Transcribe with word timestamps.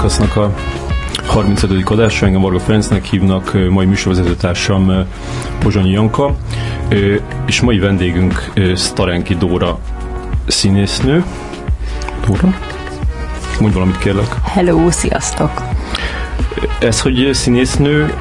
Podcastnak 0.00 0.36
a 0.36 0.54
35. 1.26 1.90
adása, 1.90 2.26
engem 2.26 2.40
Varga 2.40 2.58
Ferencnek 2.58 3.04
hívnak, 3.04 3.56
mai 3.70 3.86
műsorvezetőtársam 3.86 5.06
Pozsonyi 5.58 5.90
Janka, 5.90 6.36
és 7.46 7.60
mai 7.60 7.78
vendégünk 7.78 8.52
Starenki 8.76 9.34
Dóra 9.34 9.78
színésznő. 10.46 11.24
Dóra? 12.26 12.54
Mondj 13.60 13.74
valamit 13.74 13.98
kérlek. 13.98 14.36
Hello, 14.42 14.90
sziasztok! 14.90 15.62
Ez, 16.78 17.00
hogy 17.00 17.30
színésznő 17.32 18.14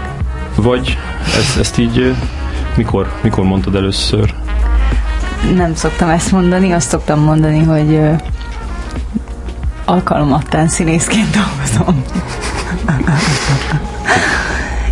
vagy, 0.56 0.98
ezt, 1.38 1.58
ezt 1.58 1.78
így 1.78 2.16
mikor, 2.76 3.14
mikor 3.22 3.44
mondtad 3.44 3.76
először? 3.76 4.34
Nem 5.56 5.76
szoktam 5.76 6.10
ezt 6.10 6.32
mondani, 6.32 6.72
azt 6.72 6.90
szoktam 6.90 7.20
mondani, 7.20 7.64
hogy 7.64 8.00
alkalmattán 9.90 10.68
színészként 10.68 11.30
dolgozom. 11.30 12.04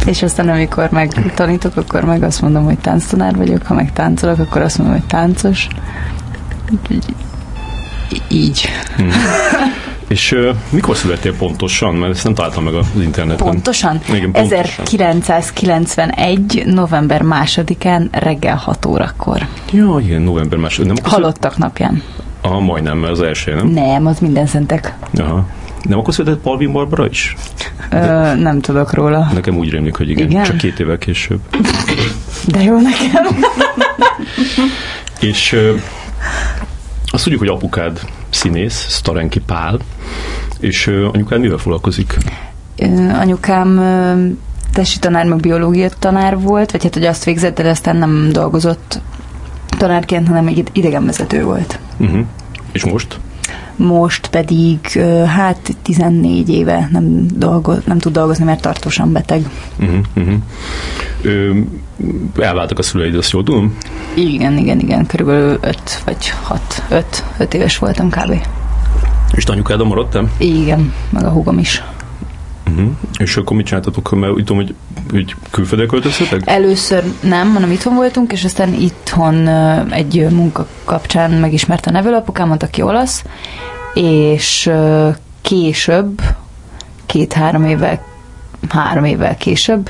És 0.05 0.23
aztán 0.23 0.49
amikor 0.49 0.89
meg 0.89 1.33
tanítok, 1.35 1.75
akkor 1.75 2.03
meg 2.03 2.23
azt 2.23 2.41
mondom, 2.41 2.63
hogy 2.63 2.77
tánctanár 2.79 3.35
vagyok, 3.35 3.65
ha 3.65 3.73
meg 3.73 3.93
táncolok, 3.93 4.39
akkor 4.39 4.61
azt 4.61 4.77
mondom, 4.77 4.95
hogy 4.95 5.05
táncos. 5.05 5.67
Így. 8.27 8.69
Hmm. 8.95 9.09
És 10.07 10.31
uh, 10.31 10.55
mikor 10.69 10.95
születtél 10.95 11.35
pontosan? 11.35 11.95
Mert 11.95 12.13
ezt 12.13 12.23
nem 12.23 12.33
találtam 12.33 12.63
meg 12.63 12.73
az 12.73 12.85
interneten. 12.99 13.47
Pontosan? 13.47 13.99
Igen, 14.09 14.31
pontosan. 14.31 14.85
1991. 14.85 16.63
november 16.65 17.21
másodikán 17.21 18.09
reggel 18.11 18.55
6 18.55 18.85
órakor. 18.85 19.47
Ja, 19.71 19.97
igen, 19.99 20.21
november 20.21 20.59
második. 20.59 20.93
Nem 20.93 21.11
Halottak 21.11 21.57
napján. 21.57 22.03
Aha, 22.47 22.59
majdnem, 22.59 22.97
mert 22.97 23.11
az 23.11 23.21
első, 23.21 23.53
nem? 23.55 23.67
Nem, 23.67 24.05
az 24.05 24.19
minden 24.19 24.45
szentek. 24.45 24.95
Aha. 25.17 25.45
Nem 25.81 25.99
akkor 25.99 26.13
született 26.13 26.41
Palvin 26.41 26.71
Barbara 26.71 27.07
is? 27.07 27.35
Ö, 27.89 28.35
nem 28.35 28.61
tudok 28.61 28.93
róla. 28.93 29.29
Nekem 29.33 29.57
úgy 29.57 29.69
rémlik, 29.69 29.95
hogy 29.95 30.09
igen, 30.09 30.29
igen? 30.29 30.43
csak 30.43 30.57
két 30.57 30.79
évvel 30.79 30.97
később. 30.97 31.39
De 32.47 32.63
jó 32.63 32.79
nekem. 32.79 33.25
És 35.19 35.53
ö, 35.53 35.75
azt 37.05 37.23
tudjuk, 37.23 37.41
hogy 37.41 37.49
apukád 37.49 37.99
színész, 38.29 38.87
Starenki 38.89 39.39
Pál, 39.39 39.79
és 40.59 40.87
ö, 40.87 41.07
anyukád 41.13 41.39
mivel 41.39 41.57
foglalkozik? 41.57 42.17
Ö, 42.77 42.85
anyukám 43.09 43.77
ö, 43.77 44.25
testi 44.73 44.99
tanár, 44.99 45.25
meg 45.25 45.39
biológia 45.39 45.89
tanár 45.99 46.39
volt, 46.39 46.71
vagy 46.71 46.83
hát, 46.83 46.93
hogy 46.93 47.05
azt 47.05 47.23
végzett, 47.23 47.61
de 47.61 47.69
aztán 47.69 47.95
nem 47.95 48.29
dolgozott 48.31 48.99
tanárként, 49.77 50.27
hanem 50.27 50.47
egy 50.47 50.63
idegenvezető 50.71 51.43
volt. 51.43 51.79
Uh-huh. 51.97 52.25
És 52.71 52.85
most? 52.85 53.19
most 53.77 54.27
pedig 54.27 54.79
hát 55.25 55.75
14 55.81 56.49
éve 56.49 56.89
nem, 56.91 57.27
dolgoz, 57.33 57.83
nem 57.85 57.97
tud 57.97 58.13
dolgozni, 58.13 58.43
mert 58.43 58.61
tartósan 58.61 59.11
beteg. 59.11 59.49
Uh-huh, 59.79 59.99
uh-huh. 60.15 60.33
Ö, 61.21 61.59
elváltak 62.39 62.79
a 62.79 62.83
szüleid, 62.83 63.15
azt 63.15 63.31
jól 63.31 63.43
tudom? 63.43 63.77
Igen, 64.13 64.57
igen, 64.57 64.79
igen, 64.79 65.05
körülbelül 65.05 65.57
5 65.61 66.01
vagy 66.05 66.33
6, 66.43 66.83
5, 66.89 67.23
5 67.37 67.53
éves 67.53 67.77
voltam 67.77 68.09
kb. 68.09 68.45
És 69.31 69.43
anyukádon 69.43 69.87
maradtam? 69.87 70.29
Igen, 70.37 70.93
meg 71.09 71.25
a 71.25 71.29
húgom 71.29 71.57
is. 71.57 71.83
Uh-huh. 72.69 72.89
És 73.17 73.37
akkor 73.37 73.57
mit 73.57 73.65
csináltatok? 73.65 74.19
Mert 74.19 74.31
úgy 74.31 74.43
tudom, 74.43 74.63
hogy, 74.63 74.75
hogy 75.11 75.35
külföldre 75.51 75.87
költöztetek? 75.87 76.41
Először 76.45 77.03
nem, 77.21 77.53
hanem 77.53 77.71
itthon 77.71 77.95
voltunk, 77.95 78.31
és 78.31 78.43
aztán 78.43 78.73
itthon 78.73 79.47
egy 79.91 80.27
munka 80.29 80.67
kapcsán 80.83 81.31
megismerte 81.31 81.89
a 81.89 81.93
nevelőapukámat, 81.93 82.63
aki 82.63 82.81
olasz, 82.81 83.23
és 83.93 84.71
később, 85.41 86.21
két-három 87.05 87.65
évvel, 87.65 88.05
három 88.69 89.03
évvel 89.03 89.37
később, 89.37 89.89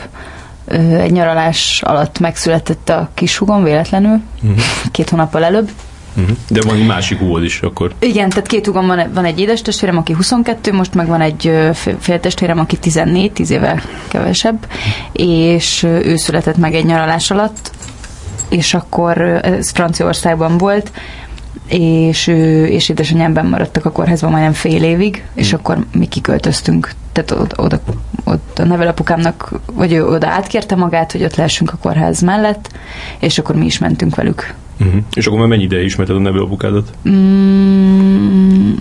egy 0.97 1.11
nyaralás 1.11 1.81
alatt 1.85 2.19
megszületett 2.19 2.89
a 2.89 3.09
kishugom 3.13 3.63
véletlenül, 3.63 4.22
uh-huh. 4.41 4.59
két 4.91 5.09
hónappal 5.09 5.44
előbb, 5.44 5.69
Uh-huh. 6.17 6.38
De 6.47 6.61
van 6.61 6.75
egy 6.75 6.85
másik 6.85 7.19
húgod 7.19 7.44
is 7.44 7.61
akkor. 7.61 7.94
Igen, 8.00 8.29
tehát 8.29 8.47
két 8.47 8.66
húgom 8.66 8.88
van, 8.88 9.11
van 9.13 9.25
egy 9.25 9.39
édes 9.39 9.61
testvérem, 9.61 9.97
aki 9.97 10.13
22, 10.13 10.73
most 10.73 10.94
meg 10.94 11.07
van 11.07 11.22
egy 11.22 11.51
féltestvérem, 12.00 12.59
aki 12.59 12.78
14, 12.78 13.31
10 13.31 13.50
évvel 13.50 13.81
kevesebb, 14.07 14.67
és 15.11 15.83
ő 15.83 16.16
született 16.16 16.57
meg 16.57 16.73
egy 16.73 16.85
nyaralás 16.85 17.31
alatt, 17.31 17.72
és 18.50 18.73
akkor 18.73 19.22
ez 19.22 19.69
Franciaországban 19.69 20.57
volt, 20.57 20.91
és 21.67 22.27
és 22.67 22.89
édesanyámban 22.89 23.45
maradtak 23.45 23.85
a 23.85 23.91
kórházban 23.91 24.31
majdnem 24.31 24.53
fél 24.53 24.83
évig, 24.83 25.23
és 25.33 25.50
hmm. 25.50 25.59
akkor 25.59 25.85
mi 25.91 26.07
kiköltöztünk. 26.07 26.91
Tehát 27.11 27.31
oda, 27.31 27.63
oda, 27.63 27.79
oda 28.23 28.39
a 28.56 28.63
nevelapukámnak, 28.63 29.51
vagy 29.73 29.94
ő 29.94 30.06
oda 30.06 30.27
átkérte 30.27 30.75
magát, 30.75 31.11
hogy 31.11 31.23
ott 31.23 31.35
lehessünk 31.35 31.73
a 31.73 31.77
kórház 31.81 32.22
mellett, 32.22 32.69
és 33.19 33.38
akkor 33.38 33.56
mi 33.56 33.66
is 33.66 33.77
mentünk 33.77 34.16
velük. 34.16 34.53
Uh-huh. 34.79 35.01
És 35.13 35.27
akkor 35.27 35.39
már 35.39 35.47
mennyi 35.47 35.63
ideje 35.63 35.83
ismerted 35.83 36.15
a 36.15 36.19
nevelőapukádat? 36.19 36.93
Mm, 37.09 38.73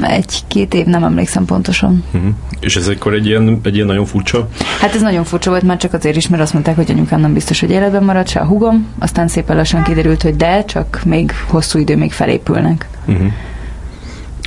egy-két 0.00 0.74
év, 0.74 0.86
nem 0.86 1.04
emlékszem 1.04 1.44
pontosan. 1.44 2.04
Uh-huh. 2.12 2.30
És 2.60 2.76
ez 2.76 2.88
akkor 2.88 3.14
egy 3.14 3.26
ilyen, 3.26 3.60
egy 3.62 3.74
ilyen 3.74 3.86
nagyon 3.86 4.04
furcsa? 4.04 4.48
Hát 4.80 4.94
ez 4.94 5.00
nagyon 5.00 5.24
furcsa 5.24 5.50
volt, 5.50 5.62
már 5.62 5.76
csak 5.76 5.92
azért 5.92 6.16
is, 6.16 6.28
mert 6.28 6.42
azt 6.42 6.52
mondták, 6.52 6.76
hogy 6.76 6.90
anyukám 6.90 7.20
nem 7.20 7.32
biztos, 7.32 7.60
hogy 7.60 7.70
életben 7.70 8.04
marad, 8.04 8.28
se 8.28 8.40
a 8.40 8.44
hugom. 8.44 8.86
Aztán 8.98 9.28
szépen 9.28 9.56
lassan 9.56 9.82
kiderült, 9.82 10.22
hogy 10.22 10.36
de, 10.36 10.64
csak 10.64 11.00
még 11.04 11.32
hosszú 11.48 11.78
idő 11.78 11.96
még 11.96 12.12
felépülnek. 12.12 12.88
Uh-huh. 13.06 13.32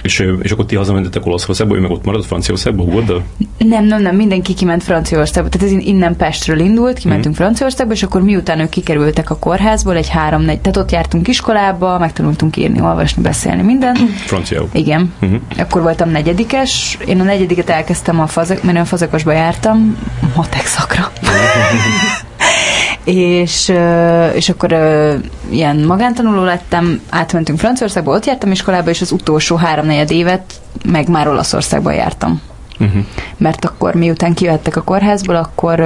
És, 0.03 0.27
és 0.41 0.51
akkor 0.51 0.65
ti 0.65 0.75
hazamentetek 0.75 1.25
Olaszországba, 1.25 1.75
ő 1.75 1.79
meg 1.79 1.91
ott 1.91 2.05
marad 2.05 2.25
Franciaországba, 2.25 2.83
volt? 2.83 3.05
De... 3.05 3.13
Nem, 3.57 3.85
nem, 3.85 4.01
nem, 4.01 4.15
mindenki 4.15 4.53
kiment 4.53 4.83
Franciaországba. 4.83 5.49
Tehát 5.49 5.67
ez 5.67 5.85
innen 5.85 6.15
Pestről 6.15 6.59
indult, 6.59 6.97
kimentünk 6.97 7.35
mm. 7.35 7.37
Franciaországba, 7.37 7.93
és 7.93 8.03
akkor 8.03 8.21
miután 8.21 8.59
ők 8.59 8.69
kikerültek 8.69 9.29
a 9.29 9.37
kórházból, 9.37 9.95
egy 9.95 10.09
három 10.09 10.41
negy, 10.41 10.59
tehát 10.59 10.77
ott 10.77 10.91
jártunk 10.91 11.27
iskolába, 11.27 11.99
megtanultunk 11.99 12.57
írni, 12.57 12.81
olvasni, 12.81 13.21
beszélni, 13.21 13.61
minden. 13.61 13.95
Franciául. 14.25 14.69
Igen. 14.71 15.13
Mm-hmm. 15.25 15.35
Akkor 15.57 15.81
voltam 15.81 16.09
negyedikes, 16.09 16.97
én 17.05 17.19
a 17.19 17.23
negyediket 17.23 17.69
elkezdtem 17.69 18.19
a 18.19 18.27
fazak, 18.27 18.63
mert 18.63 18.77
én 18.77 18.85
fazakosba 18.85 19.31
jártam, 19.31 19.97
matek 20.35 20.65
szakra. 20.65 21.11
és, 23.05 23.73
és 24.33 24.49
akkor 24.49 24.71
ilyen 25.49 25.77
magántanuló 25.77 26.43
lettem, 26.43 27.01
átmentünk 27.09 27.59
Franciaországba, 27.59 28.15
ott 28.15 28.25
jártam 28.25 28.51
iskolába, 28.51 28.89
és 28.89 29.01
az 29.01 29.11
utolsó 29.11 29.55
három-negyed 29.55 30.11
évet 30.11 30.61
meg 30.85 31.09
már 31.09 31.27
Olaszországban 31.27 31.93
jártam. 31.93 32.41
Uh-huh. 32.79 33.03
Mert 33.37 33.65
akkor 33.65 33.93
miután 33.93 34.33
kijöttek 34.33 34.75
a 34.75 34.81
kórházból, 34.81 35.35
akkor 35.35 35.79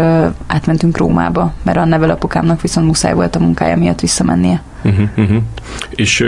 átmentünk 0.48 0.98
Rómába, 0.98 1.54
mert 1.63 1.77
a 1.77 1.86
nevelőapukámnak 1.86 2.62
viszont 2.62 2.88
muszáj 2.88 3.13
volt 3.13 3.36
a 3.36 3.39
munkája 3.39 3.77
miatt 3.77 4.00
visszamennie. 4.00 4.62
Uh-huh, 4.84 5.10
uh-huh. 5.18 5.42
És, 5.90 6.26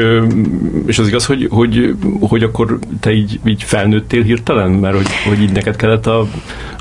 és 0.86 1.00
az 1.00 1.08
igaz, 1.08 1.26
hogy, 1.26 1.48
hogy, 1.52 1.96
hogy 2.20 2.44
akkor 2.44 2.80
te 3.00 3.12
így, 3.12 3.40
így 3.46 3.64
felnőttél 3.64 4.24
hirtelen, 4.24 4.72
mert 4.72 4.96
hogy, 4.96 5.08
hogy 5.28 5.42
így 5.42 5.52
neked 5.52 5.76
kellett 5.76 6.06
a, 6.06 6.28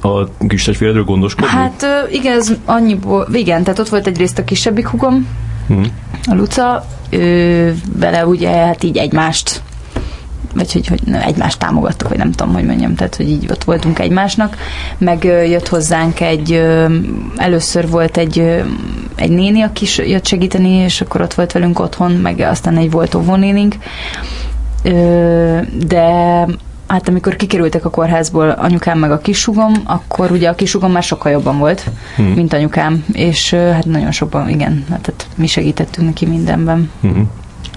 a 0.01 0.29
kis 0.49 0.63
testvéredről 0.63 1.05
gondoskodni? 1.05 1.51
Hát 1.51 1.87
igen, 2.13 2.39
ez 2.39 2.53
annyiból, 2.65 3.29
igen, 3.33 3.63
tehát 3.63 3.79
ott 3.79 3.89
volt 3.89 4.07
egyrészt 4.07 4.39
a 4.39 4.45
kisebbik 4.45 4.87
hugom, 4.87 5.27
uh-huh. 5.69 5.87
a 6.31 6.35
Luca, 6.35 6.87
ő 7.11 7.75
vele 7.99 8.27
ugye 8.27 8.51
hát 8.51 8.83
így 8.83 8.97
egymást 8.97 9.63
vagy 10.55 10.73
hogy, 10.73 10.87
hogy 10.87 11.01
egymást 11.25 11.59
támogattuk, 11.59 12.09
vagy 12.09 12.19
nem 12.19 12.33
tudom, 12.33 12.55
hogy 12.55 12.65
mondjam, 12.65 12.95
tehát, 12.95 13.17
hogy 13.17 13.29
így 13.29 13.47
ott 13.51 13.65
voltunk 13.65 13.99
egymásnak, 13.99 14.57
meg 14.99 15.25
jött 15.25 15.69
hozzánk 15.69 16.21
egy, 16.21 16.63
először 17.37 17.89
volt 17.89 18.17
egy, 18.17 18.63
egy 19.15 19.31
néni, 19.31 19.63
aki 19.63 19.87
jött 19.97 20.27
segíteni, 20.27 20.71
és 20.71 21.01
akkor 21.01 21.21
ott 21.21 21.35
volt 21.35 21.53
velünk 21.53 21.79
otthon, 21.79 22.13
meg 22.13 22.39
aztán 22.39 22.77
egy 22.77 22.91
volt 22.91 23.15
óvónénink, 23.15 23.75
de 25.87 26.47
hát 26.87 27.09
amikor 27.09 27.37
kikerültek 27.37 27.85
a 27.85 27.91
kórházból 27.91 28.51
anyukám 28.51 28.99
meg 28.99 29.11
a 29.11 29.19
kisugom, 29.19 29.73
akkor 29.85 30.31
ugye 30.31 30.49
a 30.49 30.55
kisugom 30.55 30.93
már 30.93 31.03
sokkal 31.03 31.33
jobban 31.33 31.59
volt, 31.59 31.85
hmm. 32.17 32.27
mint 32.27 32.53
anyukám, 32.53 33.05
és 33.13 33.51
hát 33.55 33.85
nagyon 33.85 34.13
sokban, 34.13 34.49
igen, 34.49 34.85
hát 34.91 35.27
mi 35.35 35.47
segítettünk 35.47 36.07
neki 36.07 36.27
mindenben. 36.27 36.91
Hmm. 37.01 37.31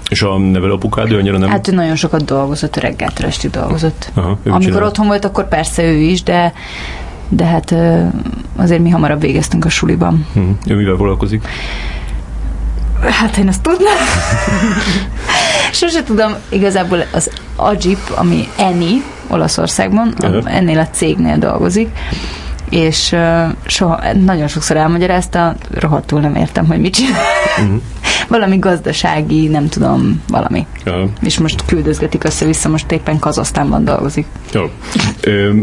És 0.09 0.21
a 0.21 0.37
nevelőapukád 0.37 1.11
ő 1.11 1.17
annyira 1.17 1.37
nem? 1.37 1.49
Hát 1.49 1.67
ő 1.67 1.73
nagyon 1.73 1.95
sokat 1.95 2.25
dolgozott, 2.25 2.75
reggeltől 2.75 3.27
estig 3.27 3.49
dolgozott. 3.49 4.11
Aha, 4.13 4.37
Amikor 4.45 4.61
csinál? 4.61 4.83
otthon 4.83 5.07
volt, 5.07 5.25
akkor 5.25 5.47
persze 5.47 5.83
ő 5.83 5.97
is, 5.97 6.23
de 6.23 6.53
de 7.35 7.45
hát 7.45 7.75
azért 8.55 8.81
mi 8.81 8.89
hamarabb 8.89 9.21
végeztünk 9.21 9.65
a 9.65 9.69
suliban. 9.69 10.25
Uh-huh. 10.35 10.55
Ő 10.67 10.75
mivel 10.75 10.95
foglalkozik? 10.95 11.47
Hát 13.01 13.37
én 13.37 13.47
ezt 13.47 13.61
tudnám. 13.61 13.97
Sose 15.71 16.03
tudom, 16.03 16.33
igazából 16.49 17.05
az 17.13 17.31
Ajip, 17.55 18.13
ami 18.15 18.47
Eni 18.57 19.03
Olaszországban, 19.27 20.13
uh-huh. 20.21 20.55
ennél 20.55 20.79
a 20.79 20.87
cégnél 20.87 21.37
dolgozik, 21.37 21.97
és 22.69 23.11
uh, 23.11 23.43
soha, 23.65 24.13
nagyon 24.13 24.47
sokszor 24.47 24.77
elmagyarázta, 24.77 25.55
rohadtul 25.71 26.19
nem 26.19 26.35
értem, 26.35 26.65
hogy 26.65 26.79
mit 26.79 26.93
csinál. 26.93 27.21
Uh-huh. 27.61 27.81
Valami 28.27 28.57
gazdasági, 28.57 29.47
nem 29.47 29.69
tudom, 29.69 30.21
valami. 30.27 30.65
Ja. 30.85 31.09
És 31.21 31.39
most 31.39 31.65
küldözgetik 31.65 32.23
össze-vissza, 32.23 32.69
most 32.69 32.91
éppen 32.91 33.19
Kazasztánban 33.19 33.83
dolgozik. 33.83 34.25
Jó. 34.53 34.69
Ö, 35.21 35.53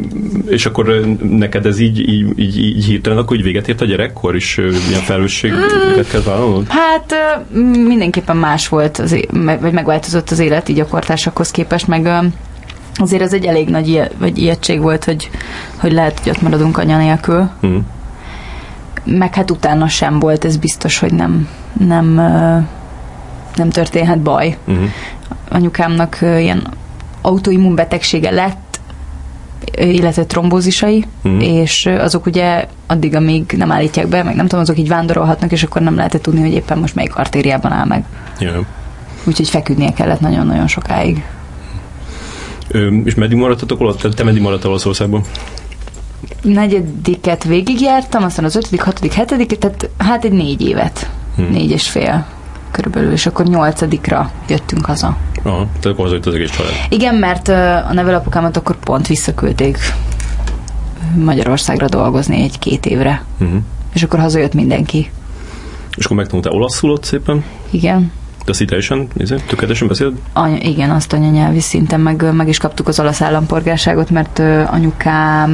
és 0.47 0.67
akkor 0.67 1.17
neked 1.23 1.67
ez 1.67 1.79
így, 1.79 2.09
így, 2.09 2.39
így, 2.39 2.59
így 2.59 2.85
hirtelen 2.85 3.19
akkor 3.19 3.37
így 3.37 3.43
véget 3.43 3.69
ért 3.69 3.81
a 3.81 3.85
gyerekkor, 3.85 4.35
és 4.35 4.57
milyen 4.87 5.03
felelősséget 5.03 6.11
kell 6.11 6.23
vállalnod? 6.23 6.67
Hát 6.69 7.15
mindenképpen 7.87 8.37
más 8.37 8.69
volt, 8.69 8.99
az, 8.99 9.17
vagy 9.61 9.73
megváltozott 9.73 10.31
az 10.31 10.39
élet 10.39 10.69
így 10.69 10.81
a 10.81 10.87
kortársakhoz 10.87 11.51
képest, 11.51 11.87
meg 11.87 12.33
azért 12.95 13.23
ez 13.23 13.33
egy 13.33 13.45
elég 13.45 13.69
nagy 13.69 14.03
vagy 14.19 14.39
ijegység 14.39 14.81
volt, 14.81 15.05
hogy, 15.05 15.31
hogy 15.77 15.93
lehet, 15.93 16.19
hogy 16.19 16.33
ott 16.33 16.43
maradunk 16.43 16.79
anya 16.79 16.99
nélkül. 16.99 17.51
Hm. 17.61 17.77
Meg 19.05 19.35
hát 19.35 19.51
utána 19.51 19.89
sem 19.89 20.19
volt, 20.19 20.45
ez 20.45 20.57
biztos, 20.57 20.99
hogy 20.99 21.13
nem, 21.13 21.49
nem, 21.87 22.15
nem 23.55 23.71
történhet 23.71 24.19
baj. 24.21 24.57
Uh-huh. 24.67 24.85
anyukámnak 25.49 26.19
ilyen 26.21 26.67
autoimmunbetegsége 27.21 28.31
lett, 28.31 28.81
illetve 29.77 30.25
trombózisai, 30.25 31.05
Mhm. 31.23 31.41
és 31.41 31.87
azok 31.87 32.27
ugye 32.27 32.67
addig, 32.87 33.15
amíg 33.15 33.55
nem 33.57 33.73
állítják 33.73 34.07
be, 34.07 34.23
meg 34.23 34.35
nem 34.35 34.47
tudom, 34.47 34.61
azok 34.61 34.79
így 34.79 34.89
vándorolhatnak, 34.89 35.53
és 35.53 35.63
akkor 35.63 35.83
nem 35.83 35.95
lehetett 35.97 36.23
tudni, 36.23 36.41
hogy 36.41 36.53
éppen 36.53 36.79
most 36.79 36.95
melyik 36.95 37.17
artériában 37.17 37.73
áll 37.73 37.87
meg. 37.87 38.05
Ja. 38.39 38.61
Úgyhogy 39.25 39.49
feküdnie 39.49 39.93
kellett 39.93 40.21
nagyon-nagyon 40.21 40.67
sokáig. 40.67 41.25
Ö, 42.69 42.87
és 43.05 43.15
meddig 43.15 43.37
maradtatok 43.37 43.81
olasz? 43.81 43.97
Te, 43.97 44.09
te 44.09 44.25
meddig 44.25 44.43
maradtál 44.43 44.71
Olaszországban? 44.71 45.23
Negyediket 46.43 47.45
végigjártam, 47.45 48.23
aztán 48.23 48.45
az 48.45 48.57
ötödik, 48.57 48.81
hatodik, 48.83 49.13
hetediket, 49.13 49.59
tehát 49.59 49.89
hát 49.99 50.25
egy 50.25 50.33
négy 50.33 50.61
évet, 50.63 51.11
Hm. 51.37 51.43
négy 51.43 51.71
és 51.71 51.89
fél 51.89 52.27
körülbelül, 52.71 53.13
és 53.13 53.27
akkor 53.27 53.47
nyolcadikra 53.47 54.31
jöttünk 54.49 54.85
haza. 54.87 55.17
Aha, 55.43 55.57
tehát 55.57 55.85
akkor 55.85 55.97
hazajött 56.05 56.27
az 56.27 56.35
egész 56.35 56.51
család. 56.51 56.73
Igen, 56.89 57.15
mert 57.15 57.49
a 57.89 57.93
nevelapukámat 57.93 58.57
akkor 58.57 58.77
pont 58.77 59.07
visszaküldték 59.07 59.79
Magyarországra 61.15 61.87
dolgozni 61.89 62.43
egy-két 62.43 62.87
évre. 62.87 63.25
Uh-huh. 63.41 63.59
És 63.95 64.03
akkor 64.03 64.19
hazajött 64.21 64.55
mindenki. 64.55 65.11
És 65.97 66.05
akkor 66.05 66.17
megtanultál 66.17 66.53
olaszul 66.53 66.91
ott 66.91 67.05
szépen? 67.05 67.45
Igen. 67.71 68.13
De 68.45 68.51
azt 68.51 68.95
nézd, 69.15 69.43
tökéletesen 69.47 69.89
beszéled? 69.89 70.13
Anya, 70.33 70.57
igen, 70.57 70.91
azt 70.91 71.13
anyanyelvi 71.13 71.61
szinten 71.61 72.01
meg, 72.01 72.35
meg 72.35 72.49
is 72.49 72.59
kaptuk 72.59 72.89
az 72.89 73.01
olasz 73.01 73.23
állampolgárságot, 73.23 74.11
mert 74.11 74.39
anyukám 74.67 75.51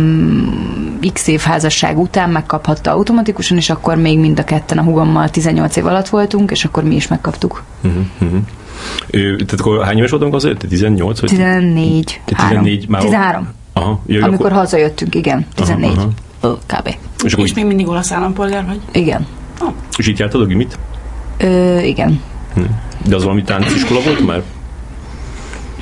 x 1.12 1.26
év 1.26 1.40
házasság 1.40 1.98
után 1.98 2.30
megkaphatta 2.30 2.92
automatikusan, 2.92 3.56
és 3.56 3.70
akkor 3.70 3.96
még 3.96 4.18
mind 4.18 4.38
a 4.38 4.44
ketten 4.44 4.78
a 4.78 4.82
hugommal 4.82 5.28
18 5.28 5.76
év 5.76 5.86
alatt 5.86 6.08
voltunk, 6.08 6.50
és 6.50 6.64
akkor 6.64 6.84
mi 6.84 6.94
is 6.94 7.08
megkaptuk. 7.08 7.62
Uh-huh. 7.84 8.02
Uh-huh. 8.20 8.40
Tehát 9.10 9.60
akkor 9.60 9.84
hány 9.84 9.98
éves 9.98 10.10
voltunk 10.10 10.34
azért? 10.34 10.58
Te 10.58 10.66
18? 10.66 11.20
Vagy? 11.20 11.30
14. 11.30 12.20
Te 12.24 12.36
három. 12.36 12.62
14 12.62 12.88
már- 12.88 13.02
13. 13.02 13.48
Aha, 13.72 14.00
jaj, 14.06 14.22
Amikor 14.22 14.46
akkor... 14.46 14.58
hazajöttünk, 14.58 15.14
igen. 15.14 15.46
14. 15.54 15.90
Aha, 15.96 16.08
Ö, 16.40 16.52
Kb. 16.66 16.96
És 17.24 17.32
akkor 17.32 17.44
És 17.44 17.54
még 17.54 17.66
mindig 17.66 17.88
olasz 17.88 18.12
állampolgár 18.12 18.66
vagy? 18.66 18.80
Igen. 18.92 19.26
és 19.96 20.08
így 20.08 20.18
jártad 20.18 20.40
a 20.40 20.44
gimit? 20.44 20.78
Ö, 21.38 21.78
igen. 21.78 22.20
De 23.08 23.14
az 23.16 23.22
valami 23.22 23.42
tánciskola 23.42 24.00
volt 24.00 24.26
már? 24.26 24.42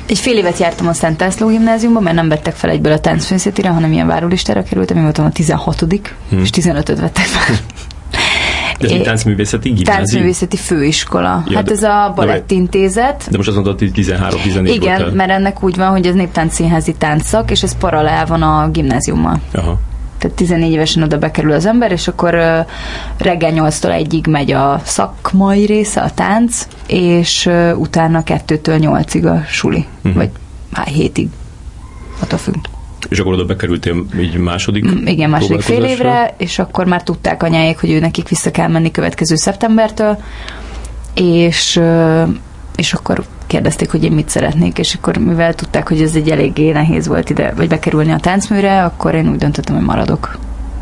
Egy 0.06 0.18
fél 0.18 0.36
évet 0.36 0.58
jártam 0.58 0.86
a 0.86 0.92
Szent 0.92 1.20
László 1.20 1.48
gimnáziumban, 1.48 2.02
mert 2.02 2.16
nem 2.16 2.28
vettek 2.28 2.54
fel 2.54 2.70
egyből 2.70 2.92
a 2.92 2.98
táncfőszetire, 2.98 3.68
hanem 3.68 3.92
ilyen 3.92 4.06
várólistára 4.06 4.62
kerültem, 4.62 4.96
én 4.96 5.02
voltam 5.02 5.24
a 5.24 5.30
16 5.30 5.80
Hm. 6.30 6.38
és 6.38 6.50
15-öt 6.52 7.00
vettek 7.00 7.24
fel. 7.24 7.56
De 8.78 8.86
ez 8.86 8.90
É, 8.92 9.00
táncművészeti 9.00 9.68
gimnázium? 9.68 9.96
Táncművészeti 9.96 10.56
főiskola. 10.56 11.42
Ja, 11.48 11.56
hát 11.56 11.64
de- 11.64 11.72
ez 11.72 11.82
a 11.82 12.12
Balettintézet. 12.14 13.26
De 13.30 13.36
most 13.36 13.48
azt 13.48 13.56
mondtad, 13.56 13.78
hogy 13.78 13.90
13-14 13.94 14.74
Igen, 14.74 14.96
voltál. 14.96 15.14
mert 15.14 15.30
ennek 15.30 15.62
úgy 15.62 15.76
van, 15.76 15.88
hogy 15.90 16.06
ez 16.06 16.14
néptánc 16.14 16.54
színházi 16.54 16.94
táncszak, 16.98 17.50
és 17.50 17.62
ez 17.62 17.78
paralel 17.78 18.26
van 18.26 18.42
a 18.42 18.68
gimnáziummal. 18.70 19.40
Aha. 19.52 19.78
Tehát 20.24 20.38
14 20.38 20.72
évesen 20.72 21.02
oda 21.02 21.18
bekerül 21.18 21.52
az 21.52 21.66
ember, 21.66 21.92
és 21.92 22.08
akkor 22.08 22.34
reggel 23.18 23.52
8-tól 23.54 24.04
1-ig 24.08 24.30
megy 24.30 24.52
a 24.52 24.80
szakmai 24.84 25.64
része, 25.64 26.00
a 26.00 26.10
tánc, 26.10 26.66
és 26.86 27.50
utána 27.76 28.22
2-től 28.26 28.78
8-ig 28.80 29.32
a 29.32 29.44
suli. 29.46 29.86
Mhm. 30.02 30.14
Vagy 30.14 30.30
hát 30.72 30.88
7-ig. 30.96 31.26
Attól 32.20 32.38
függ. 32.38 32.54
És 33.08 33.18
akkor 33.18 33.32
oda 33.32 33.44
bekerültél 33.44 34.04
így 34.18 34.36
második 34.36 34.84
Mm, 34.84 35.06
Igen, 35.06 35.30
második 35.30 35.60
fél 35.60 35.84
évre, 35.84 36.34
és 36.38 36.58
akkor 36.58 36.86
már 36.86 37.02
tudták 37.02 37.42
anyáik, 37.42 37.78
hogy 37.78 37.90
ő 37.90 37.98
nekik 37.98 38.28
vissza 38.28 38.50
kell 38.50 38.68
menni 38.68 38.90
következő 38.90 39.36
szeptembertől, 39.36 40.18
és, 41.14 41.80
és 42.76 42.92
akkor 42.92 43.24
kérdezték, 43.54 43.90
hogy 43.90 44.04
én 44.04 44.12
mit 44.12 44.28
szeretnék, 44.28 44.78
és 44.78 44.94
akkor 44.94 45.16
mivel 45.16 45.54
tudták, 45.54 45.88
hogy 45.88 46.02
ez 46.02 46.14
egy 46.14 46.30
eléggé 46.30 46.70
nehéz 46.70 47.06
volt 47.06 47.30
ide, 47.30 47.52
vagy 47.56 47.68
bekerülni 47.68 48.12
a 48.12 48.18
táncműre, 48.18 48.84
akkor 48.84 49.14
én 49.14 49.28
úgy 49.28 49.36
döntöttem, 49.36 49.74
hogy 49.74 49.84
maradok. 49.84 50.38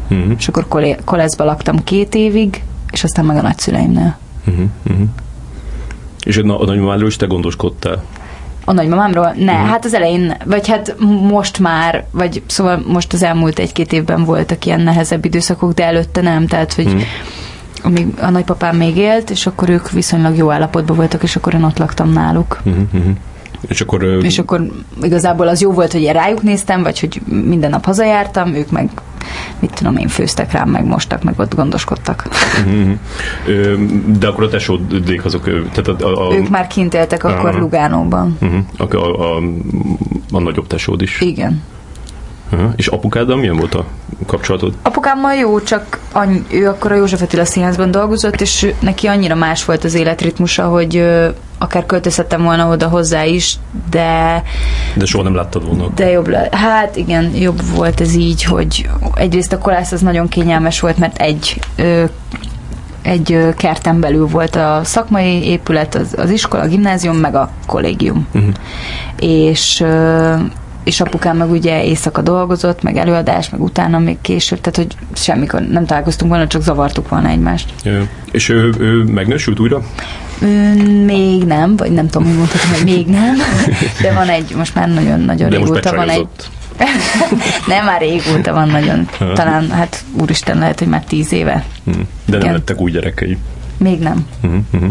Mhm, 0.08 0.30
És 0.38 0.48
akkor 0.48 0.68
kolé- 0.68 1.00
koleszba 1.04 1.44
laktam 1.44 1.84
két 1.84 2.14
évig, 2.14 2.62
és 2.90 3.04
aztán 3.04 3.24
meg 3.24 3.36
a 3.36 3.42
nagyszüleimnél. 3.42 4.16
mhm, 4.44 4.62
mhm. 4.82 5.02
És 6.24 6.36
a, 6.36 6.60
a 6.60 6.64
nagymamádról 6.64 7.08
is 7.08 7.16
te 7.16 7.26
gondoskodtál? 7.26 8.02
A 8.64 8.72
nagymamámról? 8.72 9.34
Ne, 9.38 9.52
Mhm. 9.58 9.64
hát 9.68 9.84
az 9.84 9.94
elején, 9.94 10.36
vagy 10.44 10.68
hát 10.68 10.94
most 11.30 11.58
már, 11.58 12.04
vagy 12.10 12.42
szóval 12.46 12.82
most 12.86 13.12
az 13.12 13.22
elmúlt 13.22 13.58
egy-két 13.58 13.92
évben 13.92 14.24
voltak 14.24 14.64
ilyen 14.66 14.80
nehezebb 14.80 15.24
időszakok, 15.24 15.72
de 15.72 15.84
előtte 15.84 16.20
nem, 16.20 16.46
tehát 16.46 16.72
hogy 16.72 16.86
Mhm. 16.86 17.00
Amíg 17.82 18.06
a 18.20 18.30
nagypapám 18.30 18.76
még 18.76 18.96
élt, 18.96 19.30
és 19.30 19.46
akkor 19.46 19.68
ők 19.68 19.90
viszonylag 19.90 20.36
jó 20.36 20.50
állapotban 20.50 20.96
voltak, 20.96 21.22
és 21.22 21.36
akkor 21.36 21.54
én 21.54 21.62
ott 21.62 21.78
laktam 21.78 22.12
náluk. 22.12 22.60
Mhm, 22.62 22.80
mhm. 22.92 23.10
És 23.68 23.80
akkor... 23.80 24.02
És 24.22 24.38
akkor 24.38 24.60
igazából 25.02 25.48
az 25.48 25.60
jó 25.60 25.72
volt, 25.72 25.92
hogy 25.92 26.00
én 26.00 26.12
rájuk 26.12 26.42
néztem, 26.42 26.82
vagy 26.82 27.00
hogy 27.00 27.20
minden 27.26 27.70
nap 27.70 27.84
hazajártam, 27.84 28.54
ők 28.54 28.70
meg 28.70 28.90
mit 29.58 29.72
tudom 29.74 29.96
én, 29.96 30.08
főztek 30.08 30.52
rám, 30.52 30.68
meg 30.68 30.84
mostak, 30.84 31.22
meg 31.22 31.34
ott 31.38 31.54
gondoskodtak. 31.54 32.28
Mhm, 32.66 32.90
De 34.18 34.26
akkor 34.26 34.44
a 34.44 34.48
tesódék 34.48 35.24
azok, 35.24 35.44
tehát 35.72 36.02
a, 36.02 36.28
a, 36.28 36.34
Ők 36.34 36.48
már 36.48 36.66
kint 36.66 36.94
éltek 36.94 37.24
akkor. 37.24 37.54
Lugánóban. 37.54 38.36
uh-huh, 38.40 38.60
a, 38.76 38.96
a, 38.96 39.36
a, 39.36 39.42
a 40.30 40.40
nagyobb 40.40 40.66
tesód 40.66 41.02
is. 41.02 41.20
Igen. 41.20 41.62
És 42.76 42.86
apukáddal 42.86 43.36
milyen 43.36 43.56
volt 43.56 43.74
a 43.74 43.84
kapcsolatod? 44.26 44.74
Apukámmal 44.82 45.34
jó, 45.34 45.60
csak 45.60 45.98
any- 46.12 46.44
ő 46.50 46.68
akkor 46.68 46.92
a 46.92 46.94
József 46.94 47.22
Attila 47.22 47.44
színházban 47.44 47.90
dolgozott, 47.90 48.40
és 48.40 48.72
neki 48.80 49.06
annyira 49.06 49.34
más 49.34 49.64
volt 49.64 49.84
az 49.84 49.94
életritmusa, 49.94 50.68
hogy 50.68 50.96
ö, 50.96 51.28
akár 51.58 51.86
költözhettem 51.86 52.42
volna 52.42 52.68
oda 52.68 52.88
hozzá 52.88 53.24
is, 53.24 53.56
de, 53.90 54.42
De 54.94 55.04
soha 55.04 55.24
nem 55.24 55.34
láttad 55.34 55.66
volna. 55.66 55.88
de 55.94 56.10
jobb 56.10 56.28
le- 56.28 56.48
Hát 56.50 56.96
igen, 56.96 57.30
jobb 57.36 57.62
volt 57.74 58.00
ez 58.00 58.14
így, 58.14 58.42
hogy 58.44 58.88
egyrészt 59.14 59.52
a 59.52 59.58
kolász 59.58 59.92
az 59.92 60.00
nagyon 60.00 60.28
kényelmes 60.28 60.80
volt, 60.80 60.98
mert 60.98 61.18
egy 61.20 61.60
ö, 61.76 62.04
egy 63.02 63.38
kerten 63.56 64.00
belül 64.00 64.26
volt 64.26 64.56
a 64.56 64.80
szakmai 64.84 65.44
épület, 65.46 65.94
az, 65.94 66.14
az 66.16 66.30
iskola, 66.30 66.62
a 66.62 66.66
gimnázium, 66.66 67.16
meg 67.16 67.34
a 67.34 67.50
kollégium. 67.66 68.26
Uh-huh. 68.34 68.52
És 69.18 69.84
és 70.84 71.00
apukám 71.00 71.36
meg 71.36 71.50
ugye 71.50 71.84
éjszaka 71.84 72.22
dolgozott, 72.22 72.82
meg 72.82 72.96
előadás, 72.96 73.50
meg 73.50 73.60
utána 73.62 73.98
még 73.98 74.16
később, 74.20 74.60
tehát 74.60 74.76
hogy 74.76 74.96
semmikor 75.12 75.60
nem 75.60 75.86
találkoztunk 75.86 76.30
volna, 76.30 76.46
csak 76.46 76.62
zavartuk 76.62 77.08
volna 77.08 77.28
egymást. 77.28 77.72
Ja. 77.84 78.08
És 78.30 78.48
ő, 78.48 78.74
ő 78.78 79.02
megnősült 79.02 79.60
újra? 79.60 79.82
Ö, 80.40 80.74
még 81.04 81.44
nem, 81.44 81.76
vagy 81.76 81.92
nem 81.92 82.08
tudom, 82.08 82.28
hogy 82.28 82.36
mondhatom, 82.36 82.70
hogy 82.70 82.84
még 82.84 83.06
nem, 83.06 83.36
de 84.02 84.12
van 84.12 84.28
egy, 84.28 84.54
most 84.56 84.74
már 84.74 84.88
nagyon-nagyon 84.88 85.50
De 85.50 85.56
régóta 85.56 85.94
van 85.94 86.08
egy, 86.08 86.26
nem 87.66 87.84
már 87.84 88.00
régóta 88.00 88.52
van 88.52 88.68
nagyon, 88.68 89.08
talán, 89.34 89.70
hát 89.70 90.04
úristen, 90.20 90.58
lehet, 90.58 90.78
hogy 90.78 90.88
már 90.88 91.04
tíz 91.04 91.32
éve. 91.32 91.64
Mhm. 91.82 91.96
De 91.96 92.36
nem 92.36 92.40
Igen. 92.40 92.52
lettek 92.52 92.80
új 92.80 92.90
gyerekei. 92.90 93.38
Még 93.76 93.98
nem. 93.98 94.26
Uh-huh. 94.42 94.90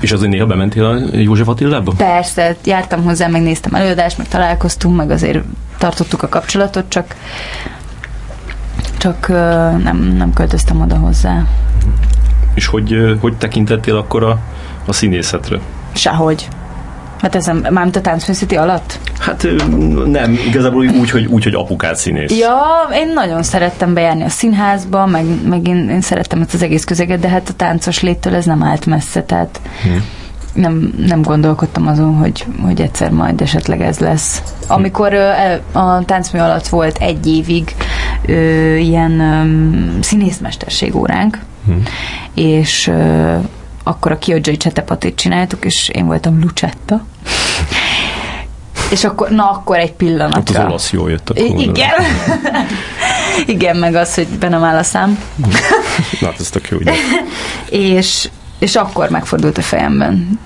És 0.00 0.12
azért 0.12 0.30
néha 0.30 0.46
bementél 0.46 0.84
a 0.84 1.16
József 1.16 1.48
Attilába? 1.48 1.92
Persze, 1.96 2.56
jártam 2.64 3.02
hozzá, 3.04 3.26
megnéztem 3.26 3.74
előadást, 3.74 4.18
meg 4.18 4.28
találkoztunk, 4.28 4.96
meg 4.96 5.10
azért 5.10 5.44
tartottuk 5.78 6.22
a 6.22 6.28
kapcsolatot, 6.28 6.84
csak 6.88 7.14
csak 9.04 9.28
nem, 9.82 10.14
nem 10.16 10.32
költöztem 10.32 10.80
oda 10.80 10.96
hozzá. 10.96 11.42
És 12.54 12.66
hogy, 12.66 13.16
hogy 13.20 13.36
tekintettél 13.36 13.96
akkor 13.96 14.24
a, 14.24 14.38
a 14.86 14.92
színészetre? 14.92 15.58
Sehogy. 15.92 16.48
Hát 17.24 17.34
ez 17.34 17.46
nem, 17.46 17.66
mármint 17.70 17.96
a 17.96 18.00
táncművészeti 18.00 18.56
alatt? 18.56 18.98
Hát 19.18 19.44
ö, 19.44 19.56
nem, 20.06 20.38
igazából 20.46 20.86
úgy, 20.86 21.10
hogy, 21.10 21.26
úgy, 21.26 21.44
hogy 21.44 21.54
apukád 21.54 21.96
színész. 21.96 22.38
Ja, 22.38 22.58
én 22.92 23.12
nagyon 23.14 23.42
szerettem 23.42 23.94
bejárni 23.94 24.22
a 24.22 24.28
színházba, 24.28 25.06
meg, 25.06 25.24
meg 25.48 25.68
én, 25.68 25.88
én 25.88 26.00
szerettem 26.00 26.40
ezt 26.40 26.54
az 26.54 26.62
egész 26.62 26.84
közeget, 26.84 27.20
de 27.20 27.28
hát 27.28 27.48
a 27.48 27.52
táncos 27.52 28.02
léttől 28.02 28.34
ez 28.34 28.44
nem 28.44 28.62
állt 28.62 28.86
messze, 28.86 29.22
tehát 29.22 29.60
Hm. 29.82 29.88
nem, 30.60 30.94
nem 31.06 31.22
gondolkodtam 31.22 31.86
azon, 31.86 32.14
hogy, 32.14 32.44
hogy 32.62 32.80
egyszer 32.80 33.10
majd 33.10 33.40
esetleg 33.40 33.80
ez 33.80 33.98
lesz. 33.98 34.42
Amikor 34.66 35.12
ö, 35.12 35.30
a 35.78 36.04
táncmű 36.04 36.38
alatt 36.38 36.66
volt 36.66 36.98
egy 36.98 37.26
évig 37.26 37.74
ö, 38.26 38.74
ilyen 38.74 39.20
ö, 39.20 40.02
színészmesterség 40.02 40.96
óránk, 40.96 41.38
hmm. 41.66 41.82
és 42.34 42.86
uh, 42.86 43.44
akkor 43.84 44.12
a 44.12 44.18
Kyoджai 44.18 44.56
Csetepatét 44.56 45.16
csináltuk, 45.16 45.64
és 45.64 45.88
én 45.88 46.06
voltam 46.06 46.40
Lucetta. 46.40 47.04
és 48.90 49.04
akkor, 49.04 49.28
na 49.30 49.50
akkor 49.50 49.78
egy 49.78 49.92
pillanatra. 49.92 50.54
Hát 50.54 50.64
az 50.64 50.70
olasz 50.70 50.92
jól 50.92 51.10
jött. 51.10 51.30
I- 51.34 51.62
igen. 51.62 51.90
igen, 53.46 53.76
meg 53.76 53.94
az, 53.94 54.14
hogy 54.14 54.26
benne 54.26 54.56
áll 54.56 54.76
a 54.76 54.82
szám. 54.82 55.18
na, 56.20 56.26
hát 56.26 56.40
ez 56.40 56.50
tök 56.50 56.68
jó. 56.68 56.76
Ugye. 56.76 56.92
és, 57.96 58.28
és 58.58 58.76
akkor 58.76 59.08
megfordult 59.08 59.58
a 59.58 59.62
fejemben. 59.62 60.38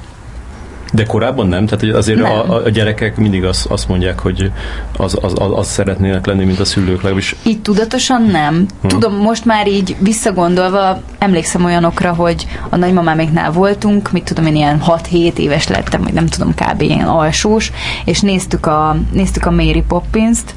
De 0.92 1.04
korábban 1.04 1.47
nem? 1.47 1.66
Tehát 1.66 1.80
hogy 1.80 1.90
azért 1.90 2.18
nem. 2.18 2.33
A, 2.33 2.64
a 2.64 2.68
gyerekek 2.68 3.16
mindig 3.16 3.45
azt, 3.45 3.66
azt 3.66 3.88
mondják, 3.88 4.18
hogy 4.18 4.50
az, 4.97 5.18
az, 5.21 5.33
az, 5.37 5.50
az 5.52 5.66
szeretnének 5.66 6.26
lenni, 6.26 6.45
mint 6.45 6.61
a 6.61 6.64
szülők 6.64 6.97
legalábbis. 6.97 7.37
Így 7.42 7.62
tudatosan 7.62 8.23
nem. 8.23 8.66
Hm. 8.80 8.88
Tudom, 8.88 9.14
most 9.14 9.45
már 9.45 9.68
így 9.68 9.97
visszagondolva 9.99 11.00
emlékszem 11.18 11.64
olyanokra, 11.64 12.14
hogy 12.14 12.47
a 12.68 12.76
nagymamáméknál 12.76 13.52
voltunk, 13.52 14.12
mit 14.12 14.25
tudom 14.25 14.47
én, 14.47 14.57
ilyen 14.57 14.83
6-7 14.87 15.37
éves 15.37 15.68
lettem, 15.68 16.02
vagy 16.02 16.12
nem 16.12 16.26
tudom, 16.26 16.54
kb. 16.54 16.83
ilyen 16.83 17.07
alsós, 17.07 17.73
és 18.04 18.21
néztük 18.21 18.66
a, 18.66 18.97
néztük 19.12 19.47
a 19.47 19.50
Mary 19.50 19.85
Poppins-t, 19.88 20.54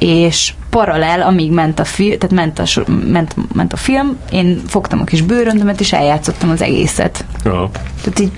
és 0.00 0.54
paralel, 0.70 1.22
amíg 1.22 1.52
ment 1.52 1.78
a, 1.78 1.84
fi, 1.84 2.16
tehát 2.16 2.34
ment, 2.34 2.58
a, 2.58 2.90
ment, 3.06 3.34
ment 3.54 3.72
a 3.72 3.76
film, 3.76 4.16
én 4.30 4.62
fogtam 4.66 5.00
a 5.00 5.04
kis 5.04 5.22
bőröndömet, 5.22 5.80
és 5.80 5.92
eljátszottam 5.92 6.50
az 6.50 6.62
egészet. 6.62 7.24
Ja. 7.44 7.70
Tehát 8.02 8.18
így 8.20 8.30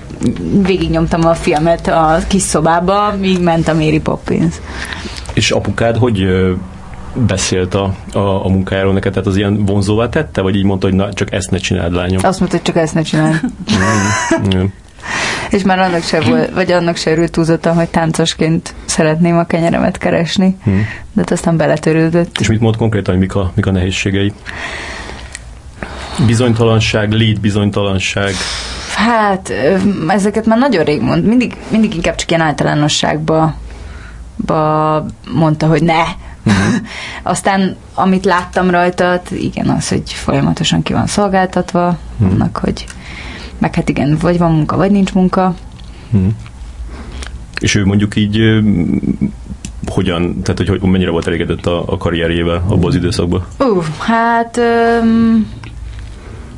végignyomtam 0.65 1.25
a 1.25 1.33
filmet 1.33 1.87
a 1.87 2.19
kis 2.27 2.41
szobába, 2.41 3.13
míg 3.19 3.41
ment 3.41 3.67
a 3.67 3.73
Mary 3.73 3.99
Poppins. 3.99 4.55
És 5.33 5.51
apukád 5.51 5.97
hogy 5.97 6.27
beszélt 7.13 7.73
a, 7.73 7.93
a, 8.13 8.45
a 8.45 8.47
munkájáról 8.47 8.93
neked, 8.93 9.11
tehát 9.11 9.27
az 9.27 9.37
ilyen 9.37 9.65
vonzóvá 9.65 10.09
tette, 10.09 10.41
vagy 10.41 10.55
így 10.55 10.63
mondta, 10.63 10.87
hogy 10.87 10.95
na, 10.95 11.13
csak 11.13 11.33
ezt 11.33 11.51
ne 11.51 11.57
csináld, 11.57 11.93
lányom? 11.93 12.25
Azt 12.25 12.39
mondta, 12.39 12.57
hogy 12.57 12.65
csak 12.65 12.75
ezt 12.75 12.93
ne 12.93 13.01
csináld. 13.01 13.39
És 15.49 15.63
már 15.63 15.79
annak 15.79 16.03
se 16.03 16.21
volt, 16.21 16.53
vagy 16.53 16.71
annak 16.71 16.95
se 16.95 17.11
örült 17.11 17.31
túlzottan, 17.31 17.75
hogy 17.75 17.89
táncosként 17.89 18.73
szeretném 18.85 19.37
a 19.37 19.43
kenyeremet 19.43 19.97
keresni, 19.97 20.57
hmm. 20.63 20.85
de 21.13 21.21
hát 21.21 21.31
aztán 21.31 21.57
beletörődött. 21.57 22.37
És 22.39 22.47
mit 22.47 22.59
mond 22.59 22.75
konkrétan, 22.75 23.13
hogy 23.13 23.23
mik 23.23 23.35
a, 23.35 23.51
mik 23.55 23.65
a 23.65 23.71
nehézségei? 23.71 24.33
Bizonytalanság, 26.25 27.11
létbizonytalanság. 27.11 28.23
bizonytalanság. 28.23 28.71
Hát, 28.95 29.53
ezeket 30.07 30.45
már 30.45 30.57
nagyon 30.57 30.83
rég 30.83 31.01
mond. 31.01 31.25
Mindig, 31.25 31.57
mindig 31.69 31.95
inkább 31.95 32.15
csak 32.15 32.29
ilyen 32.29 32.41
általánosságba 32.41 33.55
ba 34.45 35.05
mondta, 35.33 35.67
hogy 35.67 35.83
ne. 35.83 36.01
Uh-huh. 36.45 36.73
Aztán, 37.33 37.75
amit 37.93 38.25
láttam 38.25 38.69
rajta, 38.69 39.21
igen, 39.29 39.69
az, 39.69 39.87
hogy 39.87 40.13
folyamatosan 40.13 40.81
ki 40.83 40.93
van 40.93 41.07
szolgáltatva, 41.07 41.97
uh-huh. 42.17 42.33
annak, 42.33 42.57
hogy 42.57 42.85
meg 43.63 43.75
hát 43.75 43.89
igen, 43.89 44.17
vagy 44.21 44.37
van 44.37 44.51
munka, 44.51 44.77
vagy 44.77 44.91
nincs 44.91 45.13
munka. 45.13 45.55
Uh-huh. 46.11 46.31
És 47.59 47.75
ő 47.75 47.85
mondjuk 47.85 48.15
így 48.15 48.39
hogyan, 49.85 50.41
tehát 50.41 50.57
hogy, 50.57 50.67
hogy 50.67 50.81
mennyire 50.81 51.11
volt 51.11 51.27
elégedett 51.27 51.65
a, 51.65 51.83
a 51.87 51.97
karrierjével 51.97 52.63
abban 52.67 52.85
az 52.85 52.95
időszakban? 52.95 53.45
Ú, 53.59 53.63
uh, 53.63 53.85
hát 53.99 54.59
um, 55.01 55.47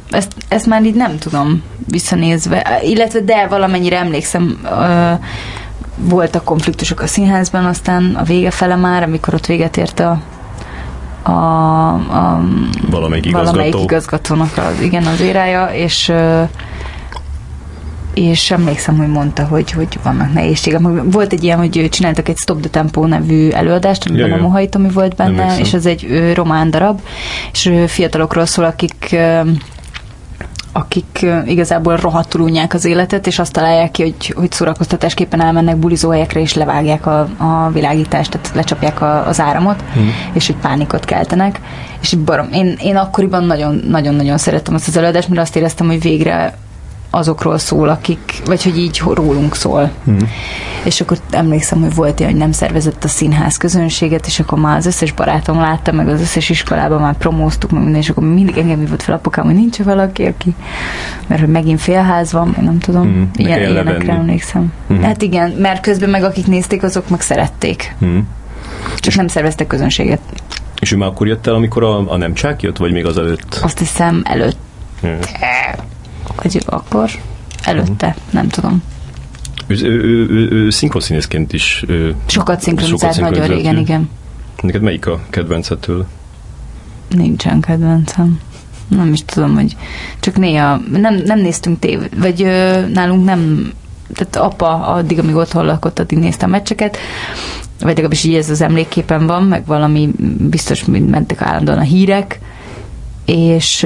ezt, 0.09 0.35
ezt 0.47 0.65
már 0.65 0.85
így 0.85 0.95
nem 0.95 1.17
tudom 1.17 1.63
visszanézve, 1.87 2.79
illetve 2.83 3.19
de 3.19 3.47
valamennyire 3.47 3.99
emlékszem, 3.99 4.59
uh, 4.63 5.19
voltak 5.95 6.43
konfliktusok 6.43 6.99
a 6.99 7.07
színházban, 7.07 7.65
aztán 7.65 8.15
a 8.15 8.23
vége 8.23 8.51
fele 8.51 8.75
már, 8.75 9.03
amikor 9.03 9.33
ott 9.33 9.45
véget 9.45 9.77
ért 9.77 9.99
a, 9.99 10.21
a, 11.23 11.31
a 11.93 12.43
valamelyik, 12.89 13.25
igazgató. 13.25 13.51
valamelyik 13.51 13.83
igazgatónak 13.83 14.57
az, 14.57 14.81
igen, 14.81 15.05
az 15.05 15.21
érája, 15.21 15.65
és 15.65 16.09
uh, 16.09 16.49
és 18.15 18.51
emlékszem, 18.51 18.97
hogy 18.97 19.07
mondta, 19.07 19.43
hogy, 19.43 19.71
hogy 19.71 19.99
vannak 20.03 20.33
nehézségek. 20.33 20.81
Volt 21.03 21.33
egy 21.33 21.43
ilyen, 21.43 21.57
hogy 21.57 21.87
csináltak 21.91 22.29
egy 22.29 22.37
Stop 22.37 22.59
the 22.59 22.69
Tempo 22.69 23.05
nevű 23.05 23.49
előadást, 23.49 24.09
amiben 24.09 24.31
a 24.31 24.41
Mohai 24.41 24.69
Tomi 24.69 24.89
volt 24.89 25.15
benne, 25.15 25.59
és 25.59 25.73
ez 25.73 25.85
egy 25.85 26.31
román 26.33 26.69
darab, 26.71 27.01
és 27.51 27.71
fiatalokról 27.87 28.45
szól, 28.45 28.65
akik 28.65 29.15
akik 30.77 31.25
igazából 31.45 31.95
rohadtul 31.95 32.41
unják 32.41 32.73
az 32.73 32.85
életet, 32.85 33.27
és 33.27 33.39
azt 33.39 33.51
találják 33.51 33.91
ki, 33.91 34.01
hogy, 34.01 34.33
hogy 34.35 34.51
szórakoztatásképpen 34.51 35.41
elmennek 35.41 35.77
bulizóhelyekre, 35.77 36.39
és 36.39 36.53
levágják 36.53 37.05
a, 37.05 37.19
a 37.37 37.69
világítást, 37.73 38.31
tehát 38.31 38.51
lecsapják 38.53 39.01
a, 39.01 39.27
az 39.27 39.39
áramot, 39.39 39.83
hmm. 39.93 40.09
és 40.33 40.45
hogy 40.47 40.55
pánikot 40.55 41.05
keltenek. 41.05 41.59
És 42.01 42.13
barom, 42.13 42.47
én, 42.51 42.75
én 42.81 42.95
akkoriban 42.95 43.43
nagyon-nagyon 43.87 44.37
szerettem 44.37 44.73
azt 44.73 44.87
az 44.87 44.97
előadást, 44.97 45.27
mert 45.27 45.41
azt 45.41 45.55
éreztem, 45.55 45.87
hogy 45.87 46.01
végre 46.01 46.57
azokról 47.15 47.57
szól, 47.57 47.89
akik, 47.89 48.41
vagy 48.45 48.63
hogy 48.63 48.77
így 48.77 49.01
rólunk 49.13 49.55
szól. 49.55 49.91
Mm. 50.09 50.17
És 50.83 51.01
akkor 51.01 51.17
emlékszem, 51.29 51.81
hogy 51.81 51.95
volt 51.95 52.19
ilyen, 52.19 52.31
hogy 52.31 52.39
nem 52.39 52.51
szervezett 52.51 53.03
a 53.03 53.07
színház 53.07 53.57
közönséget, 53.57 54.25
és 54.25 54.39
akkor 54.39 54.59
már 54.59 54.77
az 54.77 54.85
összes 54.85 55.11
barátom 55.11 55.59
látta, 55.59 55.91
meg 55.91 56.07
az 56.07 56.21
összes 56.21 56.49
iskolában 56.49 57.01
már 57.01 57.17
promóztuk, 57.17 57.71
meg 57.71 57.83
minden, 57.83 58.01
és 58.01 58.09
akkor 58.09 58.23
mindig 58.23 58.57
engem 58.57 58.79
hívott 58.79 59.01
fel 59.01 59.15
apukám, 59.15 59.45
hogy 59.45 59.55
nincs 59.55 59.77
valaki, 59.77 60.25
aki, 60.25 60.55
mert 61.27 61.41
hogy 61.41 61.49
megint 61.49 61.81
félház 61.81 62.31
van, 62.31 62.55
nem 62.61 62.79
tudom, 62.79 63.07
mm. 63.07 63.23
ilyen, 63.35 63.59
ilyenekre 63.59 64.13
emlékszem. 64.13 64.73
Mm. 64.93 65.01
Hát 65.01 65.21
igen, 65.21 65.51
mert 65.51 65.81
közben 65.81 66.09
meg 66.09 66.23
akik 66.23 66.47
nézték, 66.47 66.83
azok 66.83 67.09
meg 67.09 67.21
szerették. 67.21 67.95
Mm. 68.05 68.19
Csak 68.95 69.05
és 69.05 69.15
nem 69.15 69.27
szerveztek 69.27 69.67
közönséget. 69.67 70.19
És 70.79 70.91
ő 70.91 70.97
már 70.97 71.09
akkor 71.09 71.27
jött 71.27 71.47
el, 71.47 71.53
amikor 71.53 71.83
a, 71.83 72.11
a 72.11 72.17
nem 72.17 72.33
csák 72.33 72.61
jött, 72.61 72.77
vagy 72.77 72.91
még 72.91 73.05
az 73.05 73.17
előtt? 73.17 73.59
Azt 73.61 73.79
hiszem 73.79 74.21
előtt. 74.25 74.57
Mm 75.07 75.19
vagy 76.35 76.63
akkor 76.65 77.09
előtte, 77.63 78.07
uh-huh. 78.07 78.33
nem 78.33 78.47
tudom. 78.47 78.83
Ő, 79.67 79.75
ő, 79.83 80.01
ő, 80.03 80.27
ő, 80.29 80.51
ő 80.51 80.69
szinkronszínészként 80.69 81.53
is 81.53 81.83
ő, 81.87 82.15
sokat 82.25 82.61
szinkronizált 82.61 83.19
nagyon 83.19 83.47
régen, 83.47 83.77
igen. 83.77 84.09
Neked 84.61 84.81
melyik 84.81 85.05
a 85.05 85.19
kedvencettől? 85.29 86.05
Nincsen 87.09 87.61
kedvencem. 87.61 88.39
Nem 88.87 89.13
is 89.13 89.25
tudom, 89.25 89.55
hogy 89.55 89.75
csak 90.19 90.37
néha 90.37 90.79
nem, 90.91 91.21
nem 91.25 91.39
néztünk 91.39 91.79
tév, 91.79 91.99
vagy 92.17 92.43
ö, 92.43 92.87
nálunk 92.87 93.25
nem, 93.25 93.71
tehát 94.13 94.35
apa 94.35 94.87
addig, 94.87 95.19
amíg 95.19 95.35
otthon 95.35 95.65
lakott, 95.65 95.99
addig 95.99 96.17
néztem 96.17 96.49
meccseket, 96.49 96.97
vagy 97.79 97.87
legalábbis 97.87 98.23
így 98.23 98.35
ez 98.35 98.49
az 98.49 98.61
emlékképen 98.61 99.27
van, 99.27 99.43
meg 99.43 99.65
valami 99.65 100.09
biztos, 100.49 100.83
hogy 100.83 101.05
mentek 101.05 101.41
állandóan 101.41 101.77
a 101.77 101.81
hírek, 101.81 102.39
és, 103.25 103.79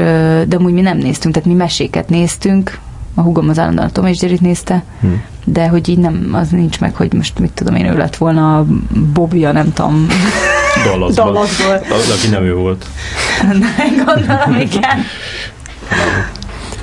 de 0.48 0.55
amúgy 0.55 0.74
mi 0.74 0.81
nem 0.81 0.98
néztünk, 0.98 1.34
tehát 1.34 1.50
mi 1.50 1.55
meséket 1.55 2.10
néztünk, 2.10 2.79
a 3.19 3.22
hugom 3.22 3.50
az 3.50 3.60
állandóan 3.60 3.88
a 3.88 3.91
Tom 3.91 4.05
és 4.05 4.22
Jerryt 4.22 4.41
nézte, 4.41 4.84
hmm. 5.00 5.24
de 5.46 5.67
hogy 5.67 5.89
így 5.89 5.98
nem, 5.98 6.29
az 6.31 6.50
nincs 6.50 6.79
meg, 6.79 6.96
hogy 6.96 7.13
most 7.13 7.39
mit 7.39 7.51
tudom 7.51 7.75
én, 7.75 7.86
ő 7.86 7.98
lett 7.98 8.15
volna 8.15 8.58
a 8.58 8.65
Bobja, 9.13 9.51
nem 9.51 9.74
tudom. 9.74 10.08
Dallasban. 10.86 11.34
Dallasból. 11.34 11.74
Az, 11.74 12.10
aki 12.17 12.27
nem 12.29 12.43
ő 12.43 12.53
volt. 12.53 12.86
Gondolom, 14.05 14.60
igen. 14.60 15.00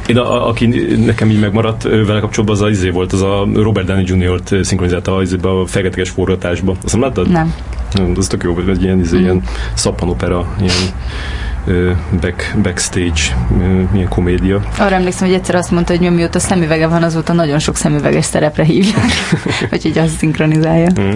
Én, 0.07 0.17
a, 0.19 0.49
aki 0.49 0.67
nekem 1.05 1.31
így 1.31 1.41
megmaradt 1.41 1.83
vele 1.83 2.21
kapcsolatban, 2.21 2.57
az 2.57 2.63
a 2.63 2.69
izé 2.69 2.91
volt, 2.91 3.13
az 3.13 3.23
a 3.23 3.49
Robert 3.55 3.87
Downey 3.87 4.05
Jr.-t 4.07 4.65
szinkronizálta 4.65 5.17
a, 5.43 5.61
a 5.61 5.67
Fegeteges 5.67 6.11
forgatásba. 6.11 6.75
Azt 6.85 6.93
nem 6.93 7.03
láttad? 7.03 7.29
Nem. 7.29 7.55
nem 7.93 8.13
az 8.17 8.27
tök 8.27 8.43
jó, 8.43 8.59
egy 8.69 8.83
ilyen, 8.83 9.01
izé, 9.01 9.19
mm. 9.19 9.21
ilyen 9.21 9.43
szappanopera, 9.75 10.47
ilyen 10.61 10.75
back, 12.21 12.57
backstage 12.63 13.21
milyen 13.93 14.09
komédia. 14.09 14.63
Arra 14.79 14.95
emlékszem, 14.95 15.29
hogy 15.29 15.37
egyszer 15.37 15.55
azt 15.55 15.71
mondta, 15.71 15.97
hogy 15.97 16.13
mióta 16.13 16.39
szemüvege 16.39 16.87
van, 16.87 17.03
azóta 17.03 17.33
nagyon 17.33 17.59
sok 17.59 17.77
szemüveges 17.77 18.25
szerepre 18.25 18.65
vagy 18.65 18.95
hogy 19.83 19.99
azt 19.99 20.17
szinkronizálja. 20.17 20.89
Mm. 21.01 21.11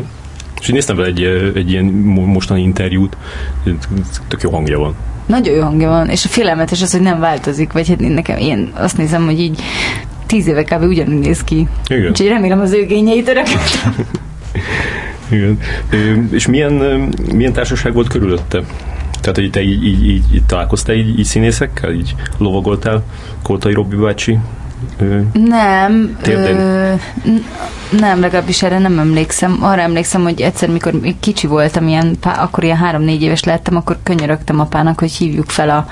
És 0.60 0.68
én 0.68 0.74
néztem 0.74 0.96
vele 0.96 1.08
egy, 1.08 1.22
egy 1.54 1.70
ilyen 1.70 1.84
mostani 1.84 2.62
interjút, 2.62 3.16
tök 4.28 4.42
jó 4.42 4.50
hangja 4.50 4.78
van. 4.78 4.94
Nagyon 5.26 5.54
jó 5.54 5.62
hangja 5.62 5.88
van, 5.88 6.08
és 6.08 6.24
a 6.24 6.28
félelmetes 6.28 6.82
az, 6.82 6.92
hogy 6.92 7.00
nem 7.00 7.20
változik, 7.20 7.72
vagy 7.72 7.88
hát 7.88 7.98
nekem 7.98 8.38
én 8.38 8.70
azt 8.74 8.96
nézem, 8.96 9.24
hogy 9.24 9.40
így 9.40 9.62
tíz 10.26 10.46
éve 10.46 10.64
kb. 10.64 10.82
ugyanúgy 10.82 11.18
néz 11.18 11.44
ki. 11.44 11.68
Igen. 11.88 12.08
Úgyhogy 12.08 12.28
remélem 12.28 12.60
az 12.60 12.72
ő 12.72 12.84
gényeit. 12.84 13.32
Igen. 15.30 15.58
És 16.30 16.46
milyen, 16.46 16.72
milyen 17.34 17.52
társaság 17.52 17.92
volt 17.92 18.08
körülötte? 18.08 18.62
Tehát, 19.20 19.36
hogy 19.36 19.50
te 19.50 19.62
így, 19.62 19.84
így, 19.84 20.06
így, 20.06 20.34
így 20.34 20.44
találkoztál 20.46 20.94
így, 20.94 21.18
így 21.18 21.24
színészekkel? 21.24 21.92
Így 21.92 22.14
lovagoltál 22.38 23.02
Koltai 23.42 23.72
Robbi 23.72 23.96
bácsi 23.96 24.38
nem, 25.32 26.18
ö, 26.26 26.92
nem, 27.98 28.20
legalábbis 28.20 28.62
erre 28.62 28.78
nem 28.78 28.98
emlékszem. 28.98 29.58
Arra 29.60 29.80
emlékszem, 29.80 30.22
hogy 30.22 30.40
egyszer, 30.40 30.68
mikor 30.68 30.94
kicsi 31.20 31.46
voltam, 31.46 31.88
ilyen, 31.88 32.16
akkor 32.22 32.64
ilyen 32.64 32.76
három-négy 32.76 33.22
éves 33.22 33.44
lettem, 33.44 33.76
akkor 33.76 33.98
könyörögtem 34.02 34.60
apának, 34.60 34.98
hogy 34.98 35.12
hívjuk 35.12 35.50
fel 35.50 35.70
a, 35.70 35.86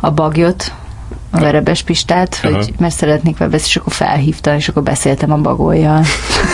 a 0.00 0.10
bagyot, 0.10 0.72
a 1.34 1.40
verebes 1.40 1.82
pistát, 1.82 2.40
Aha. 2.42 2.54
hogy 2.54 2.72
mert 2.78 2.94
szeretnék 2.94 3.36
vele 3.36 3.50
beszélni, 3.50 3.70
és 3.70 3.76
akkor 3.76 3.92
felhívta, 3.92 4.54
és 4.54 4.68
akkor 4.68 4.82
beszéltem 4.82 5.32
a 5.32 5.36
bagolyjal. 5.36 6.04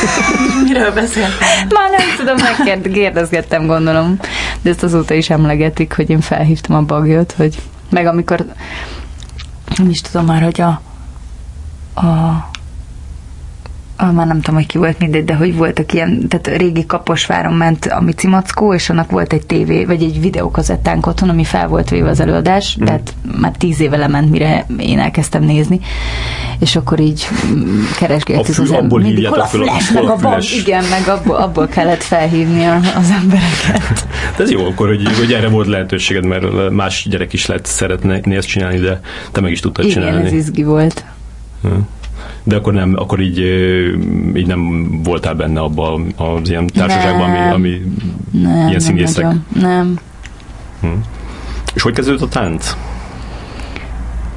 Miről 0.64 0.92
beszéltem? 0.92 1.68
Már 1.68 1.90
nem 1.96 2.06
tudom, 2.16 2.36
megkérdezgettem, 2.64 3.66
gondolom. 3.66 4.18
De 4.62 4.70
ezt 4.70 4.82
azóta 4.82 5.14
is 5.14 5.30
emlegetik, 5.30 5.92
hogy 5.92 6.10
én 6.10 6.20
felhívtam 6.20 6.76
a 6.76 6.82
bagyot, 6.82 7.34
hogy 7.36 7.58
meg 7.90 8.06
amikor 8.06 8.44
nem 9.76 9.88
is 9.88 10.00
tudom 10.00 10.26
már, 10.26 10.42
hogy 10.42 10.60
a, 10.60 10.80
a 12.00 12.48
ah, 13.98 14.12
már 14.12 14.26
nem 14.26 14.40
tudom, 14.40 14.54
hogy 14.54 14.66
ki 14.66 14.78
volt 14.78 14.98
mindegy, 14.98 15.24
de 15.24 15.34
hogy 15.34 15.56
voltak 15.56 15.92
ilyen, 15.92 16.28
tehát 16.28 16.58
régi 16.60 16.86
Kaposváron 16.86 17.52
ment 17.52 17.86
a 17.86 18.00
Mici 18.00 18.26
Mackó, 18.26 18.74
és 18.74 18.90
annak 18.90 19.10
volt 19.10 19.32
egy 19.32 19.46
tévé, 19.46 19.84
vagy 19.84 20.02
egy 20.02 20.20
videókazettánk 20.20 21.06
otthon, 21.06 21.28
ami 21.28 21.44
fel 21.44 21.68
volt 21.68 21.90
véve 21.90 22.08
az 22.08 22.20
előadás, 22.20 22.76
mm. 22.80 22.84
tehát 22.84 23.14
már 23.40 23.52
tíz 23.52 23.80
éve 23.80 23.96
lement, 23.96 24.30
mire 24.30 24.66
én 24.78 24.98
elkezdtem 24.98 25.42
nézni, 25.42 25.80
és 26.58 26.76
akkor 26.76 27.00
így 27.00 27.28
keresgéltük 27.98 28.58
az 28.58 28.70
abból 28.70 29.00
mindig, 29.00 29.26
hol 29.26 29.40
a 29.40 29.46
flash, 29.46 29.94
meg 29.94 30.04
a 30.04 30.16
bab, 30.16 30.42
igen, 30.58 30.84
meg 30.84 31.08
abból, 31.08 31.36
abból 31.36 31.66
kellett 31.66 32.02
felhívni 32.02 32.64
a, 32.64 32.74
az 32.74 33.10
embereket. 33.10 34.06
De 34.36 34.42
ez 34.42 34.50
jó 34.50 34.64
akkor, 34.64 34.86
hogy, 34.88 35.16
hogy 35.18 35.32
erre 35.32 35.48
volt 35.48 35.66
lehetőséged, 35.66 36.26
mert 36.26 36.70
más 36.70 37.06
gyerek 37.10 37.32
is 37.32 37.46
lehet 37.46 37.66
szeretni 37.66 38.36
ezt 38.36 38.48
csinálni, 38.48 38.78
de 38.78 39.00
te 39.32 39.40
meg 39.40 39.50
is 39.50 39.60
tudtad 39.60 39.84
igen, 39.84 39.96
csinálni. 39.96 40.18
Igen, 40.18 40.32
ez 40.32 40.46
izgi 40.46 40.62
volt. 40.62 41.04
Hmm 41.62 41.86
de 42.42 42.56
akkor 42.56 42.72
nem, 42.72 42.94
akkor 42.96 43.20
így, 43.20 43.38
így 44.34 44.46
nem 44.46 44.90
voltál 45.02 45.34
benne 45.34 45.60
abba 45.60 46.00
az 46.16 46.48
ilyen 46.48 46.66
társaságban, 46.66 47.30
ami, 47.30 47.50
ami 47.50 47.82
nem, 48.30 48.68
ilyen 48.68 48.80
színészek. 48.80 49.24
Nem, 49.24 49.44
nem. 49.60 49.98
Hm. 50.80 50.88
És 51.74 51.82
hogy 51.82 51.92
kezdődött 51.92 52.22
a 52.22 52.28
tánc? 52.28 52.76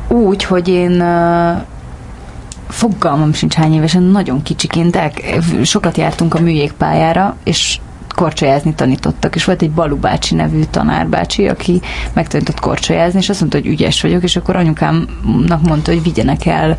Úgy, 0.08 0.44
hogy 0.44 0.68
én 0.68 1.04
fogalmam 2.68 3.34
sincs 3.34 3.54
hány 3.54 3.74
évesen, 3.74 4.04
nagyon 4.04 4.42
kicsiként, 4.42 4.92
de 4.92 5.12
sokat 5.64 5.98
jártunk 5.98 6.34
a 6.34 6.40
műjégpályára, 6.40 7.36
és 7.44 7.80
korcsolyázni 8.16 8.74
tanítottak, 8.74 9.36
és 9.36 9.46
volt 9.46 9.62
egy 9.62 9.72
Balu 9.72 9.96
bácsi 9.96 10.36
nevű 10.36 10.64
tanárbácsi, 10.70 11.48
aki 11.48 11.82
megtanított 12.14 12.60
korcsolyázni, 12.60 13.20
és 13.20 13.30
azt 13.30 13.40
mondta, 13.40 13.58
hogy 13.58 13.68
ügyes 13.68 14.02
vagyok, 14.02 14.24
és 14.24 14.36
akkor 14.36 14.56
anyukámnak 14.56 15.62
mondta, 15.62 15.92
hogy 15.92 16.04
vigyenek 16.04 16.46
el 16.46 16.78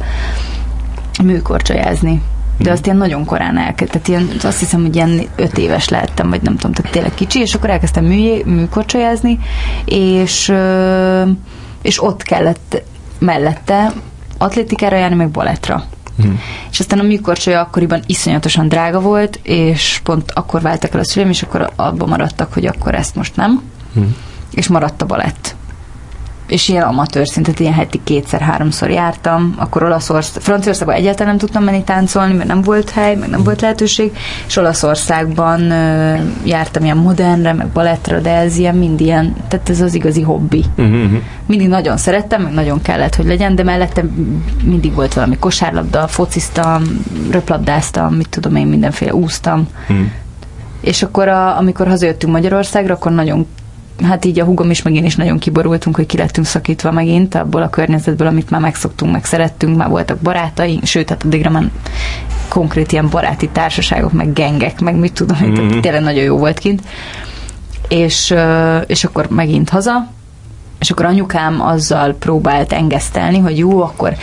műkorcsolyázni. 1.22 2.22
De 2.58 2.70
azt 2.70 2.84
ilyen 2.84 2.96
nagyon 2.98 3.24
korán 3.24 3.58
elkezdtem, 3.58 4.02
tehát 4.02 4.08
ilyen, 4.08 4.36
azt 4.42 4.58
hiszem, 4.58 4.82
hogy 4.82 4.94
ilyen 4.94 5.20
öt 5.36 5.58
éves 5.58 5.88
lehettem, 5.88 6.28
vagy 6.28 6.42
nem 6.42 6.56
tudom, 6.56 6.72
tehát 6.72 6.92
tényleg 6.92 7.14
kicsi, 7.14 7.40
és 7.40 7.54
akkor 7.54 7.70
elkezdtem 7.70 8.04
mű, 8.04 8.44
műkorcsolyázni, 8.44 9.38
és, 9.84 10.52
és 11.82 12.02
ott 12.02 12.22
kellett 12.22 12.82
mellette 13.18 13.92
atlétikára 14.38 14.96
járni, 14.96 15.16
meg 15.16 15.30
balettra. 15.30 15.84
Hmm. 16.16 16.40
És 16.70 16.80
aztán 16.80 16.98
a 16.98 17.02
műkorcsolya 17.02 17.60
akkoriban 17.60 18.02
iszonyatosan 18.06 18.68
drága 18.68 19.00
volt, 19.00 19.40
és 19.42 20.00
pont 20.04 20.30
akkor 20.30 20.60
váltak 20.60 20.94
el 20.94 21.00
a 21.00 21.04
szüleim, 21.04 21.30
és 21.30 21.42
akkor 21.42 21.72
abban 21.76 22.08
maradtak, 22.08 22.52
hogy 22.52 22.66
akkor 22.66 22.94
ezt 22.94 23.14
most 23.14 23.36
nem. 23.36 23.62
Hmm. 23.94 24.16
És 24.50 24.68
maradt 24.68 25.02
a 25.02 25.06
balett 25.06 25.54
és 26.52 26.68
ilyen 26.68 26.82
amatőr 26.82 27.26
szintet, 27.26 27.60
ilyen 27.60 27.72
heti 27.72 28.00
kétszer-háromszor 28.04 28.90
jártam, 28.90 29.54
akkor 29.58 29.82
Olaszország, 29.82 30.42
Franciaországban 30.42 30.96
egyáltalán 30.96 31.28
nem 31.28 31.38
tudtam 31.38 31.64
menni 31.64 31.82
táncolni, 31.84 32.34
mert 32.34 32.48
nem 32.48 32.62
volt 32.62 32.90
hely, 32.90 33.14
meg 33.14 33.28
nem 33.28 33.42
volt 33.42 33.60
lehetőség, 33.60 34.12
és 34.46 34.56
Olaszországban 34.56 35.70
ö, 35.70 36.14
jártam 36.44 36.84
ilyen 36.84 36.96
modernre, 36.96 37.52
meg 37.52 37.66
balettra, 37.66 38.20
de 38.20 38.34
ez 38.34 38.56
ilyen 38.56 38.74
mind 38.74 39.00
ilyen, 39.00 39.34
tehát 39.48 39.68
ez 39.68 39.80
az 39.80 39.94
igazi 39.94 40.22
hobbi. 40.22 40.64
Uh-huh. 40.76 41.10
Mindig 41.46 41.68
nagyon 41.68 41.96
szerettem, 41.96 42.42
meg 42.42 42.52
nagyon 42.52 42.82
kellett, 42.82 43.14
hogy 43.14 43.26
legyen, 43.26 43.54
de 43.54 43.62
mellette 43.62 44.04
mindig 44.64 44.94
volt 44.94 45.14
valami 45.14 45.36
kosárlabda, 45.38 46.06
fociztam, 46.06 46.82
röplabdáztam, 47.30 48.14
mit 48.14 48.28
tudom 48.28 48.56
én, 48.56 48.66
mindenféle 48.66 49.14
úsztam. 49.14 49.68
Uh-huh. 49.88 50.06
És 50.80 51.02
akkor, 51.02 51.28
a, 51.28 51.58
amikor 51.58 51.86
hazajöttünk 51.86 52.32
Magyarországra, 52.32 52.94
akkor 52.94 53.12
nagyon 53.12 53.46
hát 54.02 54.24
így 54.24 54.40
a 54.40 54.44
hugom 54.44 54.70
is, 54.70 54.82
meg 54.82 54.94
én 54.94 55.04
is 55.04 55.16
nagyon 55.16 55.38
kiborultunk, 55.38 55.96
hogy 55.96 56.06
ki 56.06 56.16
lettünk 56.16 56.46
szakítva 56.46 56.90
megint 56.90 57.34
abból 57.34 57.62
a 57.62 57.70
környezetből, 57.70 58.26
amit 58.26 58.50
már 58.50 58.60
megszoktunk, 58.60 59.12
meg 59.12 59.24
szerettünk, 59.24 59.76
már 59.76 59.88
voltak 59.88 60.18
barátaink, 60.18 60.84
sőt, 60.84 61.08
hát 61.08 61.22
addigra 61.24 61.50
már 61.50 61.70
konkrét 62.48 62.92
ilyen 62.92 63.08
baráti 63.08 63.48
társaságok, 63.48 64.12
meg 64.12 64.32
gengek, 64.32 64.80
meg 64.80 64.96
mit 64.96 65.12
tudom, 65.12 65.38
mm-hmm. 65.42 65.80
tényleg 65.80 66.02
nagyon 66.02 66.24
jó 66.24 66.36
volt 66.38 66.58
kint. 66.58 66.82
És, 67.88 68.34
és 68.86 69.04
akkor 69.04 69.26
megint 69.28 69.68
haza, 69.68 70.08
és 70.82 70.90
akkor 70.90 71.04
anyukám 71.04 71.60
azzal 71.60 72.12
próbált 72.12 72.72
engesztelni, 72.72 73.38
hogy 73.38 73.58
jó, 73.58 73.82
akkor 73.82 74.16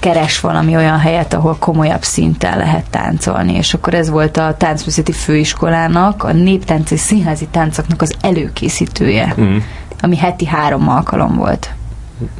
keres 0.00 0.40
valami 0.40 0.76
olyan 0.76 0.98
helyet, 0.98 1.34
ahol 1.34 1.56
komolyabb 1.58 2.02
szinten 2.02 2.58
lehet 2.58 2.90
táncolni. 2.90 3.54
És 3.54 3.74
akkor 3.74 3.94
ez 3.94 4.10
volt 4.10 4.36
a 4.36 4.54
táncművészeti 4.56 5.12
főiskolának, 5.12 6.24
a 6.24 6.32
néptánc 6.32 6.90
és 6.90 7.00
színházi 7.00 7.46
táncoknak 7.50 8.02
az 8.02 8.14
előkészítője, 8.20 9.34
mm. 9.40 9.56
ami 10.00 10.16
heti 10.16 10.46
három 10.46 10.88
alkalom 10.88 11.36
volt. 11.36 11.70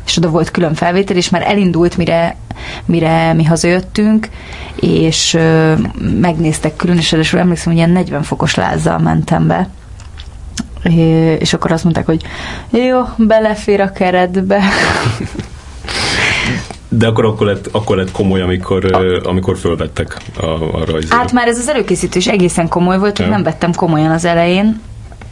És 0.06 0.16
oda 0.16 0.28
volt 0.28 0.50
külön 0.50 0.74
felvétel, 0.74 1.16
és 1.16 1.28
már 1.28 1.42
elindult, 1.42 1.96
mire, 1.96 2.36
mire 2.84 3.32
mi 3.32 3.44
hazajöttünk, 3.44 4.28
és 4.74 5.34
ö, 5.34 5.72
megnéztek 6.20 6.76
külön, 6.76 6.96
és 6.96 7.12
emlékszem, 7.12 7.72
hogy 7.72 7.76
ilyen 7.76 7.90
40 7.90 8.22
fokos 8.22 8.54
lázzal 8.54 8.98
mentem 8.98 9.46
be, 9.46 9.68
és 11.38 11.52
akkor 11.52 11.72
azt 11.72 11.84
mondták, 11.84 12.06
hogy 12.06 12.22
jó, 12.70 13.00
belefér 13.16 13.80
a 13.80 13.92
keretbe. 13.92 14.62
De 16.88 17.06
akkor, 17.06 17.24
akkor, 17.24 17.46
lett, 17.46 17.68
akkor 17.72 17.96
lett 17.96 18.10
komoly, 18.10 18.40
amikor, 18.40 18.94
a. 18.94 19.28
amikor 19.28 19.56
fölvettek 19.56 20.16
a, 20.40 20.44
a 20.46 20.84
rajzot. 20.84 21.12
Hát 21.12 21.32
már 21.32 21.48
ez 21.48 21.58
az 21.58 21.68
előkészítő 21.68 22.18
is 22.18 22.26
egészen 22.26 22.68
komoly 22.68 22.98
volt, 22.98 23.16
hogy 23.16 23.26
ja. 23.26 23.32
nem 23.32 23.42
vettem 23.42 23.74
komolyan 23.74 24.10
az 24.10 24.24
elején, 24.24 24.80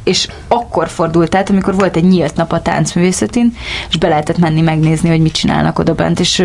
és 0.05 0.29
akkor 0.49 0.89
fordult 0.89 1.35
át, 1.35 1.51
amikor 1.51 1.75
volt 1.75 1.97
egy 1.97 2.05
nyílt 2.05 2.37
nap 2.37 2.53
a 2.53 2.63
táncművészetén, 2.63 3.57
és 3.89 3.97
be 3.97 4.09
lehetett 4.09 4.39
menni 4.39 4.61
megnézni, 4.61 5.09
hogy 5.09 5.21
mit 5.21 5.33
csinálnak 5.33 5.79
oda 5.79 5.95
bent, 5.95 6.21
és 6.21 6.45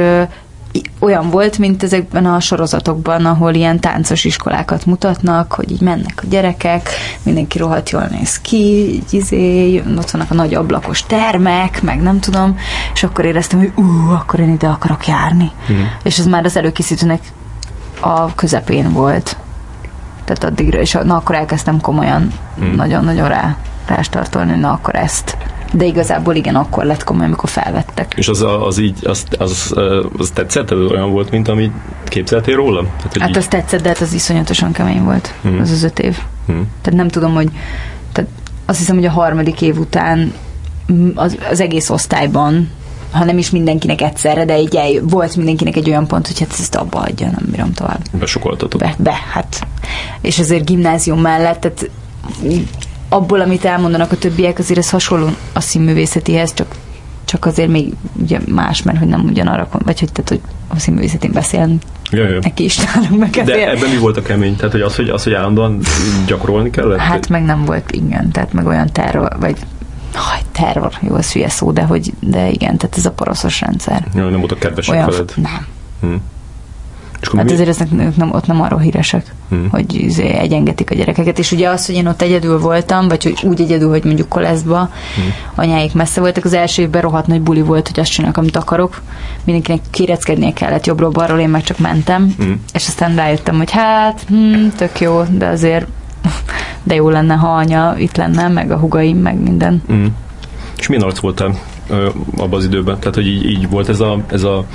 olyan 0.99 1.29
volt, 1.29 1.57
mint 1.57 1.84
ezekben 1.84 2.25
a 2.25 2.39
sorozatokban, 2.39 3.25
ahol 3.25 3.53
ilyen 3.53 3.79
táncos 3.79 4.23
iskolákat 4.23 4.86
mutatnak, 4.86 5.53
hogy 5.53 5.71
így 5.71 5.81
mennek 5.81 6.21
a 6.23 6.27
gyerekek, 6.29 6.89
mindenki 7.23 7.57
rohadt 7.57 7.89
jól 7.89 8.07
néz 8.12 8.39
ki, 8.39 8.93
így 8.93 9.13
izé, 9.13 9.84
ott 9.97 10.12
vannak 10.12 10.31
a 10.31 10.34
nagy 10.34 10.53
ablakos 10.53 11.03
termek, 11.05 11.81
meg 11.81 12.01
nem 12.01 12.19
tudom, 12.19 12.57
és 12.93 13.03
akkor 13.03 13.25
éreztem, 13.25 13.60
hogy 13.60 13.71
ú, 13.75 14.10
akkor 14.10 14.39
én 14.39 14.51
ide 14.51 14.67
akarok 14.67 15.07
járni. 15.07 15.51
Mm. 15.71 15.81
És 16.03 16.17
ez 16.17 16.25
már 16.25 16.45
az 16.45 16.57
előkészítőnek 16.57 17.21
a 17.99 18.36
közepén 18.36 18.91
volt. 18.93 19.38
Tehát 20.25 20.43
addigra, 20.43 20.79
és 20.79 20.97
na 21.03 21.15
akkor 21.15 21.36
elkezdtem 21.36 21.81
komolyan 21.81 22.31
mm. 22.62 22.75
nagyon-nagyon 22.75 23.27
rá, 23.27 23.57
rástartolni, 23.88 24.60
na 24.60 24.71
akkor 24.71 24.95
ezt 24.95 25.38
de 25.71 25.86
igazából 25.86 26.36
igen, 26.36 26.55
akkor 26.55 26.86
lett 26.86 27.03
komoly, 27.03 27.25
amikor 27.25 27.49
felvettek. 27.49 28.13
És 28.17 28.27
az, 28.27 28.45
az 28.62 28.77
így, 28.77 29.07
az, 29.07 29.23
az, 29.38 29.73
az 30.17 30.29
tetszett? 30.34 30.71
Olyan 30.71 31.12
volt, 31.12 31.31
mint 31.31 31.47
amit 31.47 31.71
képzeltél 32.03 32.55
róla? 32.55 32.81
Tehát, 32.97 33.17
hát 33.17 33.29
így... 33.29 33.38
az 33.38 33.47
tetszett, 33.47 33.81
de 33.81 33.88
hát 33.88 34.01
az 34.01 34.13
iszonyatosan 34.13 34.71
kemény 34.71 35.03
volt, 35.03 35.34
hmm. 35.41 35.60
az 35.60 35.71
az 35.71 35.84
öt 35.84 35.99
év. 35.99 36.17
Hmm. 36.45 36.67
Tehát 36.81 36.99
nem 36.99 37.07
tudom, 37.07 37.34
hogy 37.34 37.49
tehát 38.12 38.29
azt 38.65 38.79
hiszem, 38.79 38.95
hogy 38.95 39.05
a 39.05 39.12
harmadik 39.12 39.62
év 39.62 39.79
után 39.79 40.34
az, 41.15 41.38
az 41.49 41.60
egész 41.60 41.89
osztályban 41.89 42.69
ha 43.12 43.23
nem 43.23 43.38
is 43.38 43.49
mindenkinek 43.49 44.01
egyszerre, 44.01 44.45
de 44.45 44.60
így 44.60 44.75
el, 44.75 44.89
volt 45.01 45.36
mindenkinek 45.36 45.75
egy 45.75 45.89
olyan 45.89 46.07
pont, 46.07 46.27
hogy 46.27 46.39
hát 46.39 46.51
ezt 46.51 46.75
abba 46.75 46.99
adja, 46.99 47.25
nem 47.25 47.45
bírom 47.51 47.73
tovább. 47.73 47.99
Besokoltatok. 48.12 48.79
Be, 48.79 48.95
be, 48.97 49.19
hát. 49.31 49.67
És 50.21 50.39
azért 50.39 50.65
gimnázium 50.65 51.21
mellett, 51.21 51.60
tehát 51.60 51.89
abból, 53.13 53.41
amit 53.41 53.65
elmondanak 53.65 54.12
a 54.12 54.17
többiek, 54.17 54.60
azért 54.60 54.80
ez 54.80 54.89
hasonló 54.89 55.28
a 55.54 55.60
színművészetihez, 55.60 56.54
csak 56.54 56.76
csak 57.26 57.45
azért 57.45 57.69
még 57.69 57.93
ugye 58.21 58.39
más, 58.47 58.84
mert 58.84 58.97
hogy 58.97 59.08
nem 59.08 59.26
ugyanarra, 59.26 59.67
vagy 59.71 60.00
hogy, 60.00 60.12
tehát, 60.12 60.30
hogy 60.30 60.41
a 60.67 60.80
színművészetén 60.80 61.32
beszélni 61.32 61.78
ja, 62.12 62.30
ja. 62.30 62.39
neki 62.41 62.63
is 62.63 62.78
nálunk 62.78 63.19
meg 63.19 63.30
De 63.30 63.41
ezért. 63.41 63.78
ebben 63.78 63.89
mi 63.89 63.97
volt 63.97 64.17
a 64.17 64.21
kemény? 64.21 64.56
Tehát, 64.56 64.71
hogy 64.71 64.82
az, 64.82 64.95
hogy, 64.95 65.10
az, 65.10 65.24
hogy 65.24 65.34
állandóan 65.34 65.80
gyakorolni 66.28 66.69
kellett? 66.69 67.00
Hát 67.00 67.30
meg 67.30 67.43
nem 67.43 67.65
volt, 67.65 67.91
igen, 67.91 68.32
tehát 68.32 68.54
meg 68.54 68.65
olyan 68.65 68.88
terror, 68.91 69.38
vagy 69.39 69.58
Haj, 70.13 70.39
terror, 70.52 70.91
jó, 71.00 71.15
ez 71.15 71.32
hülye 71.32 71.50
szó, 71.50 71.71
de, 71.71 71.82
hogy, 71.82 72.13
de 72.19 72.50
igen, 72.50 72.78
tehát 72.78 72.97
ez 72.97 73.06
a 73.06 73.12
paroszos 73.12 73.62
rendszer. 73.62 74.08
Ja, 74.15 74.30
nem 74.30 74.39
voltak 74.39 74.60
kedvesek 74.60 74.93
olyan, 74.93 75.10
veled? 75.10 75.34
Nem. 75.36 75.67
Hm. 76.02 76.15
És 77.21 77.29
hát 77.36 77.45
mi... 77.45 77.51
azért 77.51 77.69
ezek, 77.69 77.88
ők 77.97 78.15
nem, 78.15 78.31
ott 78.31 78.45
nem 78.45 78.62
arról 78.62 78.79
híresek, 78.79 79.34
hmm. 79.49 79.67
hogy 79.71 79.93
izé 79.93 80.27
egyengetik 80.27 80.91
a 80.91 80.95
gyerekeket. 80.95 81.39
És 81.39 81.51
ugye 81.51 81.69
az, 81.69 81.86
hogy 81.86 81.95
én 81.95 82.07
ott 82.07 82.21
egyedül 82.21 82.60
voltam, 82.60 83.07
vagy 83.07 83.23
hogy 83.23 83.39
úgy 83.43 83.62
egyedül, 83.62 83.89
hogy 83.89 84.03
mondjuk 84.03 84.29
koleszba, 84.29 84.77
hmm. 85.15 85.34
anyáik 85.55 85.93
messze 85.93 86.19
voltak, 86.21 86.45
az 86.45 86.53
első 86.53 86.81
évben 86.81 87.01
rohadt 87.01 87.27
nagy 87.27 87.41
buli 87.41 87.62
volt, 87.62 87.88
hogy 87.88 87.99
azt 87.99 88.12
csinálok, 88.12 88.38
amit 88.38 88.55
akarok. 88.55 89.01
Mindenkinek 89.43 89.81
kéreckednie 89.89 90.53
kellett 90.53 90.86
jobbról-balról, 90.86 91.39
én 91.39 91.49
meg 91.49 91.63
csak 91.63 91.79
mentem. 91.79 92.34
Hmm. 92.38 92.62
És 92.73 92.88
aztán 92.88 93.15
rájöttem, 93.15 93.57
hogy 93.57 93.71
hát, 93.71 94.25
hm, 94.27 94.67
tök 94.75 94.99
jó, 94.99 95.23
de 95.29 95.47
azért 95.47 95.88
de 96.84 96.95
jó 96.95 97.10
lenne, 97.10 97.34
ha 97.34 97.47
anya 97.47 97.95
itt 97.97 98.17
lenne, 98.17 98.47
meg 98.47 98.71
a 98.71 98.77
hugaim, 98.77 99.17
meg 99.17 99.41
minden. 99.41 99.81
Hmm. 99.88 100.15
És 100.77 100.88
milyen 100.88 101.03
arc 101.03 101.19
voltál 101.19 101.60
abban 102.38 102.60
az 102.60 102.65
időben? 102.65 102.99
Tehát, 102.99 103.15
hogy 103.15 103.27
így, 103.27 103.45
így 103.45 103.69
volt 103.69 103.89
ez 103.89 103.99
a, 103.99 104.17
ez 104.27 104.43
a 104.43 104.65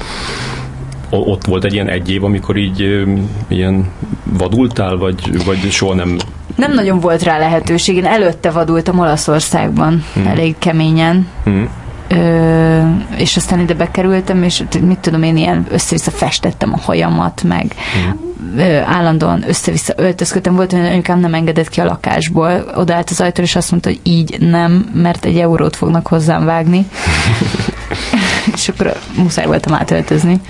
ott 1.10 1.46
volt 1.46 1.64
egy 1.64 1.72
ilyen 1.72 1.88
egy 1.88 2.10
év, 2.10 2.24
amikor 2.24 2.56
így 2.56 3.04
ilyen 3.48 3.86
vadultál, 4.24 4.96
vagy, 4.96 5.44
vagy 5.44 5.70
soha 5.70 5.94
nem... 5.94 6.16
Nem 6.56 6.72
nagyon 6.72 7.00
volt 7.00 7.22
rá 7.22 7.38
lehetőség. 7.38 7.96
Én 7.96 8.04
előtte 8.04 8.50
vadultam 8.50 8.98
Olaszországban, 8.98 10.04
hmm. 10.14 10.26
elég 10.26 10.54
keményen. 10.58 11.26
Hmm. 11.44 11.68
Ö, 12.08 12.80
és 13.16 13.36
aztán 13.36 13.60
ide 13.60 13.74
bekerültem, 13.74 14.42
és 14.42 14.64
mit 14.80 14.98
tudom 14.98 15.22
én, 15.22 15.36
ilyen 15.36 15.66
össze-vissza 15.70 16.10
festettem 16.10 16.72
a 16.72 16.80
hajamat, 16.82 17.42
meg 17.42 17.74
ö, 18.56 18.76
állandóan 18.80 19.44
össze-vissza 19.48 19.92
öltözködtem. 19.96 20.54
Volt, 20.54 20.72
hogy 20.72 20.80
anyukám 20.80 21.20
nem 21.20 21.34
engedett 21.34 21.68
ki 21.68 21.80
a 21.80 21.84
lakásból, 21.84 22.72
odaállt 22.74 23.10
az 23.10 23.20
ajtól, 23.20 23.44
és 23.44 23.56
azt 23.56 23.70
mondta, 23.70 23.88
hogy 23.88 24.00
így 24.02 24.36
nem, 24.40 24.90
mert 24.94 25.24
egy 25.24 25.38
eurót 25.38 25.76
fognak 25.76 26.06
hozzám 26.06 26.44
vágni. 26.44 26.86
és 28.54 28.68
akkor 28.68 28.96
muszáj 29.16 29.46
voltam 29.46 29.74
átöltözni. 29.74 30.40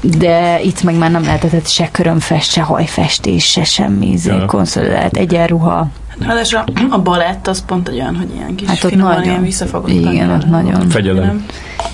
De 0.00 0.60
itt 0.62 0.82
meg 0.82 0.94
már 0.94 1.10
nem 1.10 1.22
lehetett 1.24 1.66
se 1.68 1.88
körömfest, 1.90 2.50
se 2.52 2.60
hajfestés, 2.62 3.44
se 3.44 3.64
semmi, 3.64 4.14
Ja. 4.24 4.34
ja. 4.34 4.44
konszolidált 4.44 5.16
egyenruha. 5.16 5.88
Ráadásul 6.20 6.58
a, 6.58 6.64
a 6.90 6.98
balett 7.02 7.46
az 7.46 7.64
pont 7.64 7.88
egy 7.88 7.94
olyan, 7.94 8.16
hogy 8.16 8.34
ilyen 8.34 8.54
kis 8.54 8.68
Hát 8.68 8.84
ott 8.84 8.90
finoman, 8.90 9.12
nagyon. 9.12 9.28
ilyen 9.30 9.42
visszafogottan. 9.42 9.96
Igen, 10.12 10.30
ott 10.30 10.46
nagyon. 10.46 10.88
Fegyelem. 10.88 11.46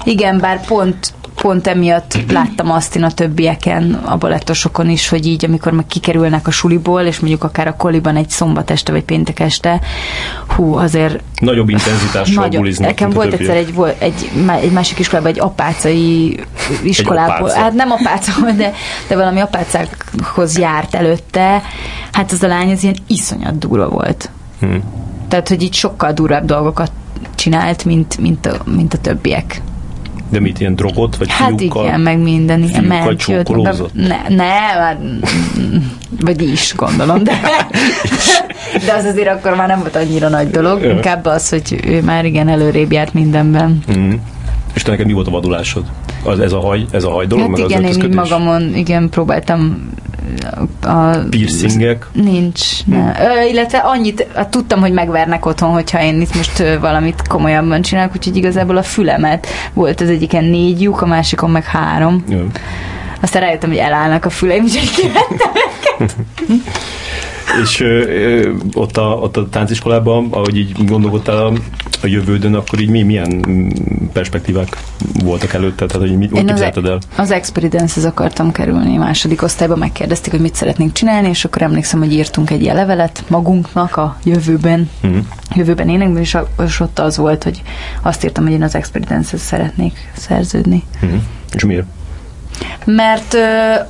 Igen, 0.05 0.39
bár 0.39 0.67
pont 0.67 1.13
pont 1.41 1.67
emiatt 1.67 2.19
láttam 2.33 2.71
azt 2.71 2.97
én 2.97 3.03
a 3.03 3.11
többieken, 3.11 3.93
a 3.93 4.17
balettosokon 4.17 4.91
is, 4.91 5.09
hogy 5.09 5.27
így, 5.27 5.45
amikor 5.45 5.73
meg 5.73 5.87
kikerülnek 5.87 6.47
a 6.47 6.51
suliból, 6.51 7.03
és 7.03 7.19
mondjuk 7.19 7.45
akár 7.45 7.67
a 7.67 7.77
koliban 7.77 8.17
egy 8.17 8.29
szombat 8.29 8.71
este, 8.71 8.93
vagy 8.93 9.03
péntek 9.03 9.41
este, 9.41 9.81
hú, 10.47 10.75
azért 10.75 11.21
Nagyobb 11.41 11.69
intenzitással 11.69 12.45
nagyon. 12.45 12.61
buliznak. 12.61 12.89
Nekem 12.89 13.11
volt 13.11 13.33
egyszer 13.33 13.57
egy, 13.57 13.75
volt 13.75 14.03
egy, 14.03 14.31
egy 14.61 14.73
másik 14.73 14.99
iskolában, 14.99 15.31
egy 15.31 15.41
apácai 15.41 16.41
iskolából. 16.83 17.49
apáca. 17.49 17.61
hát 17.61 17.73
nem 17.73 17.91
apáca, 17.91 18.33
de, 18.57 18.73
de 19.09 19.17
valami 19.17 19.41
apácákhoz 19.41 20.59
járt 20.59 20.95
előtte. 20.95 21.63
Hát 22.13 22.33
az 22.33 22.43
a 22.43 22.47
lány, 22.47 22.71
az 22.71 22.83
ilyen 22.83 22.97
iszonyat 23.07 23.59
durva 23.59 23.89
volt. 23.89 24.31
Hm. 24.61 24.77
Tehát, 25.29 25.49
hogy 25.49 25.63
így 25.63 25.75
sokkal 25.75 26.13
durvább 26.13 26.45
dolgokat 26.45 26.91
csinált, 27.35 27.85
mint, 27.85 28.19
mint, 28.19 28.47
a, 28.47 28.57
mint 28.65 28.95
a 28.95 28.99
többiek. 28.99 29.61
De 30.29 30.41
mit, 30.41 30.61
ilyen 30.61 30.75
drogot, 30.75 31.17
vagy 31.17 31.31
Hát 31.31 31.53
fiúkkal? 31.57 31.85
igen, 31.85 32.01
meg 32.01 32.19
minden. 32.19 32.63
Igen, 32.63 32.71
fiúkkal 32.71 32.99
ment, 33.05 33.25
jött, 33.27 33.37
be, 33.37 33.43
csókolózott? 33.43 33.95
ne, 33.95 34.21
ne, 34.29 34.45
hát, 34.45 34.99
vagy 36.21 36.43
is, 36.43 36.75
gondolom, 36.77 37.25
de, 37.25 37.33
de 38.87 38.93
az 38.93 39.05
azért 39.05 39.29
akkor 39.29 39.55
már 39.55 39.69
nem 39.69 39.79
volt 39.79 39.97
annyira 39.97 40.29
nagy 40.29 40.51
dolog, 40.51 40.85
inkább 40.85 41.25
az, 41.25 41.49
hogy 41.49 41.81
ő 41.87 42.03
már 42.03 42.25
igen 42.25 42.49
előrébb 42.49 42.93
járt 42.93 43.15
mindenben. 43.15 43.79
Mm. 43.99 44.13
És 44.75 44.83
te 44.83 44.91
neked 44.91 45.07
mi 45.07 45.13
volt 45.13 45.27
a 45.27 45.31
vadulásod? 45.31 45.85
Az, 46.25 46.41
ez 46.41 46.53
a 46.53 46.61
haj, 46.61 46.85
ez 46.91 47.05
a 47.05 47.11
haj 47.11 47.27
dolog, 47.27 47.45
Hát 47.47 47.57
meg 47.57 47.71
igen, 47.71 47.85
az 47.85 47.97
én 47.97 48.15
magamon, 48.15 48.75
igen, 48.75 49.09
próbáltam 49.09 49.89
a... 50.83 51.19
Piercingek? 51.31 52.07
Nincs. 52.13 52.85
Ne. 52.85 53.13
Ö, 53.21 53.49
illetve 53.51 53.79
annyit, 53.79 54.27
hát 54.35 54.49
tudtam, 54.49 54.81
hogy 54.81 54.93
megvernek 54.93 55.47
otthon, 55.47 55.71
hogyha 55.71 56.03
én 56.03 56.21
itt 56.21 56.35
most 56.35 56.79
valamit 56.81 57.29
komolyabban 57.29 57.83
csinálok, 57.83 58.13
úgyhogy 58.17 58.37
igazából 58.37 58.77
a 58.77 58.83
fülemet 58.83 59.47
volt 59.73 60.01
az 60.01 60.09
egyiken 60.09 60.45
négy 60.45 60.81
lyuk, 60.81 61.01
a 61.01 61.07
másikon 61.07 61.51
meg 61.51 61.65
három. 61.65 62.25
Ja. 62.29 62.45
Aztán 63.21 63.43
rájöttem, 63.43 63.71
hogy 63.71 63.79
elállnak 63.79 64.25
a 64.25 64.31
füleim, 64.31 64.63
úgyhogy 64.63 64.91
kivettem. 65.01 66.63
És 67.63 67.81
ö, 67.81 67.87
ö, 67.87 68.53
ott, 68.73 68.97
a, 68.97 69.19
ott 69.21 69.37
a 69.37 69.49
tánciskolában, 69.49 70.29
ahogy 70.31 70.57
így 70.57 70.87
gondolkodtál 70.87 71.37
a, 71.37 71.53
a 72.05 72.07
jövődön, 72.07 72.55
akkor 72.55 72.81
így 72.81 72.89
mi, 72.89 73.03
milyen 73.03 73.45
perspektívák 74.13 74.77
voltak 75.25 75.53
előtte? 75.53 75.87
Tehát, 75.87 76.09
hogy 76.09 76.19
mit, 76.19 76.33
Én 76.33 76.47
képzelted 76.47 76.85
el? 76.87 76.99
az 77.17 77.31
Experidencehez 77.31 78.05
akartam 78.05 78.53
kerülni 78.53 78.97
második 78.97 79.43
osztályban, 79.43 79.79
megkérdezték, 79.79 80.31
hogy 80.33 80.41
mit 80.41 80.55
szeretnénk 80.55 80.93
csinálni, 80.93 81.29
és 81.29 81.45
akkor 81.45 81.63
emlékszem, 81.63 81.99
hogy 81.99 82.13
írtunk 82.13 82.51
egy 82.51 82.63
ilyen 82.63 82.77
levelet 82.77 83.25
magunknak 83.29 83.97
a 83.97 84.17
jövőben, 84.25 84.91
Mm. 85.07 85.19
jövőben 85.55 85.89
énekben, 85.89 86.23
és, 86.23 86.35
a- 86.35 86.49
és 86.67 86.81
ott 86.81 86.99
az 86.99 87.17
volt, 87.17 87.43
hogy 87.43 87.63
azt 88.03 88.25
írtam, 88.25 88.45
hogy 88.45 88.53
én 88.53 88.63
az 88.63 88.75
Experidencehez 88.75 89.43
szeretnék 89.43 90.11
szerződni. 90.17 90.83
Mm. 91.07 91.17
És 91.55 91.65
miért? 91.65 91.87
Mert 92.85 93.35
ö, 93.35 93.39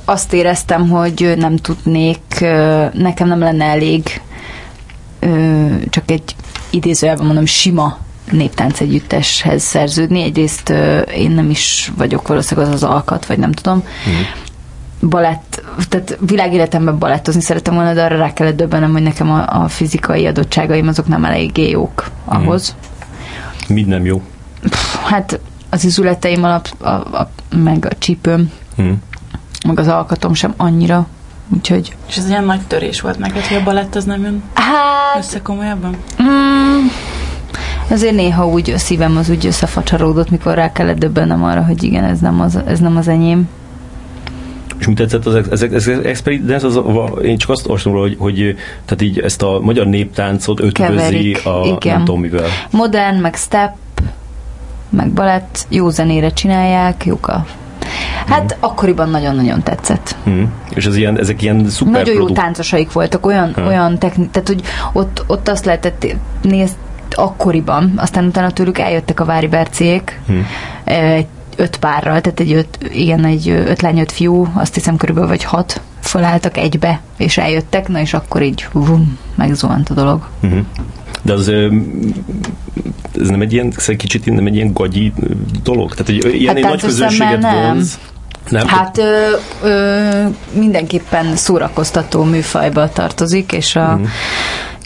azt 0.05 0.33
éreztem, 0.33 0.89
hogy 0.89 1.33
nem 1.37 1.55
tudnék, 1.55 2.19
ö, 2.41 2.85
nekem 2.93 3.27
nem 3.27 3.39
lenne 3.39 3.65
elég 3.65 4.21
ö, 5.19 5.65
csak 5.89 6.11
egy 6.11 6.35
idézőjelben 6.69 7.25
mondom 7.25 7.45
sima 7.45 7.97
néptánc 8.31 8.79
együtteshez 8.79 9.63
szerződni. 9.63 10.21
Egyrészt 10.21 10.69
én 11.13 11.31
nem 11.31 11.49
is 11.49 11.91
vagyok 11.97 12.27
valószínűleg 12.27 12.69
az 12.69 12.75
az 12.83 12.89
alkat, 12.89 13.25
vagy 13.25 13.37
nem 13.39 13.51
tudom. 13.51 13.83
Balett, 15.01 15.63
tehát 15.89 16.17
világéletemben 16.27 16.99
balettozni 16.99 17.41
szerettem 17.41 17.73
volna, 17.73 17.93
de 17.93 18.03
arra 18.03 18.17
rá 18.17 18.33
kellett 18.33 18.55
döbbenem, 18.55 18.91
hogy 18.91 19.01
nekem 19.01 19.31
a, 19.31 19.63
a 19.63 19.67
fizikai 19.67 20.25
adottságaim 20.25 20.87
azok 20.87 21.07
nem 21.07 21.25
eléggé 21.25 21.69
jók 21.69 22.09
ahhoz. 22.25 22.75
Mind 23.67 23.87
nem 23.87 24.05
jó. 24.05 24.21
Hát 25.05 25.39
az 25.69 25.83
izületeim 25.83 26.43
alap, 26.43 26.67
a, 26.77 26.87
a, 26.89 27.29
meg 27.55 27.87
a 27.89 27.95
csípőm, 27.97 28.51
Mm. 28.81 28.91
meg 29.67 29.79
az 29.79 29.87
alkatom 29.87 30.33
sem 30.33 30.53
annyira, 30.57 31.07
úgyhogy... 31.53 31.95
És 32.07 32.17
ez 32.17 32.29
ilyen 32.29 32.43
nagy 32.43 32.61
törés 32.67 33.01
volt 33.01 33.17
neked, 33.19 33.45
hogy 33.45 33.57
a 33.57 33.63
balett 33.63 33.95
az 33.95 34.03
nem 34.03 34.21
jön 34.21 34.43
Hát, 34.53 35.17
össze 35.19 35.41
komolyabban? 35.41 35.95
mm, 36.21 36.85
azért 37.89 38.15
néha 38.15 38.47
úgy 38.47 38.69
a 38.69 38.77
szívem 38.77 39.17
az 39.17 39.29
úgy 39.29 39.45
összefacsaródott, 39.45 40.29
mikor 40.29 40.53
rá 40.53 40.71
kellett 40.71 40.97
döbbennem 40.97 41.43
arra, 41.43 41.63
hogy 41.65 41.83
igen, 41.83 42.03
ez 42.03 42.19
nem 42.19 42.41
az, 42.41 42.59
ez 42.67 42.79
nem 42.79 42.97
az 42.97 43.07
enyém. 43.07 43.49
És 44.79 44.87
mi 44.87 44.93
tetszett 44.93 45.25
az, 45.25 45.35
ex- 45.35 45.51
ezek, 45.51 45.73
ezek 45.73 46.05
experience, 46.05 46.67
az, 46.67 46.79
én 47.23 47.37
csak 47.37 47.49
azt 47.49 47.65
olvastam 47.65 47.91
róla, 47.91 48.07
hogy, 48.07 48.15
hogy 48.19 48.55
tehát 48.85 49.01
így 49.01 49.19
ezt 49.19 49.41
a 49.41 49.59
magyar 49.61 49.85
néptáncot 49.85 50.59
ötvözi 50.59 50.93
Keverik, 50.95 51.45
a 51.45 51.61
igen. 51.63 51.95
nem 51.95 52.05
tudom 52.05 52.21
mivel. 52.21 52.47
Modern, 52.71 53.15
meg 53.17 53.35
step, 53.35 53.75
meg 54.89 55.11
balett, 55.11 55.65
jó 55.69 55.89
zenére 55.89 56.29
csinálják, 56.29 57.05
jók 57.05 57.27
a... 57.27 57.45
Hát 58.27 58.43
Mhm. 58.43 58.63
akkoriban 58.65 59.09
nagyon-nagyon 59.09 59.63
tetszett. 59.63 60.15
Mm. 60.29 60.43
És 60.73 60.85
ez 60.85 60.95
ilyen, 60.95 61.19
ezek 61.19 61.41
ilyen 61.41 61.69
szuper 61.69 61.93
Nagyon 61.93 62.13
jó 62.13 62.19
produkt- 62.19 62.39
táncosaik 62.39 62.91
voltak, 62.91 63.25
olyan, 63.25 63.53
Ha. 63.55 63.61
olyan 63.65 63.97
technik, 63.99 64.31
tehát 64.31 64.47
hogy 64.47 64.61
ott, 64.93 65.23
ott 65.27 65.47
azt 65.47 65.65
lehetett 65.65 66.05
nézni 66.41 66.75
akkoriban, 67.11 67.93
aztán 67.95 68.25
utána 68.25 68.51
tőlük 68.51 68.77
eljöttek 68.79 69.19
a 69.19 69.25
Vári 69.25 69.47
Berciék, 69.47 70.19
Hm. 70.27 70.33
egy 70.83 71.27
öt 71.55 71.77
párral, 71.77 72.21
tehát 72.21 72.39
egy 72.39 72.53
öt, 72.53 72.77
igen, 72.91 73.25
egy 73.25 73.49
öt 73.49 73.81
lány, 73.81 73.99
öt 73.99 74.11
fiú, 74.11 74.47
azt 74.53 74.73
hiszem 74.73 74.97
körülbelül 74.97 75.29
vagy 75.29 75.43
hat 75.43 75.81
felálltak 75.99 76.57
egybe, 76.57 76.99
és 77.17 77.37
eljöttek, 77.37 77.87
na 77.87 77.99
és 77.99 78.13
akkor 78.13 78.41
így 78.41 78.67
vum, 78.71 79.17
megzuhant 79.35 79.89
a 79.89 79.93
dolog. 79.93 80.27
Mhm. 80.39 80.57
De 81.27 81.33
az 81.33 81.47
ez 83.19 83.27
nem 83.29 83.41
egy 83.41 83.53
ilyen, 83.53 83.73
kicsit 83.97 84.25
nem 84.25 84.45
egy 84.45 84.55
ilyen 84.55 84.73
gagyi 84.73 85.13
dolog? 85.63 85.93
Tehát 85.95 86.09
egy, 86.09 86.33
ilyen 86.41 86.55
Hát 86.55 86.63
egy 86.63 86.69
nagy 86.69 86.81
közönséget 86.81 87.39
nem. 87.41 87.55
vonz? 87.55 87.99
Nem? 88.49 88.67
Hát 88.67 88.97
ö, 88.97 89.27
ö, 89.63 90.09
mindenképpen 90.53 91.35
szórakoztató 91.35 92.23
műfajba 92.23 92.89
tartozik, 92.89 93.51
és 93.51 93.75
a 93.75 93.95
Mhm. 93.95 94.05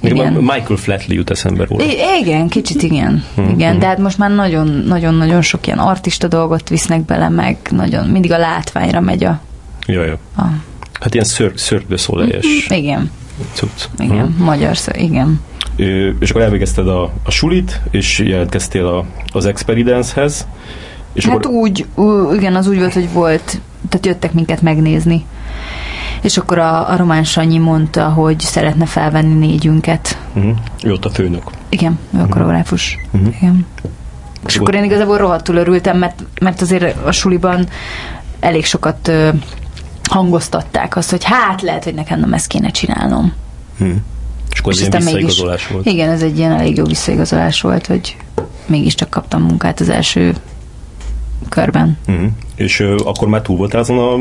Nekem 0.01 0.17
igen. 0.17 0.34
Michael 0.34 0.75
Flatley 0.75 1.15
jut 1.17 1.30
eszembe 1.30 1.65
róla. 1.69 1.84
I- 1.84 1.97
Igen, 2.21 2.47
kicsit 2.47 2.82
igen. 2.84 3.23
Mhm. 3.36 3.49
Igen, 3.49 3.80
de 3.80 3.86
hát 3.86 3.97
most 3.97 4.17
már 4.17 4.32
nagyon-nagyon 4.32 5.41
sok 5.41 5.67
ilyen 5.67 5.80
artista 5.80 6.27
dolgot 6.27 6.69
visznek 6.69 7.06
bele, 7.06 7.30
meg 7.30 7.58
nagyon, 7.69 8.08
mindig 8.08 8.32
a 8.32 8.38
látványra 8.38 8.99
megy 8.99 9.23
a... 9.23 9.39
Ja, 9.88 10.04
ja. 10.06 10.17
a 10.38 10.41
Hát 11.01 11.13
ilyen 11.13 11.25
ször, 11.25 11.51
szörgő 11.56 11.95
szólejes 11.95 12.45
igen, 12.69 13.12
cucc. 13.54 13.82
igen, 13.97 14.15
Mhm. 14.25 14.43
magyar 14.43 14.77
szó, 14.77 14.91
igen. 14.95 15.39
És 16.20 16.30
akkor 16.30 16.41
elvégezted 16.41 16.88
a, 16.88 17.12
a 17.24 17.32
sulit, 17.32 17.82
és 17.91 18.20
jelentkeztél 18.20 18.86
a, 18.88 19.06
az 19.34 19.46
Experidencehez, 19.46 20.48
és 21.13 21.26
hát 21.26 21.36
akkor 21.36 21.52
úgy, 21.52 21.86
ú, 21.96 22.34
igen, 22.34 22.56
az 22.56 22.67
úgy 22.67 22.78
volt, 22.78 22.94
hogy 22.94 23.12
volt, 23.12 23.62
tehát 23.89 24.06
jöttek 24.06 24.34
minket 24.34 24.62
megnézni. 24.62 25.26
És 26.22 26.38
akkor 26.38 26.58
a, 26.58 26.89
a 26.89 26.96
Román 26.96 27.24
Sanyi 27.24 27.58
mondta, 27.58 28.10
hogy 28.10 28.39
szeretne 28.39 28.86
felvenni 28.86 29.48
négyünket. 29.48 30.17
uh-huh. 30.34 30.58
ő 30.84 30.91
ott 30.91 31.06
a 31.06 31.10
főnök. 31.10 31.44
Igen, 31.70 32.00
ő 32.17 32.20
a 32.20 32.28
koreográfus. 32.28 32.98
Mhm. 33.12 33.26
Igen. 33.26 33.65
És 34.48 34.58
akkor 34.58 34.76
én 34.76 34.84
igazából 34.84 35.17
rohadtul 35.17 35.56
örültem, 35.56 35.98
mert, 35.98 36.24
mert 36.41 36.62
azért 36.62 37.06
a 37.06 37.12
suliban 37.12 37.67
elég 38.39 38.65
sokat 38.65 39.08
ö, 39.08 39.30
hangoztatták 40.10 40.96
azt, 40.96 41.10
hogy 41.10 41.24
hát 41.24 41.62
lehet, 41.62 41.84
hogy 41.84 41.94
nekem 41.94 42.20
nem 42.20 42.34
ezt 42.34 42.48
kéne 42.48 42.70
csinálnom. 42.70 43.34
Uh-huh. 43.80 43.96
És 44.53 44.59
akkor 44.59 44.73
És 44.73 44.79
ilyen 44.79 44.91
aztán 44.91 45.13
mégis- 45.13 45.39
volt. 45.71 45.85
Igen, 45.85 46.09
ez 46.09 46.21
egy 46.21 46.37
ilyen 46.37 46.51
elég 46.51 46.77
jó 46.77 46.83
visszaigazolás 46.83 47.61
volt, 47.61 47.87
hogy 47.87 48.15
mégiscsak 48.65 49.09
kaptam 49.09 49.41
munkát 49.43 49.79
az 49.79 49.89
első 49.89 50.33
körben. 51.49 51.97
Uh-huh. 52.07 52.25
És 52.55 52.79
ö, 52.79 52.95
akkor 53.05 53.27
már 53.27 53.41
túl 53.41 53.57
voltál 53.57 53.81
azon 53.81 53.97
a 53.97 54.19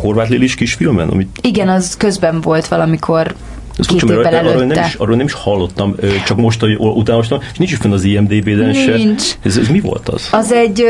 Horváth 0.00 0.30
Lilis 0.30 0.54
kisfilmen, 0.54 1.08
amit 1.08 1.38
Igen, 1.42 1.68
az 1.68 1.96
közben 1.96 2.40
volt 2.40 2.68
valamikor 2.68 3.34
Ezt 3.78 3.88
két 3.88 4.02
évvel 4.02 4.18
arról, 4.18 4.38
arról, 4.38 4.50
nem 4.52 4.60
előtte. 4.70 4.86
is, 4.86 4.94
arról 4.94 5.16
nem 5.16 5.26
is 5.26 5.32
hallottam, 5.32 5.94
csak 6.26 6.36
most, 6.36 6.60
hogy 6.60 6.74
utána 6.78 7.10
olvastam, 7.10 7.38
és 7.52 7.58
nincs 7.58 7.72
is 7.72 7.78
fenn 7.78 7.92
az 7.92 8.04
IMDB-ben 8.04 8.72
se. 8.72 8.96
Nincs. 8.96 9.22
Ez, 9.42 9.56
ez 9.56 9.68
mi 9.68 9.80
volt 9.80 10.08
az? 10.08 10.28
Az 10.32 10.52
egy, 10.52 10.82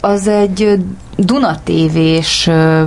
az 0.00 0.28
egy 0.28 0.78
Duna 1.16 1.60
ö, 2.46 2.84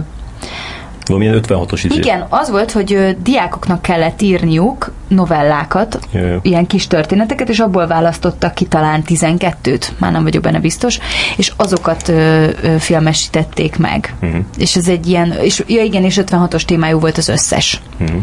Valamilyen 1.06 1.40
56-os 1.48 1.82
izé. 1.84 1.96
Igen, 1.96 2.26
az 2.30 2.50
volt, 2.50 2.72
hogy 2.72 2.94
ö, 2.94 3.10
diákoknak 3.24 3.82
kellett 3.82 4.22
írniuk 4.22 4.92
novellákat, 5.08 6.00
Jaj, 6.12 6.28
jaj. 6.28 6.40
ilyen 6.42 6.68
kis 6.68 6.88
történeteket, 6.88 7.50
és 7.50 7.60
abból 7.60 7.88
választottak 7.88 8.54
ki 8.54 8.66
talán 8.66 9.04
12-t, 9.08 9.88
már 9.98 10.12
nem 10.12 10.24
vagyok 10.24 10.42
benne 10.44 10.60
biztos, 10.60 11.00
és 11.38 11.52
azokat 11.58 12.08
ö, 12.08 12.48
ö, 12.62 12.78
filmesítették 12.78 13.78
meg. 13.78 14.16
Mhm. 14.20 14.38
És 14.58 14.76
ez 14.76 14.88
egy 14.88 15.08
ilyen, 15.08 15.32
és 15.42 15.64
ja 15.68 15.84
igen, 15.84 16.04
és 16.04 16.20
56-os 16.26 16.62
témájú 16.62 17.00
volt 17.00 17.18
az 17.18 17.28
összes. 17.28 17.82
Mhm. 17.98 18.18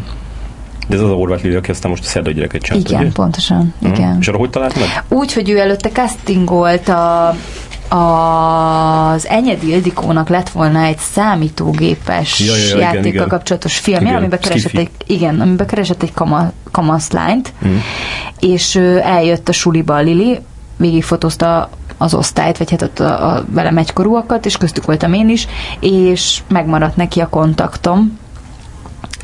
De 0.88 0.96
ez 0.96 1.02
az 1.02 1.10
a 1.10 1.14
Horváth 1.14 1.42
Lili, 1.42 1.54
aki 1.54 1.70
aztán 1.70 1.90
most 1.90 2.04
a 2.04 2.06
szerdai 2.06 2.32
gyereket 2.32 2.62
csinált, 2.62 2.88
igen, 2.88 3.00
ugye? 3.00 3.10
pontosan. 3.12 3.74
Mhm. 3.78 3.92
Igen. 3.92 4.16
És 4.20 4.28
arra 4.28 4.38
hogy 4.38 4.50
talált 4.50 4.74
meg? 4.78 5.04
Úgy, 5.08 5.32
hogy 5.32 5.50
ő 5.50 5.58
előtte 5.58 5.88
castingolt 5.88 6.88
a 6.88 7.34
az 7.92 9.28
Enyedi 9.28 9.68
Ildikónak 9.68 10.28
lett 10.28 10.48
volna 10.48 10.82
egy 10.82 10.98
számítógépes 10.98 12.40
Ja, 12.40 12.56
ja, 12.56 12.60
ja, 12.62 12.66
igen, 12.66 12.78
játékkal 12.80 13.04
igen. 13.12 13.28
kapcsolatos 13.28 13.78
filmje, 13.78 14.02
Igen, 14.08 14.16
amiben 14.16 14.38
keresett 14.40 14.72
egy, 14.76 14.90
igen, 15.06 15.40
amiben 15.40 15.66
keresett 15.66 16.02
egy 16.02 16.12
kama, 16.12 16.52
kamaszlányt, 16.70 17.52
Mhm. 17.58 17.72
és 18.40 18.76
eljött 19.02 19.48
a 19.48 19.52
suliba 19.52 19.94
a 19.94 20.00
Lili, 20.00 20.38
végigfotózta 20.76 21.70
az 21.98 22.14
osztályt, 22.14 22.58
vagy 22.58 22.70
hát 22.70 22.82
ott 22.82 23.00
a, 23.00 23.34
a 23.34 23.44
velem 23.50 23.76
egykorúakat, 23.78 24.46
és 24.46 24.56
köztük 24.56 24.84
voltam 24.84 25.12
én 25.12 25.28
is, 25.28 25.46
és 25.80 26.40
megmaradt 26.48 26.96
neki 26.96 27.20
a 27.20 27.28
kontaktom, 27.28 28.18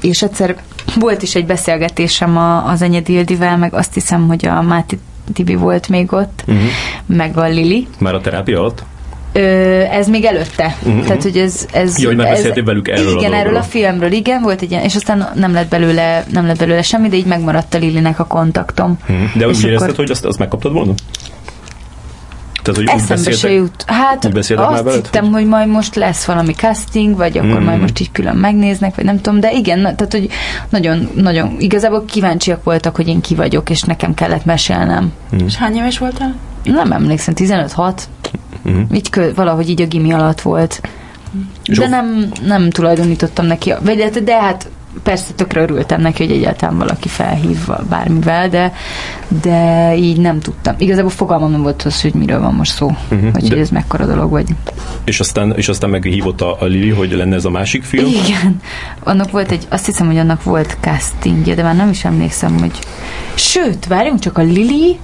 és 0.00 0.22
egyszer 0.22 0.56
volt 0.98 1.22
is 1.22 1.34
egy 1.34 1.46
beszélgetésem 1.46 2.36
a, 2.36 2.68
az 2.70 2.82
Enyedi 2.82 3.12
Ildivel, 3.12 3.56
meg 3.56 3.74
azt 3.74 3.94
hiszem, 3.94 4.26
hogy 4.26 4.46
a 4.46 4.62
Máti 4.62 4.98
Tibi 5.32 5.54
volt 5.54 5.88
még 5.88 6.12
ott, 6.12 6.42
Mhm. 6.46 6.56
meg 7.06 7.36
a 7.36 7.46
Lili. 7.48 7.86
Már 7.98 8.14
a 8.14 8.20
terápia 8.20 8.58
alatt? 8.60 8.84
Ö, 9.32 9.40
ez 9.90 10.08
még 10.08 10.24
előtte. 10.24 10.76
Mhm. 10.84 11.00
Tehát, 11.00 11.22
hogy 11.22 11.36
ez... 11.38 11.66
ez 11.72 11.98
Ja, 12.00 12.06
hogy 12.08 12.16
már 12.16 12.26
ez, 12.26 12.32
beszéltél 12.36 12.64
velük 12.64 12.88
erről 12.88 13.06
a 13.06 13.10
Igen, 13.10 13.22
erről 13.24 13.36
dologról. 13.52 13.58
a 13.60 13.62
filmről, 13.62 14.12
igen, 14.12 14.42
volt 14.42 14.62
egy 14.62 14.70
ilyen, 14.70 14.82
és 14.82 14.94
aztán 14.94 15.28
nem 15.34 15.52
lett 15.52 15.68
belőle, 15.68 16.24
nem 16.32 16.46
lett 16.46 16.58
belőle 16.58 16.82
semmi, 16.82 17.08
de 17.08 17.16
így 17.16 17.26
megmaradt 17.26 17.74
a 17.74 17.78
Lilinek 17.78 18.18
a 18.18 18.24
kontaktom. 18.24 18.98
Mhm. 19.06 19.16
De 19.38 19.46
És 19.46 19.56
úgy 19.58 19.64
érezted, 19.64 19.82
akkor- 19.88 19.96
hogy 19.96 20.10
azt, 20.10 20.24
azt 20.24 20.38
megkaptad 20.38 20.72
volna? 20.72 20.92
Tehát, 22.66 22.80
hogy 22.80 22.88
úgy 22.94 23.00
Eszembe 23.02 23.22
se 23.22 23.30
beszéltek? 23.30 23.58
jut. 23.58 23.84
Hát 23.86 24.24
Úgy 24.24 24.32
beszéltek 24.32 24.64
már 24.66 24.74
azt 24.74 24.84
veled, 24.84 25.04
hittem, 25.04 25.32
hogy 25.32 25.46
majd 25.46 25.68
most 25.68 25.94
lesz 25.94 26.24
valami 26.24 26.52
casting, 26.52 27.16
vagy 27.16 27.38
akkor 27.38 27.50
Mhm. 27.50 27.62
majd 27.64 27.80
most 27.80 28.00
így 28.00 28.12
külön 28.12 28.36
megnéznek, 28.36 28.94
vagy 28.94 29.04
nem 29.04 29.20
tudom, 29.20 29.40
de 29.40 29.52
igen, 29.52 29.78
na- 29.78 29.94
tehát, 29.94 30.12
hogy 30.12 30.28
nagyon, 30.68 31.08
nagyon, 31.14 31.56
igazából 31.58 32.04
kíváncsiak 32.04 32.64
voltak, 32.64 32.96
hogy 32.96 33.08
én 33.08 33.20
ki 33.20 33.34
vagyok, 33.34 33.70
és 33.70 33.82
nekem 33.82 34.14
kellett 34.14 34.44
mesélnem. 34.44 35.12
És 35.46 35.56
hány 35.56 35.76
éves 35.76 35.98
voltál? 35.98 36.34
Nem 36.64 36.92
emlékszem, 36.92 37.34
15-6, 37.34 38.08
Mhm. 38.62 38.80
így 38.94 39.10
kö, 39.10 39.34
valahogy 39.34 39.68
így 39.70 39.82
a 39.82 39.86
gimi 39.86 40.12
alatt 40.12 40.40
volt. 40.40 40.80
De 41.78 41.88
nem, 41.88 42.28
nem 42.46 42.70
tulajdonítottam 42.70 43.46
neki, 43.46 43.72
vagy 43.84 43.96
de, 43.96 44.20
de 44.20 44.40
hát 44.40 44.68
persze 45.02 45.32
tökre 45.32 45.60
örültem 45.60 46.00
neki, 46.00 46.26
hogy 46.26 46.36
egyáltalán 46.36 46.78
valaki 46.78 47.08
felhív 47.08 47.58
bármivel, 47.88 48.48
de, 48.48 48.72
de 49.42 49.94
így 49.96 50.20
nem 50.20 50.40
tudtam. 50.40 50.74
Igazából 50.78 51.10
fogalmam 51.10 51.50
nem 51.50 51.62
volt 51.62 51.82
az, 51.82 52.00
hogy 52.02 52.14
miről 52.14 52.40
van 52.40 52.54
most 52.54 52.72
szó, 52.74 52.96
Mhm. 53.08 53.24
vagy 53.32 53.42
De- 53.42 53.48
hogy 53.48 53.58
ez 53.58 53.70
mekkora 53.70 54.06
dolog, 54.06 54.30
vagy... 54.30 54.46
És 55.04 55.20
aztán, 55.20 55.52
és 55.56 55.68
aztán 55.68 55.90
meghívott 55.90 56.40
a, 56.40 56.56
a 56.60 56.64
Lili, 56.64 56.90
hogy 56.90 57.12
lenne 57.12 57.34
ez 57.34 57.44
a 57.44 57.50
másik 57.50 57.82
film. 57.84 58.06
Igen, 58.06 58.60
annak 59.04 59.30
volt 59.30 59.50
egy, 59.50 59.66
azt 59.68 59.86
hiszem, 59.86 60.06
hogy 60.06 60.18
annak 60.18 60.42
volt 60.42 60.76
castingja, 60.80 61.54
de 61.54 61.62
már 61.62 61.76
nem 61.76 61.88
is 61.90 62.04
emlékszem, 62.04 62.58
hogy... 62.58 62.78
Sőt, 63.34 63.86
várjunk 63.86 64.18
csak, 64.20 64.38
a 64.38 64.42
Lili 64.42 64.98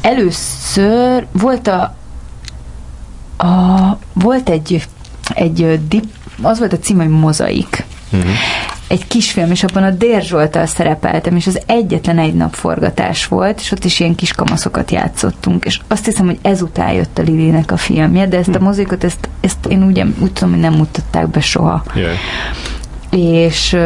először 0.00 1.26
volt 1.32 1.66
a, 1.68 1.94
a 3.36 3.98
volt 4.12 4.48
egy, 4.48 4.86
egy 5.34 5.80
dip, 5.88 6.04
az 6.42 6.58
volt 6.58 6.72
a 6.72 6.78
cím, 6.78 6.96
hogy 6.96 7.08
Mozaik. 7.08 7.84
Mhm. 8.10 8.28
Egy 8.94 9.06
kisfilm, 9.06 9.50
és 9.50 9.62
abban 9.62 9.82
a 9.82 9.90
Dér 9.90 10.22
Zsoltal 10.22 10.66
szerepeltem, 10.66 11.36
és 11.36 11.46
az 11.46 11.60
egyetlen 11.66 12.18
egy 12.18 12.34
nap 12.34 12.54
forgatás 12.54 13.26
volt, 13.26 13.60
és 13.60 13.70
ott 13.72 13.84
is 13.84 14.00
ilyen 14.00 14.14
kis 14.14 14.32
kamaszokat 14.32 14.90
játszottunk, 14.90 15.64
és 15.64 15.80
azt 15.88 16.04
hiszem, 16.04 16.26
hogy 16.26 16.38
ezután 16.42 16.92
jött 16.92 17.18
a 17.18 17.22
Lilinek 17.22 17.72
a 17.72 17.76
filmje, 17.76 18.26
de 18.26 18.38
ezt 18.38 18.54
a 18.54 18.60
mozikot, 18.60 19.04
ezt, 19.04 19.28
ezt 19.40 19.66
én 19.68 19.86
úgy, 19.86 20.04
úgy 20.18 20.32
tudom, 20.32 20.50
hogy 20.50 20.60
nem 20.60 20.74
mutatták 20.74 21.28
be 21.28 21.40
soha 21.40 21.84
Jaj. 21.94 22.16
és, 23.10 23.76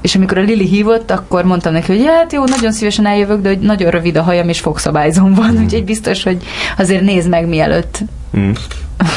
és 0.00 0.14
amikor 0.14 0.38
a 0.38 0.42
Lili 0.42 0.66
hívott, 0.66 1.10
akkor 1.10 1.44
mondtam 1.44 1.72
neki, 1.72 1.96
hogy 1.96 2.06
hát 2.06 2.32
jó, 2.32 2.44
nagyon 2.44 2.72
szívesen 2.72 3.06
eljövök, 3.06 3.40
de 3.40 3.48
hogy 3.48 3.58
nagyon 3.58 3.90
rövid 3.90 4.16
a 4.16 4.22
hajam, 4.22 4.48
és 4.48 4.60
fogszabályzom 4.60 5.34
van, 5.34 5.58
úgyhogy 5.62 5.84
biztos, 5.84 6.22
hogy 6.22 6.42
azért 6.76 7.02
nézd 7.02 7.28
meg 7.28 7.48
mielőtt. 7.48 7.98
Mhm. 8.30 8.50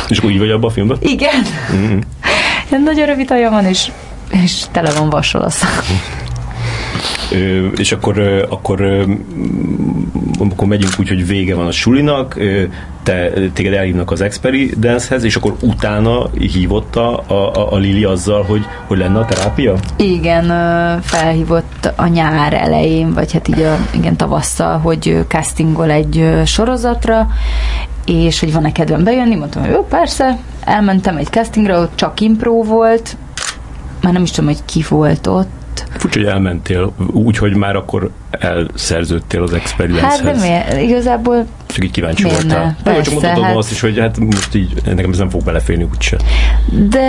És 0.07 0.23
így 0.23 0.39
vagy 0.39 0.51
abban 0.51 0.69
a 0.69 0.73
filmben? 0.73 0.97
Igen, 1.01 1.41
ilyen 2.69 2.83
nagyon 2.83 3.05
rövid 3.05 3.29
hajam 3.29 3.51
van, 3.51 3.65
és, 3.65 3.91
és 4.31 4.63
tele 4.71 4.91
van 4.91 5.09
vassal 5.09 5.41
a 5.41 5.49
szám. 5.49 5.79
Ö, 7.31 7.67
és 7.67 7.91
akkor, 7.91 8.17
ö, 8.17 8.45
akkor 8.49 8.81
ö, 8.81 9.03
amikor 10.39 10.67
megyünk 10.67 10.93
úgy, 10.99 11.07
hogy 11.07 11.27
vége 11.27 11.55
van 11.55 11.67
a 11.67 11.71
sulinak, 11.71 12.35
ö, 12.35 12.63
te, 13.03 13.31
téged 13.53 13.73
elhívnak 13.73 14.11
az 14.11 14.21
Experience-hez, 14.21 15.23
és 15.23 15.35
akkor 15.35 15.55
utána 15.61 16.29
hívott 16.29 16.95
a, 16.95 17.23
a, 17.27 17.73
a 17.73 17.77
Lili 17.77 18.03
azzal, 18.03 18.43
hogy, 18.43 18.65
hogy 18.87 18.97
lenne 18.97 19.19
a 19.19 19.25
terápia? 19.25 19.75
Igen, 19.95 20.45
felhívott 21.01 21.91
a 21.95 22.07
nyár 22.07 22.53
elején, 22.53 23.13
vagy 23.13 23.31
hát 23.31 23.47
így 23.47 23.61
a, 23.61 23.77
igen, 23.91 24.15
tavasszal, 24.15 24.77
hogy 24.77 25.25
castingol 25.27 25.91
egy 25.91 26.41
sorozatra, 26.45 27.27
és 28.05 28.39
hogy 28.39 28.53
van-e 28.53 28.71
kedvem 28.71 29.03
bejönni, 29.03 29.35
mondtam, 29.35 29.61
hogy 29.61 29.71
jó, 29.71 29.83
persze, 29.83 30.37
elmentem 30.63 31.17
egy 31.17 31.27
castingra, 31.27 31.79
ott 31.79 31.95
csak 31.95 32.19
impro 32.19 32.63
volt, 32.63 33.17
már 34.01 34.13
nem 34.13 34.23
is 34.23 34.31
tudom, 34.31 34.49
hogy 34.49 34.65
ki 34.65 34.85
volt 34.89 35.27
ott, 35.27 35.47
Furcsa, 35.97 36.19
hogy 36.19 36.27
elmentél, 36.27 36.93
úgy, 37.11 37.37
hogy 37.37 37.55
már 37.55 37.75
akkor 37.75 38.09
elszerződtél 38.29 39.41
az 39.43 39.51
Hát 39.51 39.59
Experience-hez. 39.59 40.21
de 40.21 40.47
miért? 40.47 40.81
Igazából 40.81 41.45
Csak 41.73 41.83
így 41.83 41.91
kíváncsi 41.91 42.23
Miért 42.23 42.37
ne? 42.37 42.43
voltál. 42.53 42.63
Nem, 42.65 42.75
Persze, 42.83 43.01
csak 43.01 43.13
mondhatod 43.13 43.43
hát- 43.43 43.55
azt 43.55 43.71
is, 43.71 43.79
hogy 43.81 43.99
hát 43.99 44.19
most 44.19 44.55
így 44.55 44.73
nekem 44.85 45.11
ez 45.11 45.17
nem 45.17 45.29
fog 45.29 45.43
beleférni 45.43 45.83
úgyse. 45.93 46.17
De 46.89 47.01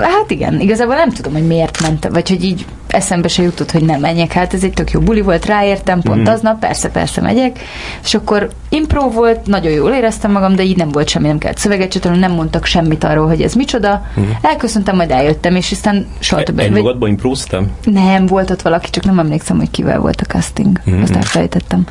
hát 0.00 0.30
igen, 0.30 0.60
igazából 0.60 0.94
nem 0.94 1.10
tudom, 1.10 1.32
hogy 1.32 1.46
miért 1.46 1.80
mentem, 1.82 2.12
vagy 2.12 2.28
hogy 2.28 2.44
így 2.44 2.64
eszembe 2.86 3.28
se 3.28 3.42
jutott, 3.42 3.70
hogy 3.70 3.84
nem 3.84 4.00
menjek. 4.00 4.32
Hát 4.32 4.54
ez 4.54 4.64
egy 4.64 4.72
tök 4.72 4.90
jó 4.90 5.00
buli 5.00 5.20
volt, 5.20 5.46
ráértem 5.46 6.00
pont 6.00 6.20
Mhm. 6.22 6.30
aznap, 6.30 6.58
persze, 6.60 6.88
persze 6.90 7.20
megyek. 7.20 7.58
És 8.04 8.14
akkor 8.14 8.48
impro 8.68 9.10
volt, 9.10 9.46
nagyon 9.46 9.72
jól 9.72 9.90
éreztem 9.92 10.30
magam, 10.32 10.54
de 10.56 10.62
így 10.62 10.76
nem 10.76 10.88
volt 10.88 11.08
semmi, 11.08 11.26
nem 11.26 11.38
kellett 11.38 11.58
szöveget 11.58 11.90
csinálni, 11.90 12.18
nem 12.18 12.32
mondtak 12.32 12.64
semmit 12.66 13.04
arról, 13.04 13.26
hogy 13.26 13.42
ez 13.42 13.54
micsoda. 13.54 14.02
Elköszöntem, 14.42 14.96
majd 14.96 15.10
eljöttem, 15.10 15.56
és 15.56 15.72
aztán 15.72 16.06
soha 16.18 16.42
többet. 16.42 16.64
Egy 16.64 16.70
vagy- 16.72 16.82
magadban 16.82 17.08
impróztam? 17.08 17.70
Nem, 17.84 18.26
volt 18.26 18.50
ott 18.50 18.62
valaki, 18.62 18.90
csak 18.90 19.04
nem 19.04 19.18
emlékszem, 19.18 19.56
hogy 19.58 19.70
kivel 19.70 19.98
volt 19.98 20.20
a 20.20 20.24
casting. 20.24 20.80
Mhm. 20.84 21.02
Azt 21.02 21.14
elfelejtettem. 21.16 21.84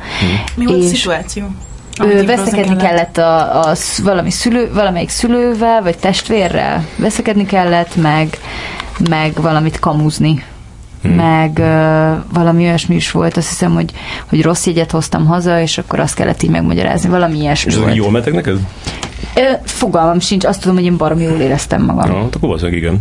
Mi 0.54 0.64
volt 0.64 0.78
a 0.80 0.82
És- 0.82 0.96
szituáció? 0.98 1.44
Ő 2.02 2.04
Amit 2.04 2.26
veszekedni 2.26 2.58
improzni 2.58 2.88
kellett 2.88 3.16
a, 3.16 3.60
a 3.60 3.74
valami 4.02 4.30
szülő, 4.30 4.70
valamelyik 4.72 5.08
szülővel, 5.08 5.82
vagy 5.82 5.98
testvérrel. 5.98 6.86
Veszekedni 6.96 7.46
kellett, 7.46 7.96
meg, 7.96 8.38
meg 9.08 9.32
valamit 9.40 9.78
kamuzni. 9.78 10.44
Hmm. 11.02 11.12
Meg 11.14 11.58
ö, 11.58 12.12
valami 12.32 12.64
olyasmi 12.64 12.94
is 12.94 13.10
volt, 13.10 13.36
azt 13.36 13.48
hiszem, 13.48 13.74
hogy, 13.74 13.90
hogy 14.28 14.42
rossz 14.42 14.66
jegyet 14.66 14.90
hoztam 14.90 15.26
haza, 15.26 15.60
és 15.60 15.78
akkor 15.78 16.00
azt 16.00 16.14
kellett 16.14 16.42
így 16.42 16.50
megmagyarázni. 16.50 17.08
Valami 17.08 17.38
ilyesmi 17.38 17.70
És 17.70 17.76
azok 17.76 17.86
volt. 17.86 17.96
jól 17.96 18.10
mentek 18.10 18.32
neked? 18.32 18.58
Ö, 19.34 19.40
fogalmam 19.64 20.20
sincs, 20.20 20.44
azt 20.44 20.60
tudom, 20.60 20.76
hogy 20.76 20.84
én 20.84 20.96
baromi 20.96 21.22
jól 21.22 21.40
éreztem 21.40 21.82
magam. 21.84 22.10
Ja, 22.10 22.16
hát 22.16 22.24
akkor 22.34 22.40
valószínűleg 22.40 22.78
igen. 22.78 22.98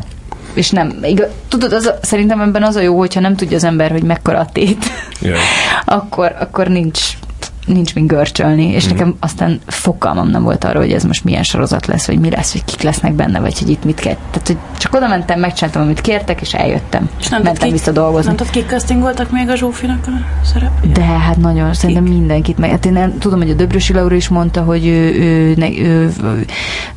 És 0.53 0.69
nem, 0.69 0.99
igaz, 1.03 1.27
tudod, 1.47 1.73
az 1.73 1.85
a, 1.85 1.97
szerintem 2.01 2.41
ebben 2.41 2.63
az 2.63 2.75
a 2.75 2.81
jó, 2.81 2.97
hogyha 2.97 3.19
nem 3.19 3.35
tudja 3.35 3.55
az 3.55 3.63
ember, 3.63 3.91
hogy 3.91 4.03
mekkora 4.03 4.39
a 4.39 4.45
tét, 4.45 4.85
Jaj. 5.21 5.37
akkor, 5.85 6.35
akkor 6.39 6.67
nincs, 6.67 7.17
nincs 7.65 7.95
mint 7.95 8.07
görcsölni, 8.07 8.65
és 8.71 8.85
Mhm. 8.85 8.93
nekem 8.93 9.15
aztán 9.19 9.59
fogalmam 9.67 10.27
nem 10.29 10.43
volt 10.43 10.63
arról, 10.63 10.81
hogy 10.83 10.91
ez 10.91 11.03
most 11.03 11.23
milyen 11.23 11.43
sorozat 11.43 11.85
lesz, 11.85 12.05
vagy 12.07 12.19
mi 12.19 12.29
lesz, 12.29 12.53
vagy 12.53 12.63
kik 12.65 12.81
lesznek 12.81 13.13
benne, 13.13 13.39
vagy 13.39 13.59
hogy 13.59 13.69
itt 13.69 13.83
mit 13.83 13.99
kell. 13.99 14.15
Tehát, 14.31 14.47
hogy 14.47 14.57
csak 14.77 14.95
oda 14.95 15.07
mentem, 15.07 15.39
megcsináltam, 15.39 15.81
amit 15.81 16.01
kértek, 16.01 16.41
és 16.41 16.53
eljöttem. 16.53 17.09
És 17.19 17.27
nem 17.27 17.41
Mentem 17.41 17.53
tudod, 17.59 17.71
vissza 17.71 17.83
kik- 17.91 17.93
dolgozni. 17.93 18.27
Nem 18.27 18.35
tudod, 18.35 18.51
kik 18.53 18.65
castingoltak 18.67 19.31
még 19.31 19.49
a 19.49 19.55
Zsófinak 19.55 20.07
a 20.07 20.45
szerep? 20.45 20.85
De 20.93 21.01
hát 21.01 21.37
nagyon, 21.37 21.73
szerintem 21.73 22.03
mindenkit 22.03 22.57
meg. 22.57 22.69
Hát 22.69 22.85
én 22.85 22.93
nem, 22.93 23.17
tudom, 23.17 23.39
hogy 23.39 23.49
a 23.49 23.53
Döbrösi 23.53 23.93
Laura 23.93 24.15
is 24.15 24.27
mondta, 24.27 24.61
hogy 24.61 24.85
ő, 24.87 25.13
ő, 25.21 25.53
ne, 25.57 25.69
ő, 25.69 26.11
ő, 26.23 26.45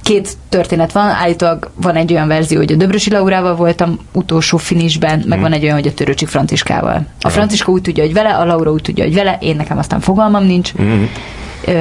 két 0.02 0.36
történet 0.48 0.92
van, 0.92 1.08
állítólag 1.08 1.70
van 1.74 1.94
egy 1.96 2.12
olyan 2.12 2.28
verzió, 2.28 2.58
hogy 2.58 2.72
a 2.72 2.76
Döbrösi 2.76 3.10
Laurával 3.10 3.54
voltam 3.56 3.98
utolsó 4.12 4.56
finisben, 4.56 5.22
meg 5.26 5.40
van 5.40 5.52
egy 5.52 5.62
olyan, 5.62 5.74
hogy 5.74 5.86
a 5.86 5.94
Töröcsik 5.94 6.28
Franciskával. 6.28 7.06
A. 7.20 7.28
Franciska 7.28 7.72
úgy 7.72 7.82
tudja, 7.82 8.04
hogy 8.04 8.12
vele, 8.12 8.34
a 8.36 8.44
Laura 8.44 8.70
úgy 8.72 8.82
tudja, 8.82 9.04
hogy 9.04 9.14
vele, 9.14 9.36
én 9.40 9.56
nekem 9.56 9.78
aztán 9.78 10.00
fogalmam 10.00 10.44
nincs, 10.44 10.61
Mhm. 10.76 11.02
ö, 11.66 11.72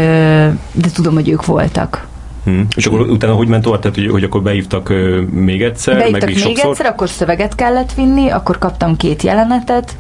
de 0.72 0.90
tudom, 0.94 1.14
hogy 1.14 1.30
ők 1.30 1.46
voltak. 1.46 2.10
Hmm. 2.44 2.68
És 2.76 2.86
akkor 2.86 3.00
utána 3.00 3.34
hogy 3.34 3.48
ment 3.48 3.64
tovább? 3.64 3.82
Tehát, 3.82 3.98
hogy, 3.98 4.10
hogy 4.10 4.24
akkor 4.24 4.42
beívtak 4.42 4.90
ö, 4.90 5.22
még 5.32 5.62
egyszer, 5.64 5.94
Beírtak 5.98 6.20
meg 6.20 6.30
még, 6.30 6.36
még 6.36 6.44
sokszor? 6.46 6.70
egyszer, 6.72 6.86
akkor 6.86 7.10
szöveget 7.10 7.56
kellett 7.56 7.94
vinni, 7.94 8.30
akkor 8.30 8.58
kaptam 8.58 8.96
két 8.98 9.22
jelenetet, 9.22 9.96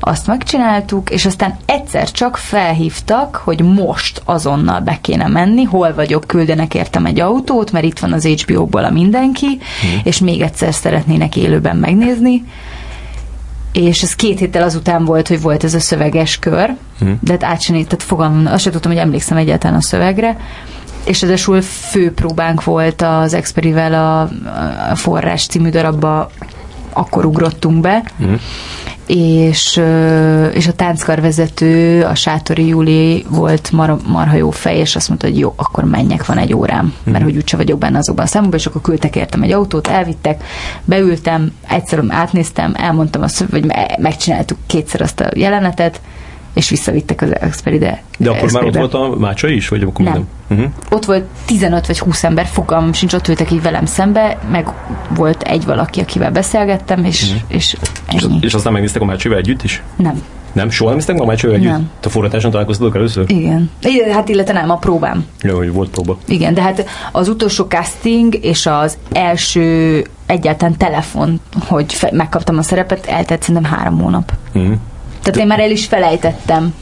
azt 0.00 0.26
megcsináltuk, 0.26 1.10
és 1.10 1.26
aztán 1.26 1.56
egyszer 1.66 2.10
csak 2.10 2.36
felhívtak, 2.36 3.36
hogy 3.44 3.62
most 3.62 4.22
azonnal 4.24 4.80
be 4.80 4.98
kéne 5.00 5.26
menni, 5.28 5.62
hol 5.62 5.94
vagyok, 5.94 6.24
küldenek 6.26 6.74
értem 6.74 7.06
egy 7.06 7.20
autót, 7.20 7.72
mert 7.72 7.84
itt 7.84 7.98
van 7.98 8.12
az 8.12 8.26
HBO-ból 8.26 8.84
a 8.84 8.90
mindenki, 8.90 9.46
Hmm. 9.46 10.00
és 10.04 10.18
még 10.18 10.40
egyszer 10.40 10.74
szeretnének 10.74 11.36
élőben 11.36 11.76
megnézni. 11.76 12.44
És 13.72 14.02
ez 14.02 14.14
két 14.14 14.38
héttel 14.38 14.62
azután 14.62 15.04
volt, 15.04 15.28
hogy 15.28 15.40
volt 15.40 15.64
ez 15.64 15.74
a 15.74 15.80
szöveges 15.80 16.38
kör, 16.38 16.74
Mhm. 17.00 17.10
de 17.20 17.32
hát 17.32 17.44
át 17.44 17.60
sem, 17.60 17.74
tehát 17.74 18.02
fogalmam, 18.02 18.46
azt 18.46 18.62
sem 18.62 18.72
tudtam, 18.72 18.90
hogy 18.92 19.00
emlékszem 19.00 19.36
egyáltalán 19.36 19.76
a 19.76 19.80
szövegre, 19.82 20.36
és 21.04 21.22
ezesül 21.22 21.62
főpróbánk 21.62 22.64
volt 22.64 23.02
az 23.02 23.34
Experivel 23.34 23.94
a, 23.94 24.20
a 24.90 24.94
Forrás 24.96 25.46
című 25.46 25.68
darabba, 25.68 26.30
akkor 26.92 27.24
ugrottunk 27.24 27.80
be, 27.80 28.02
Mhm. 28.16 28.32
És, 29.06 29.82
és 30.52 30.66
a 30.66 30.72
tánckarvezető, 30.76 32.02
a 32.04 32.14
Sátori 32.14 32.66
Júli 32.66 33.24
volt 33.28 33.72
mar, 33.72 33.96
marha 34.06 34.36
jó 34.36 34.50
fej, 34.50 34.76
és 34.76 34.96
azt 34.96 35.08
mondta, 35.08 35.26
hogy 35.26 35.38
jó, 35.38 35.52
akkor 35.56 35.84
menjek, 35.84 36.26
van 36.26 36.38
egy 36.38 36.54
órám, 36.54 36.94
mert 37.04 37.24
hogy 37.24 37.36
úgyse 37.36 37.56
vagyok 37.56 37.78
benne 37.78 37.98
azokban 37.98 38.24
a 38.24 38.28
számokban, 38.28 38.58
és 38.58 38.66
akkor 38.66 38.80
küldtek 38.80 39.16
értem 39.16 39.42
egy 39.42 39.52
autót, 39.52 39.86
elvittek, 39.88 40.44
beültem, 40.84 41.52
egyszer 41.68 42.04
átnéztem, 42.08 42.74
elmondtam 42.76 43.22
azt, 43.22 43.50
me- 43.50 43.98
megcsináltuk 43.98 44.58
kétszer 44.66 45.00
azt 45.00 45.20
a 45.20 45.30
jelenetet, 45.34 46.00
és 46.54 46.68
visszavittek 46.68 47.22
az 47.22 47.40
Experide. 47.40 48.02
De 48.18 48.30
akkor 48.30 48.52
már 48.52 48.64
ott 48.64 48.74
volt 48.76 48.94
a 48.94 49.14
Mácsa 49.18 49.48
is? 49.48 49.68
Vagy 49.68 49.82
akkor 49.82 50.04
Nem. 50.04 50.12
nem? 50.12 50.26
Uh-huh. 50.58 50.72
Ott 50.90 51.04
volt 51.04 51.24
15 51.46 51.86
vagy 51.86 51.98
20 51.98 52.24
ember, 52.24 52.46
fogalmam 52.46 52.92
sincs, 52.92 53.12
ott 53.12 53.28
ültek 53.28 53.50
így 53.50 53.62
velem 53.62 53.86
szembe, 53.86 54.38
meg 54.50 54.68
volt 55.14 55.42
egy 55.42 55.64
valaki, 55.64 56.00
akivel 56.00 56.30
beszélgettem, 56.30 57.04
és, 57.04 57.28
Mhm. 57.30 57.38
és 57.48 57.76
És, 58.12 58.22
ennyi. 58.22 58.38
és 58.40 58.54
aztán 58.54 58.72
megnéztek 58.72 59.02
a 59.02 59.04
Mácsival 59.04 59.38
együtt 59.38 59.62
is? 59.62 59.82
Nem. 59.96 60.22
Nem? 60.52 60.70
Soha 60.70 60.96
nem 61.06 61.20
a 61.20 61.24
Mácsival 61.24 61.54
együtt? 61.56 61.70
Nem. 61.70 61.90
Te 62.00 62.08
a 62.08 62.10
forratáson 62.10 62.50
találkoztatok 62.50 62.94
először? 62.94 63.24
Igen. 63.30 63.70
Igen, 63.82 64.12
Hát 64.12 64.28
illetve 64.28 64.52
nem, 64.52 64.70
a 64.70 64.76
próbám. 64.76 65.24
Jó, 65.42 65.56
hogy 65.56 65.72
volt 65.72 65.90
próba. 65.90 66.18
Igen, 66.28 66.54
de 66.54 66.62
hát 66.62 66.88
az 67.12 67.28
utolsó 67.28 67.64
casting 67.64 68.34
és 68.34 68.66
az 68.66 68.98
első 69.12 70.04
egyáltalán 70.26 70.76
telefon, 70.76 71.40
hogy 71.66 71.92
fe- 71.92 72.12
megkaptam 72.12 72.58
a 72.58 72.62
szerepet, 72.62 73.06
eltelt 73.06 73.42
szerintem 73.42 73.72
három 73.72 73.98
hónap. 74.00 74.32
Uh-huh. 74.54 74.74
Tehát 75.22 75.40
én 75.40 75.46
már 75.46 75.60
el 75.60 75.70
is 75.70 75.86
felejtettem. 75.86 76.74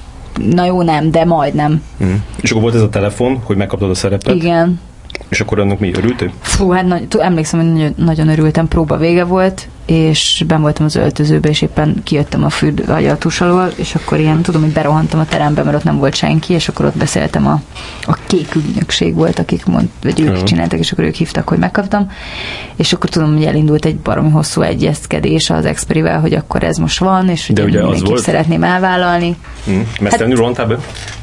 Na 0.45 0.65
jó, 0.65 0.83
nem, 0.83 1.11
de 1.11 1.25
majdnem. 1.25 1.83
Uh-huh. 2.01 2.17
És 2.41 2.51
akkor 2.51 2.63
volt 2.63 2.75
ez 2.75 2.81
a 2.81 2.89
telefon, 2.89 3.41
hogy 3.45 3.57
megkaptad 3.57 3.91
a 3.91 3.95
szerepet, 3.95 4.35
Igen. 4.35 4.81
És 5.29 5.41
akkor 5.41 5.59
annak 5.59 5.79
mi 5.79 5.93
örültél? 5.95 6.33
Fú, 6.41 6.71
hát 6.71 6.87
nagy, 6.87 7.07
emlékszem, 7.19 7.61
hogy 7.61 7.73
nagyon, 7.73 7.95
nagyon 7.97 8.29
örültem, 8.29 8.69
próba 8.69 8.97
vége 8.97 9.25
volt, 9.25 9.69
és 9.87 10.45
ben 10.47 10.61
voltam 10.61 10.85
az 10.85 10.95
öltözőbe, 10.95 11.49
és 11.49 11.63
éppen 11.63 12.01
kijöttem 12.05 12.45
a 12.45 12.51
fürdő, 12.51 12.85
vagy 12.87 13.07
a 13.07 13.19
tus 13.19 13.41
alól, 13.41 13.73
és 13.77 13.95
akkor 13.95 14.19
ilyen, 14.19 14.43
tudom, 14.43 14.63
hogy 14.63 14.73
berohantam 14.73 15.21
a 15.21 15.25
terembe, 15.25 15.63
mert 15.63 15.77
ott 15.77 15.85
nem 15.85 15.99
volt 15.99 16.15
senki, 16.15 16.53
és 16.53 16.69
akkor 16.69 16.85
ott 16.85 16.97
beszéltem 16.97 17.47
a, 17.47 17.61
a 18.07 18.17
kék 18.27 18.55
ügynökség 18.55 19.15
volt, 19.15 19.39
akik 19.39 19.65
mond, 19.65 19.89
vagy 20.03 20.21
ők 20.21 20.35
Aha. 20.35 20.43
csináltak, 20.43 20.79
és 20.79 20.93
akkor 20.93 21.05
ők 21.05 21.15
hívtak, 21.15 21.49
hogy 21.49 21.59
megkaptam, 21.59 22.11
és 22.77 22.93
akkor 22.93 23.11
tudom, 23.11 23.35
hogy 23.35 23.45
elindult 23.45 23.85
egy 23.85 23.97
baromi 23.97 24.31
hosszú 24.31 24.61
egyezkedés 24.61 25.51
az 25.51 25.65
Experivel, 25.65 26.21
hogy 26.21 26.35
akkor 26.35 26.63
ez 26.63 26.77
most 26.77 26.99
van, 26.99 27.29
és 27.29 27.51
De 27.55 27.63
ugye 27.63 27.83
az 27.83 28.03
volt? 28.03 28.23
szeretném 28.23 28.63
elvállalni. 28.63 29.37
Uh-huh. 29.67 29.83
Mesztelenül 30.01 30.37
hát... 30.37 30.45
rontál 30.45 30.67
be? 30.67 30.79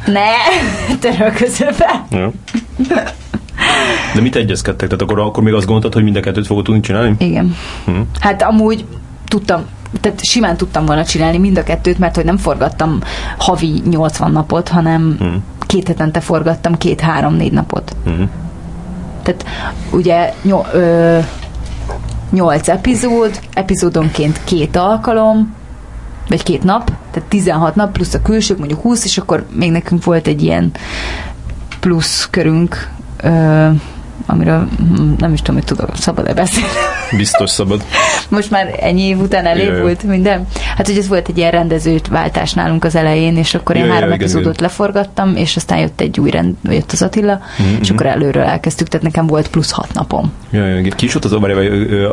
Ne, 0.05 0.29
törölközöm 1.12 1.73
be. 1.77 2.05
Ja. 2.12 2.33
De 4.15 4.22
mit 4.22 4.36
egyezkedtek? 4.36 4.88
Tehát 4.89 5.02
akkor, 5.02 5.20
akkor 5.20 5.43
még 5.43 5.54
azt 5.54 5.65
gondoltad, 5.65 5.93
hogy 5.93 6.04
mind 6.04 6.15
a 6.15 6.20
kettőt 6.20 6.46
fogod 6.46 6.63
tudni 6.63 6.80
csinálni? 6.82 7.15
Igen. 7.20 7.56
Uh-huh. 7.88 8.06
Hát 8.20 8.41
amúgy 8.41 8.86
tudtam, 9.28 9.62
tehát 10.02 10.26
simán 10.26 10.58
tudtam 10.58 10.86
volna 10.86 11.06
csinálni 11.06 11.38
mind 11.38 11.58
a 11.58 11.63
kettőt, 11.63 11.98
mert 12.00 12.15
hogy 12.15 12.26
nem 12.26 12.38
forgattam 12.38 13.00
havi 13.38 13.82
80 13.89 14.32
napot, 14.32 14.67
hanem 14.67 15.02
Mhm. 15.20 15.36
két 15.65 15.88
hetente 15.88 16.20
forgattam 16.20 16.78
két-három-négy 16.78 17.52
napot. 17.52 17.96
Uh-huh. 18.06 18.30
Tehát 19.24 19.46
ugye 19.91 20.34
nyol, 20.41 20.65
ö, 20.74 21.17
8 22.32 22.67
epizód, 22.67 23.39
epizódonként 23.54 24.41
két 24.43 24.76
alkalom, 24.76 25.54
vagy 26.30 26.43
két 26.43 26.63
nap, 26.63 26.91
tehát 27.12 27.30
16 27.30 27.76
nap 27.76 27.91
plusz 27.91 28.13
a 28.13 28.22
külsők, 28.22 28.58
mondjuk 28.58 28.82
20, 28.82 29.06
és 29.06 29.17
akkor 29.17 29.46
még 29.52 29.72
nekünk 29.72 30.04
volt 30.04 30.28
egy 30.28 30.43
ilyen 30.43 30.72
plusz 31.80 32.28
körünk, 32.32 32.89
ö, 33.23 33.69
amiről 34.25 34.67
hm, 34.77 35.12
nem 35.17 35.34
is 35.34 35.39
tudom, 35.41 35.56
hogy 35.56 35.65
tudok, 35.65 35.95
szabad-e 35.95 36.34
beszélni. 36.34 36.67
Biztos 37.17 37.49
szabad. 37.49 37.84
Most 38.30 38.51
már 38.51 38.75
ennyi 38.82 39.01
év 39.01 39.19
után 39.19 39.45
elévült 39.45 40.03
minden. 40.03 40.47
Hát, 40.75 40.88
hogy 40.88 40.97
ez 40.97 41.08
volt 41.08 41.27
egy 41.27 41.38
ilyen 41.38 41.51
rendezőt 41.51 42.08
váltás 42.08 42.53
nálunk 42.53 42.84
az 42.84 42.95
elején, 42.95 43.38
és 43.38 43.53
akkor 43.53 43.75
én 43.75 43.82
Ja, 43.82 43.88
ja, 43.88 43.93
három 43.93 44.12
epizódot 44.12 44.62
leforgattam, 44.62 45.36
és 45.36 45.56
aztán 45.56 45.80
jött 45.80 46.01
egy 46.01 46.19
új 46.19 46.30
rend, 46.30 46.56
jött 46.63 46.91
az 46.91 47.01
Attila, 47.01 47.39
Mhm, 47.58 47.82
és 47.82 47.89
akkor 47.89 48.06
előről 48.06 48.43
elkezdtük, 48.43 48.88
tehát 48.88 49.06
nekem 49.06 49.27
volt 49.27 49.47
plusz 49.47 49.71
hat 49.71 49.93
napom. 49.93 50.32
Ja, 50.49 50.67
ja, 50.67 50.80
igen. 50.80 50.91
Ki 50.95 51.06
is 51.06 51.13
volt 51.13 51.25
az 51.25 51.32
a, 51.32 51.38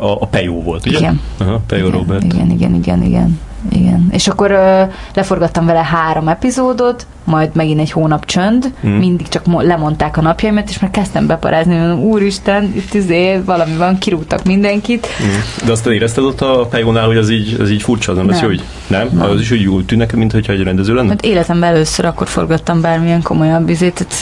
a, 0.05 0.21
a 0.21 0.27
Pejó 0.27 0.63
volt, 0.63 0.87
ugye? 0.87 0.99
Igen. 0.99 1.21
Aha, 1.39 1.61
Pejó 1.67 1.87
igen, 1.87 1.99
Robert. 1.99 2.23
Igen, 2.23 2.51
igen, 2.51 2.75
igen, 2.75 3.03
igen. 3.03 3.41
Igen. 3.69 4.09
És 4.13 4.29
akkor 4.29 4.51
ö, 4.51 4.83
leforgattam 5.15 5.67
vele 5.67 5.83
három 5.85 6.29
epizódot, 6.29 7.07
majd 7.25 7.51
megint 7.55 7.81
egy 7.81 7.91
hónap 7.91 8.25
csönd, 8.25 8.73
mm. 8.87 8.91
mindig 8.91 9.29
csak 9.29 9.47
mo- 9.47 9.65
lemondták 9.65 10.17
a 10.17 10.21
napjaimat, 10.21 10.69
és 10.69 10.79
már 10.79 10.91
kezdtem 10.91 11.27
beparázni, 11.27 11.77
mondom, 11.77 11.99
úristen, 11.99 12.73
itt 12.77 12.95
izé, 12.95 13.41
valami 13.45 13.77
van, 13.77 13.99
kirúgtak 13.99 14.45
mindenkit. 14.45 15.07
Mm. 15.23 15.67
De 15.67 15.73
azt 15.73 15.85
te 15.85 15.93
érezted 15.93 16.25
ott 16.25 16.41
a 16.41 16.67
Pejónál, 16.71 17.07
hogy 17.07 17.17
az 17.17 17.31
így, 17.31 17.57
az 17.61 17.71
így 17.71 17.83
furcsa, 17.83 18.13
nem? 18.13 18.27
Nem. 18.27 18.39
jó, 18.43 18.47
hogy 18.47 18.63
nem? 18.87 19.09
Nem. 19.13 19.31
Az 19.31 19.41
is 19.41 19.51
úgy 19.51 19.85
tűnik, 19.85 20.13
mint 20.13 20.33
hogyha 20.33 20.53
egy 20.53 20.63
rendező 20.63 20.95
lenne? 20.95 21.09
Hát 21.09 21.25
életemben 21.25 21.73
először 21.75 22.05
akkor 22.05 22.29
forgattam 22.29 22.81
bármilyen 22.81 23.23
komolyabb 23.23 23.69
izét, 23.69 23.95
tehát, 23.95 24.15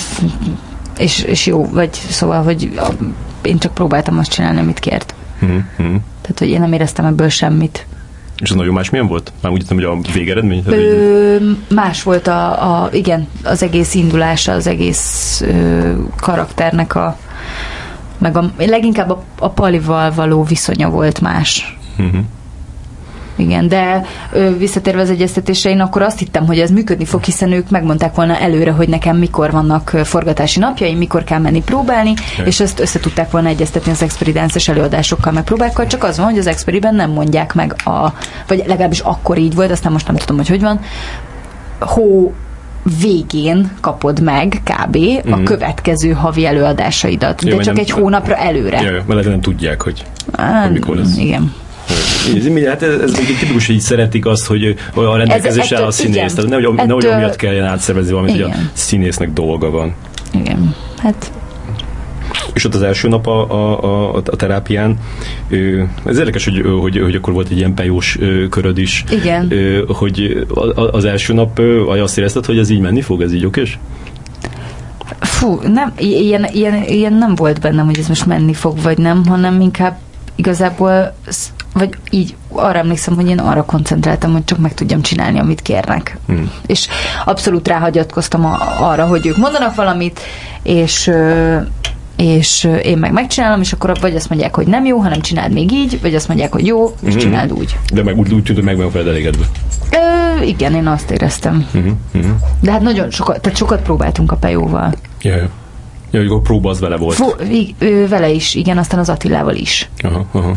és, 0.98 1.22
és 1.22 1.46
jó, 1.46 1.68
vagy 1.70 1.90
szóval, 1.92 2.42
hogy 2.42 2.80
én 3.42 3.58
csak 3.58 3.74
próbáltam 3.74 4.18
azt 4.18 4.30
csinálni, 4.30 4.60
amit 4.60 4.78
kért. 4.78 5.14
Mm-hmm. 5.44 5.96
Tehát, 6.20 6.38
hogy 6.38 6.48
én 6.48 6.60
nem 6.60 6.72
éreztem 6.72 7.04
ebből 7.04 7.28
semmit. 7.28 7.86
És 8.42 8.50
az 8.50 8.56
nagyon 8.56 8.74
más 8.74 8.90
milyen 8.90 9.06
volt? 9.06 9.32
Már 9.40 9.52
úgy 9.52 9.60
értem, 9.60 9.76
hogy 9.76 9.84
a 9.84 10.12
végeredmény? 10.12 10.62
Ö, 10.66 11.36
más 11.74 12.02
volt 12.02 12.26
a, 12.26 12.82
a, 12.82 12.88
igen, 12.92 13.28
az 13.44 13.62
egész 13.62 13.94
indulása, 13.94 14.52
az 14.52 14.66
egész 14.66 15.40
ö, 15.46 15.92
karakternek 16.16 16.94
a, 16.94 17.18
meg 18.18 18.36
a, 18.36 18.50
leginkább 18.56 19.10
a, 19.10 19.22
a 19.38 19.50
Palival 19.50 20.12
való 20.14 20.44
viszonya 20.44 20.90
volt 20.90 21.20
más. 21.20 21.78
Mhm. 21.96 22.18
Igen, 23.36 23.68
de 23.68 24.02
ö, 24.32 24.56
visszatérve 24.56 25.00
az 25.00 25.10
egyeztetésre, 25.10 25.70
én 25.70 25.80
akkor 25.80 26.02
azt 26.02 26.18
hittem, 26.18 26.46
hogy 26.46 26.58
ez 26.58 26.70
működni 26.70 27.04
fog, 27.04 27.22
hiszen 27.22 27.52
ők 27.52 27.70
megmondták 27.70 28.14
volna 28.14 28.38
előre, 28.38 28.70
hogy 28.70 28.88
nekem 28.88 29.16
mikor 29.16 29.50
vannak 29.50 29.88
forgatási 30.04 30.58
napjaim, 30.58 30.98
mikor 30.98 31.24
kell 31.24 31.38
menni 31.38 31.62
próbálni, 31.62 32.12
Ja. 32.38 32.44
és 32.44 32.60
ezt 32.60 32.80
össze 32.80 33.00
tudták 33.00 33.30
volna 33.30 33.48
egyeztetni 33.48 33.92
az 33.92 34.02
experidences 34.02 34.68
előadásokkal, 34.68 35.32
meg 35.32 35.42
próbákkal, 35.44 35.86
csak 35.86 36.04
az 36.04 36.16
van, 36.16 36.26
hogy 36.26 36.38
az 36.38 36.46
experiben 36.46 36.94
nem 36.94 37.10
mondják 37.10 37.54
meg 37.54 37.74
a, 37.84 38.12
vagy 38.46 38.62
legalábbis 38.66 39.00
akkor 39.00 39.38
így 39.38 39.54
volt, 39.54 39.70
aztán 39.70 39.92
most 39.92 40.06
nem 40.06 40.16
tudom, 40.16 40.36
hogy 40.36 40.48
hogy 40.48 40.60
van, 40.60 40.80
hó 41.80 42.32
végén 43.00 43.70
kapod 43.80 44.20
meg 44.22 44.60
kb. 44.64 44.96
a 45.30 45.36
Mhm. 45.36 45.44
következő 45.44 46.10
havi 46.10 46.46
előadásaidat, 46.46 47.42
Jó, 47.42 47.56
de 47.56 47.62
csak 47.62 47.74
nem- 47.74 47.82
egy 47.84 47.90
hónapra 47.90 48.34
előre. 48.36 48.80
Ja, 48.80 49.02
mert 49.06 49.28
nem 49.28 49.40
tudják, 49.40 49.82
hogy 49.82 50.04
Á, 50.32 50.62
hogy 50.62 50.72
mikor 50.72 50.96
lesz. 50.96 51.16
Igen. 51.16 51.52
Mi- 52.50 52.64
hát 52.66 52.82
ez, 52.82 53.00
ez 53.00 53.14
egy 53.18 53.26
tipikus, 53.26 53.66
hogy 53.66 53.74
így 53.74 53.80
szeretik 53.80 54.26
azt, 54.26 54.46
hogy 54.46 54.76
a 54.94 55.16
rendelkezésre 55.16 55.76
áll 55.76 55.82
a 55.84 55.90
színész. 55.90 56.14
igen. 56.14 56.28
Tehát 56.28 56.50
nehogy, 56.50 56.74
nehogy 56.74 57.04
Ettől- 57.04 57.12
amiatt 57.16 57.36
kelljen 57.36 57.66
átszervezni 57.66 58.12
valamit, 58.12 58.32
hogy 58.32 58.42
a 58.42 58.54
színésznek 58.72 59.32
dolga 59.32 59.70
van. 59.70 59.94
Igen. 60.32 60.74
Hát 60.98 61.32
És 62.54 62.64
ott 62.64 62.74
az 62.74 62.82
első 62.82 63.08
nap 63.08 63.26
a, 63.26 63.50
a, 63.50 63.82
a, 63.84 64.14
a 64.14 64.22
terápián, 64.22 64.96
ez 66.04 66.18
érdekes, 66.18 66.44
hogy, 66.44 66.62
hogy, 66.80 66.98
hogy 67.02 67.14
akkor 67.14 67.32
volt 67.32 67.48
egy 67.50 67.56
ilyen 67.56 67.74
pejós 67.74 68.18
köröd 68.50 68.78
is. 68.78 69.04
Igen. 69.10 69.52
Hogy 69.88 70.46
az 70.92 71.04
első 71.04 71.32
nap 71.32 71.60
azt 71.88 72.18
érezted, 72.18 72.44
hogy 72.46 72.58
ez 72.58 72.70
így 72.70 72.80
menni 72.80 73.00
fog, 73.00 73.22
ez 73.22 73.32
így 73.32 73.44
okés? 73.44 73.78
Fú, 75.20 75.60
nem, 75.72 75.92
ilyen, 75.98 76.46
ilyen, 76.52 76.82
ilyen 76.86 77.12
nem 77.14 77.34
volt 77.34 77.60
bennem, 77.60 77.86
hogy 77.86 77.98
ez 77.98 78.08
most 78.08 78.26
menni 78.26 78.52
fog, 78.52 78.82
vagy 78.82 78.98
nem, 78.98 79.24
hanem 79.26 79.60
inkább 79.60 79.98
igazából, 80.34 81.14
vagy 81.74 81.88
így 82.10 82.36
arra 82.48 82.78
emlékszem, 82.78 83.14
hogy 83.14 83.28
én 83.28 83.38
arra 83.38 83.64
koncentráltam, 83.64 84.32
hogy 84.32 84.44
csak 84.44 84.58
meg 84.58 84.74
tudjam 84.74 85.02
csinálni, 85.02 85.38
amit 85.38 85.62
kérnek. 85.62 86.18
Hmm. 86.26 86.50
És 86.66 86.88
abszolút 87.24 87.68
ráhagyatkoztam 87.68 88.44
a, 88.44 88.58
arra, 88.80 89.06
hogy 89.06 89.26
ők 89.26 89.36
mondanak 89.36 89.74
valamit, 89.74 90.20
és 90.62 91.10
és 92.16 92.68
én 92.82 92.98
meg 92.98 93.12
megcsinálom, 93.12 93.60
és 93.60 93.72
akkor 93.72 93.98
vagy 94.00 94.14
azt 94.16 94.28
mondják, 94.28 94.54
hogy 94.54 94.66
nem 94.66 94.84
jó, 94.84 94.98
hanem 94.98 95.20
csináld 95.20 95.52
még 95.52 95.72
így, 95.72 96.00
vagy 96.00 96.14
azt 96.14 96.28
mondják, 96.28 96.52
hogy 96.52 96.66
jó, 96.66 96.94
és 97.02 97.12
Mhm. 97.12 97.22
csináld 97.22 97.52
úgy. 97.52 97.76
De 97.92 98.02
meg 98.02 98.18
úgy, 98.18 98.34
úgy 98.34 98.42
tűnt, 98.42 98.56
hogy 98.58 98.66
meg 98.66 98.76
vagyok 98.76 98.92
veled 98.92 99.08
elégedve. 99.08 99.44
Ö, 99.90 100.42
igen, 100.42 100.74
én 100.74 100.86
azt 100.86 101.10
éreztem. 101.10 101.66
Uh-huh, 101.74 101.92
uh-huh. 102.14 102.30
De 102.60 102.70
hát 102.72 102.80
nagyon 102.80 103.10
sokat, 103.10 103.40
tehát 103.40 103.58
sokat 103.58 103.82
próbáltunk 103.82 104.32
a 104.32 104.36
pejóval. 104.36 104.92
Ja, 105.20 105.36
ja. 105.36 105.48
Ja, 106.10 106.20
hogy 106.20 106.30
a 106.30 106.38
próba 106.40 106.70
az 106.70 106.80
vele 106.80 106.96
volt. 106.96 107.16
Fo- 107.16 107.42
vele 108.08 108.28
is, 108.30 108.54
igen, 108.54 108.78
aztán 108.78 109.00
az 109.00 109.08
Attilával 109.08 109.54
is. 109.54 109.88
Aha, 110.02 110.26
aha. 110.32 110.52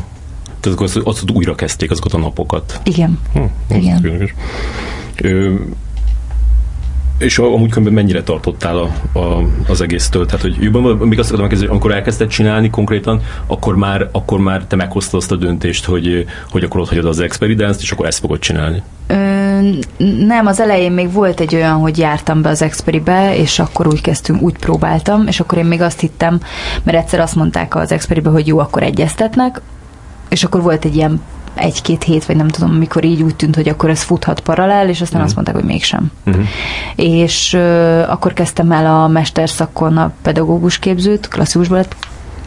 Tehát 0.66 0.82
azt, 0.82 0.98
azt 1.04 1.32
újra 1.32 1.56
kezdték 1.56 1.92
azokat 1.92 2.14
a 2.14 2.18
napokat. 2.18 2.80
Igen. 2.84 3.20
Hm, 3.34 3.76
Igen. 3.76 4.02
különös. 4.02 4.34
Ö, 5.22 5.54
és 7.18 7.38
amúgy 7.38 7.70
különben 7.70 7.94
mennyire 7.94 8.24
tartottál 8.24 8.78
a, 8.78 9.20
a, 9.20 9.44
az 9.68 9.82
egésztől? 9.82 10.26
Tehát, 10.26 10.42
hogy 10.42 10.58
jobban, 10.60 10.82
még 10.82 11.20
azt 11.20 11.32
akartam 11.32 11.40
megkérdezni, 11.40 11.66
hogy 11.66 11.76
amikor 11.76 11.92
elkezdted 11.92 12.28
csinálni 12.28 12.70
konkrétan, 12.70 13.22
akkor 13.48 13.76
már, 13.76 14.10
akkor 14.12 14.40
már 14.40 14.66
te 14.66 14.76
meghoztad 14.76 15.20
azt 15.20 15.32
a 15.32 15.36
döntést, 15.36 15.86
hogy, 15.86 16.26
hogy 16.50 16.64
akkor 16.64 16.80
ott 16.80 16.90
hagyod 16.90 17.06
az 17.06 17.20
experience 17.20 17.80
és 17.82 17.92
akkor 17.92 18.06
ezt 18.06 18.20
fogod 18.20 18.40
csinálni. 18.40 18.82
Ö, 19.08 19.16
nem, 20.28 20.46
az 20.46 20.60
elején 20.60 20.92
még 20.92 21.12
volt 21.12 21.40
egy 21.40 21.56
olyan, 21.56 21.76
hogy 21.76 21.98
jártam 21.98 22.42
be 22.42 22.50
az 22.50 22.62
Experibe, 22.62 23.38
és 23.38 23.60
akkor 23.60 23.88
úgy 23.88 24.02
kezdtünk, 24.02 24.42
úgy 24.42 24.58
próbáltam, 24.58 25.28
és 25.28 25.40
akkor 25.40 25.58
én 25.58 25.66
még 25.66 25.82
azt 25.82 26.00
hittem, 26.00 26.40
mert 26.84 26.98
egyszer 26.98 27.20
azt 27.20 27.36
mondták 27.36 27.76
az 27.76 27.92
Experibe, 27.92 28.30
hogy 28.30 28.48
jó, 28.48 28.60
akkor 28.60 28.84
egyeztetnek, 28.84 29.62
és 30.36 30.44
akkor 30.44 30.62
volt 30.62 30.86
egy 30.86 30.96
ilyen 30.96 31.22
egy-két 31.54 32.04
hét, 32.04 32.26
vagy 32.26 32.36
nem 32.36 32.48
tudom, 32.48 32.72
mikor 32.72 33.04
így 33.04 33.22
úgy 33.22 33.36
tűnt, 33.36 33.56
hogy 33.56 33.68
akkor 33.70 33.90
ez 33.90 34.02
futhat 34.02 34.40
paralel, 34.40 34.90
és 34.90 35.02
aztán 35.02 35.18
Mhm. 35.18 35.26
azt 35.26 35.36
mondták, 35.36 35.56
hogy 35.56 35.66
mégsem. 35.66 36.12
Uh-huh. 36.26 36.44
És 36.96 37.54
ö, 37.54 38.02
akkor 38.08 38.34
kezdtem 38.34 38.72
el 38.72 38.86
a 39.02 39.08
mesterszakon 39.08 39.98
a 39.98 40.12
pedagógus 40.22 40.80
képzőt, 40.80 41.28
klasszikus 41.28 41.68
balett, 41.68 41.96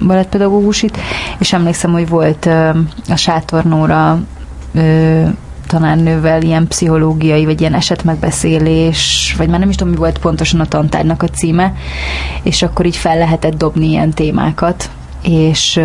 balettpedagógusit, 0.06 0.98
és 1.38 1.52
emlékszem, 1.52 1.92
hogy 1.92 2.08
volt 2.08 2.46
ö, 2.46 2.68
a 3.08 3.16
Sátornóra 3.16 4.18
ö, 4.74 5.22
tanárnővel 5.66 6.42
ilyen 6.42 6.66
pszichológiai, 6.66 7.44
vagy 7.44 7.60
ilyen 7.60 7.74
esetmegbeszélés, 7.74 9.34
vagy 9.38 9.48
már 9.48 9.58
nem 9.58 9.68
is 9.68 9.76
tudom, 9.76 9.92
mi 9.92 9.98
volt 9.98 10.18
pontosan 10.18 10.60
a 10.60 10.66
tantárnak 10.66 11.22
a 11.22 11.26
címe, 11.28 11.72
és 12.42 12.62
akkor 12.62 12.86
így 12.86 12.96
fel 12.96 13.18
lehetett 13.18 13.56
dobni 13.56 13.86
ilyen 13.88 14.10
témákat, 14.10 14.90
és 15.22 15.80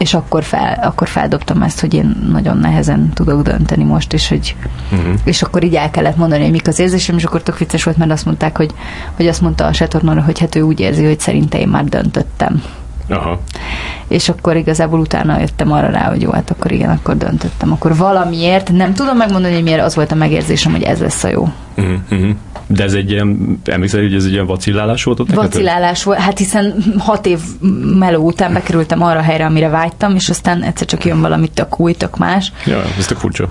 és 0.00 0.14
akkor, 0.14 0.44
fel, 0.44 0.78
akkor 0.82 1.08
feldobtam 1.08 1.62
ezt, 1.62 1.80
hogy 1.80 1.94
én 1.94 2.28
nagyon 2.32 2.58
nehezen 2.58 3.10
tudok 3.14 3.42
dönteni 3.42 3.84
most, 3.84 4.12
és 4.12 4.28
hogy 4.28 4.56
Uh-huh. 4.92 5.14
és 5.24 5.42
akkor 5.42 5.64
így 5.64 5.74
el 5.74 5.90
kellett 5.90 6.16
mondani, 6.16 6.42
hogy 6.42 6.50
mik 6.50 6.68
az 6.68 6.78
érzésem, 6.78 7.16
és 7.16 7.24
akkor 7.24 7.42
tök 7.42 7.58
vicces 7.58 7.84
volt, 7.84 7.96
mert 7.96 8.10
azt 8.10 8.24
mondták, 8.24 8.56
hogy, 8.56 8.70
hogy 9.16 9.26
azt 9.26 9.40
mondta 9.40 9.66
a 9.66 9.72
Setornóra, 9.72 10.22
hogy 10.22 10.38
hát 10.38 10.54
ő 10.54 10.60
úgy 10.60 10.80
érzi, 10.80 11.04
hogy 11.04 11.20
szerinte 11.20 11.58
én 11.58 11.68
már 11.68 11.84
döntöttem. 11.84 12.62
Aha. 13.10 13.40
És 14.08 14.28
akkor 14.28 14.56
igazából 14.56 15.00
utána 15.00 15.38
jöttem 15.38 15.72
arra 15.72 15.90
rá, 15.90 16.08
hogy 16.08 16.22
jó, 16.22 16.30
hát 16.30 16.50
akkor 16.50 16.72
igen, 16.72 16.90
akkor 16.90 17.16
döntöttem. 17.16 17.72
Akkor 17.72 17.96
valamiért, 17.96 18.72
nem 18.72 18.94
tudom 18.94 19.16
megmondani, 19.16 19.54
hogy 19.54 19.62
miért 19.62 19.82
az 19.82 19.94
volt 19.94 20.12
a 20.12 20.14
megérzésem, 20.14 20.72
hogy 20.72 20.82
ez 20.82 21.00
lesz 21.00 21.24
a 21.24 21.28
jó. 21.28 21.48
Uh-huh. 21.76 22.30
De 22.66 22.84
ez 22.84 22.92
egy 22.92 23.10
ilyen, 23.10 23.60
emlékszel, 23.64 24.00
hogy 24.00 24.14
ez 24.14 24.24
egy 24.24 24.32
ilyen 24.32 24.46
vacillálás 24.46 25.04
volt 25.04 25.20
ott 25.20 25.28
neked? 25.28 25.42
Vacilálás 25.42 26.02
volt, 26.04 26.18
hát 26.18 26.38
hiszen 26.38 26.74
hat 26.98 27.26
év 27.26 27.38
meló 27.98 28.24
után 28.24 28.52
bekerültem 28.52 29.02
arra 29.02 29.18
a 29.18 29.22
helyre, 29.22 29.44
amire 29.44 29.68
vágytam, 29.68 30.14
és 30.14 30.28
aztán 30.28 30.62
egyszer 30.62 30.86
csak 30.86 31.04
jön 31.04 31.20
valami 31.20 31.48
tök 31.48 31.80
új, 31.80 31.92
tök 31.92 32.16
más, 32.16 32.52
Ja, 32.66 32.82
ez 32.98 33.06
tök 33.06 33.18
furcsa. 33.18 33.48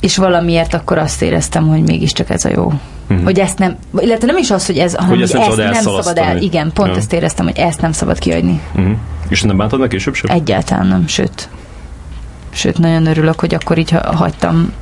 És 0.00 0.16
valamiért 0.16 0.74
akkor 0.74 0.98
azt 0.98 1.22
éreztem, 1.22 1.68
hogy 1.68 1.82
mégiscsak 1.82 2.30
ez 2.30 2.44
a 2.44 2.48
jó. 2.48 2.72
Mhm. 3.08 3.24
Hogy 3.24 3.38
ezt 3.38 3.58
nem, 3.58 3.76
illetve 3.98 4.26
nem 4.26 4.36
is 4.36 4.50
az, 4.50 4.66
hogy 4.66 4.78
ez, 4.78 4.94
hanem 4.94 5.22
ezt 5.22 5.32
hogy 5.34 5.56
nem 5.56 5.72
ezt 5.72 5.84
nem 5.84 5.94
szabad 6.02 6.18
el. 6.18 6.36
Igen, 6.36 6.70
pont 6.74 6.88
Ja. 6.90 6.96
ezt 6.96 7.12
éreztem, 7.12 7.46
hogy 7.46 7.58
ezt 7.58 7.80
nem 7.80 7.92
szabad 7.92 8.18
kiadni. 8.18 8.60
Uh-huh. 8.74 8.94
És 9.28 9.42
nem 9.42 9.56
bántad 9.56 9.80
meg 9.80 9.88
később 9.88 10.14
sem? 10.14 10.30
Egyáltalán 10.30 10.86
nem, 10.86 11.06
sőt. 11.06 11.48
Sőt, 12.50 12.78
nagyon 12.78 13.06
örülök, 13.06 13.40
hogy 13.40 13.54
akkor 13.54 13.78
így 13.78 13.90
ha- 13.90 14.16
hagytam, 14.16 14.72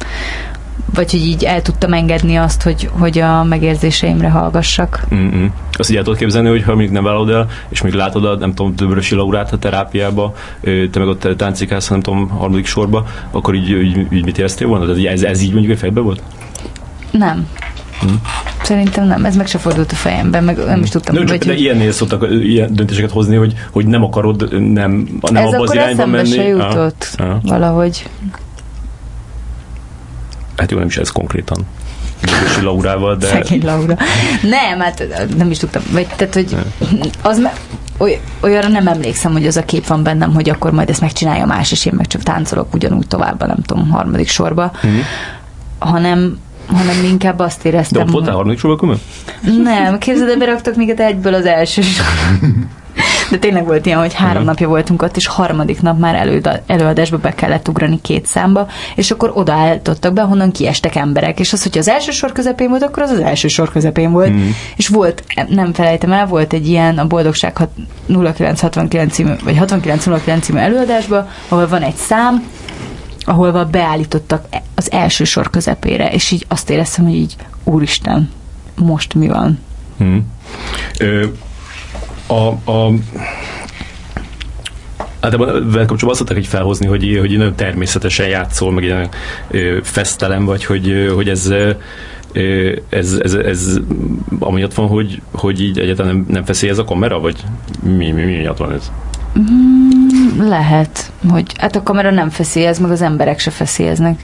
vagy 0.95 1.11
hogy 1.11 1.27
így 1.27 1.45
el 1.45 1.63
tudtam 1.63 1.93
engedni 1.93 2.37
azt, 2.37 2.63
hogy, 2.63 2.89
hogy 2.93 3.19
a 3.19 3.43
megérzéseimre 3.45 4.29
hallgassak. 4.29 5.07
Mm-mm. 5.15 5.53
Azt 5.73 5.91
így 5.91 5.97
el 5.97 6.03
tudod 6.03 6.19
képzelni, 6.19 6.49
hogy 6.49 6.63
ha 6.63 6.75
még 6.75 6.91
nem 6.91 7.05
vállalod 7.05 7.31
el, 7.31 7.47
és 7.69 7.83
még 7.83 7.93
látod 7.93 8.25
a, 8.25 8.37
nem 8.37 8.55
tudom, 8.55 8.77
Döbrösi 8.77 9.15
Laurát 9.15 9.53
a 9.53 9.59
terápiába, 9.59 10.35
te 10.63 10.99
meg 10.99 11.09
ott 11.09 11.29
táncikálsz, 11.37 11.89
nem 11.89 12.01
tudom, 12.01 12.29
harmadik 12.29 12.67
sorba, 12.67 13.07
akkor 13.31 13.55
így, 13.55 13.69
így, 13.71 14.07
így 14.13 14.25
mit 14.25 14.39
éreztél 14.39 14.67
volna? 14.69 14.93
Tehát 14.95 15.07
ez, 15.07 15.23
ez 15.23 15.43
így 15.43 15.53
mondjuk 15.53 15.73
a 15.73 15.77
fejbe 15.77 16.01
volt? 16.01 16.23
Nem. 17.11 17.47
Hm. 18.01 18.07
Szerintem 18.63 19.07
nem, 19.07 19.25
ez 19.25 19.37
meg 19.37 19.47
se 19.47 19.59
fordult 19.59 19.93
a 19.93 19.95
fejemben, 19.95 20.45
meg 20.45 20.57
nem 20.57 20.83
is 20.83 20.89
tudtam, 20.89 21.15
Nem, 21.15 21.27
csak 21.27 21.37
vagy, 21.37 21.47
de 21.47 21.53
hogy 21.53 21.63
ilyennél 21.63 21.93
szoktak 21.93 22.27
ilyen 22.31 22.75
döntéseket 22.75 23.11
hozni, 23.11 23.37
hogy, 23.37 23.55
hogy 23.71 23.87
nem 23.87 24.03
akarod, 24.05 24.49
nem, 24.73 25.09
nem 25.21 25.37
ez 25.37 25.45
abba 25.47 25.47
az 25.47 25.55
akkor 25.55 25.75
irányba 25.75 26.07
menni. 26.07 26.29
se 26.29 26.43
jutott 26.43 27.15
Ah, 27.17 27.29
ah. 27.29 27.37
valahogy. 27.43 28.09
Hát 30.61 30.71
jó, 30.71 30.79
nem 30.79 30.87
is 30.87 30.97
ez 30.97 31.11
konkrétan. 31.11 31.67
Döbrösi 32.21 32.61
Laurával, 32.61 33.17
de... 33.17 33.27
Szegény 33.27 33.65
Laura. 33.65 33.97
Nem, 34.43 34.81
hát 34.81 35.05
nem 35.37 35.51
is 35.51 35.59
tudtam. 35.59 35.83
Vagy, 35.93 36.07
tehát, 36.17 36.35
hogy 36.35 36.57
az 37.23 37.43
oly, 37.99 38.21
olyanra 38.41 38.69
nem 38.69 38.87
emlékszem, 38.87 39.33
hogy 39.33 39.47
az 39.47 39.57
a 39.57 39.65
kép 39.65 39.87
van 39.87 40.03
bennem, 40.03 40.35
hogy 40.35 40.51
akkor 40.51 40.73
majd 40.73 40.89
ezt 40.91 41.01
megcsinálja 41.01 41.47
más, 41.47 41.73
és 41.73 41.87
én 41.87 41.93
meg 41.97 42.07
csak 42.07 42.23
táncolok 42.23 42.75
ugyanúgy 42.75 43.07
tovább, 43.07 43.47
nem 43.47 43.63
tudom, 43.67 43.91
harmadik 43.91 44.29
sorba, 44.29 44.73
Mhm. 44.83 44.93
hanem 45.79 46.39
hanem 46.67 47.05
inkább 47.05 47.39
azt 47.39 47.63
De 47.63 47.69
éreztem, 47.69 48.03
ott 48.03 48.11
voltál 48.11 48.29
hogy... 48.29 48.37
harmadik 48.37 48.59
sorba, 48.59 48.77
akkor 48.77 48.99
Nem, 49.63 49.99
képzeld, 49.99 50.31
el, 50.31 50.37
beraktak 50.37 50.77
minket 50.77 51.01
egyből 51.01 51.35
az 51.35 51.45
első 51.45 51.83
sor. 51.83 52.05
De 53.31 53.39
tényleg 53.39 53.65
volt 53.67 53.87
ilyen, 53.87 53.99
hogy 53.99 54.15
három 54.15 54.37
Mhm. 54.37 54.45
napja 54.47 54.69
voltunk 54.69 55.03
ott, 55.03 55.17
és 55.17 55.27
harmadik 55.27 55.81
nap 55.83 55.99
már 55.99 56.15
előadásba 56.67 57.19
be 57.19 57.35
kellett 57.35 57.69
ugrani 57.69 58.01
két 58.01 58.27
számba, 58.27 58.67
és 58.95 59.11
akkor 59.11 59.31
odaálltottak 59.35 60.13
be, 60.13 60.23
honnan 60.23 60.53
kiestek 60.53 60.95
emberek. 60.95 61.41
És 61.41 61.53
az, 61.53 61.63
hogy 61.63 61.79
az 61.79 61.89
első 61.89 62.11
sor 62.11 62.33
közepén 62.33 62.69
volt, 62.69 62.83
akkor 62.83 63.03
az 63.03 63.11
az 63.11 63.19
első 63.21 63.49
sor 63.49 63.71
közepén 63.73 64.11
volt. 64.13 64.31
Mhm. 64.35 64.43
És 64.77 64.89
volt, 64.89 65.25
nem 65.49 65.73
felejtem 65.73 66.13
el, 66.13 66.27
volt 66.27 66.53
egy 66.53 66.69
ilyen 66.69 66.99
a 66.99 67.07
Boldogság 67.07 67.57
hat- 67.57 67.71
0969 68.07 69.13
című, 69.13 69.33
vagy 69.45 69.57
6909 69.57 70.45
című 70.45 70.59
előadásba, 70.59 71.29
ahol 71.49 71.69
van 71.69 71.83
egy 71.83 71.95
szám, 71.97 72.45
ahol 73.25 73.65
beállítottak 73.65 74.45
az 74.75 74.93
első 74.93 75.25
sor 75.25 75.51
közepére, 75.51 76.09
és 76.11 76.31
így 76.31 76.45
azt 76.49 76.71
éreztem, 76.71 77.05
hogy 77.05 77.15
így, 77.15 77.37
úristen, 77.65 78.31
most 78.77 79.15
mi 79.15 79.29
van? 79.29 79.59
Hmm. 79.99 80.27
Ö, 80.99 81.27
a, 82.31 82.71
a, 82.71 82.93
ebben 85.21 85.71
vele 85.71 85.85
kapcsolatban 85.85 86.27
azt 86.29 86.39
így 86.39 86.47
felhozni, 86.47 86.87
hogy, 86.87 87.17
hogy 87.19 87.37
nagyon 87.37 87.55
természetesen 87.55 88.29
játszol, 88.29 88.73
meg 88.73 88.85
ilyen 88.85 89.09
ö, 89.51 89.79
fesztelen 89.83 90.45
vagy, 90.45 90.65
hogy, 90.65 91.11
hogy 91.15 91.29
ez, 91.29 91.53
ez, 92.89 93.13
ez, 93.13 93.35
ez 93.35 93.79
amiatt 94.39 94.75
van, 94.75 94.87
hogy, 94.87 95.23
hogy 95.31 95.61
így 95.61 95.79
egyáltalán 95.79 96.15
nem, 96.15 96.25
nem 96.29 96.45
feszély 96.45 96.71
ez 96.71 96.79
a 96.79 96.85
kamera, 96.85 97.21
vagy 97.21 97.37
mi, 97.83 98.11
mi, 98.11 98.23
mi 98.23 98.37
miatt 98.37 98.59
van 98.59 98.73
ez? 98.73 98.91
Lehet, 100.39 101.11
hogy 101.31 101.53
hát 101.59 101.77
a 101.77 101.83
kamera 101.83 102.11
nem 102.11 102.31
feszélyez, 102.31 102.79
meg 102.79 102.91
az 102.91 103.03
emberek 103.03 103.39
se 103.39 103.51
feszélyeznek. 103.51 104.21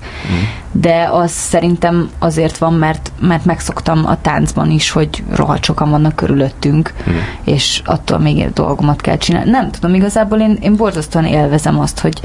De 0.72 1.08
az 1.12 1.30
szerintem 1.30 2.10
azért 2.18 2.58
van, 2.58 2.74
mert, 2.74 3.12
mert 3.20 3.44
megszoktam 3.44 4.06
a 4.06 4.20
táncban 4.20 4.70
is, 4.70 4.90
hogy 4.90 5.22
rohadt 5.34 5.64
sokan 5.64 5.90
vannak 5.90 6.16
körülöttünk, 6.16 6.92
Mhm. 7.06 7.16
és 7.44 7.82
attól 7.84 8.18
még 8.18 8.52
dolgomat 8.52 9.00
kell 9.00 9.16
csinálni. 9.16 9.50
Nem 9.50 9.70
tudom, 9.70 9.94
igazából 9.94 10.38
én, 10.38 10.58
én 10.60 10.76
borzasztóan 10.76 11.24
élvezem 11.24 11.78
azt, 11.78 11.98
hogy, 12.00 12.20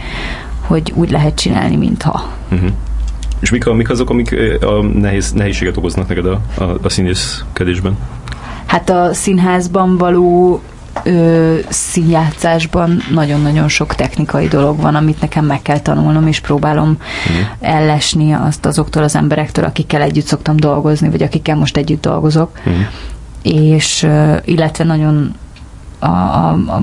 hogy 0.67 0.91
úgy 0.95 1.11
lehet 1.11 1.35
csinálni, 1.35 1.75
mintha. 1.75 2.29
Uh-huh. 2.51 2.69
És 3.39 3.49
mik, 3.49 3.67
a, 3.67 3.73
mik 3.73 3.89
azok, 3.89 4.09
amik 4.09 4.35
a 4.61 4.83
nehéz, 4.83 5.31
nehézséget 5.31 5.77
okoznak 5.77 6.07
neked 6.07 6.25
a, 6.25 6.39
a, 6.57 6.63
a 6.81 6.89
színészkedésben? 6.89 7.97
Hát 8.65 8.89
a 8.89 9.13
színházban 9.13 9.97
való 9.97 10.61
ö, 11.03 11.55
színjátszásban 11.69 13.01
nagyon-nagyon 13.13 13.67
sok 13.67 13.95
technikai 13.95 14.47
dolog 14.47 14.81
van, 14.81 14.95
amit 14.95 15.21
nekem 15.21 15.45
meg 15.45 15.61
kell 15.61 15.79
tanulnom, 15.79 16.27
és 16.27 16.39
próbálom 16.39 16.87
Mhm. 16.87 17.37
ellesni 17.73 18.33
azt 18.33 18.65
azoktól 18.65 19.03
az 19.03 19.15
emberektől, 19.15 19.65
akikkel 19.65 20.01
együtt 20.01 20.25
szoktam 20.25 20.55
dolgozni, 20.57 21.09
vagy 21.09 21.21
akikkel 21.21 21.55
most 21.55 21.77
együtt 21.77 22.01
dolgozok. 22.01 22.51
Uh-huh. 22.65 22.81
És 23.41 24.03
ö, 24.03 24.35
illetve 24.45 24.83
nagyon 24.83 25.35
a, 25.99 26.05
a, 26.07 26.49
a, 26.51 26.81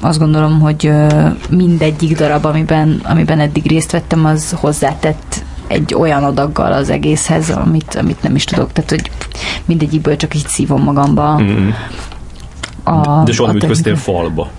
azt 0.00 0.18
gondolom, 0.18 0.60
hogy 0.60 0.86
ö, 0.86 1.26
mindegyik 1.50 2.16
darab, 2.16 2.44
amiben, 2.44 3.00
amiben 3.04 3.40
eddig 3.40 3.66
részt 3.66 3.90
vettem, 3.92 4.24
az 4.24 4.54
hozzátett 4.60 5.44
egy 5.66 5.94
olyan 5.94 6.24
adaggal 6.24 6.72
az 6.72 6.90
egészhez, 6.90 7.50
amit, 7.50 7.94
amit 7.94 8.22
nem 8.22 8.34
is 8.34 8.44
tudok. 8.44 8.72
Tehát, 8.72 8.90
hogy 8.90 9.10
mindegyikből 9.64 10.16
csak 10.16 10.34
így 10.34 10.46
szívom 10.48 10.82
magamba 10.82 11.34
Uh-huh. 11.34 11.74
A, 12.90 13.22
De 13.24 13.32
soha 13.32 13.46
nem 13.52 13.56
a 13.60 13.64
ütköztél 13.64 13.96
falba. 13.96 14.50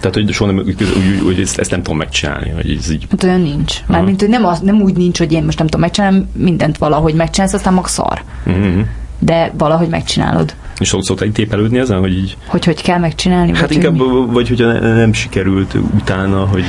Tehát, 0.00 0.14
hogy 0.14 0.32
soha 0.32 0.50
nem 0.52 0.64
úgy, 0.66 0.82
úgy, 0.82 1.20
úgy 1.26 1.40
ezt, 1.40 1.58
ezt 1.58 1.70
nem 1.70 1.82
tudom 1.82 1.98
megcsinálni, 1.98 2.50
hogy 2.50 2.76
ez 2.80 2.90
így. 2.90 3.06
Hát 3.10 3.22
olyan 3.22 3.40
nincs. 3.40 3.76
Mármint, 3.86 4.20
hogy 4.20 4.28
nem, 4.28 4.44
az, 4.44 4.60
nem 4.60 4.80
úgy 4.80 4.96
nincs, 4.96 5.18
hogy 5.18 5.32
én 5.32 5.44
most 5.44 5.58
nem 5.58 5.66
tudom 5.66 5.80
megcsinálni, 5.80 6.26
mindent 6.32 6.78
valahogy 6.78 7.14
megcsinálsz, 7.14 7.52
aztán 7.52 7.72
mag 7.72 7.86
szar. 7.86 8.22
Uh-huh. 8.46 8.84
De 9.18 9.52
valahogy 9.58 9.88
megcsinálod. 9.88 10.54
És 10.78 10.88
szok- 10.88 11.02
szoktál 11.04 11.26
így 11.26 11.32
tépelődni 11.32 11.78
ezen, 11.78 11.98
hogy 11.98 12.12
így... 12.12 12.36
Hogy 12.46 12.64
hogy 12.64 12.82
kell 12.82 12.98
megcsinálni? 12.98 13.52
Hát 13.52 13.60
vagy 13.60 13.72
inkább, 13.72 13.98
hogy 13.98 14.32
vagy 14.32 14.48
hogyha 14.48 14.66
ne- 14.66 14.94
nem 14.94 15.12
sikerült 15.12 15.74
utána, 15.94 16.46
hogy... 16.46 16.64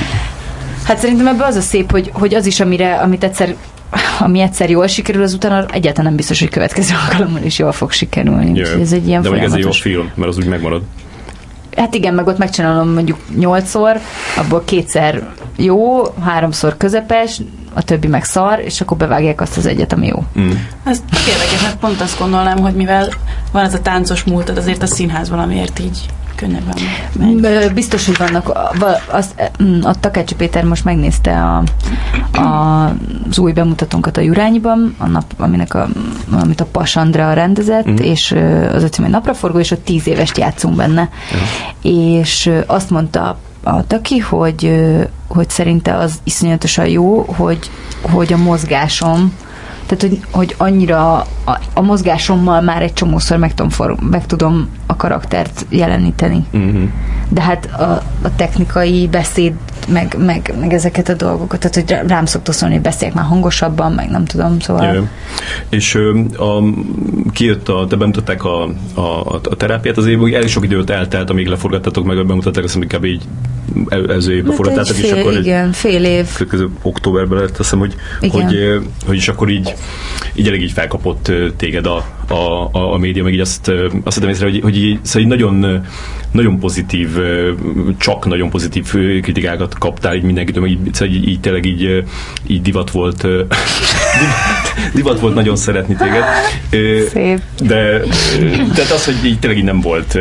Hát 0.91 0.99
szerintem 0.99 1.27
ebben 1.27 1.47
az 1.47 1.55
a 1.55 1.61
szép, 1.61 1.91
hogy, 1.91 2.09
hogy 2.13 2.33
az 2.33 2.45
is, 2.45 2.59
amire, 2.59 2.95
amit 2.95 3.23
egyszer 3.23 3.55
ami 4.19 4.39
egyszer 4.39 4.69
jól 4.69 4.87
sikerül, 4.87 5.23
az 5.23 5.33
utána 5.33 5.65
egyáltalán 5.65 6.05
nem 6.05 6.15
biztos, 6.15 6.39
hogy 6.39 6.49
következő 6.49 6.93
alkalommal 7.07 7.41
is 7.43 7.59
jól 7.59 7.71
fog 7.71 7.91
sikerülni. 7.91 8.59
Jö. 8.59 8.79
Ez 8.79 8.91
egy 8.91 9.07
ilyen 9.07 9.21
De 9.21 9.29
mondjuk 9.29 9.49
ez 9.49 9.57
egy 9.57 9.63
jó 9.63 9.71
folyamatos- 9.71 9.81
film, 9.81 10.11
mert 10.15 10.29
az 10.29 10.37
úgy 10.37 10.45
megmarad. 10.45 10.81
Hát 11.77 11.93
igen, 11.93 12.13
meg 12.13 12.27
ott 12.27 12.37
megcsinálom 12.37 12.89
mondjuk 12.93 13.17
nyolcszor, 13.37 13.99
abból 14.37 14.63
kétszer 14.65 15.27
jó, 15.57 16.03
háromszor 16.23 16.77
közepes, 16.77 17.41
a 17.74 17.82
többi 17.82 18.07
meg 18.07 18.24
szar, 18.24 18.59
és 18.59 18.82
akkor 18.82 18.97
bevágják 18.97 19.41
azt 19.41 19.57
az 19.57 19.65
egyet, 19.65 19.93
ami 19.93 20.07
jó. 20.07 20.24
Mm. 20.39 20.51
Ez 20.84 21.03
érdekes, 21.28 21.61
mert 21.61 21.78
pont 21.78 22.01
azt 22.01 22.19
gondolnám, 22.19 22.57
hogy 22.57 22.74
mivel 22.76 23.07
van 23.51 23.63
ez 23.63 23.74
a 23.74 23.80
táncos 23.82 24.24
múltad, 24.24 24.57
azért 24.57 24.84
a 24.84 24.86
színház 24.88 25.30
valamiért 25.30 25.80
így 25.80 26.05
könnyebben 26.36 26.76
megy. 27.19 27.74
Biztos, 27.74 28.05
hogy 28.05 28.17
vannak. 28.17 28.51
Az, 29.11 29.36
mm, 29.63 29.80
a 29.84 29.93
Takácsi 29.99 30.36
Péter 30.36 30.63
most 30.63 30.84
megnézte 30.84 31.32
a, 31.43 31.63
a, 32.39 32.86
az 33.30 33.38
új 33.38 33.51
bemutatónkat 33.51 34.17
a 34.17 34.22
Jurányiban, 34.22 34.95
a 34.97 35.07
nap, 35.07 35.34
aminek 35.38 35.74
a, 35.74 35.88
amit 36.41 36.61
a 36.61 36.65
Pas 36.65 36.95
Andrea 36.95 37.34
rendezett, 37.34 37.86
Mhm. 37.86 38.03
és 38.03 38.36
az 38.74 38.84
a 38.84 38.89
cím, 38.89 39.05
napraforgó, 39.09 39.59
és 39.59 39.72
ott 39.72 39.84
tíz 39.86 40.07
évest 40.07 40.38
játszunk 40.38 40.76
benne. 40.76 41.09
És 41.82 42.45
ö, 42.45 42.59
azt 42.67 42.89
mondta 42.89 43.38
a 43.64 43.88
Taki, 43.88 44.18
hogy, 44.18 44.82
hogy 45.28 45.49
szerinte 45.49 45.95
az 45.95 46.20
iszonyatosan 46.24 46.88
jó, 46.88 47.22
hogy, 47.22 47.70
hogy 48.01 48.34
a 48.34 48.38
mozgásom 48.38 49.34
tehát, 49.86 50.01
hogy, 50.01 50.20
hogy 50.32 50.55
annyira 50.57 51.16
a, 51.43 51.59
a 51.74 51.82
mozgásommal 51.82 52.62
már 52.62 52.82
egy 52.82 52.93
csomószor 52.93 53.38
meg 53.38 53.53
tudom, 53.53 53.70
for, 53.70 53.95
meg 54.09 54.26
tudom 54.26 54.70
a 54.86 54.95
karaktert 54.95 55.66
jeleníteni. 55.70 56.45
Mm-hmm. 56.57 56.86
De 57.30 57.41
hát 57.41 57.66
a, 57.66 58.03
a 58.22 58.36
technikai 58.36 59.07
beszéd, 59.07 59.53
meg, 59.88 60.15
meg, 60.25 60.53
meg 60.59 60.73
ezeket 60.73 61.09
a 61.09 61.13
dolgokat, 61.13 61.59
tehát 61.59 61.75
hogy 61.75 61.89
rá- 61.89 62.07
rám 62.07 62.25
szokta 62.25 62.51
szólni, 62.51 62.73
hogy 62.73 62.84
beszéljek 62.84 63.15
már 63.15 63.25
hangosabban, 63.25 63.91
meg 63.91 64.09
nem 64.09 64.25
tudom, 64.25 64.59
szóval... 64.59 64.93
Jö. 64.93 65.01
És 65.69 65.95
a, 66.38 66.63
kijött 67.34 67.69
a, 67.69 67.86
te 67.89 67.95
bemutatták 67.95 68.43
a, 68.43 68.63
a, 68.93 69.25
a 69.32 69.39
terápiát, 69.57 69.97
azért 69.97 70.34
elég 70.34 70.47
sok 70.47 70.63
időt 70.63 70.89
eltelt, 70.89 71.29
amíg 71.29 71.47
leforgattatok 71.47 72.05
meg, 72.05 72.25
bemutatták, 72.25 72.63
azt 72.63 72.77
kb. 72.77 73.05
így 73.05 73.23
el- 73.88 74.09
előző 74.09 74.36
évben 74.36 74.51
Hát 74.51 74.59
egy 74.59 74.65
forgattátok, 74.65 74.97
és 74.97 75.11
akkor 75.11 75.34
egy 75.34 75.45
igen, 75.45 75.71
fél 75.71 76.03
év. 76.03 76.27
következő 76.34 76.69
októberben 76.82 77.39
lett, 77.39 77.49
azt 77.49 77.57
hiszem, 77.57 77.79
hogy, 77.79 77.95
Igen. 78.21 78.41
hogy, 78.45 78.82
hogy 79.05 79.15
is 79.15 79.27
akkor 79.27 79.49
így, 79.49 79.73
így 80.36 80.47
elég 80.47 80.61
így 80.61 80.71
felkapott 80.71 81.32
téged 81.57 81.86
a, 81.86 82.05
a, 82.27 82.69
a, 82.71 82.93
a 82.93 82.97
média, 82.97 83.23
meg 83.23 83.34
így 83.34 83.39
azt, 83.39 83.71
azt 84.03 84.15
hiszem 84.15 84.29
észre, 84.29 84.45
hogy, 84.45 84.59
hogy 84.61 84.77
így, 84.77 84.99
szóval 85.01 85.21
így 85.21 85.27
nagyon, 85.27 85.86
nagyon 86.32 86.59
pozitív, 86.59 87.09
csak 87.97 88.25
nagyon 88.25 88.49
pozitív 88.49 88.89
ö, 88.93 89.19
kritikákat 89.72 89.78
kaptál 89.78 90.15
így 90.15 90.24
mindenkitől, 90.24 90.65
így, 90.65 90.80
szóval 90.93 91.15
így, 91.15 91.28
így 91.28 91.39
tényleg 91.39 91.65
így, 91.65 92.03
így 92.47 92.61
divat 92.61 92.91
volt 92.91 93.28
divat, 94.93 95.19
volt 95.19 95.36
nagyon 95.36 95.55
szeretni 95.55 95.95
téged. 95.95 96.24
Szép. 97.09 97.41
De 97.63 97.99
tehát 98.74 98.91
az, 98.91 99.05
hogy 99.05 99.26
így 99.26 99.39
tényleg 99.39 99.59
így 99.59 99.65
nem 99.65 99.82
volt 99.82 100.17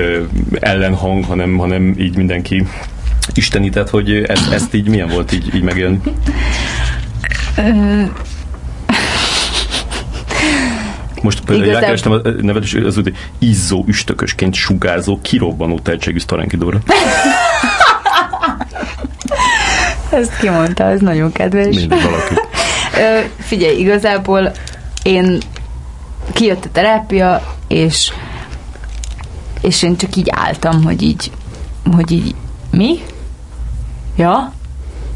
ellenhang, 0.60 1.24
hanem, 1.24 1.56
hanem 1.56 1.94
így 1.98 2.16
mindenki 2.16 2.66
istenített, 3.34 3.90
hogy 3.90 4.14
ezt, 4.14 4.52
ezt 4.52 4.74
így 4.74 4.88
milyen 4.88 5.08
volt 5.08 5.32
így, 5.32 5.54
így 5.54 5.62
megélni? 5.62 6.00
Most 11.22 11.40
például 11.40 11.68
Igazán- 11.68 11.80
rákerestem 11.80 12.12
a 12.12 12.42
nevet, 12.42 12.62
és 12.62 12.74
az 12.74 12.96
úgy, 12.96 13.16
izzó, 13.38 13.84
üstökösként 13.86 14.54
sugárzó, 14.54 15.18
kirobbanó 15.22 15.78
tehetségű 15.78 16.18
Starenki 16.18 16.56
Dóra. 16.56 16.78
Ezt 20.10 20.38
kimondta, 20.38 20.84
ez 20.84 21.00
nagyon 21.00 21.32
kedves. 21.32 21.76
Mindegy 21.76 22.02
valaki. 22.02 22.34
Figyelj, 23.48 23.78
igazából 23.78 24.52
én 25.02 25.38
kijött 26.32 26.64
a 26.64 26.68
terápia, 26.72 27.42
és 27.68 28.12
és 29.60 29.82
én 29.82 29.96
csak 29.96 30.16
így 30.16 30.28
álltam, 30.30 30.82
hogy 30.82 31.02
így, 31.02 31.30
hogy 31.94 32.10
így, 32.10 32.34
mi? 32.70 32.98
Ja? 34.16 34.52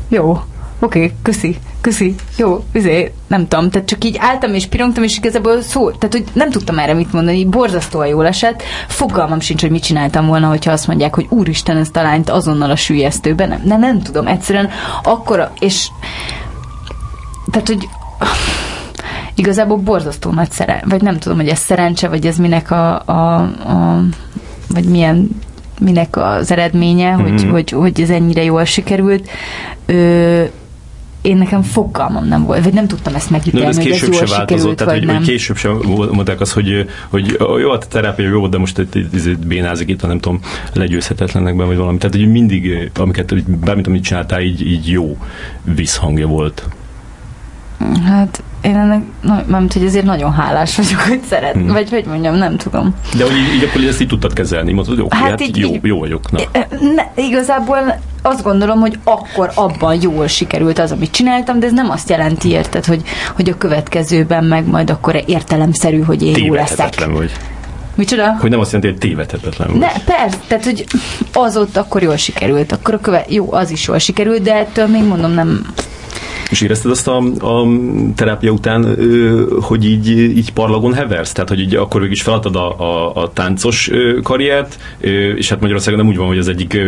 Jó, 0.08 0.30
oké, 0.30 0.42
okay, 0.78 1.12
köszi, 1.22 1.58
köszi, 1.84 2.14
jó, 2.36 2.64
üzé, 2.72 3.12
nem 3.26 3.48
tudom, 3.48 3.70
tehát 3.70 3.88
csak 3.88 4.04
így 4.04 4.16
álltam 4.20 4.54
és 4.54 4.66
pirongtam, 4.66 5.02
és 5.02 5.16
igazából 5.16 5.62
szó, 5.62 5.90
tehát 5.90 6.14
hogy 6.14 6.24
nem 6.32 6.50
tudtam 6.50 6.78
erre 6.78 6.94
mit 6.94 7.12
mondani, 7.12 7.44
borzasztóan 7.44 8.06
jól 8.06 8.26
esett, 8.26 8.62
fogalmam 8.88 9.40
sincs, 9.40 9.60
hogy 9.60 9.70
mit 9.70 9.82
csináltam 9.82 10.26
volna, 10.26 10.48
hogyha 10.48 10.72
azt 10.72 10.86
mondják, 10.86 11.14
hogy 11.14 11.26
úristen, 11.28 11.76
ezt 11.76 11.96
a 11.96 12.02
lányt 12.02 12.30
azonnal 12.30 12.70
a 12.70 12.76
sülyeztőben, 12.76 13.48
nem, 13.48 13.60
nem, 13.64 13.80
nem 13.80 14.00
tudom, 14.02 14.26
egyszerűen 14.26 14.68
akkora, 15.02 15.52
és 15.60 15.88
tehát, 17.50 17.66
hogy 17.68 17.88
igazából 19.34 19.76
borzasztó 19.76 20.30
nagy 20.30 20.50
szeren, 20.50 20.82
vagy 20.88 21.02
nem 21.02 21.18
tudom, 21.18 21.38
hogy 21.38 21.48
ez 21.48 21.58
szerencse, 21.58 22.08
vagy 22.08 22.26
ez 22.26 22.36
minek 22.36 22.70
a, 22.70 23.02
a, 23.04 23.36
a 23.42 24.00
vagy 24.68 24.84
milyen 24.84 25.28
minek 25.80 26.16
az 26.16 26.50
eredménye, 26.50 27.12
hogy, 27.12 27.42
Mhm. 27.42 27.50
hogy, 27.50 27.70
hogy 27.70 28.00
ez 28.00 28.10
ennyire 28.10 28.42
jól 28.42 28.64
sikerült. 28.64 29.28
Ö, 29.86 30.44
én 31.24 31.36
nekem 31.36 31.62
fogalmam 31.62 32.24
nem 32.24 32.44
volt, 32.44 32.64
vagy 32.64 32.72
nem 32.72 32.86
tudtam 32.86 33.14
ezt 33.14 33.30
megítélni, 33.30 33.66
ez 33.66 33.76
hogy 33.76 33.90
ez 33.90 34.02
jól 34.02 34.12
se 34.12 34.36
változott, 34.36 34.76
tehát 34.76 34.92
vagy 34.92 35.02
hogy, 35.02 35.08
nem. 35.08 35.16
hogy 35.16 35.26
később 35.26 35.56
sem 35.56 35.80
mondták 36.12 36.40
azt, 36.40 36.52
hogy, 36.52 36.88
hogy 37.08 37.36
jó, 37.60 37.70
a 37.70 37.78
terápia 37.78 38.28
jó, 38.28 38.48
de 38.48 38.58
most 38.58 38.78
itt, 38.78 38.94
itt, 38.94 39.26
itt 39.26 39.46
bénázik 39.46 39.88
itt, 39.88 40.06
nem 40.06 40.18
tudom, 40.18 40.40
legyőzhetetlenekben, 40.72 41.66
vagy 41.66 41.76
valami. 41.76 41.98
Tehát, 41.98 42.16
hogy 42.16 42.30
mindig, 42.30 42.90
amiket, 42.96 43.58
bármit, 43.58 43.86
amit 43.86 44.02
csináltál, 44.02 44.40
így, 44.40 44.66
így 44.66 44.90
jó 44.90 45.18
visszhangja 45.62 46.26
volt. 46.26 46.68
Hát 48.06 48.42
én 48.62 48.76
ennek, 48.76 49.02
na, 49.20 49.42
mármint, 49.46 49.72
hogy 49.72 49.84
ezért 49.84 50.04
nagyon 50.04 50.32
hálás 50.32 50.76
vagyok, 50.76 51.00
hogy 51.00 51.20
szeret, 51.28 51.54
Mhm. 51.54 51.72
vagy 51.72 51.90
hogy 51.90 52.04
mondjam, 52.04 52.34
nem 52.34 52.56
tudom. 52.56 52.94
De 53.16 53.22
hogy 53.24 53.32
így, 53.36 53.54
így 53.54 53.64
akkor 53.68 53.84
ezt 53.84 54.00
így 54.00 54.08
tudtad 54.08 54.32
kezelni, 54.32 54.72
hogy 54.74 55.00
oké, 55.00 55.16
Hát 55.16 55.28
hát, 55.30 55.40
így- 55.40 55.56
jó, 55.56 55.68
így- 55.70 55.84
jó 55.84 55.98
vagyok. 55.98 56.30
Na. 56.30 56.40
Ne, 56.94 57.22
igazából 57.22 58.00
azt 58.22 58.42
gondolom, 58.42 58.80
hogy 58.80 58.98
akkor 59.04 59.50
abban 59.54 59.98
jól 60.00 60.26
sikerült 60.26 60.78
az, 60.78 60.92
amit 60.92 61.10
csináltam, 61.10 61.58
de 61.58 61.66
ez 61.66 61.72
nem 61.72 61.90
azt 61.90 62.08
jelenti, 62.10 62.48
érted, 62.48 62.84
hogy, 62.84 63.02
hogy 63.34 63.48
a 63.48 63.56
következőben 63.56 64.44
meg 64.44 64.66
majd 64.66 64.90
akkor 64.90 65.22
értelemszerű, 65.26 66.00
hogy 66.00 66.22
én 66.22 66.44
jó 66.44 66.54
leszek. 66.54 67.06
Vagy. 67.06 67.30
Micsoda? 67.96 68.36
Hogy 68.40 68.50
nem 68.50 68.60
azt 68.60 68.72
jelenti, 68.72 68.92
hogy 68.92 69.10
tévedhetetlen 69.10 69.68
vagy. 69.70 69.78
Ne, 69.78 69.88
persze, 70.04 70.38
tehát, 70.46 70.64
hogy 70.64 70.84
az 71.32 71.56
ott 71.56 71.76
akkor 71.76 72.02
jól 72.02 72.16
sikerült, 72.16 72.72
akkor 72.72 72.94
a 72.94 72.98
köve, 73.00 73.24
jó, 73.28 73.52
az 73.52 73.70
is 73.70 73.86
jól 73.86 73.98
sikerült, 73.98 74.42
de 74.42 74.54
ettől 74.54 74.86
még 74.86 75.04
mondom, 75.04 75.32
nem, 75.32 75.66
És 76.54 76.60
érezted 76.60 76.90
azt 76.90 77.08
a, 77.08 77.16
a 77.38 77.66
terápia 78.14 78.50
után, 78.50 78.96
hogy 79.60 79.84
így, 79.84 80.08
így 80.08 80.52
parlagon 80.52 80.94
heversz? 80.94 81.32
Tehát, 81.32 81.48
hogy 81.48 81.60
így 81.60 81.74
akkor 81.74 82.00
végig 82.00 82.16
is 82.16 82.22
feladtad 82.22 82.56
a, 82.56 82.80
a, 82.80 83.14
a 83.22 83.32
táncos 83.32 83.90
karriert, 84.22 84.78
és 85.36 85.48
hát 85.48 85.60
Magyarországon 85.60 85.98
nem 85.98 86.08
úgy 86.08 86.16
van, 86.16 86.26
hogy 86.26 86.38
az 86.38 86.48
egyik 86.48 86.78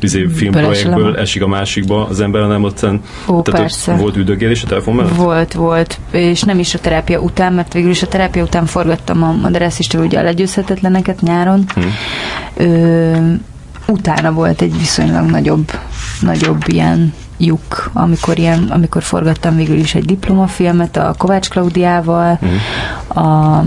izé, 0.00 0.26
filmprojektből 0.26 1.16
esik 1.16 1.42
a 1.42 1.46
másikba 1.46 2.06
az 2.06 2.20
ember, 2.20 2.42
hanem 2.42 2.64
ott 2.64 2.86
Ó, 3.28 3.42
tehát 3.42 3.60
persze. 3.60 3.94
Volt 3.94 4.16
üldögélés 4.16 4.62
a 4.62 4.66
telefon 4.66 4.94
mellett? 4.94 5.16
Volt, 5.16 5.52
volt, 5.52 5.98
és 6.10 6.42
nem 6.42 6.58
is 6.58 6.74
a 6.74 6.78
terápia 6.78 7.20
után, 7.20 7.52
mert 7.52 7.72
végül 7.72 7.90
is 7.90 8.02
a 8.02 8.08
terápia 8.08 8.42
után 8.42 8.66
forgattam 8.66 9.22
a 9.22 9.32
Madarászistől 9.32 10.04
ugye 10.04 10.18
a 10.18 10.22
legyőzhetetleneket 10.22 11.20
nyáron. 11.20 11.64
Hm. 11.74 11.82
Ö, 12.56 13.16
utána 13.86 14.32
volt 14.32 14.62
egy 14.62 14.78
viszonylag 14.78 15.30
nagyobb, 15.30 15.70
nagyobb 16.20 16.62
ilyen 16.66 17.12
lyuk, 17.36 17.90
amikor, 17.92 18.38
ilyen, 18.38 18.66
amikor 18.70 19.02
forgattam 19.02 19.56
végül 19.56 19.76
is 19.78 19.94
egy 19.94 20.04
diplomafilmet 20.04 20.96
a 20.96 21.14
Kovács 21.18 21.48
Klaudiával, 21.48 22.38
Hm. 22.40 23.18
a 23.18 23.64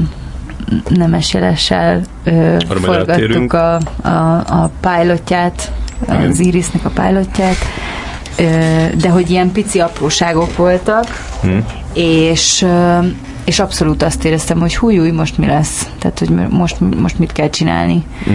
Nemes 0.90 1.34
Jelessel 1.34 2.02
ö, 2.24 2.56
forgattuk 2.68 3.54
a, 3.54 3.80
a, 4.02 4.10
a 4.48 4.72
pilotját, 4.82 5.72
Igen. 6.04 6.30
az 6.30 6.40
Irisnek 6.40 6.86
a 6.86 6.90
pilotját, 6.90 7.56
ö, 8.38 8.44
de 8.98 9.10
hogy 9.10 9.30
ilyen 9.30 9.52
pici 9.52 9.80
apróságok 9.80 10.56
voltak, 10.58 11.06
Hm. 11.42 11.58
és 11.94 12.62
ö, 12.62 12.98
és 13.46 13.60
abszolút 13.60 14.04
azt 14.04 14.24
éreztem, 14.26 14.60
hogy 14.60 14.76
húj, 14.78 15.00
új, 15.00 15.12
most 15.12 15.38
mi 15.38 15.46
lesz? 15.46 15.88
Tehát, 16.00 16.20
hogy 16.20 16.30
most, 16.50 16.80
most 17.00 17.20
mit 17.20 17.32
kell 17.32 17.50
csinálni? 17.50 18.04
Hm. 18.24 18.32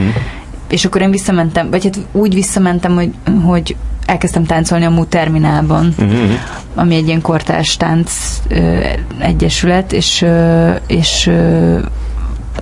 És 0.68 0.85
akkor 0.85 1.01
én 1.01 1.11
visszamentem, 1.11 1.70
vagy 1.70 1.85
hát 1.85 1.99
úgy 2.12 2.35
visszamentem, 2.35 2.95
hogy, 2.95 3.11
hogy 3.45 3.76
elkezdtem 4.07 4.45
táncolni 4.45 4.85
a 4.85 4.91
MU 4.91 5.05
terminálban, 5.05 5.95
Hm. 5.99 6.33
ami 6.75 6.95
egy 6.95 7.07
ilyen 7.07 7.21
kortárs 7.21 7.77
tánc 7.77 8.13
ö, 8.49 8.81
egyesület, 9.19 9.93
és, 9.93 10.23
ö, 10.23 10.71
és 10.87 11.27
ö, 11.27 11.79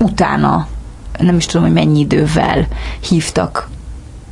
utána 0.00 0.66
nem 1.18 1.36
is 1.36 1.46
tudom, 1.46 1.62
hogy 1.66 1.74
mennyi 1.74 1.98
idővel 2.00 2.66
hívtak 3.08 3.68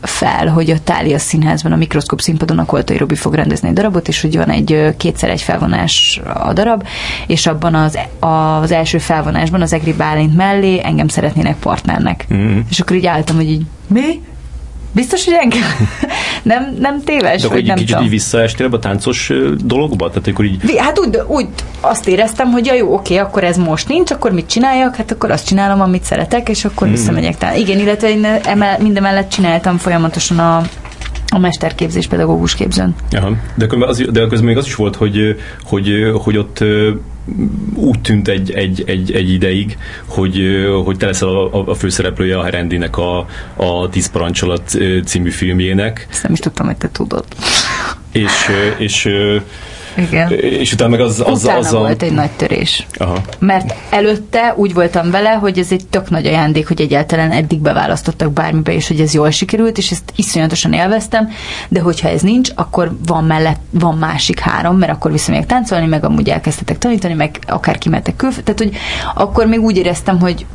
fel, 0.02 0.48
hogy 0.48 0.70
a 0.70 0.78
Tália 0.84 1.18
Színházban 1.18 1.72
a 1.72 1.76
mikroszkóp 1.76 2.20
színpadon 2.20 2.58
a 2.58 2.64
Koltai 2.64 2.96
Robi 2.96 3.14
fog 3.14 3.34
rendezni 3.34 3.68
egy 3.68 3.74
darabot, 3.74 4.08
és 4.08 4.20
hogy 4.20 4.36
van 4.36 4.48
egy 4.48 4.94
kétszer 4.96 5.30
egy 5.30 5.40
felvonás 5.40 6.20
a 6.34 6.52
darab, 6.52 6.86
és 7.26 7.46
abban 7.46 7.74
az, 7.74 7.98
az 8.20 8.70
első 8.72 8.98
felvonásban 8.98 9.62
az 9.62 9.72
Egri 9.72 9.92
Bálint 9.92 10.36
mellé 10.36 10.80
engem 10.84 11.08
szeretnének 11.08 11.56
partnernek. 11.56 12.24
Hm. 12.28 12.58
És 12.70 12.80
akkor 12.80 12.96
így 12.96 13.06
álltam, 13.06 13.36
hogy 13.36 13.50
így, 13.50 13.66
mi? 13.86 14.22
Biztos, 14.92 15.24
hogy 15.24 15.34
engem? 15.40 15.60
Nem, 16.42 16.76
nem 16.78 17.02
téves, 17.04 17.42
De 17.42 17.48
hogy 17.48 17.64
nem 17.64 17.74
kicsit 17.76 17.88
tudom. 17.90 18.04
így 18.04 18.10
visszaestél 18.10 18.66
ebbe 18.66 18.76
a 18.76 18.78
táncos 18.78 19.32
dologba? 19.64 20.08
Tehát 20.08 20.28
akkor 20.28 20.44
így 20.44 20.76
Hát 20.78 20.98
úgy, 20.98 21.18
úgy 21.26 21.46
azt 21.80 22.08
éreztem, 22.08 22.50
hogy 22.50 22.66
ja, 22.66 22.74
jó, 22.74 22.94
oké, 22.94 23.16
akkor 23.16 23.44
ez 23.44 23.56
most 23.56 23.88
nincs, 23.88 24.10
akkor 24.10 24.30
mit 24.32 24.46
csináljak? 24.48 24.96
Hát 24.96 25.10
akkor 25.10 25.30
azt 25.30 25.46
csinálom, 25.46 25.80
amit 25.80 26.02
szeretek, 26.04 26.48
és 26.48 26.64
akkor 26.64 26.86
Mhm. 26.86 26.96
mm. 26.96 26.98
visszamegyek. 26.98 27.38
Tehát 27.38 27.56
igen, 27.56 27.78
illetve 27.78 28.08
én 28.10 28.24
emel, 28.44 28.78
mindemellett 28.80 29.28
csináltam 29.30 29.78
folyamatosan 29.78 30.38
a, 30.38 30.62
a 31.30 31.38
mesterképzés 31.38 32.06
pedagógus 32.06 32.54
képzőn. 32.54 32.94
Aha. 33.10 33.36
De, 33.54 33.66
közben 33.66 33.88
az, 33.88 33.98
de 34.12 34.20
közben 34.20 34.44
még 34.44 34.56
az 34.56 34.66
is 34.66 34.74
volt, 34.74 34.96
hogy, 34.96 35.40
hogy, 35.62 36.10
hogy 36.22 36.36
ott 36.36 36.64
úgy 37.74 38.00
tűnt 38.00 38.28
egy, 38.28 38.50
egy, 38.50 38.82
egy, 38.86 39.12
egy 39.12 39.32
ideig, 39.32 39.78
hogy, 40.06 40.40
hogy 40.84 40.96
te 40.96 41.06
leszel 41.06 41.28
a, 41.28 41.68
a- 41.70 41.74
főszereplője 41.74 42.38
a 42.38 42.42
Herendinek 42.44 42.96
a, 42.96 43.26
a 43.56 43.88
Tíz 43.90 44.10
parancsolat 44.10 44.78
című 45.04 45.30
filmjének, 45.30 46.06
Ezt 46.10 46.22
nem 46.22 46.32
is 46.32 46.38
tudtam, 46.38 46.66
hogy 46.66 46.76
te 46.76 46.88
tudod. 46.92 47.24
és, 48.12 48.30
és, 48.78 49.08
Igen. 49.96 50.30
és 50.32 50.72
utána 50.72 50.90
meg 50.90 51.00
az, 51.00 51.22
az, 51.26 51.42
Utána 51.42 51.58
az 51.58 51.72
a... 51.72 51.78
volt 51.78 52.02
egy 52.02 52.12
nagy 52.12 52.30
törés. 52.30 52.86
Aha. 52.98 53.16
Mert 53.38 53.74
előtte 53.90 54.54
úgy 54.56 54.74
voltam 54.74 55.10
vele, 55.10 55.30
hogy 55.30 55.58
ez 55.58 55.72
egy 55.72 55.86
tök 55.90 56.10
nagy 56.10 56.26
ajándék, 56.26 56.68
hogy 56.68 56.80
egyáltalán 56.80 57.30
eddig 57.30 57.60
beválasztottak 57.60 58.32
bármibe, 58.32 58.72
és 58.72 58.88
hogy 58.88 59.00
ez 59.00 59.14
jól 59.14 59.30
sikerült, 59.30 59.78
és 59.78 59.90
ezt 59.90 60.12
iszonyatosan 60.16 60.72
élveztem, 60.72 61.28
de 61.68 61.80
hogyha 61.80 62.08
ez 62.08 62.20
nincs, 62.20 62.50
akkor 62.54 62.96
van 63.06 63.24
mellett, 63.24 63.60
van 63.70 63.96
másik 63.98 64.38
három, 64.38 64.76
mert 64.78 64.92
akkor 64.92 65.10
visszamegyek 65.12 65.46
táncolni, 65.46 65.86
meg 65.86 66.04
amúgy 66.04 66.28
elkezdtetek 66.28 66.78
tanítani, 66.78 67.14
meg 67.14 67.38
akár 67.46 67.78
kimetek 67.78 68.16
külföldre, 68.16 68.52
tehát 68.54 68.72
hogy 68.72 68.80
akkor 69.22 69.46
még 69.46 69.60
úgy 69.60 69.76
éreztem, 69.76 70.20
hogy, 70.20 70.46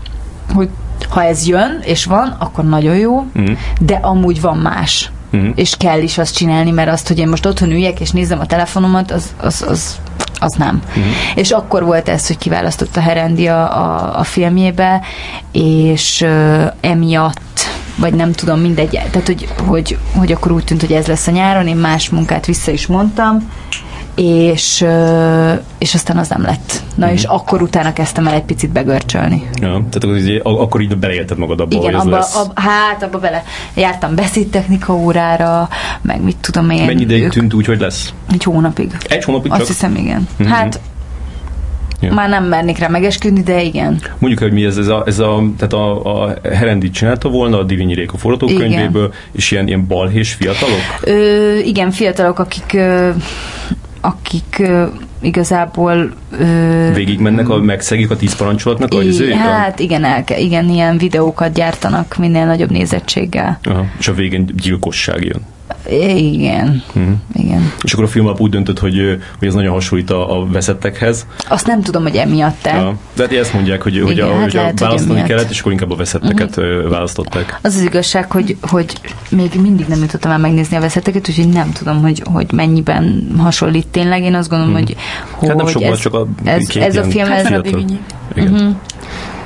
hogy 0.54 0.70
ha 1.10 1.24
ez 1.24 1.48
jön, 1.48 1.80
és 1.84 2.06
van, 2.06 2.36
akkor 2.40 2.64
nagyon 2.64 2.96
jó, 2.98 3.26
Mhm. 3.34 3.52
de 3.80 3.94
amúgy 4.02 4.42
van 4.42 4.58
más. 4.58 5.12
Mhm. 5.36 5.50
És 5.56 5.76
kell 5.78 6.02
is 6.02 6.18
azt 6.18 6.36
csinálni, 6.36 6.72
mert 6.72 6.90
azt, 6.90 7.08
hogy 7.08 7.20
én 7.20 7.28
most 7.28 7.46
otthon 7.46 7.72
üljek 7.72 8.00
és 8.00 8.12
nézem 8.12 8.40
a 8.40 8.46
telefonomat, 8.46 9.12
az, 9.12 9.34
az, 9.38 9.66
az, 9.68 10.00
az 10.40 10.54
nem. 10.54 10.82
Mhm. 10.96 11.06
És 11.36 11.52
akkor 11.52 11.84
volt 11.84 12.10
ez, 12.10 12.28
hogy 12.28 12.38
kiválasztott 12.38 12.96
a 12.96 13.02
Herendi 13.02 13.48
a, 13.48 13.78
a, 13.78 14.20
a 14.20 14.24
filmjébe, 14.24 15.02
és 15.52 16.22
uh, 16.22 16.72
emiatt 16.82 17.44
vagy 17.98 18.14
nem 18.14 18.32
tudom, 18.32 18.60
mindegy, 18.60 18.90
tehát 18.90 19.26
hogy, 19.26 19.48
hogy, 19.68 19.98
hogy 20.16 20.32
akkor 20.32 20.52
úgy 20.52 20.64
tűnt, 20.64 20.82
hogy 20.82 20.92
ez 20.92 21.08
lesz 21.08 21.28
a 21.28 21.32
nyáron, 21.32 21.68
én 21.68 21.76
más 21.76 22.10
munkát 22.10 22.46
vissza 22.46 22.72
is 22.72 22.88
mondtam, 22.88 23.52
és, 24.16 24.86
és 25.78 25.94
aztán 25.94 26.18
az 26.18 26.30
nem 26.30 26.42
lett. 26.42 26.84
Na 26.96 27.12
és 27.12 27.24
akkor 27.24 27.62
utána 27.62 27.94
kezdtem 27.94 28.28
el 28.28 28.34
egy 28.34 28.44
picit 28.44 28.72
begörcsölni. 28.72 29.50
Ja, 29.62 29.68
tehát 29.70 30.04
akkor, 30.04 30.16
így, 30.18 30.42
akkor 30.44 30.82
így 30.82 30.98
beleélted 30.98 31.38
magad 31.38 31.60
abba, 31.60 31.76
Igen, 31.76 31.84
hogy 31.86 31.94
ez 31.94 32.02
abba, 32.02 32.16
lesz. 32.16 32.36
ab, 32.36 32.52
hát 32.60 33.04
abba 33.04 33.20
bele 33.20 33.44
jártam 33.76 34.16
beszédtechnika 34.16 34.94
órára, 34.94 35.70
meg 36.02 36.22
mit 36.24 36.38
tudom 36.38 36.70
én. 36.70 36.86
Mennyi 36.86 37.02
ideig 37.02 37.24
ők- 37.24 37.32
tűnt 37.34 37.54
úgy, 37.54 37.66
hogy 37.66 37.80
lesz? 37.80 38.14
Egy 38.32 38.44
hónapig. 38.44 38.92
Egy 39.10 39.24
hónapig 39.24 39.52
Azt 39.52 39.60
csak? 39.60 39.70
hiszem, 39.70 39.96
igen. 39.96 40.28
Mhm. 40.38 40.50
Hát 40.50 40.80
Ja. 42.02 42.14
már 42.14 42.30
nem 42.30 42.44
mernék 42.46 42.78
rá 42.78 42.88
megesküdni, 42.88 43.42
de 43.42 43.62
igen. 43.62 44.00
Mondjuk, 44.18 44.42
hogy 44.42 44.52
mi 44.52 44.66
ez, 44.66 44.78
ez 44.78 44.88
a, 44.88 45.04
ez 45.06 45.20
a 45.20 45.44
tehát 45.58 45.74
a, 45.74 46.24
a 46.24 46.34
Herendit 46.54 46.94
csinálta 46.94 47.30
volna 47.30 47.60
a 47.60 47.64
Divinyi 47.64 47.94
Réka 47.94 48.18
forgatókönyvéből, 48.18 49.14
és 49.32 49.52
ilyen, 49.52 49.68
ilyen 49.68 49.88
balhés 49.88 50.34
fiatalok? 50.34 50.80
Ö, 51.02 51.58
igen, 51.58 51.92
fiatalok, 51.92 52.40
akik 52.40 52.74
ö, 52.74 53.10
akik 54.06 54.60
ö, 54.60 54.86
igazából 55.22 56.12
ö, 56.40 56.92
Végig 56.94 57.20
mennek, 57.20 57.50
a, 57.50 57.58
megszegik 57.58 58.12
a 58.12 58.16
tíz 58.16 58.36
parancsolatnak 58.36 58.94
í- 58.94 59.04
izéjét? 59.04 59.36
hát 59.36 59.80
igen, 59.80 60.04
el, 60.04 60.24
ke- 60.24 60.40
igen, 60.40 60.70
ilyen 60.70 60.98
videókat 60.98 61.54
gyártanak 61.54 62.16
minél 62.18 62.46
nagyobb 62.46 62.72
nézettséggel. 62.72 63.60
Aha, 63.64 63.86
és 64.00 64.08
a 64.08 64.14
végén 64.14 64.46
gyilkosság 64.56 65.24
jön. 65.24 65.42
Igen, 65.90 66.84
Mhm. 66.94 67.12
igen. 67.34 67.72
És 67.84 67.94
akkor 67.94 68.06
a 68.06 68.08
film 68.08 68.26
alap 68.26 68.40
úgy 68.40 68.50
döntött, 68.50 68.80
hogy, 68.80 69.18
hogy 69.40 69.48
ez 69.48 69.54
nagyon 69.54 69.74
hasonlít 69.74 70.10
a, 70.10 70.40
a 70.42 70.46
veszettekhez. 70.46 71.26
Azt 71.50 71.68
nem 71.68 71.82
tudom, 71.82 72.04
hogy 72.04 72.16
emiatt 72.16 72.66
el. 72.66 72.80
Ja. 72.82 72.96
De 73.16 73.24
hát 73.24 73.34
ezt 73.34 73.54
mondják, 73.54 73.82
hogy, 73.82 74.02
hogy, 74.02 74.12
Igen, 74.12 74.28
a, 74.28 74.34
hát 74.34 74.42
hogy 74.44 74.56
a 74.56 74.60
lehet, 74.60 74.72
hogy 74.80 74.88
választani 74.88 75.12
emiatt. 75.12 75.28
kellett, 75.28 75.50
és 75.50 75.60
akkor 75.60 75.72
inkább 75.72 75.92
a 75.92 75.96
veszetteket 75.96 76.58
uh 76.58 76.90
választották. 76.90 77.60
Az 77.62 77.76
az 77.76 77.82
igazság, 77.84 78.32
hogy, 78.32 78.58
hogy 78.62 78.86
még 79.30 79.52
mindig 79.62 79.86
nem 79.88 80.00
jutottam 80.02 80.32
el 80.32 80.38
megnézni 80.38 80.78
a 80.78 80.80
veszeteket, 80.80 81.30
úgyhogy 81.30 81.50
nem 81.50 81.72
tudom, 81.72 82.02
hogy, 82.02 82.22
hogy 82.34 82.52
mennyiben 82.52 83.32
hasonlít 83.38 83.88
tényleg. 83.88 84.24
Én 84.24 84.36
azt 84.36 84.50
gondolom, 84.50 84.74
hogy, 84.74 84.96
hogy 85.32 85.48
Hát 85.48 85.58
nem 85.58 85.68
sok 85.68 85.82
ez, 85.82 86.00
csak 86.00 86.14
a 86.14 86.28
ez, 86.44 86.68
két 86.68 86.84
ez 86.84 86.96
a 86.96 87.04
film, 87.04 87.28
Hát 87.28 87.46
ez, 87.46 87.50
van 87.50 87.74
a. 87.74 88.40
Igen. 88.40 88.52
Mhm. 88.52 88.68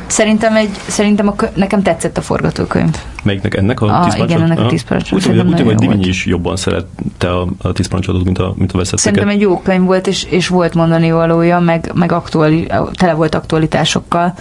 Szerintem, 0.10 0.56
egy, 0.56 0.70
szerintem 0.88 1.28
a, 1.28 1.36
kö- 1.36 1.56
nekem 1.56 1.82
tetszett 1.82 2.18
a 2.18 2.22
forgatókönyv. 2.22 2.96
Melyiknek 3.24 3.56
ennek 3.56 3.82
a 3.82 3.86
Ah, 3.86 4.06
tíz 4.06 4.24
igen, 4.24 4.42
ennek 4.42 4.60
a 4.60 4.66
tíz 4.66 4.84
parancsolat. 4.84 5.26
Úgy 5.28 5.38
úgy 5.54 5.62
hogy 5.62 5.76
Divinyi 5.76 6.08
is 6.08 6.26
jobban 6.26 6.56
szerette 6.56 7.30
a, 7.32 7.48
a 7.62 7.72
tíz 7.72 7.88
parancsolatot, 7.88 8.26
mint 8.26 8.38
a, 8.40 8.54
mint 8.58 8.72
a 8.72 8.78
veszetteket. 8.78 9.00
Szerintem 9.16 9.30
egy 9.30 9.42
jó 9.42 9.60
könyv 9.62 9.86
volt, 9.86 10.08
és, 10.08 10.24
és 10.24 10.48
volt 10.48 10.74
mondani 10.74 11.12
valója, 11.12 11.60
meg, 11.60 11.92
meg 11.94 12.12
aktuali, 12.12 12.68
tele 12.94 13.14
volt 13.14 13.36
aktualitásokkal. 13.36 14.34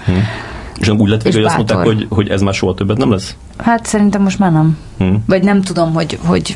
És 0.78 0.86
nem 0.86 0.98
úgy 0.98 1.08
lett, 1.08 1.22
És 1.26 1.34
hogy 1.34 1.44
azt 1.44 1.56
mondták, 1.56 1.76
bátor. 1.76 1.94
hogy, 1.94 2.06
hogy 2.08 2.28
ez 2.28 2.40
már 2.40 2.54
soha 2.54 2.74
többet 2.74 2.96
nem 2.96 3.10
lesz? 3.10 3.36
Hát 3.56 3.86
szerintem 3.86 4.22
most 4.22 4.38
már 4.38 4.52
nem. 4.52 4.78
Hm. 4.98 5.14
Vagy 5.26 5.42
nem 5.42 5.62
tudom, 5.62 5.92
hogy, 5.94 6.18
hogy 6.24 6.54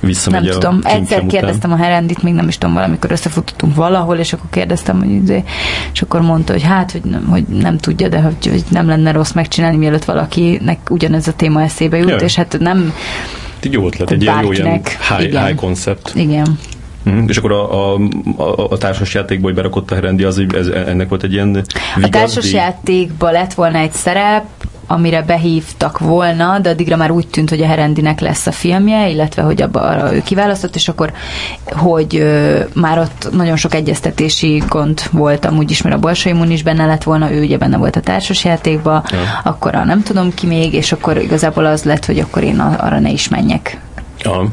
Visszamegy 0.00 0.42
nem 0.42 0.52
tudom. 0.52 0.80
Egyszer 0.82 1.26
kérdeztem 1.26 1.72
a 1.72 1.76
Herendit, 1.76 2.22
még 2.22 2.34
nem 2.34 2.48
is 2.48 2.58
tudom, 2.58 2.74
valamikor 2.74 3.10
összefutottunk 3.10 3.74
valahol, 3.74 4.16
és 4.16 4.32
akkor 4.32 4.50
kérdeztem, 4.50 4.98
hogy 4.98 5.10
izé, 5.10 5.44
és 5.92 6.02
akkor 6.02 6.20
mondta, 6.20 6.52
hogy 6.52 6.62
hát, 6.62 6.92
hogy 6.92 7.02
nem, 7.04 7.26
hogy 7.28 7.44
nem 7.44 7.78
tudja, 7.78 8.08
de 8.08 8.20
hogy, 8.20 8.46
hogy 8.46 8.64
nem 8.68 8.86
lenne 8.86 9.12
rossz 9.12 9.32
megcsinálni, 9.32 9.76
mielőtt 9.76 10.04
valakinek 10.04 10.78
ugyanez 10.90 11.28
a 11.28 11.32
téma 11.32 11.62
eszébe 11.62 11.96
jut, 11.96 12.08
Jaj. 12.08 12.22
és 12.22 12.34
hát 12.34 12.56
nem, 12.60 12.78
Után. 12.78 12.92
Egy 13.60 13.72
jó 13.72 13.86
ötlet, 13.86 14.10
egy 14.10 14.22
ilyen 14.22 14.42
jó 14.42 14.52
ilyen 14.52 14.64
Bárkinek, 14.64 14.98
high, 15.08 15.28
igen. 15.28 15.44
high 15.46 15.56
concept. 15.56 16.12
igen. 16.14 16.58
Mm. 17.10 17.28
És 17.28 17.36
akkor 17.36 17.52
a, 17.52 17.92
a, 17.94 18.00
a, 18.36 18.70
a 18.70 18.78
társas 18.78 19.14
játékból, 19.14 19.44
hogy 19.44 19.54
berakott 19.54 19.90
a 19.90 19.94
Herendi, 19.94 20.22
az, 20.22 20.42
ez, 20.54 20.66
ennek 20.66 21.08
volt 21.08 21.22
egy 21.22 21.32
ilyen 21.32 21.64
A 22.02 22.08
társas 22.08 22.52
játékban 22.52 23.32
lett 23.32 23.54
volna 23.54 23.78
egy 23.78 23.92
szerep, 23.92 24.44
amire 24.92 25.22
behívtak 25.22 25.98
volna, 25.98 26.58
de 26.58 26.68
addigra 26.70 26.96
már 26.96 27.10
úgy 27.10 27.26
tűnt, 27.28 27.48
hogy 27.50 27.60
a 27.62 27.66
Herendinek 27.66 28.20
lesz 28.20 28.46
a 28.46 28.52
filmje, 28.52 29.08
illetve 29.08 29.42
hogy 29.42 29.62
abba 29.62 29.80
arra 29.80 30.14
ő 30.14 30.22
kiválasztott, 30.24 30.74
és 30.74 30.88
akkor, 30.88 31.12
hogy 31.64 32.16
ö, 32.16 32.60
már 32.74 32.98
ott 32.98 33.28
nagyon 33.32 33.56
sok 33.56 33.74
egyeztetési 33.74 34.62
gond 34.68 35.00
volt, 35.10 35.44
amúgy 35.44 35.70
is, 35.70 35.82
mert 35.82 35.96
a 35.96 35.98
Bolsaimun 35.98 36.50
is 36.50 36.62
benne 36.62 36.86
lett 36.86 37.02
volna, 37.02 37.32
ő 37.32 37.42
ugye 37.42 37.58
benne 37.58 37.76
volt 37.76 37.96
a 37.96 38.00
társasjátékban, 38.00 39.04
Ja. 39.10 39.18
akkor 39.44 39.74
a 39.74 39.84
nem 39.84 40.02
tudom 40.02 40.34
ki 40.34 40.46
még, 40.46 40.72
és 40.74 40.92
akkor 40.92 41.16
igazából 41.16 41.66
az 41.66 41.82
lett, 41.82 42.04
hogy 42.04 42.18
akkor 42.18 42.42
én 42.42 42.58
arra 42.60 42.98
ne 42.98 43.10
is 43.10 43.28
menjek. 43.28 43.80
Ja. 44.18 44.48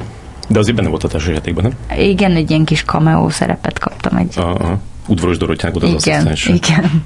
De 0.47 0.59
azért 0.59 0.75
benne 0.75 0.89
volt 0.89 1.03
a 1.03 1.07
társas 1.07 1.33
játékban, 1.33 1.63
nem? 1.63 1.99
Igen, 1.99 2.35
egy 2.35 2.49
ilyen 2.49 2.65
kis 2.65 2.83
cameo 2.83 3.29
szerepet 3.29 3.79
kaptam 3.79 4.17
egy. 4.17 4.33
A, 4.37 4.41
a 4.41 4.77
Udvaros 5.07 5.37
Dorottyának 5.37 5.81
volt 5.81 5.95
az 5.95 6.07
igen, 6.07 6.27
asszisztens. 6.27 6.67
igen. 6.67 7.03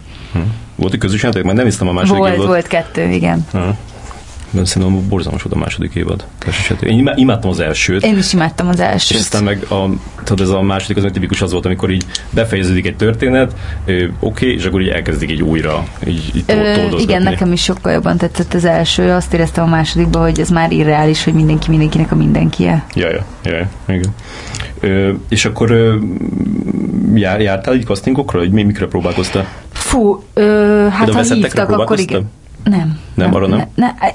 Volt 0.75 0.93
egy 0.93 0.99
közös 0.99 1.23
játék? 1.23 1.43
Mert 1.43 1.55
nem 1.57 1.65
hiszem 1.65 1.87
a 1.87 1.91
második 1.91 2.17
Volt, 2.17 2.33
évad. 2.33 2.47
volt 2.47 2.67
kettő, 2.67 3.09
igen. 3.09 3.45
Aha. 3.51 3.75
De 4.53 4.65
szerintem 4.65 5.07
borzalmas 5.07 5.41
volt 5.41 5.55
a 5.55 5.59
második 5.59 5.95
évad. 5.95 6.25
Én 6.81 6.97
imá- 6.97 7.17
imádtam 7.17 7.49
az 7.49 7.59
elsőt. 7.59 8.03
Én 8.05 8.17
is 8.17 8.33
imádtam 8.33 8.67
az 8.67 8.79
És 8.79 8.85
elsőt. 8.85 9.17
aztán 9.17 9.43
meg 9.43 9.65
a, 9.69 9.89
tudod, 10.23 10.47
ez 10.47 10.53
a 10.53 10.61
második 10.61 11.03
az 11.03 11.11
tipikus 11.11 11.41
az 11.41 11.51
volt, 11.51 11.65
amikor 11.65 11.91
így 11.91 12.05
befejeződik 12.29 12.85
egy 12.85 12.95
történet, 12.95 13.55
oké, 13.83 14.09
okay, 14.19 14.53
és 14.53 14.65
akkor 14.65 14.81
így 14.81 14.87
elkezdik 14.87 15.31
így 15.31 15.41
újra, 15.41 15.87
így, 16.07 16.31
így 16.35 16.43
Ö, 16.47 16.97
igen, 16.97 17.21
nekem 17.21 17.51
is 17.51 17.63
sokkal 17.63 17.91
jobban 17.91 18.17
tetszett 18.17 18.53
az 18.53 18.65
első. 18.65 19.11
Azt 19.11 19.33
éreztem 19.33 19.63
a 19.63 19.67
másodikban, 19.67 20.21
hogy 20.21 20.39
ez 20.39 20.49
már 20.49 20.71
irreális, 20.71 21.23
hogy 21.23 21.33
mindenki 21.33 21.69
mindenkinek 21.69 22.11
a 22.11 22.15
mindenkie. 22.15 22.83
Ja, 22.93 23.09
ja, 23.09 23.25
ja 23.43 23.69
igen. 23.87 24.13
Ö, 24.79 25.11
és 25.29 25.45
akkor 25.45 25.71
ö, 25.71 25.95
jár, 27.13 27.41
jártál 27.41 27.75
így 27.75 27.85
castingokra, 27.85 28.39
hogy 28.39 28.51
mi, 28.51 28.63
mikre 28.63 28.85
próbálkoztál? 28.87 29.47
Fú, 29.93 30.23
ö, 30.33 30.87
hát 30.91 31.07
De 31.07 31.13
ha 31.13 31.21
hívtak, 31.21 31.69
akkor 31.69 31.99
igen. 31.99 32.29
Nem. 32.63 32.99
Nem, 33.13 33.33
arra 33.35 33.47
nem? 33.47 33.57
Ne, 33.75 33.85
ne, 33.85 34.09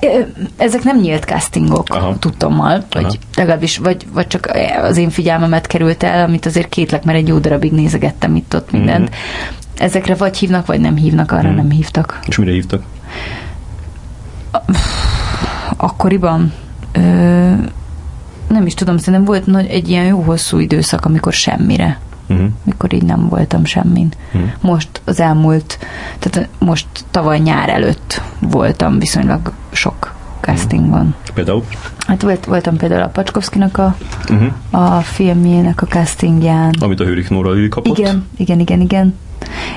ezek 0.57 0.83
nem 0.83 0.99
nyílt 1.01 1.25
castingok, 1.25 1.87
Aha. 1.95 2.17
tudtommal, 2.19 2.85
vagy 2.91 3.05
Aha. 3.05 3.15
legalábbis, 3.37 3.79
vagy, 3.79 4.07
vagy 4.13 4.27
csak 4.27 4.51
az 4.83 4.97
én 4.97 5.11
figyelmemet 5.11 5.67
került 5.67 6.03
el, 6.03 6.25
amit 6.25 6.47
azért 6.47 6.69
kétlek, 6.69 7.05
mert 7.05 7.19
egy 7.19 7.29
jó 7.29 7.39
darabig 7.39 7.73
nézegettem 7.73 8.37
itt-ott 8.37 8.71
mindent. 8.71 9.15
Ezekre 9.79 10.15
vagy 10.15 10.37
hívnak, 10.37 10.67
vagy 10.67 10.81
nem 10.81 10.97
hívnak, 10.97 11.33
arra 11.33 11.49
Mhm. 11.49 11.57
nem 11.57 11.71
hívtak. 11.71 12.19
És 12.27 12.37
mire 12.39 12.53
hívtak? 12.53 12.83
akkoriban 15.77 16.53
ö, 16.93 17.01
nem 18.49 18.67
is 18.67 18.75
tudom, 18.75 18.97
szerintem 18.99 19.25
volt 19.25 19.47
nagy, 19.47 19.67
egy 19.67 19.89
ilyen 19.89 20.05
jó 20.05 20.21
hosszú 20.21 20.59
időszak, 20.59 21.05
amikor 21.05 21.33
semmire. 21.33 21.99
Uh-huh. 22.29 22.47
Mikor 22.65 22.93
így 22.93 23.03
nem 23.05 23.29
voltam 23.29 23.65
semmin. 23.65 24.09
Mhm. 24.33 24.43
Most 24.61 24.89
az 25.05 25.21
elmúlt, 25.21 25.79
tehát 26.19 26.49
most 26.59 26.87
tavaly 27.11 27.39
nyár 27.39 27.69
előtt 27.69 28.23
voltam 28.41 28.99
viszonylag 28.99 29.53
sok 29.73 30.15
castingban. 30.41 31.15
Például? 31.35 31.65
Hát 32.07 32.23
volt, 32.23 32.45
voltam 32.45 32.77
például 32.77 33.03
a 33.03 33.09
Pacskovszkinak 33.09 33.79
a, 33.79 33.97
Uh-huh. 34.31 34.87
a 34.97 35.01
filmjének 35.01 35.83
a 35.83 35.87
castingján. 35.87 36.75
Amit 36.81 37.01
a 37.01 37.05
Hőrik 37.05 37.29
Nóra 37.31 37.51
Lili 37.53 37.69
kapott? 37.69 37.99
Igen, 37.99 38.27
igen, 38.37 38.61
igen, 38.61 38.81
igen. 38.81 39.15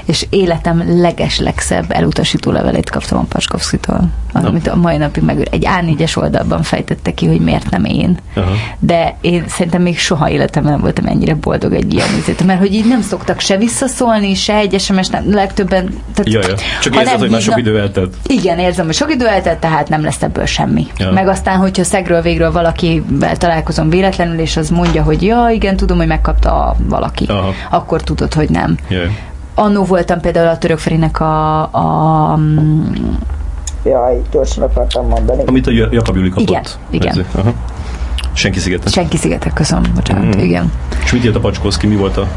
És 0.06 0.26
életem 0.30 1.02
leges 1.02 1.40
legszebb 1.40 1.86
elutasító 1.92 2.52
levelét 2.52 2.90
kaptam 2.90 3.18
a 3.18 3.26
Paskovszkitól, 3.30 4.10
amit 4.34 4.68
a 4.68 4.76
mai 4.76 4.98
napig 4.98 5.24
meg 5.24 5.48
egy 5.52 5.68
A4-es 5.70 6.18
oldalban 6.18 6.64
fejtette 6.64 7.14
ki, 7.14 7.28
hogy 7.28 7.40
miért 7.40 7.70
nem 7.70 7.86
én. 7.86 8.18
Aha. 8.36 8.52
De 8.80 9.16
én 9.22 9.44
szerintem 9.48 9.82
még 9.82 10.00
soha 10.00 10.30
életemben 10.30 10.72
nem 10.72 10.82
voltam 10.82 11.06
ennyire 11.06 11.36
boldog 11.36 11.74
egy 11.74 11.94
ilyen 11.94 12.08
üzlet, 12.20 12.44
mert 12.44 12.60
hogy 12.60 12.74
így 12.74 12.88
nem 12.88 13.02
szoktak 13.02 13.40
se 13.40 13.58
visszaszólni, 13.58 14.34
se 14.34 14.56
egy 14.56 14.80
SMS, 14.80 15.08
nem, 15.08 15.34
legtöbben... 15.34 15.86
Tehát, 16.14 16.32
Ja, 16.32 16.40
ja. 16.48 16.56
Csak 16.82 16.96
érzed, 16.96 17.10
nem 17.12 17.20
hogy 17.20 17.30
már 17.30 17.42
sok 17.42 17.58
idő 17.58 17.80
eltelt. 17.80 18.16
igen, 18.26 18.60
érzem, 18.60 18.86
hogy 18.86 18.96
sok 18.96 19.12
idő 19.14 19.28
eltelt, 19.28 19.60
tehát 19.60 19.90
nem 19.90 20.04
lesz 20.04 20.22
ebből 20.22 20.46
semmi. 20.46 20.88
Ja. 20.98 21.12
Meg 21.12 21.28
aztán, 21.28 21.58
hogyha 21.58 21.84
szegről 21.84 22.22
végről 22.22 22.52
valakivel 22.52 23.38
találkozom 23.38 23.90
véletlenül, 23.90 24.40
és 24.40 24.58
az 24.58 24.70
mondja, 24.70 25.04
hogy 25.04 25.24
ja, 25.24 25.50
igen, 25.54 25.76
tudom, 25.76 25.98
hogy 25.98 26.08
megkapta 26.08 26.76
valaki, 26.88 27.26
Aha. 27.28 27.54
akkor 27.70 28.02
tudod, 28.04 28.34
hogy 28.34 28.50
nem. 28.50 28.78
Jaj. 28.90 29.18
Annó 29.56 29.84
voltam 29.84 30.20
például 30.20 30.48
a 30.48 30.58
török 30.58 30.78
Ferinek 30.78 31.20
a, 31.20 31.62
a 31.74 32.36
mm, 32.36 33.18
Jaj, 33.84 34.22
gyorsan 34.32 34.64
akartam 34.64 35.08
mondani. 35.08 35.44
Amit 35.46 35.68
a 35.68 35.72
Jakab 35.72 36.16
Juli 36.16 36.30
kapott. 36.30 36.48
Igen, 36.50 36.64
igen. 36.90 37.26
Aha. 37.36 37.52
Senki 38.34 38.60
szigeten. 38.60 38.92
Senki 38.92 39.18
szigetek, 39.18 39.54
köszönöm, 39.54 39.92
bocsánat, 39.96 40.36
Mm. 40.36 40.40
igen. 40.40 40.72
És 41.04 41.12
mit 41.12 41.24
írt 41.24 41.36
a 41.36 41.40
Pacskowski, 41.40 41.88
mi 41.88 41.96
volt 41.96 42.18
a? 42.18 42.28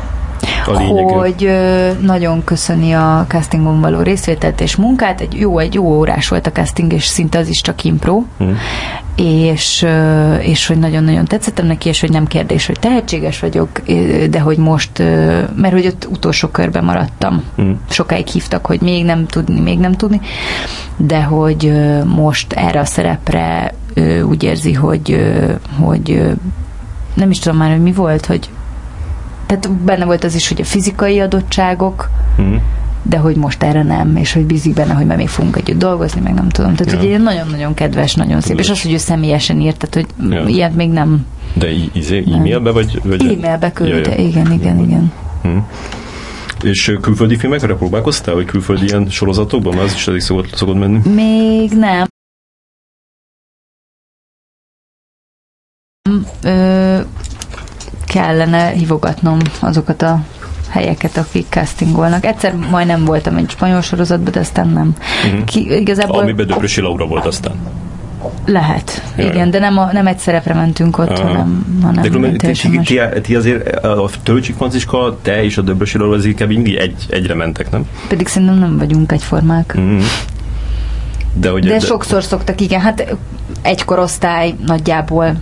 Hogy 1.06 1.50
nagyon 2.00 2.44
köszöni 2.44 2.92
a 2.92 3.24
castingon 3.28 3.80
való 3.80 4.00
részvételt 4.00 4.60
és 4.60 4.76
munkát. 4.76 5.20
Egy 5.20 5.34
jó, 5.34 5.58
egy 5.58 5.74
jó 5.74 5.84
órás 5.84 6.28
volt 6.28 6.46
a 6.46 6.52
casting, 6.52 6.92
és 6.92 7.04
szinte 7.04 7.38
az 7.38 7.48
is 7.48 7.60
csak 7.60 7.84
impro. 7.84 8.22
Hm. 8.38 8.48
És, 9.16 9.86
és 10.40 10.66
hogy 10.66 10.78
nagyon-nagyon 10.78 11.24
tetszettem 11.24 11.66
neki, 11.66 11.88
és 11.88 12.00
hogy 12.00 12.10
nem 12.10 12.26
kérdés, 12.26 12.66
hogy 12.66 12.78
tehetséges 12.78 13.40
vagyok, 13.40 13.80
de 14.30 14.40
hogy 14.40 14.56
most, 14.56 14.98
mert 15.56 15.72
hogy 15.72 15.86
ott 15.86 16.08
utolsó 16.10 16.48
körben 16.48 16.84
maradtam. 16.84 17.42
Hm. 17.56 17.70
Sokáig 17.88 18.26
hívtak, 18.26 18.66
hogy 18.66 18.80
még 18.80 19.04
nem 19.04 19.26
tudni, 19.26 19.60
még 19.60 19.78
nem 19.78 19.92
tudni, 19.92 20.20
de 20.96 21.22
hogy 21.22 21.72
most 22.04 22.52
erre 22.52 22.80
a 22.80 22.84
szerepre 22.84 23.74
úgy 24.28 24.42
érzi, 24.42 24.72
hogy, 24.72 25.32
hogy 25.80 26.22
nem 27.14 27.30
is 27.30 27.38
tudom 27.38 27.58
már, 27.58 27.70
hogy 27.70 27.82
mi 27.82 27.92
volt, 27.92 28.26
hogy 28.26 28.48
tehát 29.46 29.70
benne 29.72 30.04
volt 30.04 30.24
az 30.24 30.34
is, 30.34 30.48
hogy 30.48 30.60
a 30.60 30.64
fizikai 30.64 31.20
adottságok, 31.20 32.10
Hm. 32.36 32.54
de 33.02 33.16
hogy 33.18 33.36
most 33.36 33.62
erre 33.62 33.82
nem, 33.82 34.16
és 34.16 34.32
hogy 34.32 34.44
bízik 34.44 34.74
benne, 34.74 34.92
hogy 34.94 35.06
már 35.06 35.16
még 35.16 35.28
fogunk 35.28 35.56
együtt 35.56 35.78
dolgozni, 35.78 36.20
meg 36.20 36.34
nem 36.34 36.48
tudom. 36.48 36.74
Tehát, 36.74 37.02
Ja. 37.04 37.10
hogy 37.10 37.22
nagyon-nagyon 37.22 37.74
kedves, 37.74 38.14
nagyon 38.14 38.40
szép. 38.40 38.58
És 38.58 38.70
az, 38.70 38.82
hogy 38.82 38.92
ő 38.92 38.96
személyesen 38.96 39.60
írt, 39.60 39.86
tehát, 39.88 39.94
hogy 40.18 40.30
Ja. 40.30 40.46
ilyet 40.46 40.74
még 40.74 40.90
nem 40.90 41.26
De 41.54 41.70
izé, 41.92 42.24
e-mailbe 42.32 42.70
vagy? 42.70 43.00
vagy 43.04 43.22
e-mailbe 43.22 43.72
küldte. 43.72 44.10
Ja, 44.10 44.20
ja. 44.20 44.26
Igen, 44.28 44.52
igen, 44.52 44.78
igen. 44.78 45.12
Hm. 45.42 45.58
És 46.62 46.96
külföldi 47.00 47.36
filmekre 47.36 47.74
próbálkoztál, 47.74 48.34
vagy 48.34 48.44
külföldi 48.44 48.84
ilyen 48.86 49.08
sorozatokban? 49.10 49.78
Az 49.78 49.92
is 49.94 50.06
elég 50.08 50.20
szokott, 50.20 50.54
szokott 50.54 50.78
menni. 50.78 51.08
Még 51.14 51.70
nem. 51.72 52.06
Ö, 56.42 57.00
kellene 58.14 58.68
hívogatnom 58.68 59.38
azokat 59.60 60.02
a 60.02 60.20
helyeket, 60.68 61.16
akik 61.16 61.46
castingolnak. 61.48 62.24
Egyszer 62.24 62.54
majdnem 62.70 63.04
voltam 63.04 63.36
egy 63.36 63.50
spanyol 63.50 63.80
sorozatban, 63.80 64.32
de 64.32 64.40
aztán 64.40 64.68
nem. 64.68 64.94
Mhm. 65.32 65.42
Ki, 65.44 65.80
igazából 65.80 66.18
Amiben 66.18 66.46
Döbrösi 66.46 66.80
Laura 66.80 67.06
volt 67.06 67.26
aztán. 67.26 67.54
lehet. 68.46 69.02
Jaj. 69.16 69.26
Igen, 69.26 69.50
de 69.50 69.58
nem, 69.58 69.78
a, 69.78 69.92
nem 69.92 70.06
egy 70.06 70.18
szerepre 70.18 70.54
mentünk 70.54 70.98
ott, 70.98 71.08
Aha. 71.08 71.26
hanem, 71.26 71.78
hanem 71.82 72.02
De 72.02 72.08
különben 72.08 72.38
ti, 72.38 72.52
ti, 72.52 72.78
ti, 72.78 73.00
ti 73.22 73.34
azért 73.34 73.84
a 73.84 74.08
Tölcsik 74.22 74.56
Franciska, 74.56 75.18
te 75.22 75.44
és 75.44 75.56
a 75.58 75.62
Döbrösi 75.62 75.98
Laura 75.98 76.16
az 76.16 76.24
inkább 76.24 76.48
mindig 76.48 76.74
egy, 76.74 77.06
egyre 77.08 77.34
mentek, 77.34 77.70
nem? 77.70 77.84
Pedig 78.08 78.26
szerintem 78.26 78.58
nem 78.58 78.78
vagyunk 78.78 79.12
egyformák. 79.12 79.76
Mm. 79.78 79.98
De, 81.32 81.50
hogy, 81.50 81.66
De 81.66 81.78
sokszor 81.78 82.22
szoktak, 82.22 82.60
igen, 82.60 82.80
hát 82.80 83.16
egy 83.62 83.84
korosztály 83.84 84.54
nagyjából, 84.66 85.34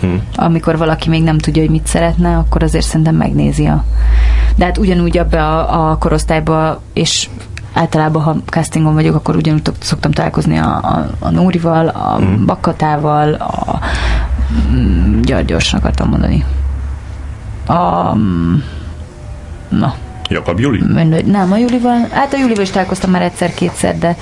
Hm. 0.00 0.06
amikor 0.34 0.78
valaki 0.78 1.08
még 1.08 1.22
nem 1.22 1.38
tudja, 1.38 1.62
hogy 1.62 1.70
mit 1.70 1.86
szeretne, 1.86 2.36
akkor 2.36 2.62
azért 2.62 2.84
szerintem 2.86 3.14
megnézi 3.14 3.66
a... 3.66 3.84
De 4.56 4.64
hát 4.64 4.78
ugyanúgy 4.78 5.18
abba 5.18 5.66
a, 5.66 5.90
a 5.90 5.98
korosztályba, 5.98 6.80
és 6.92 7.28
általában, 7.72 8.22
ha 8.22 8.36
castingon 8.46 8.94
vagyok, 8.94 9.14
akkor 9.14 9.36
ugyanúgy 9.36 9.62
szoktam 9.80 10.10
találkozni 10.10 10.58
a, 10.58 10.76
a, 10.82 11.06
a 11.18 11.30
Nórival, 11.30 11.88
a 11.88 12.18
Mhm. 12.18 12.30
mm. 12.30 12.44
Bakkatával, 12.46 13.32
a 13.34 13.78
mm, 14.72 15.20
gyorsan 15.46 15.78
akartam 15.78 16.08
mondani. 16.08 16.44
A, 17.66 18.14
mm, 18.14 18.54
na, 19.68 19.94
Jakab 20.28 20.58
Juli? 20.60 20.82
nem 21.26 21.52
a 21.52 21.56
Julival, 21.56 22.08
hát 22.10 22.32
a 22.32 22.36
Julival 22.38 22.62
is 22.62 22.70
találkoztam 22.70 23.10
már 23.10 23.22
egyszer-kétszer, 23.22 23.98
de 23.98 24.16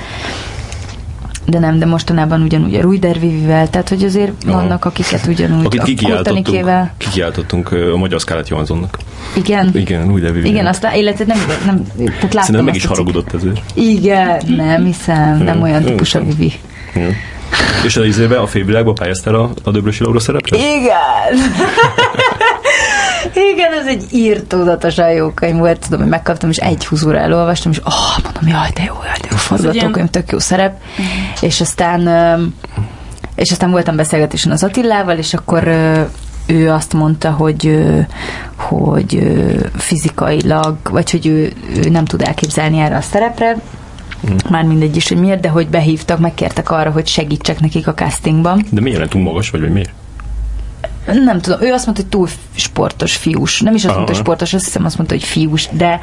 de 1.47 1.59
nem, 1.59 1.79
de 1.79 1.87
mostanában 1.87 2.43
ugyanúgy 2.43 2.75
a 2.75 2.81
Ruider 2.81 3.21
Vivivel, 3.21 3.71
tehát 3.71 3.89
hogy 3.89 4.05
azért 4.05 4.33
Aha. 4.47 4.61
vannak, 4.61 4.85
akiket 4.85 5.27
ugyanúgy 5.27 5.67
Akit 5.67 5.83
kikiáltottunk, 5.83 6.45
Kultanikével. 6.45 6.95
kikiáltottunk 6.97 7.73
a 7.73 7.97
magyar 7.97 8.21
Scarlett 8.21 8.49
Johanssonnak. 8.49 8.99
Igen. 9.37 9.71
Igen, 9.75 10.11
úgy 10.11 10.21
de 10.21 10.49
Igen, 10.49 10.67
azt 10.67 10.83
lá- 10.83 10.97
illetve 10.97 11.25
nem, 11.27 11.39
nem 11.67 11.85
tehát 11.97 12.21
láttam 12.23 12.31
Szerintem 12.41 12.65
meg 12.65 12.75
is 12.75 12.85
haragudott 12.85 13.33
ezért. 13.33 13.61
Igen, 13.75 14.43
nem 14.47 14.85
hiszem, 14.85 15.39
nem 15.43 15.57
Jó, 15.57 15.63
olyan 15.63 15.83
típus 15.83 16.15
a. 16.15 16.25
Vivi. 16.25 16.53
Ja. 16.95 17.07
És 17.85 17.97
az 17.97 18.05
izébe, 18.05 18.39
a 18.39 18.47
félvilágban 18.47 18.95
pályáztál 18.95 19.35
a, 19.35 19.51
a 19.65 19.71
Döbrösi 19.71 20.03
Laura 20.03 20.21
szerepre? 20.21 20.57
Igen! 20.57 21.39
Igen, 23.53 23.73
ez 23.73 23.87
egy 23.87 24.05
írtózatosan 24.11 25.13
jó 25.13 25.31
könyv 25.31 25.59
volt, 25.59 25.79
tudom, 25.79 26.01
hogy 26.01 26.09
megkaptam, 26.09 26.51
és 26.51 26.57
egy 26.57 26.87
húzóra 26.87 27.19
elolvastam, 27.19 27.73
és 27.73 27.79
ah, 27.79 27.93
oh, 27.93 28.25
mondom, 28.25 28.49
jaj, 28.49 28.71
de 28.75 28.83
jó, 28.83 28.95
jaj, 29.05 29.17
de 29.21 29.29
jó, 29.31 29.37
forgatókönyv, 29.37 30.11
tök 30.11 30.31
jó 30.31 30.39
szerep. 30.39 30.81
És 31.41 31.61
aztán 31.61 32.01
és 33.35 33.51
aztán 33.51 33.71
voltam 33.71 33.97
beszélgetésen 33.97 34.53
az 34.53 34.63
Attilával, 34.63 35.17
és 35.17 35.35
akkor 35.35 35.67
ő 36.47 36.71
azt 36.71 36.93
mondta, 36.93 37.31
hogy 37.31 37.85
hogy 38.57 39.33
fizikailag, 39.77 40.77
vagy 40.91 41.11
hogy 41.11 41.27
ő, 41.27 41.53
ő 41.85 41.89
nem 41.89 42.05
tud 42.05 42.23
elképzelni 42.23 42.79
erre 42.79 42.97
a 42.97 43.01
szerepre, 43.01 43.57
már 44.51 44.65
mindegy 44.65 44.97
is, 44.97 45.09
hogy 45.09 45.21
miért, 45.21 45.41
de 45.41 45.49
hogy 45.49 45.69
behívtak, 45.69 46.19
megkértek 46.19 46.71
arra, 46.71 46.91
hogy 46.91 47.07
segítsek 47.07 47.61
nekik 47.61 47.87
a 47.87 47.95
castingban. 47.95 48.65
De 48.71 48.81
miért 48.81 48.99
nem 48.99 49.09
túl 49.09 49.23
magas 49.23 49.51
vagy, 49.51 49.61
vagy 49.61 49.73
miért? 49.73 49.93
Nem 51.07 51.41
tudom, 51.41 51.61
ő 51.61 51.73
azt 51.73 51.85
mondta, 51.85 52.03
hogy 52.03 52.11
túl 52.11 52.29
sportos 52.55 53.17
fiús. 53.17 53.61
Nem 53.61 53.75
is 53.75 53.85
azt 53.85 53.95
mondta, 53.95 54.13
hogy 54.13 54.23
sportos, 54.23 54.55
azt 54.55 54.65
hiszem 54.65 54.85
azt 54.85 54.97
mondta, 54.97 55.15
hogy 55.15 55.25
fiús, 55.25 55.69
de 55.73 56.01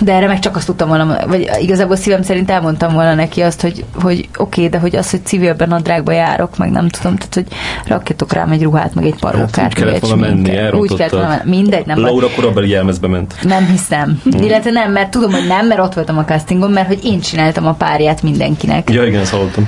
de 0.00 0.12
erre 0.12 0.26
meg 0.26 0.38
csak 0.38 0.56
azt 0.56 0.66
tudtam 0.66 0.88
volna, 0.88 1.26
vagy 1.26 1.50
igazából 1.60 1.96
szívem 1.96 2.22
szerint 2.22 2.50
elmondtam 2.50 2.92
volna 2.92 3.14
neki 3.14 3.40
azt, 3.40 3.60
hogy, 3.60 3.84
hogy 4.02 4.28
oké, 4.36 4.60
okay, 4.60 4.68
de 4.68 4.78
hogy 4.78 4.96
az, 4.96 5.10
hogy 5.10 5.24
civilben 5.24 5.68
nadrágba 5.68 6.12
járok, 6.12 6.56
meg 6.56 6.70
nem 6.70 6.88
tudom, 6.88 7.16
tehát 7.16 7.34
hogy 7.34 7.46
rakjatok 7.86 8.32
rám 8.32 8.50
egy 8.50 8.62
ruhát, 8.62 8.94
meg 8.94 9.04
egy 9.04 9.18
parókát, 9.20 9.56
Hát, 9.56 9.66
úgy 9.66 9.74
kellett 9.74 10.00
volna 10.00 10.16
menni. 10.16 10.70
Úgy 10.70 10.94
kellett 10.94 11.12
volna 11.12 11.28
menni. 11.28 11.56
Mindegy, 11.56 11.86
nem. 11.86 12.00
Laura 12.00 12.26
korabeli 12.36 12.68
jelmezbe 12.68 13.08
ment. 13.08 13.34
Nem 13.42 13.66
hiszem. 13.66 14.22
Illetve 14.40 14.70
nem, 14.70 14.92
mert 14.92 15.10
tudom, 15.10 15.32
hogy 15.32 15.46
nem, 15.46 15.66
mert 15.66 15.80
ott 15.80 15.94
voltam 15.94 16.18
a 16.18 16.24
castingon, 16.24 16.70
mert 16.70 16.86
hogy 16.86 17.04
én 17.04 17.20
csináltam 17.20 17.66
a 17.66 17.72
párját 17.72 18.22
mindenkinek. 18.22 18.90
Ja, 18.90 19.04
igen. 19.04 19.22
Ö, 19.22 19.60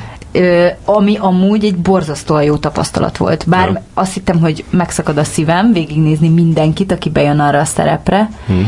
ami 0.84 1.16
amúgy 1.16 1.64
egy 1.64 1.76
borzasztóan 1.76 2.42
jó 2.42 2.56
tapasztalat 2.56 3.16
volt. 3.16 3.48
Bár 3.48 3.68
Ja. 3.68 3.82
azt 3.94 4.12
hittem, 4.14 4.40
hogy 4.40 4.64
megszakad 4.70 5.16
a 5.18 5.24
szívem 5.24 5.72
végignézni 5.72 6.28
mindenkit, 6.28 6.92
aki 6.92 7.10
bejön 7.10 7.38
arra 7.38 7.58
a 7.58 7.64
szerepre, 7.64 8.28
Hmm. 8.46 8.66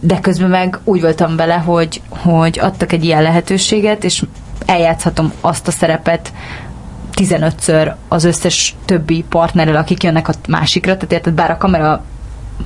de 0.00 0.20
közben 0.20 0.50
meg 0.50 0.78
úgy 0.84 1.00
voltam 1.00 1.36
vele, 1.36 1.54
hogy, 1.54 2.00
hogy 2.08 2.58
adtak 2.58 2.92
egy 2.92 3.04
ilyen 3.04 3.22
lehetőséget, 3.22 4.04
és 4.04 4.24
eljátszhatom 4.66 5.32
azt 5.40 5.68
a 5.68 5.70
szerepet 5.70 6.32
15-ször 7.14 7.92
az 8.08 8.24
összes 8.24 8.74
többi 8.84 9.24
partnerrel, 9.28 9.76
akik 9.76 10.02
jönnek 10.02 10.28
a 10.28 10.32
másikra, 10.48 10.94
tehát 10.94 11.12
érted, 11.12 11.32
bár 11.34 11.50
a 11.50 11.56
kamera 11.56 12.04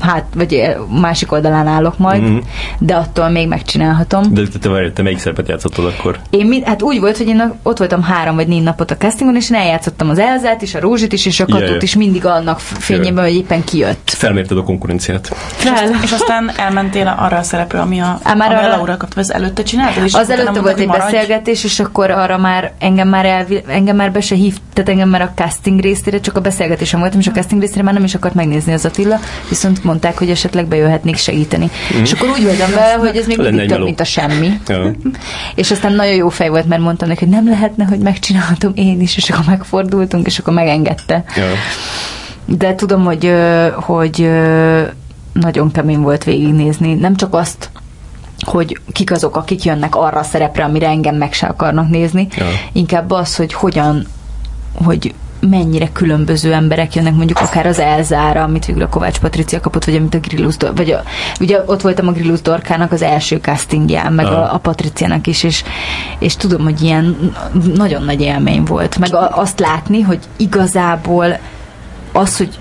hát, 0.00 0.24
vagy 0.34 0.62
másik 1.00 1.32
oldalán 1.32 1.66
állok 1.66 1.98
majd, 1.98 2.22
Mhm. 2.22 2.36
de 2.78 2.94
attól 2.94 3.28
még 3.28 3.48
megcsinálhatom. 3.48 4.34
De 4.34 4.42
te, 4.52 4.58
te, 4.58 4.68
várj, 4.68 4.88
te 4.92 5.02
melyik 5.02 5.18
szerepet 5.18 5.48
játszottad 5.48 5.84
akkor? 5.84 6.18
Én 6.30 6.46
mind, 6.46 6.64
hát 6.64 6.82
úgy 6.82 7.00
volt, 7.00 7.16
hogy 7.16 7.26
én 7.26 7.52
ott 7.62 7.78
voltam 7.78 8.02
három 8.02 8.34
vagy 8.34 8.46
négy 8.46 8.62
napot 8.62 8.90
a 8.90 8.96
castingon, 8.96 9.36
és 9.36 9.50
én 9.50 9.56
eljátszottam 9.58 10.08
az 10.10 10.18
Elzát 10.18 10.62
is, 10.62 10.74
a 10.74 10.80
Rózsit 10.80 11.12
is, 11.12 11.26
és 11.26 11.40
a 11.40 11.44
Ja, 11.48 11.54
Katót 11.54 11.70
ja. 11.70 11.76
is 11.80 11.96
mindig 11.96 12.26
annak 12.26 12.58
fényében, 12.60 13.24
hogy 13.24 13.34
éppen 13.34 13.64
kijött. 13.64 14.10
Felmérted 14.10 14.58
a 14.58 14.62
konkurenciát. 14.62 15.26
Fel. 15.34 15.90
És 16.02 16.12
aztán 16.12 16.50
elmentél 16.56 17.14
arra 17.18 17.36
a 17.36 17.42
szerepre, 17.42 17.80
ami 17.80 18.00
a, 18.00 18.18
Á, 18.22 18.34
már 18.34 18.52
ami 18.52 18.64
a 18.64 18.68
Laura 18.68 18.96
kapta, 18.96 19.20
az 19.20 19.32
előtte 19.32 19.62
csináltad? 19.62 20.04
És 20.04 20.14
Az 20.14 20.30
előtte 20.30 20.60
volt 20.60 20.78
egy 20.78 20.86
maradj? 20.86 21.04
beszélgetés, 21.12 21.64
és 21.64 21.80
akkor 21.80 22.10
arra 22.10 22.38
már 22.38 22.72
engem 22.78 23.08
már, 23.08 23.24
elvi, 23.26 23.62
engem 23.66 23.96
már 23.96 24.12
be 24.12 24.20
se 24.20 24.34
hív, 24.34 24.56
tehát 24.72 24.88
engem 24.90 25.08
már 25.08 25.22
a 25.22 25.32
casting 25.34 25.80
részére, 25.80 26.20
csak 26.20 26.36
a 26.36 26.40
beszélgetésen 26.40 27.00
voltam, 27.00 27.20
és 27.20 27.26
a 27.26 27.30
casting 27.30 27.60
részére 27.60 27.82
már 27.82 27.94
nem 27.94 28.04
is 28.04 28.14
akart 28.14 28.34
megnézni 28.34 28.72
az 28.72 28.84
Attila, 28.84 29.18
viszont 29.48 29.81
mondták, 29.84 30.18
hogy 30.18 30.30
esetleg 30.30 30.66
bejöhetnék 30.66 31.16
segíteni. 31.16 31.70
És 32.02 32.12
akkor 32.12 32.28
úgy 32.28 32.44
voltam 32.44 32.70
vele, 32.70 32.92
hogy 32.92 33.16
ez 33.16 33.26
még 33.26 33.36
Lenne 33.36 33.48
mindig 33.50 33.66
több, 33.68 33.76
meló. 33.76 33.84
mint 33.84 34.00
a 34.00 34.04
semmi. 34.04 34.60
Ja. 34.68 34.90
És 35.54 35.70
aztán 35.70 35.92
nagyon 35.92 36.14
jó 36.14 36.28
fej 36.28 36.48
volt, 36.48 36.68
mert 36.68 36.82
mondtam 36.82 37.08
neki, 37.08 37.24
hogy 37.24 37.34
nem 37.34 37.48
lehetne, 37.48 37.84
hogy 37.84 37.98
megcsinálhatom 37.98 38.72
én 38.74 39.00
is, 39.00 39.16
és 39.16 39.30
akkor 39.30 39.44
megfordultunk, 39.46 40.26
és 40.26 40.38
akkor 40.38 40.52
megengedte. 40.54 41.24
Ja. 41.36 41.44
De 42.44 42.74
tudom, 42.74 43.04
hogy, 43.04 43.32
hogy 43.74 44.30
nagyon 45.32 45.70
kemény 45.72 46.00
volt 46.00 46.24
végignézni. 46.24 46.94
Nem 46.94 47.16
csak 47.16 47.34
azt, 47.34 47.70
hogy 48.46 48.78
kik 48.92 49.10
azok, 49.12 49.36
akik 49.36 49.64
jönnek 49.64 49.96
arra 49.96 50.18
a 50.18 50.22
szerepre, 50.22 50.64
amire 50.64 50.86
engem 50.86 51.14
meg 51.16 51.32
se 51.32 51.46
akarnak 51.46 51.88
nézni, 51.88 52.28
Ja. 52.36 52.46
inkább 52.72 53.10
az, 53.10 53.36
hogy 53.36 53.52
hogyan, 53.52 54.06
hogy 54.84 55.14
mennyire 55.50 55.92
különböző 55.92 56.52
emberek 56.52 56.94
jönnek, 56.94 57.14
mondjuk 57.14 57.38
akár 57.38 57.66
az 57.66 57.78
Elzára, 57.78 58.42
amit 58.42 58.66
végül 58.66 58.82
a 58.82 58.88
Kovács 58.88 59.18
Patricia 59.18 59.60
kapott, 59.60 59.84
vagy 59.84 59.94
amit 59.94 60.14
a 60.14 60.18
Grillus, 60.18 60.54
vagy 60.74 60.90
a, 60.90 61.02
ugye 61.40 61.62
ott 61.66 61.80
voltam 61.80 62.08
a 62.08 62.12
Grillus 62.12 62.40
Dorkának 62.42 62.92
az 62.92 63.02
első 63.02 63.36
castingján, 63.36 64.12
meg 64.12 64.26
a, 64.26 64.54
a 64.54 64.58
Patriciának 64.58 65.26
is, 65.26 65.42
és, 65.42 65.64
és 66.18 66.36
tudom, 66.36 66.62
hogy 66.62 66.82
ilyen 66.82 67.32
nagyon 67.74 68.02
nagy 68.02 68.20
élmény 68.20 68.64
volt. 68.64 68.98
Meg 68.98 69.14
a, 69.14 69.38
azt 69.38 69.60
látni, 69.60 70.00
hogy 70.00 70.18
igazából 70.36 71.38
az, 72.12 72.36
hogy 72.36 72.58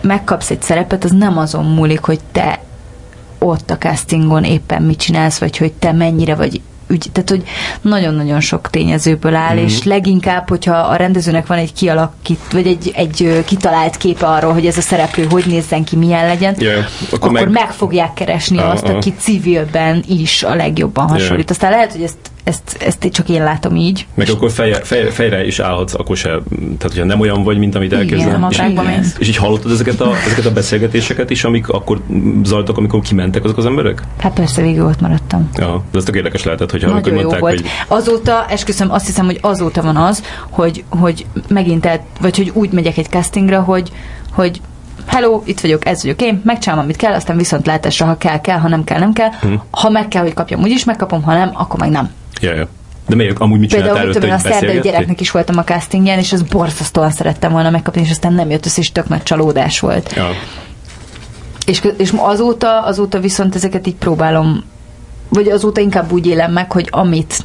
megkapsz 0.00 0.50
egy 0.50 0.62
szerepet, 0.62 1.04
az 1.04 1.10
nem 1.10 1.38
azon 1.38 1.64
múlik, 1.64 2.00
hogy 2.00 2.20
te 2.32 2.60
ott 3.38 3.70
a 3.70 3.78
castingon 3.78 4.44
éppen 4.44 4.82
mit 4.82 4.98
csinálsz, 4.98 5.38
vagy 5.38 5.56
hogy 5.56 5.72
te 5.72 5.92
mennyire 5.92 6.34
vagy 6.34 6.60
ügy, 6.90 7.06
tehát 7.12 7.30
hogy 7.30 7.42
nagyon-nagyon 7.80 8.40
sok 8.40 8.70
tényezőből 8.70 9.34
áll, 9.34 9.54
mm. 9.54 9.64
és 9.64 9.82
leginkább, 9.82 10.48
hogyha 10.48 10.74
a 10.74 10.96
rendezőnek 10.96 11.46
van 11.46 11.58
egy 11.58 11.72
kialakít, 11.72 12.40
vagy 12.52 12.66
egy, 12.66 12.92
egy 12.94 13.42
kitalált 13.46 13.96
képe 13.96 14.26
arról, 14.26 14.52
hogy 14.52 14.66
ez 14.66 14.76
a 14.76 14.80
szereplő 14.80 15.26
hogy 15.30 15.44
nézzen 15.46 15.84
ki, 15.84 15.96
milyen 15.96 16.26
legyen, 16.26 16.54
ja. 16.58 16.70
akkor, 16.78 16.86
akkor 17.10 17.30
meg... 17.30 17.50
meg 17.50 17.70
fogják 17.70 18.14
keresni 18.14 18.58
Ah, 18.58 18.70
azt, 18.70 18.88
aki 18.88 19.14
civilben 19.18 20.04
is 20.08 20.42
a 20.42 20.54
legjobban 20.54 21.08
hasonlít. 21.08 21.48
Ja. 21.48 21.54
Aztán 21.54 21.70
lehet, 21.70 21.92
hogy 21.92 22.02
ezt, 22.02 22.16
ezt, 22.44 22.76
ezt 22.80 23.08
csak 23.10 23.28
én 23.28 23.42
látom 23.42 23.76
így. 23.76 24.06
Meg 24.14 24.28
akkor 24.28 24.50
feje, 24.50 24.80
feje, 24.82 25.10
fejre 25.10 25.46
is 25.46 25.58
állhatsz, 25.58 25.94
akkor 25.94 26.16
se, 26.16 26.28
tehát 26.28 26.82
hogyha 26.82 27.04
nem 27.04 27.20
olyan 27.20 27.42
vagy, 27.42 27.58
mint 27.58 27.74
amit 27.74 27.92
a 27.92 28.02
és, 28.02 28.24
mész. 28.86 29.16
és 29.18 29.28
így 29.28 29.36
hallottad 29.36 29.70
ezeket 29.72 30.00
a, 30.00 30.12
ezeket 30.26 30.44
a 30.44 30.52
beszélgetéseket 30.52 31.30
is, 31.30 31.44
amik 31.44 31.68
akkor 31.68 32.00
zajlottak, 32.42 32.76
amikor 32.76 33.00
kimentek 33.00 33.44
azok 33.44 33.56
az 33.56 33.66
emberek? 33.66 34.02
Hát 34.18 34.32
persze 34.32 34.62
végig 34.62 34.80
ott 34.80 35.00
maradtam. 35.00 35.50
Ja, 35.56 35.82
de 35.90 35.98
ez 35.98 36.04
tök 36.04 36.16
érdekes 36.16 36.44
lehetett, 36.44 36.70
hogyha 36.70 36.90
amikor 36.90 37.12
Nagyon 37.12 37.24
jó 37.24 37.30
mondták, 37.30 37.56
volt. 37.56 37.60
hogy 37.88 37.98
Azóta, 37.98 38.46
esküszöm, 38.48 38.92
azt 38.92 39.06
hiszem, 39.06 39.24
hogy 39.24 39.38
azóta 39.40 39.82
van 39.82 39.96
az, 39.96 40.22
hogy, 40.50 40.84
hogy 40.88 41.26
megint 41.48 41.86
el, 41.86 42.04
vagy 42.20 42.36
hogy 42.36 42.50
úgy 42.54 42.72
megyek 42.72 42.96
egy 42.96 43.08
castingra, 43.08 43.60
hogy, 43.60 43.90
hogy 44.32 44.60
hello, 45.06 45.42
itt 45.44 45.60
vagyok, 45.60 45.86
ez 45.86 46.02
vagyok 46.02 46.22
én, 46.22 46.40
megcsinálom, 46.44 46.84
amit 46.84 46.96
kell, 46.96 47.12
aztán 47.12 47.36
viszont 47.36 47.66
látásra, 47.66 48.06
ha 48.06 48.16
kell, 48.16 48.40
kell, 48.40 48.58
ha 48.58 48.68
nem 48.68 48.84
kell, 48.84 48.98
nem 48.98 49.12
kell. 49.12 49.30
Hm. 49.40 49.54
Ha 49.70 49.90
meg 49.90 50.08
kell, 50.08 50.22
hogy 50.22 50.34
kapjam, 50.34 50.60
úgyis 50.60 50.84
megkapom, 50.84 51.22
ha 51.22 51.32
nem, 51.32 51.50
akkor 51.54 51.80
meg 51.80 51.90
nem. 51.90 52.10
Ja, 52.40 52.54
ja. 52.54 52.68
De 53.06 53.16
melyik, 53.16 53.38
amúgy 53.38 53.58
mit 53.58 53.72
Például 53.72 53.98
előtte, 53.98 54.20
tudom, 54.20 54.34
a 54.34 54.38
szerdai 54.38 54.80
gyereknek 54.80 55.20
is 55.20 55.30
voltam 55.30 55.58
a 55.58 55.64
castingjen, 55.64 56.18
és 56.18 56.32
az 56.32 56.42
borzasztóan 56.42 57.10
szerettem 57.10 57.52
volna 57.52 57.70
megkapni, 57.70 58.00
és 58.00 58.10
aztán 58.10 58.32
nem 58.32 58.50
jött 58.50 58.66
össze, 58.66 58.80
és 58.80 58.92
tök 58.92 59.08
nagy 59.08 59.22
csalódás 59.22 59.80
volt. 59.80 60.12
Ja. 60.16 60.28
És, 61.66 61.82
és 61.96 62.12
azóta, 62.16 62.80
azóta 62.80 63.20
viszont 63.20 63.54
ezeket 63.54 63.86
így 63.86 63.94
próbálom, 63.94 64.64
vagy 65.28 65.48
azóta 65.48 65.80
inkább 65.80 66.12
úgy 66.12 66.26
élem 66.26 66.52
meg, 66.52 66.72
hogy 66.72 66.88
amit 66.90 67.44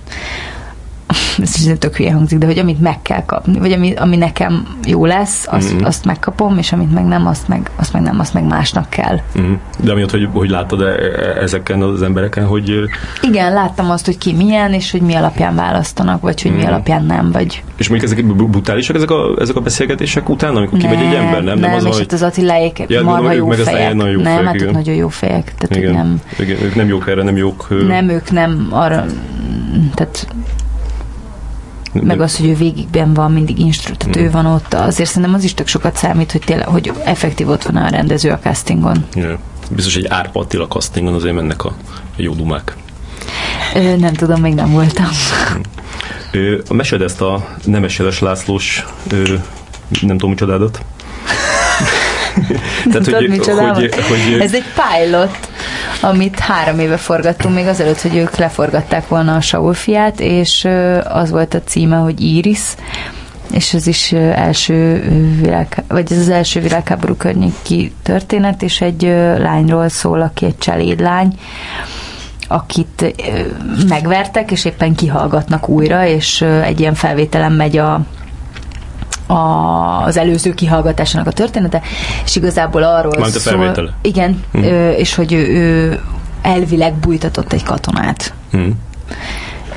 ez 1.42 1.70
tök 1.80 1.96
hülye 1.96 2.12
hangzik, 2.14 2.38
de 2.38 2.46
hogy 2.46 2.58
amit 2.58 2.82
meg 2.82 3.02
kell 3.02 3.26
kapni, 3.26 3.60
vagy 3.60 3.72
ami, 3.72 3.94
ami 3.94 4.16
nekem 4.18 4.68
jó 4.86 5.06
lesz, 5.06 5.48
azt, 5.50 5.74
mm. 5.74 5.84
azt 5.84 6.06
megkapom, 6.06 6.58
és 6.58 6.72
amit 6.72 6.94
meg 6.94 7.06
nem, 7.06 7.28
azt 7.28 7.48
meg, 7.48 7.70
azt 7.76 7.94
meg 7.94 8.02
nem, 8.02 8.20
azt 8.20 8.34
meg 8.34 8.44
másnak 8.44 8.90
kell. 8.90 9.20
Mhm. 9.34 9.52
De 9.84 9.92
amiatt, 9.92 10.12
hogy, 10.12 10.28
hogy 10.34 10.50
láttad 10.50 10.82
e- 10.82 10.86
e- 10.86 11.42
ezeken 11.42 11.82
az 11.82 12.02
embereken, 12.02 12.46
hogy 12.46 12.72
Igen, 13.22 13.54
láttam 13.54 13.90
azt, 13.90 14.06
hogy 14.06 14.18
ki 14.18 14.34
milyen, 14.34 14.74
és 14.74 14.92
hogy 14.92 15.02
mi 15.02 15.14
alapján 15.14 15.56
választanak, 15.56 16.22
vagy 16.22 16.42
hogy 16.42 16.52
mi 16.52 16.58
Mhm. 16.58 16.68
alapján 16.68 17.06
nem, 17.06 17.32
vagy 17.32 17.64
és 17.78 17.90
mondjuk 17.90 18.12
ezek 18.12 18.26
br- 18.26 18.50
brutálisak 18.50 18.96
ezek 18.96 19.12
a, 19.12 19.36
ezek 19.40 19.56
a 19.56 19.62
beszélgetések 19.62 20.30
után, 20.30 20.56
amikor 20.56 20.80
kimegy 20.80 21.02
egy 21.02 21.14
ember, 21.14 21.44
nem? 21.44 21.60
Nem, 21.60 21.74
az, 21.74 21.84
és 21.84 21.90
hogy... 21.90 22.00
hát 22.00 22.12
az 22.12 22.22
Attiláék 22.22 22.84
Ja, 22.88 23.04
marha 23.04 23.32
jó 23.32 23.48
meg 23.48 23.58
fejek. 23.58 23.94
nagyon 23.94 24.12
jó 24.12 24.22
nem, 24.22 24.34
fejek, 24.34 24.46
hát 24.46 24.56
igen. 24.56 24.74
nagyon 24.74 24.96
jó 24.96 25.08
fejek. 25.08 25.54
Tehát, 25.58 25.76
igen, 25.76 25.94
nem, 25.94 26.22
igen, 26.40 26.62
ők 26.64 26.76
nem 26.76 26.88
jók 26.88 27.08
erre, 27.10 27.24
nem 27.24 27.38
jók. 27.38 27.88
nem, 27.88 28.10
ők 28.10 28.32
nem 28.32 28.68
arra, 28.72 29.06
tehát 29.94 30.28
meg 32.04 32.22
az, 32.22 32.38
hogy 32.38 32.48
ő 32.48 32.56
végigben 32.56 33.14
van, 33.14 33.32
mindig 33.32 33.60
instru, 33.60 33.96
tehát 33.96 34.18
Mm. 34.18 34.22
ő 34.24 34.32
van 34.32 34.46
ott, 34.46 34.74
azért 34.74 35.10
szerintem 35.10 35.34
az 35.34 35.44
is 35.44 35.54
tök 35.54 35.68
sokat 35.68 35.96
számít, 35.96 36.32
hogy 36.32 36.42
tényleg, 36.46 36.68
hogy 36.68 36.92
effektív 37.04 37.50
ott 37.50 37.64
van 37.64 37.76
a 37.76 37.90
rendező 37.90 38.30
a 38.30 38.40
castingon. 38.40 39.06
Ja. 39.14 39.40
Biztos 39.70 39.96
egy 39.96 40.08
Árpa 40.08 40.40
Attila 40.40 40.68
castingon 40.68 41.14
azért 41.14 41.36
mennek 41.36 41.64
a 41.64 41.76
jó 42.16 42.34
dumák. 42.34 42.76
Ö, 43.76 43.96
nem 43.96 44.14
tudom, 44.14 44.42
még 44.42 44.54
nem 44.54 44.72
voltam. 44.72 45.08
Ö, 46.32 46.58
Meséld 46.70 47.02
ezt 47.02 47.22
a 47.22 47.48
Nemeseles 47.64 48.20
Lászlós 48.20 48.86
ö, 49.12 49.24
nem 50.02 50.18
tudom 50.18 50.30
micsodádat. 50.30 50.82
Nem 52.86 53.02
tudod, 53.04 53.28
micsodámat? 53.30 53.76
hogy, 53.76 53.94
hogy, 53.94 54.40
Ez 54.40 54.54
egy 54.54 54.64
pilot, 54.76 55.38
amit 56.06 56.40
három 56.40 56.80
éve 56.80 56.98
forgattunk, 56.98 57.56
még 57.56 57.68
azelőtt, 57.68 58.02
hogy 58.02 58.16
ők 58.16 58.36
leforgatták 58.36 59.08
volna 59.08 59.36
a 59.36 59.42
Saul 59.42 59.74
fiát, 59.74 60.20
és 60.20 60.68
az 61.04 61.32
volt 61.32 61.54
a 61.54 61.62
címe, 61.62 61.96
hogy 61.96 62.22
Iris, 62.22 62.60
és 63.52 63.74
ez 63.74 63.88
is 63.88 64.12
első 64.12 65.04
világ, 65.42 65.84
vagy 65.88 66.12
ez 66.12 66.18
az 66.18 66.30
első 66.30 66.60
világháború 66.60 67.16
környéki 67.16 67.94
történet, 68.04 68.62
és 68.62 68.82
egy 68.82 69.02
lányról 69.38 69.90
szól, 69.90 70.22
aki 70.22 70.46
egy 70.46 70.58
cselédlány, 70.58 71.40
akit 72.48 73.16
megvertek, 73.88 74.52
és 74.52 74.66
éppen 74.66 74.96
kihallgatnak 74.96 75.70
újra, 75.70 76.06
és 76.06 76.42
egy 76.42 76.80
ilyen 76.80 76.94
felvételen 76.94 77.52
megy 77.52 77.78
a, 77.78 78.02
az 79.28 80.18
előző 80.18 80.54
kihallgatásának 80.54 81.28
a 81.28 81.32
története, 81.32 81.82
és 82.26 82.36
igazából 82.36 82.84
arról 82.84 83.12
a 83.22 83.26
szól... 83.26 83.42
felvétele. 83.42 83.94
Igen, 84.02 84.44
Mhm. 84.52 84.64
ö, 84.64 84.90
és 84.92 85.16
hogy 85.16 85.34
ő, 85.34 85.46
ő 85.48 86.00
elvileg 86.42 86.94
bújtatott 86.94 87.54
egy 87.54 87.64
katonát, 87.64 88.34
hm. 88.52 88.70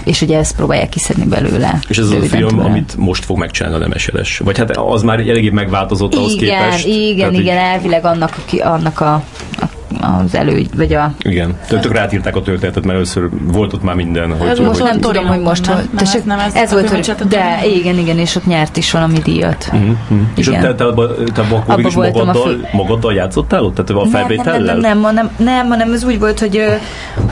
és 0.05 0.21
ugye 0.23 0.39
ezt 0.39 0.57
próbálják 0.57 0.89
kiszedni 0.89 1.25
belőle. 1.25 1.79
És 1.89 1.99
ez 1.99 2.05
az 2.05 2.11
a 2.13 2.21
film, 2.21 2.49
tőle. 2.49 2.65
amit 2.65 2.95
most 2.97 3.25
fog 3.25 3.39
megcsinálni 3.39 3.77
a 3.77 3.81
Nemeseles. 3.81 4.39
Vagy 4.39 4.59
hát 4.59 4.77
az 4.77 5.03
már 5.03 5.19
eléggé 5.19 5.51
megváltozott 5.51 6.15
ahhoz 6.15 6.33
igen, 6.33 6.61
képest. 6.63 6.87
Igen, 6.87 7.17
Tehát, 7.17 7.33
igen, 7.33 7.57
hogy- 7.57 7.73
elvileg 7.73 8.05
annak, 8.05 8.37
aki, 8.45 8.59
annak 8.59 9.01
a, 9.01 9.13
a, 9.61 9.65
az 10.01 10.35
elő, 10.35 10.67
vagy 10.77 10.95
a 10.95 11.13
Igen. 11.23 11.57
Tök, 11.69 11.81
tök 11.81 11.93
rátírták 11.93 12.37
a 12.37 12.43
történetet, 12.43 12.83
mert 12.85 12.95
először 12.95 13.29
volt 13.53 13.73
ott 13.73 13.83
már 13.83 13.95
minden. 13.95 14.37
Hogy, 14.39 14.49
Ez 14.49 14.59
most 14.59 14.81
hogy, 14.81 14.91
nem 14.91 15.01
tudom, 15.01 15.27
hogy 15.27 15.41
most 15.41 15.67
nem? 15.67 15.75
hogy- 15.75 15.85
Nem, 15.85 15.97
tessék, 15.97 16.21
ez 16.21 16.27
nem 16.27 16.39
ez- 16.39 16.55
ez 16.55 16.73
a 16.73 16.75
volt, 16.75 16.89
hogy, 16.91 17.15
de 17.29 17.61
igen, 17.75 17.99
igen, 17.99 18.19
és 18.19 18.37
ott 18.37 18.47
nyert 18.47 18.77
is 18.77 18.91
valami 18.91 19.19
díjat. 19.19 19.69
Mhm, 19.73 19.83
mhm. 20.09 20.21
És 20.37 20.49
ott 20.49 20.59
te, 20.59 20.75
te, 20.75 20.85
abba, 20.85 21.15
te 21.15 21.41
abba 21.41 21.57
akkor 21.57 21.75
Abba 21.75 21.75
végül 21.77 21.91
is 21.91 21.95
voltam 21.95 22.21
a 22.21 22.25
magaddal, 22.25 22.69
magaddal 22.73 23.15
játszottál 23.15 23.63
ott? 23.65 23.75
Tehát 23.75 24.03
a 24.05 24.09
felvétellel? 24.11 24.77
Nem, 24.77 25.01
nem, 25.01 25.01
nem, 25.01 25.15
nem, 25.15 25.31
nem, 25.37 25.69
hanem 25.69 25.93
ez 25.93 26.05
úgy 26.05 26.19
volt, 26.19 26.39
hogy, 26.39 26.63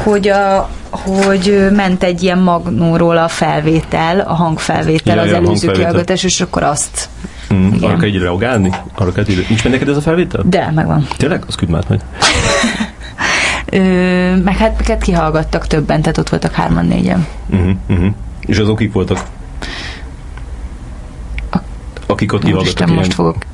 hogy, 0.02 0.28
a, 0.28 0.68
hogy 0.90 1.66
ment 1.76 2.02
egy 2.02 2.22
ilyen 2.22 2.38
magnóról 2.38 3.16
a 3.16 3.28
felvétel, 3.28 4.20
a 4.20 4.34
hangfelvétel, 4.34 5.16
Ja, 5.16 5.22
az 5.22 5.28
ja, 5.28 5.36
előző 5.36 5.70
kihallgatás, 5.70 6.24
és 6.24 6.40
akkor 6.40 6.62
azt. 6.62 7.08
Mm, 7.54 7.66
Igen. 7.72 7.88
arra 7.90 7.96
kell 7.98 8.08
így 8.08 8.18
reagálni? 8.18 8.70
Arra 8.94 9.12
kell 9.12 9.24
így... 9.28 9.46
Nincs 9.48 9.62
meg 9.64 9.72
neked 9.72 9.88
ez 9.88 9.96
a 9.96 10.00
felvétel? 10.00 10.42
De, 10.46 10.70
megvan. 10.74 11.06
Tényleg? 11.16 11.42
Az 11.46 11.54
küld 11.54 11.70
majd. 11.70 11.86
Ö, 13.70 14.36
meg 14.44 14.56
hát 14.56 14.76
minket 14.76 15.02
kihallgattak 15.02 15.66
többen, 15.66 16.00
tehát 16.00 16.18
ott 16.18 16.28
voltak 16.28 16.52
hárman, 16.52 16.86
négyen. 16.86 17.26
Uh-huh, 17.50 17.70
uh-huh. 17.88 18.06
És 18.40 18.58
azok 18.58 18.78
kik 18.78 18.92
voltak? 18.92 19.18
A- 21.50 21.56
Akik 22.06 22.32
ott 22.32 22.44
kihallgattak 22.44 22.88
most 22.94 23.14
fogok 23.14 23.36
Mert 23.36 23.46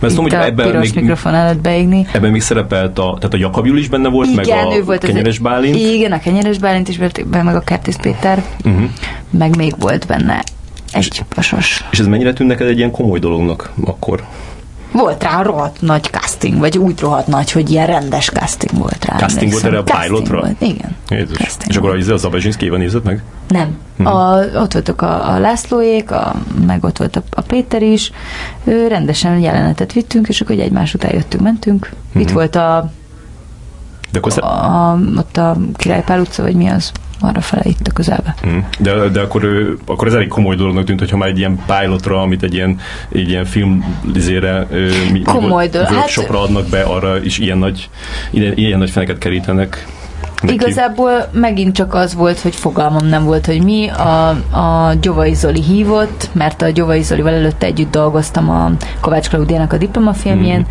azt 0.00 0.12
itt 0.12 0.18
tudom, 0.18 0.24
hogy 0.24 0.34
a 0.34 0.44
ebben 0.44 0.66
piros 0.70 0.92
még, 0.92 0.94
mikrofon 1.02 1.34
előtt 1.34 1.60
beégni. 1.60 2.06
ebben 2.12 2.30
még 2.30 2.40
szerepelt 2.42 2.98
a, 2.98 3.16
tehát 3.18 3.34
a 3.34 3.36
Jakab 3.36 3.66
Júli 3.66 3.80
is 3.80 3.88
benne 3.88 4.08
volt, 4.08 4.34
meg 4.34 4.44
Igen, 4.46 4.66
a 4.66 4.74
ő 4.76 4.84
volt 4.84 5.02
az- 5.02 5.08
Kenyeres 5.08 5.38
Bálint. 5.38 5.76
Igen, 5.76 6.12
a 6.12 6.18
Kenyeres 6.18 6.58
Bálint 6.58 6.88
is 6.88 6.98
benne, 6.98 7.42
meg 7.42 7.56
a 7.56 7.60
Kertész 7.60 7.96
Péter, 7.96 8.42
Uh-huh. 8.64 8.82
meg 9.30 9.56
még 9.56 9.74
volt 9.78 10.06
benne 10.06 10.42
egy 10.92 11.24
pasos. 11.34 11.84
És 11.90 11.98
ez 11.98 12.06
mennyire 12.06 12.32
tűnt 12.32 12.48
neked 12.48 12.66
egy 12.66 12.76
ilyen 12.78 12.90
komoly 12.90 13.18
dolognak 13.18 13.72
akkor? 13.84 14.24
Volt 14.92 15.22
rá 15.22 15.42
rohadt 15.42 15.80
nagy 15.80 16.02
casting, 16.04 16.58
vagy 16.58 16.78
úgy 16.78 17.00
rohadt 17.00 17.26
nagy, 17.26 17.50
hogy 17.52 17.70
ilyen 17.70 17.86
rendes 17.86 18.28
casting 18.30 18.78
volt 18.78 19.04
rá. 19.04 19.16
Casting 19.16 19.52
volt 19.52 19.64
erre 19.64 19.78
a 19.78 19.82
pilotra? 19.82 20.40
Volt, 20.40 20.60
igen. 20.60 20.96
Jézus. 21.08 21.36
Casting 21.36 21.70
És 21.70 21.76
akkor 21.76 21.90
volt. 21.90 22.02
az, 22.02 22.08
az 22.08 22.20
Zabezsinszki 22.20 22.64
Éva 22.64 22.76
nézett 22.76 23.04
meg? 23.04 23.22
Nem. 23.48 23.76
Mhm. 23.96 24.06
A, 24.08 24.38
ott 24.54 24.72
voltak 24.72 25.02
a, 25.02 25.32
a 25.32 25.38
Lászlóék, 25.38 26.10
a, 26.10 26.34
meg 26.66 26.84
ott 26.84 26.98
volt 26.98 27.16
a, 27.16 27.22
a 27.30 27.40
Péter 27.40 27.82
is. 27.82 28.12
Ő, 28.64 28.86
rendesen 28.88 29.38
jelenetet 29.38 29.92
vittünk, 29.92 30.28
és 30.28 30.40
akkor 30.40 30.58
egymás 30.58 30.94
után 30.94 31.14
jöttünk, 31.14 31.42
mentünk. 31.42 31.90
Itt 32.14 32.24
Mhm. 32.24 32.34
volt 32.34 32.56
a, 32.56 32.90
De 34.10 34.18
akkor 34.18 34.32
szer- 34.32 34.44
a, 34.44 34.98
ott 35.16 35.36
a 35.36 35.56
Királypál 35.76 36.20
utca, 36.20 36.42
vagy 36.42 36.54
mi 36.54 36.66
az? 36.68 36.92
Arra 37.24 37.40
fele 37.40 37.62
itt 37.64 37.86
a 37.86 37.92
közelbe. 37.92 38.34
Mm. 38.46 38.58
De, 38.78 39.08
de 39.08 39.20
akkor, 39.20 39.44
ő- 39.44 39.78
akkor 39.86 40.06
ez 40.06 40.14
elég 40.14 40.28
komoly 40.28 40.56
dolognak 40.56 40.84
tűnt, 40.84 40.98
hogyha 40.98 41.16
már 41.16 41.28
egy 41.28 41.38
ilyen 41.38 41.58
pilotra, 41.66 42.20
amit 42.20 42.42
egy 42.42 42.54
ilyen, 42.54 42.78
egy 43.12 43.28
ilyen 43.28 43.44
film 43.44 43.98
izére, 44.14 44.66
mi, 45.12 45.22
Komoly 45.22 45.68
dolog. 45.68 45.86
Hát- 45.86 45.96
workshopra 45.96 46.40
adnak 46.42 46.66
be, 46.68 46.82
arra 46.82 47.22
is 47.22 47.38
ilyen 47.38 47.58
nagy, 47.58 47.88
ilyen, 48.30 48.52
ilyen 48.56 48.78
nagy 48.78 48.90
feneket 48.90 49.18
kerítenek. 49.18 49.86
neki? 50.42 50.54
Igazából 50.54 51.28
megint 51.32 51.74
csak 51.74 51.94
az 51.94 52.14
volt, 52.14 52.40
hogy 52.40 52.54
fogalmam 52.54 53.06
nem 53.06 53.24
volt, 53.24 53.46
hogy 53.46 53.62
mi. 53.62 53.88
A, 53.88 54.28
a 54.56 54.92
Gyovai 55.00 55.34
Zoli 55.34 55.62
hívott, 55.62 56.28
mert 56.32 56.62
a 56.62 56.68
Gyovai 56.70 57.02
Zolival 57.02 57.32
előtte 57.32 57.66
együtt 57.66 57.90
dolgoztam 57.90 58.50
a 58.50 58.70
Kovács 59.00 59.28
Klaudiának 59.28 59.72
a 59.72 59.76
diplomafilmjén, 59.76 60.58
Mhm. 60.60 60.68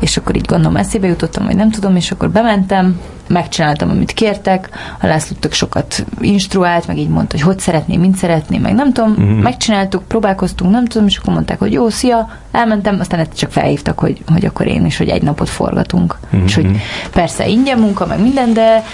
és 0.00 0.16
akkor 0.16 0.36
így 0.36 0.46
gondolom 0.46 0.76
eszébe 0.76 1.06
jutottam, 1.06 1.44
vagy 1.44 1.56
nem 1.56 1.70
tudom, 1.70 1.96
és 1.96 2.10
akkor 2.10 2.30
bementem, 2.30 3.00
megcsináltam, 3.32 3.90
amit 3.90 4.12
kértek, 4.12 4.68
a 5.00 5.06
László 5.06 5.36
tök 5.40 5.52
sokat 5.52 6.04
instruált, 6.20 6.86
meg 6.86 6.98
így 6.98 7.08
mondta, 7.08 7.36
hogy 7.36 7.44
hogy 7.46 7.58
szeretném, 7.58 8.00
mint 8.00 8.16
szeretném, 8.16 8.60
meg 8.60 8.74
nem 8.74 8.92
tudom, 8.92 9.10
Mhm. 9.10 9.22
megcsináltuk, 9.42 10.02
próbálkoztunk, 10.08 10.70
nem 10.70 10.84
tudom, 10.86 11.06
és 11.06 11.16
akkor 11.16 11.34
mondták, 11.34 11.58
hogy 11.58 11.72
jó, 11.72 11.88
szia, 11.88 12.30
elmentem, 12.52 12.96
aztán 13.00 13.20
egyszer 13.20 13.36
csak 13.38 13.50
felhívtak, 13.52 13.98
hogy, 13.98 14.22
hogy 14.32 14.44
akkor 14.44 14.66
én 14.66 14.86
is, 14.86 14.96
hogy 14.96 15.08
egy 15.08 15.22
napot 15.22 15.48
forgatunk, 15.48 16.18
Mhm. 16.30 16.42
és 16.44 16.54
hogy 16.54 16.66
persze 17.12 17.46
ingyen 17.48 17.78
munka, 17.78 18.06
meg 18.06 18.20
minden, 18.22 18.52
de 18.52 18.84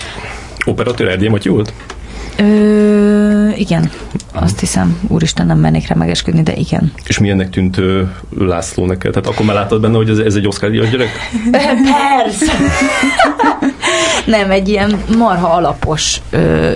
Operatőr 0.66 1.08
Erdély 1.08 1.28
Matyi 1.28 1.48
volt? 1.48 1.72
Ö, 2.40 3.48
igen, 3.56 3.90
azt 4.32 4.60
hiszem, 4.60 4.98
úristen, 5.08 5.46
nem 5.46 5.58
mennék 5.58 5.88
rá 5.88 5.94
megesküdni, 5.94 6.42
de 6.42 6.54
igen. 6.54 6.92
És 7.06 7.18
milyennek 7.18 7.50
tűnt 7.50 7.76
ö, 7.78 8.02
László 8.38 8.86
neked? 8.86 9.12
Tehát 9.12 9.28
akkor 9.28 9.46
már 9.46 9.56
láttad 9.56 9.80
benne, 9.80 9.96
hogy 9.96 10.10
ez, 10.10 10.18
ez 10.18 10.34
egy 10.34 10.46
Oscar 10.46 10.70
díjas 10.70 10.90
gyerek? 10.90 11.08
Persze! 12.22 12.52
Nem, 14.28 14.50
egy 14.50 14.68
ilyen 14.68 15.02
marha 15.18 15.48
alapos 15.48 16.20
ö, 16.30 16.74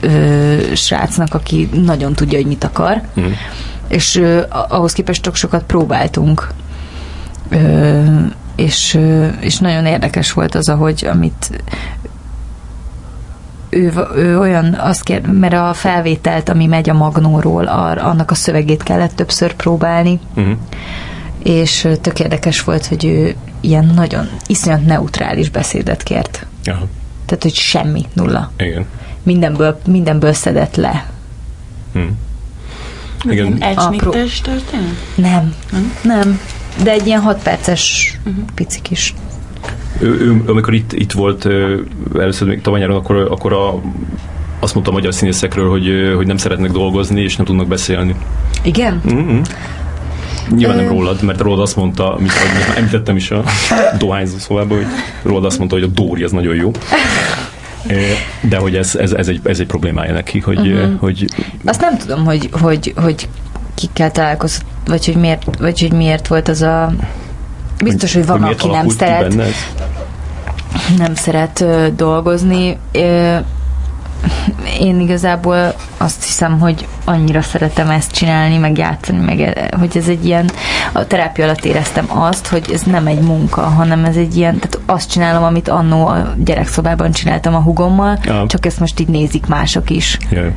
ö, 0.00 0.54
srácnak, 0.74 1.34
aki 1.34 1.68
nagyon 1.72 2.12
tudja, 2.12 2.38
hogy 2.38 2.46
mit 2.46 2.64
akar, 2.64 3.00
Mhm. 3.14 3.26
és 3.88 4.16
ö, 4.16 4.38
a- 4.40 4.66
ahhoz 4.68 4.92
képest 4.92 5.22
tök 5.22 5.34
sokat 5.34 5.62
próbáltunk. 5.64 6.48
Ö, 7.48 8.02
és, 8.56 8.98
és 9.40 9.58
nagyon 9.58 9.86
érdekes 9.86 10.32
volt 10.32 10.54
az, 10.54 10.68
ahogy 10.68 11.06
amit 11.12 11.50
ő, 13.70 13.92
ő 14.16 14.38
olyan, 14.38 14.74
azt 14.74 15.02
kér, 15.02 15.26
mert 15.26 15.54
a 15.54 15.72
felvételt, 15.74 16.48
ami 16.48 16.66
megy 16.66 16.90
a 16.90 16.94
Magnóról, 16.94 17.64
ar, 17.66 17.98
annak 17.98 18.30
a 18.30 18.34
szövegét 18.34 18.82
kellett 18.82 19.16
többször 19.16 19.54
próbálni, 19.54 20.20
Mhm. 20.34 20.50
és 21.42 21.88
tök 22.00 22.20
érdekes 22.20 22.64
volt, 22.64 22.86
hogy 22.86 23.04
ő 23.04 23.34
ilyen 23.60 23.92
nagyon 23.94 24.28
iszonyat 24.46 24.86
neutrális 24.86 25.48
beszédet 25.50 26.02
kért. 26.02 26.46
Aha, 26.66 26.86
Tehát, 27.26 27.42
hogy 27.42 27.54
semmi, 27.54 28.04
nulla. 28.12 28.50
igen. 28.58 28.86
Mindenből, 29.22 29.80
mindenből 29.86 30.32
szedett 30.32 30.76
le. 30.76 31.10
Mhm. 31.92 32.04
Igen. 33.30 33.62
Elcsnittes 33.62 34.40
történet? 34.40 34.94
Nem, 35.14 35.54
nem. 36.02 36.40
De 36.82 36.90
egy 36.90 37.06
ilyen 37.06 37.20
6 37.20 37.42
perces 37.42 38.16
pici 38.54 38.80
kis. 38.82 39.14
Ő, 40.00 40.06
ő, 40.20 40.42
amikor 40.46 40.74
itt, 40.74 40.92
itt 40.92 41.12
volt 41.12 41.46
először 42.18 42.48
még 42.48 42.60
tavaly 42.60 42.80
nyáron, 42.80 42.96
akkor, 42.96 43.16
akkor 43.16 43.52
a, 43.52 43.80
azt 44.60 44.74
mondta 44.74 44.92
a 44.92 44.94
magyar 44.94 45.14
színészekről, 45.14 45.70
hogy, 45.70 46.12
hogy 46.16 46.26
nem 46.26 46.36
szeretnek 46.36 46.70
dolgozni, 46.70 47.20
és 47.20 47.36
nem 47.36 47.46
tudnak 47.46 47.66
beszélni. 47.66 48.16
Igen? 48.62 49.00
Mm-hmm. 49.12 49.40
Nyilván 50.50 50.76
nem 50.76 50.88
rólad, 50.88 51.22
mert 51.22 51.40
rólad 51.40 51.60
azt 51.60 51.76
mondta, 51.76 52.16
mint 52.18 52.30
ahogy 52.30 52.76
említettem 52.76 53.16
is 53.16 53.30
a 53.30 53.44
dohányzó 53.98 54.38
szobában, 54.38 54.76
hogy 54.76 54.86
rólad 55.22 55.44
azt 55.44 55.58
mondta, 55.58 55.76
hogy 55.76 55.84
a 55.84 55.86
Dóri 55.86 56.22
az 56.22 56.32
nagyon 56.32 56.54
jó. 56.54 56.70
De 58.40 58.56
hogy 58.56 58.76
ez, 58.76 58.94
ez, 58.94 59.12
ez, 59.12 59.28
egy, 59.28 59.40
ez 59.44 59.58
egy 59.58 59.66
problémája 59.66 60.12
neki, 60.12 60.40
hogy, 60.40 60.58
uh-huh. 60.58 61.00
hogy 61.00 61.24
Azt 61.64 61.80
nem 61.80 61.96
tudom, 61.96 62.24
hogy, 62.24 62.48
hogy, 62.52 62.92
hogy 62.96 63.28
kikkel 63.74 64.10
találkozott, 64.10 64.64
vagy 64.86 65.06
hogy 65.06 65.16
miért, 65.16 65.58
vagy 65.58 65.80
hogy 65.80 65.92
miért 65.92 66.26
volt 66.26 66.48
az 66.48 66.62
a... 66.62 66.92
Biztos, 67.84 68.14
hogy 68.14 68.26
van, 68.26 68.40
miért 68.40 68.62
aki 68.62 68.70
nem 68.70 68.88
szeret, 68.88 69.34
nem 70.98 71.14
szeret 71.14 71.64
dolgozni. 71.96 72.78
Én 74.80 75.00
igazából 75.00 75.74
azt 75.96 76.24
hiszem, 76.24 76.58
hogy 76.60 76.86
annyira 77.04 77.42
szeretem 77.42 77.90
ezt 77.90 78.12
csinálni, 78.12 78.56
meg 78.56 78.78
játszani, 78.78 79.24
meg 79.24 79.68
hogy 79.78 79.96
ez 79.96 80.08
egy 80.08 80.24
ilyen, 80.24 80.50
a 80.92 81.06
terápia 81.06 81.44
alatt 81.44 81.64
éreztem 81.64 82.04
azt, 82.08 82.46
hogy 82.46 82.70
ez 82.72 82.82
nem 82.82 83.06
egy 83.06 83.20
munka, 83.20 83.60
hanem 83.60 84.04
ez 84.04 84.16
egy 84.16 84.36
ilyen, 84.36 84.54
tehát 84.58 84.78
azt 84.86 85.10
csinálom, 85.10 85.42
amit 85.44 85.68
annó 85.68 86.06
a 86.06 86.34
gyerekszobában 86.44 87.12
csináltam 87.12 87.54
a 87.54 87.60
hugommal, 87.60 88.18
Ja. 88.24 88.44
csak 88.48 88.66
ezt 88.66 88.80
most 88.80 89.00
így 89.00 89.08
nézik 89.08 89.46
mások 89.46 89.90
is. 89.90 90.18
Jaj. 90.30 90.52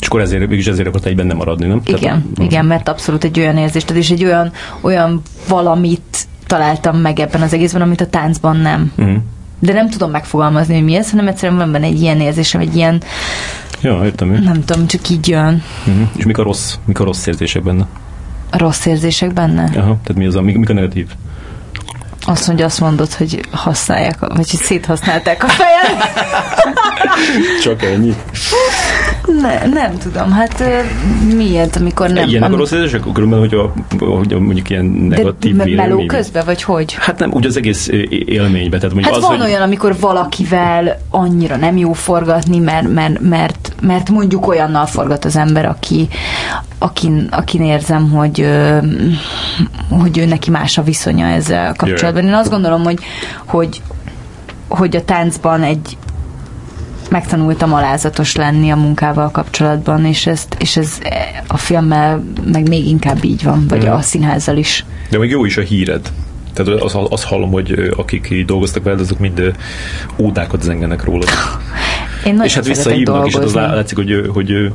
És 0.00 0.06
akkor 0.06 0.20
ezért, 0.20 0.48
mégis 0.48 0.66
ezért 0.66 0.88
akart 0.88 1.04
egy 1.04 1.16
benne 1.16 1.34
maradni, 1.34 1.66
nem? 1.66 1.80
Igen, 1.84 2.30
igen, 2.36 2.64
mert 2.64 2.88
abszolút 2.88 3.24
egy 3.24 3.38
olyan 3.38 3.56
érzést 3.56 3.90
és 3.90 4.10
egy 4.10 4.24
olyan, 4.24 4.52
olyan 4.80 5.22
valamit 5.48 6.26
találtam 6.46 6.96
meg 6.96 7.18
ebben 7.20 7.42
az 7.42 7.52
egészben, 7.52 7.82
amit 7.82 8.00
a 8.00 8.06
táncban 8.06 8.56
nem. 8.56 8.92
Uh-huh. 8.96 9.16
De 9.64 9.72
nem 9.72 9.90
tudom 9.90 10.10
megfogalmazni, 10.10 10.74
hogy 10.74 10.84
mi 10.84 10.94
ez, 10.94 11.10
hanem 11.10 11.26
egyszerűen 11.26 11.58
van 11.58 11.72
benne 11.72 11.86
egy 11.86 12.00
ilyen 12.00 12.20
érzésem, 12.20 12.60
egy 12.60 12.76
ilyen, 12.76 13.02
Ja, 13.80 14.00
értem. 14.04 14.34
én. 14.34 14.40
nem 14.42 14.64
tudom, 14.64 14.86
csak 14.86 15.08
így 15.08 15.28
jön 15.28 15.62
Uh-huh. 15.86 16.08
És 16.16 16.24
mik 16.24 16.38
a 16.38 16.42
rossz, 16.42 16.74
mik 16.84 17.00
a 17.00 17.04
rossz 17.04 17.26
érzések 17.26 17.62
benne? 17.62 17.86
a 18.50 18.58
rossz 18.58 18.84
érzések 18.86 19.32
benne. 19.32 19.62
Aha, 19.62 19.72
tehát 20.02 20.14
mi 20.14 20.26
az 20.26 20.34
a, 20.36 20.40
mik, 20.42 20.56
mik 20.56 20.70
a 20.70 20.72
negatív? 20.72 21.08
Azt 22.26 22.46
mondja, 22.46 22.64
azt 22.64 22.80
mondod, 22.80 23.12
hogy 23.12 23.40
használják, 23.50 24.18
vagy 24.18 24.50
hogy 24.50 24.60
széthasználták 24.60 25.44
a 25.44 25.48
fejem. 25.48 25.98
Csak 27.64 27.82
ennyi. 27.82 28.14
Ne, 29.40 29.66
nem 29.66 29.98
tudom, 29.98 30.30
hát 30.30 30.64
miért, 31.36 31.76
amikor 31.76 32.10
nem... 32.10 32.28
Ilyenek 32.28 32.48
a 32.48 32.52
am- 32.52 32.58
rossz 32.58 32.70
érzések? 32.70 33.02
Különben, 33.12 33.38
hogy, 33.38 33.54
a, 33.54 33.72
hogy 34.04 34.32
a, 34.32 34.38
mondjuk 34.38 34.70
ilyen 34.70 35.08
de 35.08 35.16
negatív 35.16 35.54
me- 35.54 35.74
meló 35.74 36.06
közben, 36.06 36.44
vagy 36.44 36.62
hogy? 36.62 36.92
Hát 36.98 37.18
nem, 37.18 37.32
úgy 37.32 37.46
az 37.46 37.56
egész 37.56 37.88
ö, 37.88 37.96
élményben. 38.08 38.80
Tehát 38.80 38.94
mondjuk 38.94 39.14
Hát 39.14 39.22
az, 39.22 39.28
van 39.28 39.38
hogy, 39.38 39.46
olyan, 39.46 39.62
amikor 39.62 39.96
valakivel 40.00 40.98
annyira 41.10 41.56
nem 41.56 41.76
jó 41.76 41.92
forgatni, 41.92 42.58
mert, 42.58 42.88
mert, 42.88 43.20
mert, 43.20 43.72
mert 43.82 44.10
mondjuk 44.10 44.46
olyannal 44.46 44.86
forgat 44.86 45.24
az 45.24 45.36
ember, 45.36 45.64
aki, 45.64 46.08
akin, 46.78 47.28
akin 47.30 47.62
érzem, 47.62 48.10
hogy, 48.10 48.48
hogy 49.90 50.18
ő 50.18 50.24
neki 50.26 50.50
más 50.50 50.78
a 50.78 50.82
viszonya 50.82 51.26
ezzel 51.26 51.74
kapcsolatban. 51.76 52.24
Én 52.26 52.34
azt 52.34 52.50
gondolom, 52.50 52.82
hogy, 52.82 52.98
hogy, 53.46 53.82
hogy 54.68 54.96
a 54.96 55.04
táncban 55.04 55.62
egy 55.62 55.96
megtanultam 57.12 57.72
alázatos 57.72 58.36
lenni 58.36 58.70
a 58.70 58.76
munkával 58.76 59.30
kapcsolatban, 59.30 60.04
és, 60.04 60.26
ezt, 60.26 60.56
és 60.58 60.76
ez 60.76 60.98
a 61.46 61.56
filmmel 61.56 62.24
meg 62.52 62.68
még 62.68 62.86
inkább 62.86 63.24
így 63.24 63.42
van, 63.42 63.66
vagy 63.68 63.82
Mhm. 63.82 63.92
a 63.92 64.00
színházzal 64.00 64.56
is. 64.56 64.84
De 65.10 65.18
még 65.18 65.30
jó 65.30 65.44
is 65.44 65.56
a 65.56 65.60
híred. 65.60 66.10
Tehát 66.52 66.82
azt, 66.82 66.94
azt 66.94 67.24
hallom, 67.24 67.50
hogy 67.50 67.92
akik 67.96 68.28
így 68.30 68.44
dolgoztak 68.44 68.82
veled, 68.82 69.00
azok 69.00 69.18
mind 69.18 69.52
ódákat 70.16 70.62
zengenek 70.62 71.04
rólad. 71.04 71.28
Én 72.26 72.30
nagyon 72.32 72.44
és 72.46 72.54
hát 72.54 72.66
visszahívnak, 72.66 73.26
és 73.26 73.34
hát 73.34 73.44
az 73.44 73.54
látszik, 73.54 73.96
hogy, 73.96 74.26
hogy, 74.32 74.72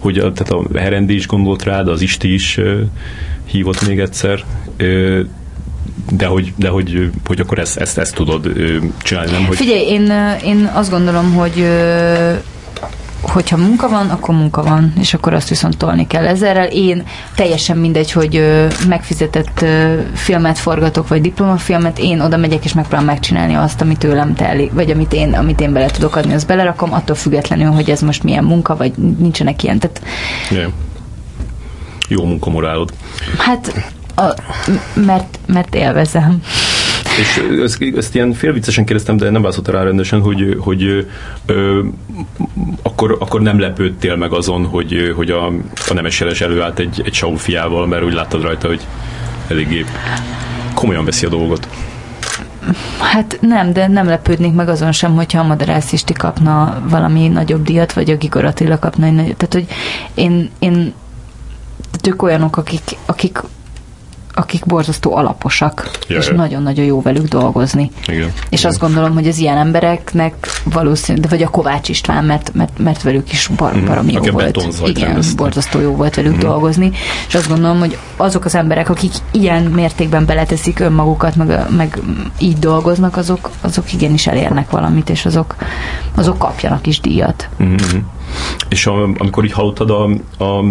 hogy 0.00 0.18
a, 0.18 0.32
tehát 0.32 0.52
a 0.52 0.78
Herendi 0.78 1.14
is 1.14 1.26
gondolt 1.26 1.62
rád, 1.62 1.88
az 1.88 2.00
Isti 2.00 2.32
is 2.32 2.60
hívott 3.44 3.86
még 3.86 3.98
egyszer, 4.00 4.44
de 6.10 6.26
hogy, 6.26 6.52
de 6.56 6.68
hogy, 6.68 7.10
hogy 7.26 7.40
akkor 7.40 7.58
ezt, 7.58 7.76
ezt, 7.76 7.98
ezt 7.98 8.14
tudod 8.14 8.52
csinálni, 9.02 9.30
nem? 9.30 9.44
Hogy, 9.46 9.56
Figyelj, 9.56 9.86
én, 9.86 10.12
én 10.44 10.70
azt 10.74 10.90
gondolom, 10.90 11.32
hogy 11.32 11.66
hogyha 13.32 13.56
munka 13.56 13.88
van, 13.88 14.08
akkor 14.08 14.34
munka 14.34 14.62
van, 14.62 14.92
és 15.00 15.14
akkor 15.14 15.34
azt 15.34 15.48
viszont 15.48 15.76
tolni 15.76 16.06
kell 16.06 16.26
ezerrel. 16.26 16.66
Én 16.66 17.02
teljesen 17.34 17.76
mindegy, 17.76 18.12
hogy 18.12 18.64
megfizetett 18.88 19.64
filmet 20.14 20.58
forgatok, 20.58 21.08
vagy 21.08 21.20
diplomafilmet, 21.20 21.98
én 21.98 22.20
oda 22.20 22.36
megyek, 22.36 22.64
és 22.64 22.72
megpróbálom 22.72 23.06
megcsinálni 23.06 23.54
azt, 23.54 23.80
amit 23.80 23.98
tőlem 23.98 24.34
telik, 24.34 24.72
vagy 24.72 24.90
amit 24.90 25.12
én, 25.12 25.32
amit 25.32 25.60
én 25.60 25.72
bele 25.72 25.86
tudok 25.86 26.16
adni, 26.16 26.34
azt 26.34 26.46
belerakom, 26.46 26.92
attól 26.92 27.16
függetlenül, 27.16 27.70
hogy 27.70 27.90
ez 27.90 28.00
most 28.00 28.22
milyen 28.22 28.44
munka, 28.44 28.76
vagy 28.76 28.92
nincsenek 29.18 29.62
ilyen. 29.62 29.78
Tehát, 29.78 30.02
ja. 30.50 30.68
Jó 32.08 32.24
munkamorálod. 32.24 32.92
hát, 33.38 33.92
a, 34.14 34.34
mert, 34.94 35.38
mert 35.46 35.74
élvezem. 35.74 36.42
És 37.18 37.42
ezt, 37.62 37.82
ezt 37.96 38.14
ilyen 38.14 38.32
félviccesen 38.32 38.84
kérdeztem, 38.84 39.16
de 39.16 39.30
nem 39.30 39.42
válaszolta 39.42 39.72
rá 39.72 39.82
rendesen, 39.82 40.20
hogy, 40.20 40.56
hogy 40.58 41.06
ö, 41.46 41.82
akkor, 42.82 43.16
akkor 43.20 43.40
nem 43.40 43.58
lepődtél 43.58 44.16
meg 44.16 44.32
azon, 44.32 44.66
hogy, 44.66 45.12
hogy 45.16 45.30
a, 45.30 45.46
a 45.88 45.94
nemes 45.94 46.20
jeles 46.20 46.40
előállt 46.40 46.78
egy, 46.78 47.02
egy 47.04 47.12
Saul 47.12 47.36
fiával, 47.36 47.86
mert 47.86 48.04
úgy 48.04 48.12
láttad 48.12 48.42
rajta, 48.42 48.66
hogy 48.66 48.86
eléggé 49.48 49.84
komolyan 50.74 51.04
veszi 51.04 51.26
a 51.26 51.28
dolgot. 51.28 51.68
Hát 52.98 53.38
nem, 53.40 53.72
de 53.72 53.88
nem 53.88 54.06
lepődnék 54.06 54.54
meg 54.54 54.68
azon 54.68 54.92
sem, 54.92 55.14
hogyha 55.14 55.40
a 55.40 55.46
Madarász 55.46 56.04
kapna 56.18 56.82
valami 56.88 57.28
nagyobb 57.28 57.62
díjat, 57.62 57.92
vagy 57.92 58.10
a 58.10 58.16
Gigor 58.16 58.44
Attila 58.44 58.78
kapna 58.78 59.06
egy 59.06 59.12
nagyobb. 59.12 59.36
Tehát, 59.36 59.54
hogy 59.54 59.66
én, 60.14 60.50
én 60.58 60.92
tehát 61.76 62.06
ők 62.06 62.22
olyanok, 62.22 62.56
akik, 62.56 62.96
akik 63.06 63.40
akik 64.34 64.66
borzasztó 64.66 65.16
alaposak, 65.16 65.90
Ja, 66.08 66.16
és 66.18 66.28
nagyon-nagyon 66.28 66.84
jó 66.84 67.02
velük 67.02 67.26
dolgozni. 67.28 67.90
Igen. 68.06 68.32
És 68.48 68.58
Igen. 68.58 68.70
azt 68.70 68.80
gondolom, 68.80 69.12
hogy 69.14 69.28
az 69.28 69.38
ilyen 69.38 69.56
embereknek 69.56 70.34
valószínűleg, 70.64 71.30
vagy 71.30 71.42
a 71.42 71.48
Kovács 71.48 71.88
István, 71.88 72.24
mert, 72.24 72.50
mert, 72.54 72.78
mert 72.78 73.02
velük 73.02 73.32
is 73.32 73.50
bar, 73.56 73.72
Mhm. 73.74 73.86
baromi 73.86 74.12
jó 74.12 74.18
Aki 74.18 74.28
a 74.28 74.32
volt. 74.32 74.56
Igen, 74.84 75.04
rendezte. 75.04 75.34
borzasztó 75.36 75.80
jó 75.80 75.94
volt 75.96 76.14
velük 76.14 76.32
Mhm. 76.32 76.40
dolgozni. 76.40 76.90
És 77.28 77.34
azt 77.34 77.48
gondolom, 77.48 77.78
hogy 77.78 77.98
azok 78.16 78.44
az 78.44 78.54
emberek, 78.54 78.88
akik 78.88 79.12
ilyen 79.30 79.62
mértékben 79.62 80.26
beleteszik 80.26 80.80
önmagukat, 80.80 81.36
meg, 81.36 81.66
meg 81.76 81.98
így 82.38 82.58
dolgoznak, 82.58 83.16
azok, 83.16 83.50
azok 83.60 83.92
igenis 83.92 84.26
elérnek 84.26 84.70
valamit, 84.70 85.10
és 85.10 85.24
azok, 85.26 85.54
azok 86.14 86.38
kapjanak 86.38 86.86
is 86.86 87.00
díjat. 87.00 87.48
Mhm. 87.56 87.74
És 88.68 88.86
a, 88.86 89.02
amikor 89.18 89.44
így 89.44 89.52
hallottad 89.52 89.90
a, 89.90 90.04
a 90.44 90.64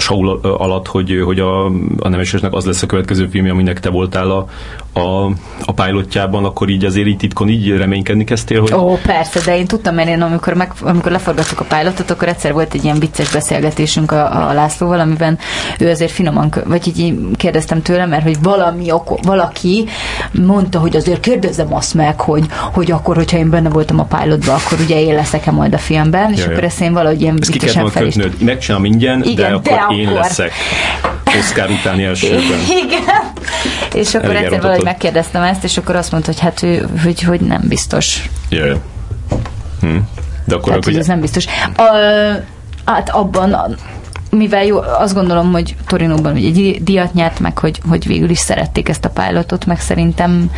show 0.00 0.38
alatt, 0.42 0.86
hogy, 0.86 1.20
hogy 1.24 1.40
a, 1.40 1.64
a 1.98 2.08
Nemesesnek 2.08 2.52
az 2.52 2.64
lesz 2.64 2.82
a 2.82 2.86
következő 2.86 3.26
filmje, 3.26 3.52
aminek 3.52 3.80
te 3.80 3.90
voltál 3.90 4.30
a, 4.30 4.46
a, 4.92 5.24
a 5.64 5.72
pilotjában, 5.74 6.44
akkor 6.44 6.68
így 6.68 6.84
azért 6.84 7.06
így 7.06 7.16
titkon 7.16 7.48
így 7.48 7.76
reménykedni 7.76 8.24
kezdtél, 8.24 8.60
hogy 8.60 8.72
Ó, 8.74 8.98
persze, 9.02 9.40
de 9.44 9.58
én 9.58 9.66
tudtam, 9.66 9.94
mert 9.94 10.08
én 10.08 10.22
amikor, 10.22 10.54
meg, 10.54 10.72
amikor 10.82 11.12
leforgattuk 11.12 11.60
a 11.60 11.64
pilotot, 11.64 12.10
akkor 12.10 12.28
egyszer 12.28 12.52
volt 12.52 12.74
egy 12.74 12.84
ilyen 12.84 12.98
vicces 12.98 13.30
beszélgetésünk 13.30 14.12
a, 14.12 14.48
a 14.48 14.52
Lászlóval, 14.52 15.00
amiben 15.00 15.38
ő 15.78 15.90
azért 15.90 16.10
finoman, 16.10 16.54
vagy 16.64 16.98
így 16.98 17.18
kérdeztem 17.36 17.82
tőle, 17.82 18.06
mert 18.06 18.22
hogy 18.22 18.42
valami, 18.42 18.90
oko, 18.92 19.16
valaki 19.22 19.86
mondta, 20.32 20.78
hogy 20.78 20.96
azért 20.96 21.20
kérdezzem 21.20 21.74
azt 21.74 21.94
meg, 21.94 22.20
hogy, 22.20 22.44
hogy 22.72 22.90
akkor, 22.90 23.16
hogyha 23.16 23.36
én 23.36 23.50
benne 23.50 23.68
voltam 23.68 23.98
a 23.98 24.04
pilotban, 24.04 24.54
akkor 24.54 24.78
ugye 24.80 25.00
én 25.00 25.14
leszek-e 25.14 25.50
majd 25.50 25.74
a 25.74 25.78
filmben, 25.78 26.32
és 26.32 26.38
Ja, 26.38 26.44
ja. 26.44 26.50
akkor 26.50 26.64
ezt 26.64 26.80
én 26.80 26.92
valahogy 26.92 27.20
ilyen 27.20 27.36
viccesen 27.46 27.88
fel 27.88 28.06
is 28.06 28.14
megcsinálom 28.38 28.84
ingyen, 28.84 29.22
Igen, 29.22 29.50
de 29.50 29.54
akkor 29.56 29.88
de 29.88 29.94
én 29.96 30.06
akkor. 30.06 30.20
leszek 30.20 30.52
Oscar 31.38 31.70
utáni 31.70 32.04
elsőben. 32.04 32.60
Igen. 32.84 33.02
És 33.94 34.14
akkor 34.14 34.30
Elég 34.30 34.42
egyszer 34.42 34.60
valahogy 34.60 34.84
megkérdeztem 34.84 35.42
ezt, 35.42 35.64
és 35.64 35.76
akkor 35.76 35.96
azt 35.96 36.12
mondta, 36.12 36.30
hogy 36.30 36.40
hát 36.40 36.62
ő, 36.62 36.88
hogy, 37.02 37.22
hogy 37.22 37.40
nem 37.40 37.62
biztos. 37.68 38.28
Jaj. 38.48 38.76
Hm. 39.80 39.96
De 40.44 40.54
akkor, 40.54 40.68
Tehát, 40.68 40.84
hogy 40.84 40.96
ez 40.96 41.06
nem 41.06 41.20
biztos. 41.20 41.44
A, 41.76 41.82
hát 42.84 43.08
abban, 43.10 43.52
a- 43.52 43.68
mivel 44.30 44.64
jó, 44.64 44.78
azt 44.80 45.14
gondolom, 45.14 45.52
hogy 45.52 45.76
Torinóban 45.86 46.32
ugye 46.32 46.46
egy 46.46 46.82
díjat 46.82 47.14
nyert 47.14 47.40
meg, 47.40 47.58
hogy, 47.58 47.80
hogy 47.88 48.06
végül 48.06 48.30
is 48.30 48.38
szerették 48.38 48.88
ezt 48.88 49.04
a 49.04 49.08
pilotot, 49.08 49.66
meg 49.66 49.80
szerintem 49.80 50.50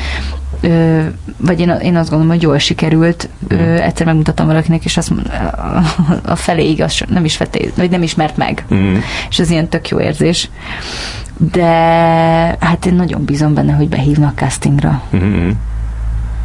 ö, 0.62 1.02
vagy 1.36 1.60
én, 1.60 1.68
én 1.70 1.96
azt 1.96 2.10
gondolom, 2.10 2.32
hogy 2.34 2.42
jól 2.42 2.58
sikerült. 2.58 3.28
Ö, 3.48 3.54
egyszer 3.80 4.06
megmutattam 4.06 4.46
valakinek, 4.46 4.84
és 4.84 4.96
azt 4.96 5.10
a, 5.10 5.82
a 6.30 6.36
feléig 6.36 6.82
az 6.82 6.92
so- 6.92 7.08
nem 7.10 7.24
is 7.24 7.36
vetté, 7.38 7.72
vagy 7.76 7.90
nem 7.90 8.02
ismert 8.02 8.36
meg. 8.36 8.64
Mhm. 8.68 8.96
És 9.30 9.38
ez 9.38 9.50
ilyen 9.50 9.68
tök 9.68 9.88
jó 9.88 10.00
érzés. 10.00 10.50
De 11.52 11.64
hát 12.60 12.86
én 12.86 12.94
nagyon 12.94 13.24
bízom 13.24 13.54
benne, 13.54 13.72
hogy 13.72 13.88
behívnak 13.88 14.38
castingra, 14.38 15.02
Mhm. 15.10 15.48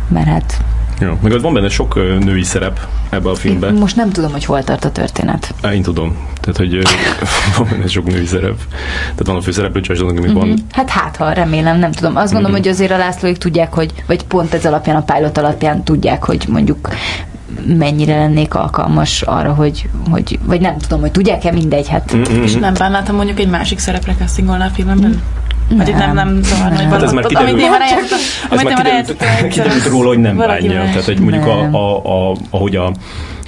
mert 0.08 0.28
hát 0.28 0.62
Jó. 1.00 1.18
Meg 1.22 1.32
ott 1.32 1.42
van 1.42 1.54
benne 1.54 1.70
sok 1.70 1.96
női 2.24 2.44
szerep 2.44 2.80
ebbe 3.10 3.30
a 3.30 3.36
filmben. 3.36 3.74
most 3.74 3.96
nem 3.96 4.10
tudom, 4.10 4.32
hogy 4.32 4.46
hol 4.46 4.64
tart 4.64 4.86
a 4.86 4.92
történet. 4.92 5.54
Á, 5.62 5.74
én 5.74 5.82
tudom. 5.82 6.16
Tehát, 6.42 6.58
hogy 6.58 6.82
van 7.58 7.68
benne 7.72 7.88
sok 7.88 8.06
női 8.06 8.26
szerep. 8.26 8.58
Tehát 9.02 9.26
van 9.26 9.36
a 9.36 9.42
főszereplő 9.42 9.82
Donovan, 9.82 10.18
ami 10.18 10.34
van. 10.34 10.54
Hát 10.72 10.90
hát, 10.90 11.16
ha 11.16 11.32
remélem, 11.32 11.80
nem 11.80 11.92
tudom. 11.92 12.16
Azt 12.16 12.32
gondolom, 12.34 12.52
Mhm. 12.56 12.62
hogy 12.62 12.72
azért 12.72 12.92
a 12.92 12.98
Lászlóik 12.98 13.38
tudják, 13.38 13.74
hogy, 13.74 13.92
vagy 14.08 14.24
pont 14.24 14.54
ez 14.54 14.66
alapján, 14.66 14.96
a 14.96 15.02
pilot 15.14 15.38
alapján 15.38 15.84
tudják, 15.84 16.24
hogy 16.24 16.46
mondjuk 16.48 16.90
mennyire 17.78 18.18
lennék 18.18 18.54
alkalmas 18.54 19.22
arra, 19.22 19.54
hogy, 19.54 19.90
hogy 20.10 20.40
vagy 20.46 20.62
nem 20.62 20.78
tudom, 20.78 21.00
hogy 21.00 21.12
tudják-e 21.12 21.52
mindegy, 21.52 21.88
hát 21.88 22.14
Mhm. 22.14 22.42
És 22.44 22.54
nem 22.56 22.74
bánnáltam 22.74 23.16
mondjuk 23.16 23.40
egy 23.40 23.50
másik 23.50 23.80
szerepre 23.80 24.16
castingolna 24.20 24.66
a 24.66 24.70
filmben? 24.70 25.22
Vagy 25.70 25.88
itt 25.88 25.96
nem, 25.96 26.14
nem 26.14 26.40
zavarna, 26.44 26.76
hogy 26.76 26.84
Nem. 26.84 26.92
Hát 26.92 27.04
ez 27.04 27.12
már 27.12 27.26
kiderült. 27.26 27.54
Amit 27.54 27.70
már 27.70 27.82
eljátszottam, 27.82 28.18
Ez 28.52 28.60
amit 28.60 28.64
már 28.64 28.76
kiderült, 28.76 29.54
kiderült 29.54 29.86
róla, 29.86 30.08
hogy 30.08 30.20
nem 30.20 30.38
bánja. 30.38 30.72
Tehát, 30.72 31.04
hogy 31.04 31.20
mondjuk 31.20 31.46
a, 31.46 31.56
Nem. 31.56 31.76
a, 31.76 32.30
a, 32.30 32.36
ahogy 32.50 32.76
a 32.76 32.92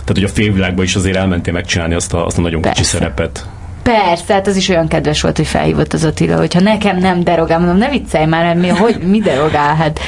tehát, 0.10 0.24
hogy 0.24 0.24
a 0.24 0.42
félvilágban 0.44 0.84
is 0.84 0.96
azért 0.96 1.16
elmentél 1.16 1.54
megcsinálni 1.54 1.94
azt 1.94 2.14
a, 2.14 2.26
azt 2.26 2.38
a 2.38 2.42
nagyon 2.42 2.62
kicsi 2.62 2.74
Persze. 2.74 2.98
szerepet. 2.98 3.46
Persze, 3.84 4.34
hát 4.34 4.48
az 4.48 4.56
is 4.56 4.70
olyan 4.70 4.88
kedves 4.88 5.22
volt, 5.22 5.38
hogy 5.38 5.48
felhívott 5.48 5.94
az 5.94 6.04
Attila, 6.04 6.38
hogyha 6.38 6.60
nekem 6.60 6.98
nem 6.98 7.24
derogál, 7.24 7.60
mondom, 7.60 7.78
ne 7.78 7.90
viccelj 7.90 8.26
már, 8.26 8.44
mert 8.44 8.60
mi, 8.60 8.68
hogy, 8.68 9.00
mi 9.04 9.20
derogál, 9.20 9.76
hát 9.76 10.00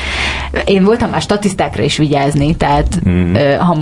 én 0.65 0.83
voltam 0.83 1.09
már 1.09 1.21
statisztákra 1.21 1.83
is 1.83 1.97
vigyázni, 1.97 2.55
tehát 2.55 2.99
ö, 3.33 3.55
ha 3.55 3.77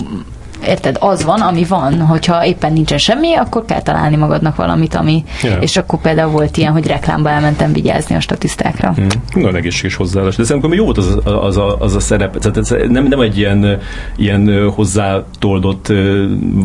Érted, 0.65 0.97
az 0.99 1.23
van, 1.23 1.41
ami 1.41 1.63
van, 1.63 2.01
hogyha 2.01 2.45
éppen 2.45 2.73
nincsen 2.73 2.97
semmi, 2.97 3.33
akkor 3.33 3.65
kell 3.65 3.81
találni 3.81 4.15
magadnak 4.15 4.55
valamit, 4.55 4.95
ami, 4.95 5.23
Ja. 5.43 5.57
és 5.57 5.77
akkor 5.77 6.01
például 6.01 6.31
volt 6.31 6.57
ilyen, 6.57 6.71
hogy 6.71 6.87
reklámba 6.87 7.29
elmentem 7.29 7.73
vigyázni 7.73 8.15
a 8.15 8.19
statisztákra. 8.19 8.93
Mm. 9.01 9.07
Nagyon 9.33 9.55
egészséges 9.55 9.95
hozzáállás. 9.95 10.35
De 10.35 10.43
szerintem 10.43 10.73
jó 10.73 10.83
volt 10.83 10.97
az, 10.97 11.17
az, 11.23 11.57
a, 11.57 11.77
az 11.79 11.95
a 11.95 11.99
szerep. 11.99 12.37
Tehát 12.37 12.57
ez 12.57 12.75
nem, 12.89 13.07
nem 13.07 13.19
egy 13.19 13.37
ilyen, 13.37 13.79
ilyen 14.15 14.69
hozzátoldott 14.69 15.93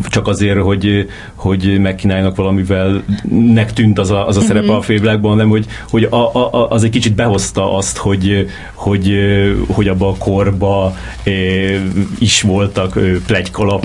csak 0.09 0.27
azért, 0.27 0.59
hogy, 0.59 1.09
hogy 1.35 1.79
megkínáljanak 1.79 2.35
valamivel 2.35 3.03
nek 3.53 3.73
tűnt 3.73 3.99
az 3.99 4.11
a, 4.11 4.27
az 4.27 4.37
a 4.37 4.41
szerep 4.41 4.69
a 4.69 4.81
félvilágban, 4.81 5.31
hanem 5.31 5.49
hogy, 5.49 5.65
hogy 5.89 6.03
a, 6.03 6.35
a, 6.35 6.69
az 6.69 6.83
egy 6.83 6.89
kicsit 6.89 7.15
behozta 7.15 7.75
azt, 7.75 7.97
hogy, 7.97 8.49
hogy, 8.73 9.13
hogy 9.67 9.87
abba 9.87 10.07
a 10.07 10.15
korba 10.17 10.95
is 12.19 12.41
voltak 12.41 12.95
ö, 12.95 13.15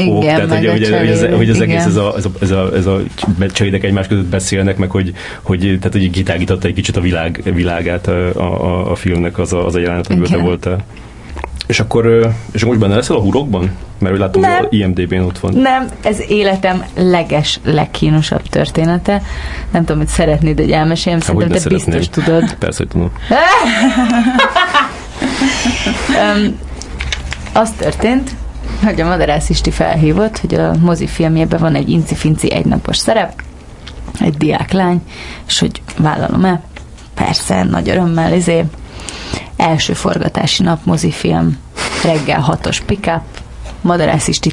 plegykalapok. 0.05 0.23
Igen, 0.23 0.49
Tehát, 0.49 0.65
hogy, 0.65 0.71
hogy, 0.71 0.99
hogy, 0.99 1.09
ez, 1.09 1.37
hogy 1.37 1.51
az 1.51 1.61
egész 1.61 1.85
ez 1.85 1.97
a, 1.97 2.15
ez 2.17 2.25
a, 2.25 2.31
ez 2.41 2.51
a, 2.51 2.77
ez 2.77 2.87
a 2.87 3.01
cserédek 3.53 3.85
egymás 3.85 4.07
között 4.07 4.27
beszélnek, 4.27 4.77
meg 4.77 4.91
hogy, 4.91 5.13
hogy, 5.43 5.59
tehát, 5.59 5.93
hogy 5.93 6.11
kitágította 6.11 6.67
egy 6.67 6.75
kicsit 6.75 6.97
a 6.97 7.01
világ, 7.01 7.41
világát 7.55 8.07
a, 8.07 8.35
a, 8.35 8.91
a 8.91 8.95
filmnek 8.95 9.39
az 9.39 9.53
a, 9.53 9.67
az 9.67 9.75
a 9.75 9.79
jelenet, 9.79 10.07
amiben 10.07 10.31
te 10.31 10.37
voltál. 10.37 10.85
És 11.67 11.81
akkor, 11.81 12.33
és 12.53 12.65
most 12.65 12.79
benne 12.79 12.95
leszel 12.95 13.17
a 13.17 13.21
hurokban? 13.21 13.71
Mert 13.99 14.13
hogy 14.13 14.21
láttam, 14.21 14.41
Nem. 14.41 14.59
hogy 14.59 14.79
IMDB-n 14.79 15.21
ott 15.21 15.39
van. 15.39 15.55
Nem, 15.55 15.89
ez 16.03 16.21
életem 16.29 16.85
leges, 16.97 17.61
legkínosabb 17.65 18.43
története. 18.43 19.23
Nem 19.71 19.85
tudom, 19.85 19.99
hogy 19.99 20.09
szeretnéd, 20.09 20.59
hogy 20.59 20.71
elmeséljem, 20.71 21.21
szerintem 21.21 21.49
te 21.49 21.55
biztos 21.55 21.83
szeretném. 21.83 22.25
tudod. 22.25 22.55
Persze, 22.59 22.79
hogy 22.79 22.89
tudom. 22.89 23.13
Um, 26.09 26.59
az 27.53 27.71
történt, 27.71 28.31
hogy 28.85 29.01
a 29.01 29.07
Madarász 29.07 29.49
Isti 29.49 29.71
felhívott, 29.71 30.39
hogy 30.39 30.55
a 30.55 30.73
mozifilmjében 30.81 31.61
van 31.61 31.75
egy 31.75 31.89
incifinci 31.89 32.53
egynapos 32.53 32.97
szerep, 32.97 33.43
egy 34.21 34.37
diáklány, 34.37 35.03
és 35.47 35.59
hogy 35.59 35.83
vállalom-e? 35.99 36.61
Persze, 37.15 37.63
nagy 37.63 37.89
örömmel, 37.89 38.33
izé. 38.33 38.65
Első 39.57 39.93
forgatási 39.93 40.63
nap 40.63 40.85
mozifilm, 40.85 41.59
reggel 42.05 42.41
hatos 42.41 42.81
pick-up, 42.81 43.23
Madarász 43.81 44.29
Isti 44.29 44.53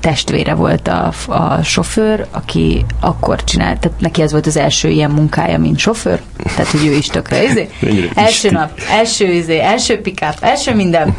testvére 0.00 0.54
volt 0.54 0.88
a, 0.88 1.12
a 1.26 1.62
sofőr, 1.62 2.26
aki 2.30 2.84
akkor 3.00 3.44
csinált, 3.44 3.80
tehát 3.80 4.00
neki 4.00 4.22
ez 4.22 4.32
volt 4.32 4.46
az 4.46 4.56
első 4.56 4.88
ilyen 4.88 5.10
munkája, 5.10 5.58
mint 5.58 5.78
sofőr, 5.78 6.20
tehát 6.42 6.70
hogy 6.70 6.86
ő 6.86 6.92
is 6.92 7.06
tökre, 7.06 7.44
izé. 7.44 7.68
Első 8.14 8.50
nap, 8.50 8.80
első 8.90 9.32
izé, 9.32 9.58
első 9.58 10.00
pick-up, 10.00 10.36
első 10.40 10.74
minden. 10.74 11.16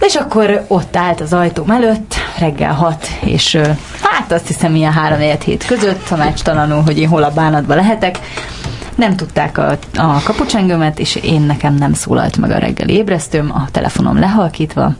És 0.00 0.14
akkor 0.14 0.64
ott 0.68 0.96
állt 0.96 1.20
az 1.20 1.32
ajtóm 1.32 1.70
előtt, 1.70 2.14
reggel 2.38 2.72
hat, 2.72 3.06
és 3.24 3.54
ö, 3.54 3.62
hát 4.02 4.32
azt 4.32 4.46
hiszem 4.46 4.74
ilyen 4.74 4.92
három 4.92 5.18
hét 5.44 5.64
között 5.66 6.04
tanácstalanul, 6.08 6.82
hogy 6.82 6.98
én 6.98 7.08
hol 7.08 7.22
a 7.22 7.30
bánatba 7.30 7.74
lehetek. 7.74 8.18
Nem 8.94 9.16
tudták 9.16 9.58
a, 9.58 9.78
a 9.96 10.22
kapucsengőmet, 10.24 10.98
és 10.98 11.14
én 11.14 11.40
nekem 11.40 11.74
nem 11.74 11.92
szólalt 11.92 12.36
meg 12.36 12.50
a 12.50 12.58
reggeli 12.58 12.94
ébresztőm, 12.94 13.50
a 13.54 13.68
telefonom 13.72 14.18
lehalkítva. 14.18 14.92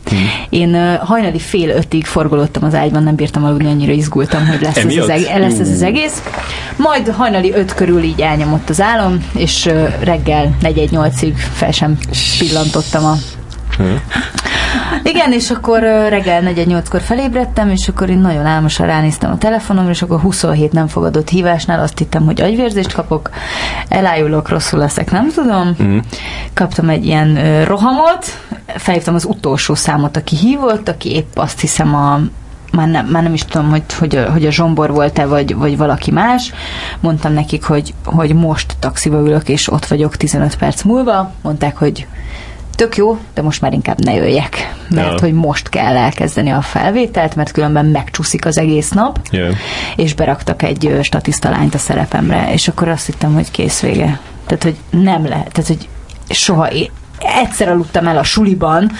Én 0.49 0.73
ö, 0.73 0.93
hajnali 0.95 1.39
fél 1.39 1.69
ötig 1.69 2.05
forgolódtam 2.05 2.63
az 2.63 2.73
ágyban, 2.75 3.03
nem 3.03 3.15
bírtam 3.15 3.43
aludni, 3.43 3.67
annyira 3.69 3.91
izgultam, 3.91 4.47
hogy 4.47 4.61
lesz, 4.61 4.75
ez 4.77 4.97
az, 5.03 5.09
eg- 5.09 5.39
lesz 5.39 5.59
ez 5.59 5.69
az 5.69 5.81
egész. 5.81 6.21
Majd 6.75 7.09
hajnali 7.09 7.51
öt 7.53 7.73
körül 7.73 8.03
így 8.03 8.21
elnyomott 8.21 8.69
az 8.69 8.81
álom, 8.81 9.25
és 9.33 9.69
reggel 9.99 10.55
4-8-ig 10.63 11.33
fel 11.53 11.71
sem 11.71 11.97
pillantottam 12.39 13.05
a 13.05 13.15
igen, 15.03 15.31
és 15.31 15.51
akkor 15.51 15.79
reggel 16.09 16.41
4-8-kor 16.45 17.01
felébredtem, 17.01 17.69
és 17.69 17.87
akkor 17.87 18.09
én 18.09 18.19
nagyon 18.19 18.45
álmosan 18.45 18.85
ránéztem 18.85 19.31
a 19.31 19.37
telefonom, 19.37 19.89
és 19.89 20.01
akkor 20.01 20.19
27 20.19 20.71
nem 20.71 20.87
fogadott 20.87 21.29
hívásnál 21.29 21.79
azt 21.79 21.97
hittem, 21.97 22.25
hogy 22.25 22.41
agyvérzést 22.41 22.93
kapok, 22.93 23.29
elájulok, 23.87 24.49
rosszul 24.49 24.79
leszek, 24.79 25.11
nem 25.11 25.31
tudom. 25.31 25.75
Mhm. 25.77 25.97
Kaptam 26.53 26.89
egy 26.89 27.05
ilyen 27.05 27.63
rohamot, 27.65 28.25
felhívtam 28.65 29.15
az 29.15 29.25
utolsó 29.25 29.75
számot, 29.75 30.17
aki 30.17 30.35
hívott, 30.35 30.89
aki 30.89 31.11
épp 31.11 31.37
azt 31.37 31.59
hiszem 31.59 31.95
a 31.95 32.19
már 32.71 32.87
nem, 32.87 33.05
már 33.05 33.23
nem 33.23 33.33
is 33.33 33.45
tudom, 33.45 33.69
hogy, 33.69 33.83
hogy, 33.99 34.15
a, 34.15 34.31
hogy 34.31 34.45
a 34.45 34.51
Zsombor 34.51 34.91
volt-e, 34.91 35.25
vagy, 35.25 35.55
vagy 35.55 35.77
valaki 35.77 36.11
más. 36.11 36.53
Mondtam 36.99 37.33
nekik, 37.33 37.63
hogy, 37.63 37.93
hogy 38.05 38.33
most 38.33 38.75
taxiba 38.79 39.17
ülök, 39.19 39.49
és 39.49 39.71
ott 39.71 39.85
vagyok 39.85 40.15
15 40.15 40.55
perc 40.55 40.83
múlva. 40.83 41.31
Mondták, 41.41 41.77
hogy 41.77 42.07
tök 42.75 42.97
jó, 42.97 43.17
de 43.33 43.41
most 43.41 43.61
már 43.61 43.73
inkább 43.73 44.03
ne 44.03 44.13
jöjjek, 44.13 44.75
mert 44.89 45.11
Ja. 45.11 45.19
hogy 45.19 45.33
most 45.33 45.69
kell 45.69 45.97
elkezdeni 45.97 46.49
a 46.49 46.61
felvételt, 46.61 47.35
mert 47.35 47.51
különben 47.51 47.85
megcsúszik 47.85 48.45
az 48.45 48.57
egész 48.57 48.89
nap, 48.89 49.19
Yeah. 49.31 49.53
és 49.95 50.13
beraktak 50.13 50.61
egy 50.63 50.85
ö, 50.85 51.01
statisztalányt 51.01 51.73
a 51.73 51.77
szerepemre, 51.77 52.53
és 52.53 52.67
akkor 52.67 52.87
azt 52.87 53.05
hittem, 53.05 53.33
hogy 53.33 53.51
kész 53.51 53.79
vége. 53.79 54.19
Tehát, 54.45 54.63
hogy 54.63 54.75
nem 54.89 55.27
lehet, 55.27 55.51
tehát, 55.51 55.67
hogy 55.67 55.87
soha 56.29 56.71
é- 56.71 56.91
egyszer 57.43 57.69
aludtam 57.69 58.07
el 58.07 58.17
a 58.17 58.23
suliban, 58.23 58.91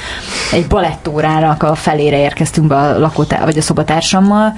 egy 0.52 0.68
balettórának 0.68 1.64
a 1.64 1.76
felére 1.76 2.18
érkeztünk 2.18 2.68
be 2.68 2.76
a 2.76 3.00
lakótá, 3.00 3.44
vagy 3.44 3.58
a 3.58 3.62
szobatársammal, 3.62 4.58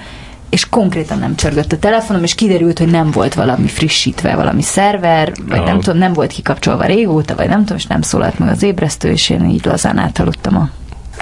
és 0.53 0.69
konkrétan 0.69 1.19
nem 1.19 1.35
csörgött 1.35 1.71
a 1.71 1.77
telefonom, 1.77 2.23
és 2.23 2.35
kiderült, 2.35 2.79
hogy 2.79 2.87
nem 2.87 3.11
volt 3.11 3.33
valami 3.33 3.67
frissítve, 3.67 4.35
valami 4.35 4.61
szerver, 4.61 5.31
vagy 5.47 5.57
Aha. 5.57 5.67
nem 5.67 5.79
tudom, 5.79 5.99
nem 5.99 6.13
volt 6.13 6.31
kikapcsolva 6.31 6.85
régóta, 6.85 7.35
vagy 7.35 7.47
nem 7.47 7.59
tudom, 7.59 7.77
és 7.77 7.85
nem 7.85 8.01
szólalt 8.01 8.39
meg 8.39 8.49
az 8.49 8.63
ébresztő, 8.63 9.11
és 9.11 9.29
én 9.29 9.49
így 9.49 9.65
lazán 9.65 9.97
átaludtam 9.97 10.55
a 10.55 10.69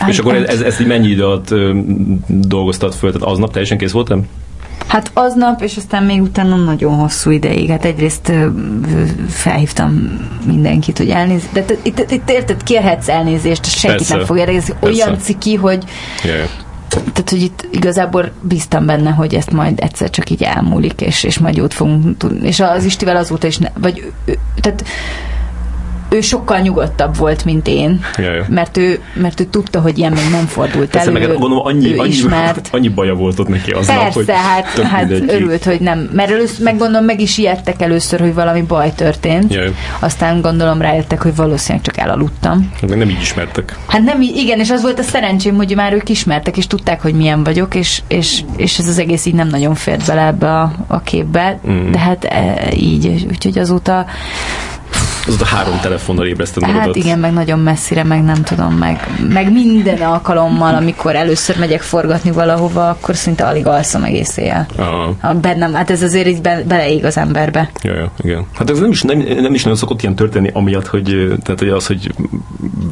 És 0.07 0.19
akkor 0.19 0.35
ez, 0.35 0.61
ez, 0.61 0.79
így 0.79 0.87
mennyi 0.87 1.07
idő 1.07 1.25
alatt 1.25 1.51
ö, 1.51 1.79
dolgoztad 2.27 2.93
föl? 2.93 3.11
Tehát 3.11 3.27
aznap 3.27 3.51
teljesen 3.51 3.77
kész 3.77 3.91
voltam? 3.91 4.27
Hát 4.87 5.11
aznap, 5.13 5.61
és 5.61 5.77
aztán 5.77 6.03
még 6.03 6.21
utána 6.21 6.55
nagyon 6.55 6.95
hosszú 6.95 7.29
ideig. 7.29 7.69
Hát 7.69 7.85
egyrészt 7.85 8.31
felhívtam 9.29 10.19
mindenkit, 10.45 10.97
hogy 10.97 11.09
elnéz. 11.09 11.43
De 11.53 11.65
itt, 11.83 11.99
itt, 11.99 12.11
itt 12.11 12.29
érted, 12.29 12.63
kérhetsz 12.63 13.09
elnézést, 13.09 13.65
senkit 13.65 13.97
Persze. 13.97 14.15
nem 14.15 14.25
fog 14.25 14.37
érdekezni. 14.37 14.73
Olyan 14.79 15.19
ciki, 15.19 15.55
hogy 15.55 15.83
Jaj. 16.23 16.49
Tehát, 16.93 17.29
hogy 17.29 17.41
itt 17.41 17.67
igazából 17.71 18.31
bíztam 18.41 18.85
benne, 18.85 19.09
hogy 19.09 19.35
ezt 19.35 19.51
majd 19.51 19.79
egyszer 19.79 20.09
csak 20.09 20.29
így 20.29 20.43
elmúlik, 20.43 21.01
és, 21.01 21.23
és 21.23 21.39
majd 21.39 21.55
jót 21.55 21.73
fogunk 21.73 22.17
tudni. 22.17 22.47
És 22.47 22.59
az 22.59 22.83
Istivel 22.83 23.15
azóta 23.15 23.47
is, 23.47 23.57
ne, 23.57 23.69
vagy 23.79 24.11
tehát 24.61 24.83
ő 26.13 26.21
sokkal 26.21 26.59
nyugodtabb 26.59 27.17
volt, 27.17 27.45
mint 27.45 27.67
én, 27.67 27.99
Jaj. 28.17 28.43
mert 28.49 28.77
ő, 28.77 28.99
mert 29.13 29.39
ő 29.39 29.43
tudta, 29.43 29.79
hogy 29.79 29.97
ilyen 29.97 30.11
még 30.11 30.29
nem 30.31 30.45
fordult 30.45 30.89
Persze, 30.89 31.09
elő. 31.09 31.19
meg 31.19 31.29
hát 31.29 31.39
gondolom 31.39 31.65
annyi, 31.65 31.97
annyi, 31.97 32.09
ismert. 32.09 32.69
annyi 32.71 32.87
baja 32.89 33.13
volt 33.13 33.39
ott 33.39 33.47
neki 33.47 33.71
aznap, 33.71 33.97
Persze, 33.97 34.13
hogy 34.13 34.25
hát, 34.29 34.81
hát 34.81 35.11
örült, 35.11 35.63
hogy 35.63 35.79
nem. 35.79 36.09
Mert 36.13 36.31
először, 36.31 36.63
meg 36.63 36.77
gondolom, 36.77 37.05
meg 37.05 37.21
is 37.21 37.37
ijedtek 37.37 37.81
először, 37.81 38.19
hogy 38.19 38.33
valami 38.33 38.61
baj 38.61 38.93
történt. 38.95 39.53
Jaj. 39.53 39.73
Aztán 39.99 40.41
gondolom 40.41 40.81
rájöttek, 40.81 41.21
hogy 41.21 41.35
valószínűleg 41.35 41.85
csak 41.85 41.97
elaludtam. 41.97 42.69
Hát 42.81 42.89
meg 42.89 42.97
nem 42.97 43.09
így 43.09 43.21
ismertek. 43.21 43.77
Hát 43.87 44.03
nem, 44.03 44.21
igen, 44.21 44.59
és 44.59 44.69
az 44.71 44.81
volt 44.81 44.99
a 44.99 45.03
szerencsém, 45.03 45.55
hogy 45.55 45.75
már 45.75 45.93
ők 45.93 46.09
ismertek, 46.09 46.57
és 46.57 46.67
tudták, 46.67 47.01
hogy 47.01 47.13
milyen 47.13 47.43
vagyok, 47.43 47.75
és, 47.75 48.01
és, 48.07 48.41
és 48.55 48.77
ez 48.77 48.87
az 48.87 48.97
egész 48.99 49.25
így 49.25 49.33
nem 49.33 49.47
nagyon 49.47 49.75
fért 49.75 50.05
bele 50.05 50.25
ebbe 50.25 50.59
a, 50.59 50.71
a 50.87 51.01
képbe, 51.01 51.59
Mm. 51.69 51.91
de 51.91 51.99
hát 51.99 52.23
e, 52.23 52.67
így, 52.75 53.25
úgyhogy 53.29 53.57
azóta, 53.57 54.05
Az 55.27 55.41
a 55.41 55.45
három 55.45 55.79
telefonnal 55.81 56.25
ébreszted 56.25 56.63
hát 56.63 56.73
magadat. 56.73 56.95
igen, 56.95 57.19
meg 57.19 57.33
nagyon 57.33 57.59
messzire, 57.59 58.03
meg 58.03 58.23
nem 58.23 58.43
tudom, 58.43 58.73
meg, 58.73 59.07
meg 59.29 59.51
minden 59.51 60.01
alkalommal, 60.01 60.75
amikor 60.75 61.15
először 61.15 61.57
megyek 61.57 61.81
forgatni 61.81 62.31
valahova, 62.31 62.89
akkor 62.89 63.15
szinte 63.15 63.45
alig 63.45 63.67
alszom 63.67 64.03
egész 64.03 64.37
éjjel. 64.37 64.65
Aha. 64.75 65.13
Ha 65.21 65.33
bennem, 65.33 65.73
hát 65.73 65.89
ez 65.89 66.01
azért 66.01 66.27
így 66.27 66.41
be, 66.41 66.63
beleég 66.67 67.05
az 67.05 67.17
emberbe. 67.17 67.71
Ja, 67.81 67.93
ja, 67.93 68.11
igen. 68.21 68.45
Hát 68.53 68.69
ez 68.69 68.79
nem 68.79 68.91
is, 68.91 69.01
nem, 69.01 69.17
nem 69.17 69.53
is 69.53 69.63
nagyon 69.63 69.77
szokott 69.77 70.01
ilyen 70.01 70.15
történni, 70.15 70.49
amiatt, 70.53 70.87
hogy, 70.87 71.33
tehát, 71.43 71.59
hogy 71.59 71.69
az, 71.69 71.87
hogy 71.87 72.11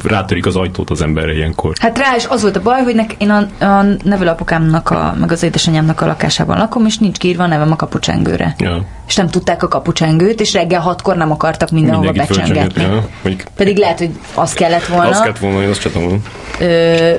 rátörik 0.04 0.46
az 0.46 0.56
ajtót 0.56 0.90
az 0.90 1.02
emberre 1.02 1.32
ilyenkor. 1.34 1.72
Hát 1.80 1.98
rá 1.98 2.16
is 2.16 2.26
az 2.28 2.42
volt 2.42 2.56
a 2.56 2.62
baj, 2.62 2.82
hogy 2.82 2.94
nek, 2.94 3.14
én 3.18 3.30
a, 3.30 3.64
a 3.64 3.84
nevelőapukámnak, 4.02 4.90
a, 4.90 5.14
meg 5.20 5.32
az 5.32 5.42
édesanyámnak 5.42 6.00
a 6.00 6.06
lakásában 6.06 6.58
lakom, 6.58 6.86
és 6.86 6.98
nincs 6.98 7.18
kiírva 7.18 7.42
a 7.42 7.46
nevem 7.46 7.72
a 7.72 7.76
kapucsengőre. 7.76 8.54
Ja. 8.58 8.84
És 9.06 9.16
nem 9.16 9.28
tudták 9.28 9.62
a 9.62 9.68
kapucsengőt, 9.68 10.40
és 10.40 10.52
reggel 10.52 10.80
hatkor 10.80 11.16
nem 11.16 11.30
akartak 11.30 11.70
mindenhova 11.70 12.04
Mindenki 12.04 12.19
becsengetni. 12.26 12.60
fölcsengett. 12.60 12.92
Ja, 13.02 13.08
mondjuk 13.22 13.48
Pedig 13.56 13.76
lehet, 13.76 13.98
hogy 13.98 14.10
az 14.34 14.52
kellett 14.52 14.86
volna. 14.86 15.08
azt 15.08 15.20
kellett 15.22 15.38
volna, 15.38 15.62
én 15.62 15.68
azt 15.68 15.92
volna. 15.92 16.16
Ö, 16.60 17.14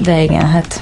de 0.00 0.22
igen, 0.22 0.46
hát 0.48 0.80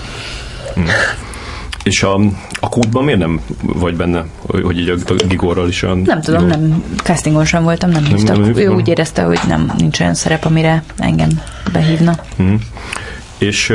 És 1.83 2.03
a, 2.03 2.21
a 2.61 2.69
kútban 2.69 3.05
miért 3.05 3.19
nem 3.21 3.41
vagy 3.63 3.97
benne, 3.97 4.25
hogy 4.47 4.63
hogy 4.63 4.79
így 4.79 4.89
a, 4.89 5.15
Gigorral 5.29 5.69
is 5.69 5.83
olyan... 5.83 5.99
nem 5.99 6.21
tudom, 6.21 6.47
nem 6.47 6.85
castingon 7.03 7.45
sem 7.45 7.63
voltam, 7.63 7.91
nem 7.91 8.05
hívtak. 8.05 8.37
nem 8.37 8.45
ő 8.45 8.53
hívtak? 8.53 8.75
úgy 8.75 8.89
érezte, 8.89 9.23
hogy 9.23 9.39
nem 9.49 9.73
nincs 9.79 10.01
olyan 10.01 10.15
szerep, 10.15 10.45
amire 10.45 10.83
engem 10.99 11.29
behívna. 11.73 12.15
Mhm. 12.37 12.55
És 13.39 13.73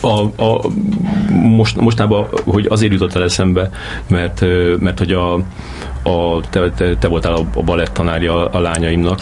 a, 0.00 0.42
a, 0.42 0.60
most, 1.32 1.76
mostában, 1.76 2.26
hogy 2.44 2.66
azért 2.68 2.92
jutott 2.92 3.14
el 3.14 3.22
eszembe, 3.22 3.70
mert, 4.08 4.40
mert 4.78 4.98
hogy 4.98 5.12
a, 5.12 5.34
a, 6.02 6.40
te, 6.50 6.70
te, 6.70 6.96
te 6.96 7.08
voltál 7.08 7.34
a, 7.34 7.44
a 7.54 7.62
balett 7.62 7.92
tanárja 7.92 8.48
a 8.48 8.58
lányaimnak, 8.58 9.20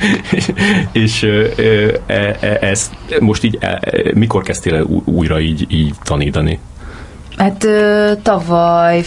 és 0.92 1.22
ö, 1.22 1.46
e, 2.06 2.36
e, 2.40 2.58
ezt 2.60 2.92
most 3.20 3.44
így, 3.44 3.58
e, 3.60 3.66
e, 3.66 4.02
mikor 4.14 4.42
kezdtél 4.42 4.74
el 4.74 4.86
újra 5.04 5.40
így, 5.40 5.66
így 5.68 5.94
tanítani? 6.02 6.58
Hát 7.36 7.66
tavaly 8.22 9.02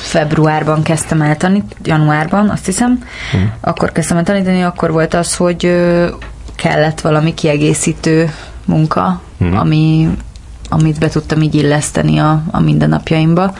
februárban 0.00 0.82
kezdtem 0.82 1.22
el 1.22 1.36
tanítani, 1.36 1.74
januárban, 1.82 2.48
azt 2.48 2.66
hiszem. 2.66 3.04
Hmm. 3.30 3.52
Akkor 3.60 3.92
kezdtem 3.92 4.16
el 4.16 4.24
tanítani, 4.24 4.62
akkor 4.62 4.92
volt 4.92 5.14
az, 5.14 5.36
hogy 5.36 5.74
kellett 6.56 7.00
valami 7.00 7.34
kiegészítő 7.34 8.30
munka, 8.64 9.20
hmm. 9.38 9.56
ami, 9.56 10.08
amit 10.68 10.98
be 10.98 11.08
tudtam 11.08 11.42
így 11.42 11.54
illeszteni 11.54 12.18
a, 12.18 12.42
a 12.50 12.60
mindennapjaimba. 12.60 13.54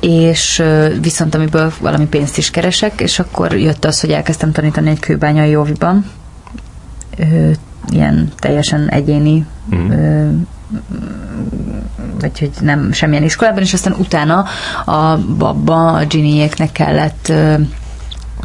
És 0.00 0.62
viszont 1.00 1.34
amiből 1.34 1.72
valami 1.80 2.06
pénzt 2.06 2.38
is 2.38 2.50
keresek, 2.50 3.00
és 3.00 3.18
akkor 3.18 3.52
jött 3.52 3.84
az, 3.84 4.00
hogy 4.00 4.10
elkezdtem 4.10 4.52
tanítani 4.52 4.90
egy 4.90 5.00
kőbányai 5.00 5.56
óviban, 5.56 6.04
ilyen 7.90 8.32
teljesen 8.38 8.88
egyéni 8.88 9.46
ö, 9.70 10.28
vagy 12.20 12.38
hogy 12.38 12.50
nem 12.60 12.92
semmilyen 12.92 13.22
iskolában, 13.22 13.62
és 13.62 13.72
aztán 13.72 13.94
utána 13.98 14.44
a 14.84 15.18
babba, 15.38 15.92
a 15.92 16.04
Ginnyéknek 16.04 16.72
kellett 16.72 17.32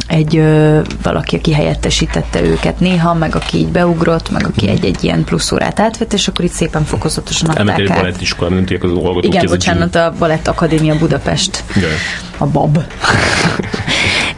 egy 0.08 0.38
ö, 0.38 0.80
valaki, 1.04 1.36
aki 1.36 1.54
helyettesítette 1.54 2.42
őket 2.42 2.80
néha, 2.80 3.14
meg 3.14 3.36
aki 3.36 3.58
így 3.58 3.68
beugrott, 3.68 4.30
meg 4.32 4.46
aki 4.46 4.68
egy-egy 4.68 5.04
ilyen 5.04 5.24
plusz 5.24 5.52
órát 5.52 5.80
átvett, 5.80 6.14
és 6.14 6.28
akkor 6.28 6.46
itt 6.46 6.52
szépen 6.52 6.84
fokozatosan 6.84 7.50
adták 7.50 7.60
Elmentél 7.60 7.86
egy 7.86 7.92
át. 7.92 7.98
balettiskolában, 7.98 8.58
nem 8.58 8.66
tudják 8.66 8.84
az 8.84 8.92
hallgatók. 9.04 9.26
Igen, 9.34 9.46
bocsánat, 9.46 9.96
a 9.96 10.14
Balett 10.20 10.48
Akadémia 10.48 10.98
Budapest, 10.98 11.64
Jaj. 11.76 11.92
a 12.38 12.46
BAB. 12.46 12.78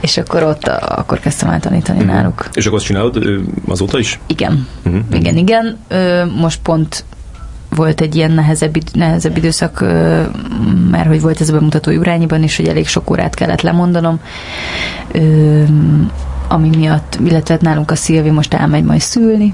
és 0.02 0.18
akkor 0.18 0.44
ott 0.44 0.68
akkor 0.68 1.20
kezdtem 1.20 1.50
el 1.50 1.60
tanítani 1.60 2.00
Mhm. 2.04 2.08
náluk. 2.08 2.50
És 2.54 2.66
akkor 2.66 2.78
azt 2.78 2.88
csinálod 2.88 3.24
azóta 3.68 4.00
is? 4.00 4.20
Igen, 4.28 4.68
Mhm. 4.84 4.98
igen, 5.14 5.38
igen. 5.38 5.78
Most 6.36 6.60
pont 6.64 7.04
volt 7.76 8.02
egy 8.02 8.16
ilyen 8.16 8.32
nehezebb, 8.32 8.78
nehezebb 8.94 9.38
időszak, 9.38 9.80
mert 10.92 11.08
hogy 11.08 11.22
volt 11.22 11.42
ez 11.42 11.50
a 11.50 11.54
bemutató 11.54 11.92
Jurányiban 11.92 12.44
is, 12.44 12.56
hogy 12.56 12.68
elég 12.68 12.88
sok 12.88 13.10
órát 13.10 13.36
kellett 13.36 13.62
lemondanom, 13.62 14.20
ami 16.48 16.70
miatt, 16.78 17.18
illetve 17.26 17.54
hát 17.54 17.64
nálunk 17.64 17.92
a 17.92 17.96
Szilvi 17.96 18.30
most 18.30 18.54
elmegy 18.54 18.84
majd 18.84 19.00
szülni, 19.00 19.54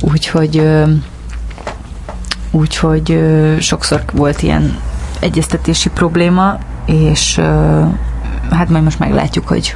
úgyhogy 0.00 0.58
ö, 0.58 0.84
úgyhogy 2.50 3.10
ö, 3.10 3.54
sokszor 3.60 4.02
volt 4.12 4.42
ilyen 4.42 4.78
egyeztetési 5.20 5.88
probléma, 5.88 6.58
és 6.86 7.40
hát 8.50 8.68
majd 8.68 8.84
most 8.84 8.98
meglátjuk, 8.98 9.48
hogy 9.48 9.74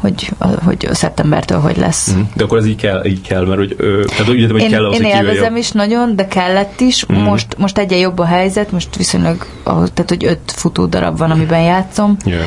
hogy, 0.00 0.30
hogy 0.64 0.88
szeptembertől 0.92 1.60
hogy 1.60 1.76
lesz. 1.76 2.12
Mhm. 2.12 2.20
De 2.34 2.44
akkor 2.44 2.58
ez 2.58 2.66
így 2.66 2.76
kell, 2.76 3.04
így 3.04 3.20
kell 3.20 3.46
mert 3.46 3.58
hogy, 3.58 3.76
tehát 4.08 4.28
úgy 4.28 4.38
értem, 4.38 4.52
hogy 4.52 4.62
Én, 4.62 4.70
kell 4.70 4.84
az, 4.84 5.00
én 5.00 5.04
élvezem 5.04 5.56
is 5.56 5.70
nagyon, 5.70 6.16
de 6.16 6.26
kellett 6.26 6.80
is. 6.80 7.06
Mhm. 7.06 7.20
Most, 7.20 7.58
most 7.58 7.78
egyre 7.78 7.96
jobb 7.96 8.18
a 8.18 8.24
helyzet, 8.24 8.72
most 8.72 8.96
viszonylag, 8.96 9.46
tehát 9.64 10.04
hogy 10.08 10.24
öt 10.24 10.52
futó 10.52 10.86
darab 10.86 11.18
van, 11.18 11.30
amiben 11.30 11.62
játszom, 11.62 12.16
Yeah. 12.24 12.42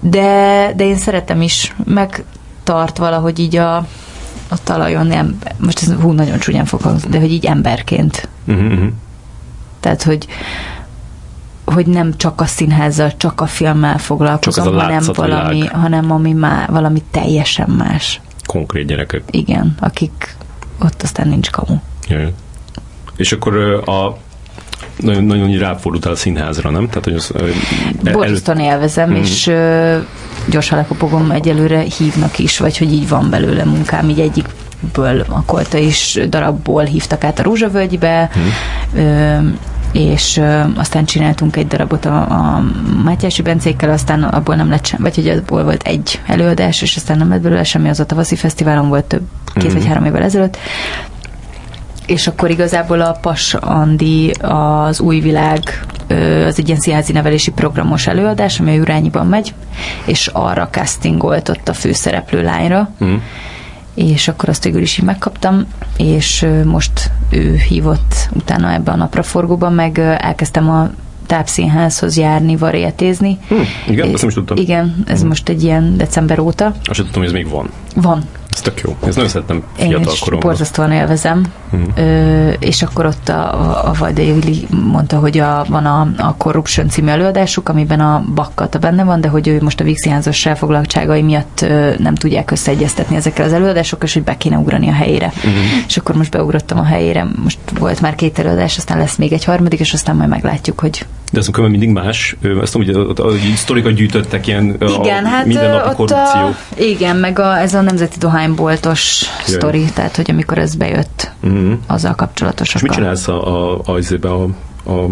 de, 0.00 0.72
de 0.76 0.84
én 0.84 0.96
szeretem 0.96 1.42
is, 1.42 1.74
meg 1.84 2.24
tart 2.62 2.98
valahogy 2.98 3.38
így 3.38 3.56
a, 3.56 3.76
a 4.48 4.62
talajon, 4.64 5.06
nem, 5.06 5.38
most 5.56 5.82
ez 5.82 5.92
hú, 6.00 6.10
nagyon 6.10 6.38
csúnyán 6.38 6.64
fog 6.64 6.80
de 7.10 7.18
hogy 7.18 7.32
így 7.32 7.46
emberként. 7.46 8.28
Uh-huh. 8.46 8.82
Tehát, 9.80 10.02
hogy 10.02 10.26
hogy 11.72 11.86
nem 11.86 12.16
csak 12.16 12.40
a 12.40 12.44
színházzal, 12.46 13.16
csak 13.16 13.40
a 13.40 13.46
filmmel 13.46 13.98
foglalkozom, 13.98 14.64
Csak 14.64 14.80
hanem 14.80 15.02
valami, 15.14 15.66
hanem 15.66 16.10
ami 16.10 16.32
má, 16.32 16.66
valami 16.70 17.02
teljesen 17.10 17.70
más. 17.70 18.20
Konkrét 18.46 18.86
gyerekek. 18.86 19.22
Igen, 19.30 19.74
akik 19.80 20.36
ott 20.80 21.02
aztán 21.02 21.28
nincs 21.28 21.50
kamu. 21.50 21.76
Yeah. 22.08 22.28
És 23.16 23.32
akkor 23.32 23.56
a 23.86 24.16
nagyon, 24.96 25.24
nagyon 25.24 25.58
ráfordultál 25.58 26.12
a 26.12 26.16
színházra, 26.16 26.70
nem? 26.70 26.88
Tehát, 26.88 27.04
hogy 27.04 27.14
az, 27.14 27.32
el- 28.04 28.12
Borzasztóan 28.12 28.58
élvezem, 28.58 29.08
Mhm. 29.08 29.18
és 29.18 29.46
ö, 29.46 29.98
gyorsan 30.50 30.78
lekopogom, 30.78 31.30
egyelőre 31.30 31.80
hívnak 31.98 32.38
is, 32.38 32.58
vagy 32.58 32.78
hogy 32.78 32.92
így 32.92 33.08
van 33.08 33.30
belőle 33.30 33.64
munkám, 33.64 34.08
így 34.08 34.20
egyikből 34.20 35.24
a 35.28 35.42
kolta 35.46 35.78
is 35.78 36.18
darabból 36.28 36.84
hívtak 36.84 37.24
át 37.24 37.38
a 37.38 37.42
Rózsavölgybe, 37.42 38.30
Mhm. 38.94 39.46
És 39.92 40.40
aztán 40.76 41.04
csináltunk 41.04 41.56
egy 41.56 41.66
darabot 41.66 42.04
a, 42.04 42.16
a 42.20 42.62
Mátyási 43.04 43.42
Bencékkel, 43.42 43.90
aztán 43.90 44.22
abból 44.22 44.54
nem 44.54 44.68
lett 44.70 44.84
sem, 44.86 45.00
vagy 45.02 45.14
hogy 45.14 45.28
abból 45.28 45.64
volt 45.64 45.82
egy 45.82 46.20
előadás, 46.26 46.82
és 46.82 46.96
aztán 46.96 47.18
nem 47.18 47.28
lett 47.28 47.40
belőle 47.40 47.64
semmi, 47.64 47.88
az 47.88 48.00
a 48.00 48.06
tavaszi 48.06 48.36
fesztiválon 48.36 48.88
volt 48.88 49.04
több, 49.04 49.22
két 49.54 49.64
Mhm. 49.64 49.72
vagy 49.72 49.86
három 49.86 50.04
évvel 50.04 50.22
ezelőtt, 50.22 50.56
és 52.06 52.26
akkor 52.26 52.50
igazából 52.50 53.00
a 53.00 53.12
Pas 53.20 53.54
Andi 53.54 54.30
az 54.40 55.00
új 55.00 55.20
világ 55.20 55.84
az 56.46 56.58
egy 56.58 56.66
ilyen 56.68 56.80
színházi 56.80 57.12
nevelési 57.12 57.50
programos 57.50 58.06
előadás, 58.06 58.60
ami 58.60 58.70
a 58.70 58.74
Jurányiban 58.74 59.26
megy, 59.26 59.54
és 60.04 60.26
arra 60.32 60.68
castingolt 60.70 61.48
ott 61.48 61.68
a 61.68 61.72
főszereplő 61.72 62.42
lányra, 62.42 62.90
Mhm. 62.98 63.12
És 63.94 64.28
akkor 64.28 64.48
azt 64.48 64.64
végül 64.64 64.82
is 64.82 64.98
így 64.98 65.04
megkaptam, 65.04 65.66
és 65.96 66.46
most 66.64 67.10
ő 67.30 67.54
hívott 67.68 68.28
utána 68.32 68.72
ebbe 68.72 68.90
a 68.90 68.96
napraforgóban, 68.96 69.72
meg 69.72 69.98
elkezdtem 69.98 70.70
a 70.70 70.90
tápszínházhoz 71.26 72.16
járni, 72.16 72.56
varietézni. 72.56 73.38
Hm, 73.48 73.54
igen, 73.88 74.08
azt 74.12 74.20
nem 74.20 74.28
is 74.28 74.34
tudtam. 74.34 74.56
Igen, 74.56 75.04
ez 75.06 75.22
most 75.22 75.48
egy 75.48 75.62
ilyen 75.62 75.96
december 75.96 76.38
óta. 76.38 76.66
Azt 76.66 76.94
sem 76.94 77.04
tudtam, 77.04 77.22
hogy 77.22 77.26
ez 77.26 77.32
még 77.32 77.48
van. 77.48 77.70
Van, 77.94 78.22
Ez 78.52 78.60
tök 78.60 78.80
jó. 78.80 78.96
Ez 79.06 79.14
nagyon 79.14 79.30
szeretem 79.30 79.62
én 79.78 79.88
fiatal 79.88 80.14
koromban. 80.20 80.48
borzasztóan 80.48 80.92
élvezem. 80.92 81.44
Mhm. 81.70 81.82
Ö, 81.96 82.50
és 82.58 82.82
akkor 82.82 83.06
ott 83.06 83.28
a, 83.28 83.60
a, 83.60 83.88
a 83.88 83.92
Vajda 83.98 84.22
Júli 84.22 84.66
mondta, 84.70 85.18
hogy 85.18 85.38
a, 85.38 85.64
van 85.68 85.86
a, 85.86 86.08
a 86.16 86.34
Corruption 86.36 86.88
című 86.88 87.08
előadásuk, 87.08 87.68
amiben 87.68 88.00
a 88.00 88.24
Bakkata 88.34 88.78
benne 88.78 89.04
van, 89.04 89.20
de 89.20 89.28
hogy 89.28 89.48
ő 89.48 89.58
most 89.62 89.80
a 89.80 89.84
Vígszínházas 89.84 90.46
elfoglaltságai 90.46 91.22
miatt 91.22 91.60
ö, 91.60 91.94
nem 91.98 92.14
tudják 92.14 92.50
összeegyeztetni 92.50 93.16
ezekkel 93.16 93.44
az 93.44 93.52
előadásokkal, 93.52 94.06
és 94.06 94.12
hogy 94.14 94.22
be 94.24 94.36
kéne 94.36 94.56
ugrani 94.56 94.88
a 94.88 94.92
helyére. 94.92 95.32
Mhm. 95.44 95.54
És 95.86 95.96
akkor 95.96 96.14
most 96.16 96.30
beugrottam 96.30 96.78
a 96.78 96.84
helyére, 96.84 97.26
most 97.42 97.58
volt 97.78 98.00
már 98.00 98.14
két 98.14 98.38
előadás, 98.38 98.76
aztán 98.76 98.98
lesz 98.98 99.16
még 99.16 99.32
egy 99.32 99.44
harmadik, 99.44 99.80
és 99.80 99.92
aztán 99.92 100.16
majd 100.16 100.28
meglátjuk, 100.28 100.80
hogy 100.80 101.06
De 101.32 101.38
ez 101.38 101.48
akkor 101.48 101.68
mindig 101.68 101.88
más. 101.88 102.36
Ezt 102.60 102.72
tudom, 102.72 102.86
hogy 102.86 103.16
a, 103.18 103.22
a, 103.22 103.26
a 103.26 103.32
sztorikat 103.56 103.92
gyűjtöttek 103.92 104.46
ilyen 104.46 104.76
Igen, 104.80 105.24
a 105.24 105.28
hát 105.28 105.46
mindennapi 105.46 105.88
ott 105.88 105.94
korrupció. 105.94 106.40
a, 106.40 106.54
igen, 106.78 107.16
meg 107.16 107.38
a, 107.38 107.58
ez 107.58 107.74
a 107.74 107.80
nemzeti 107.80 108.18
dohányboltos 108.18 109.22
Jaj. 109.46 109.56
sztori, 109.56 109.84
tehát 109.94 110.16
hogy 110.16 110.30
amikor 110.30 110.58
ez 110.58 110.74
bejött, 110.74 111.30
Mhm. 111.40 111.72
azzal 111.86 112.14
kapcsolatosak. 112.14 112.74
És 112.76 112.82
mit 112.82 112.92
csinálsz 112.92 113.28
a, 113.28 113.46
a, 113.46 113.80
a, 113.84 113.98
a, 114.22 114.28
a, 114.28 114.92
a 114.92 115.06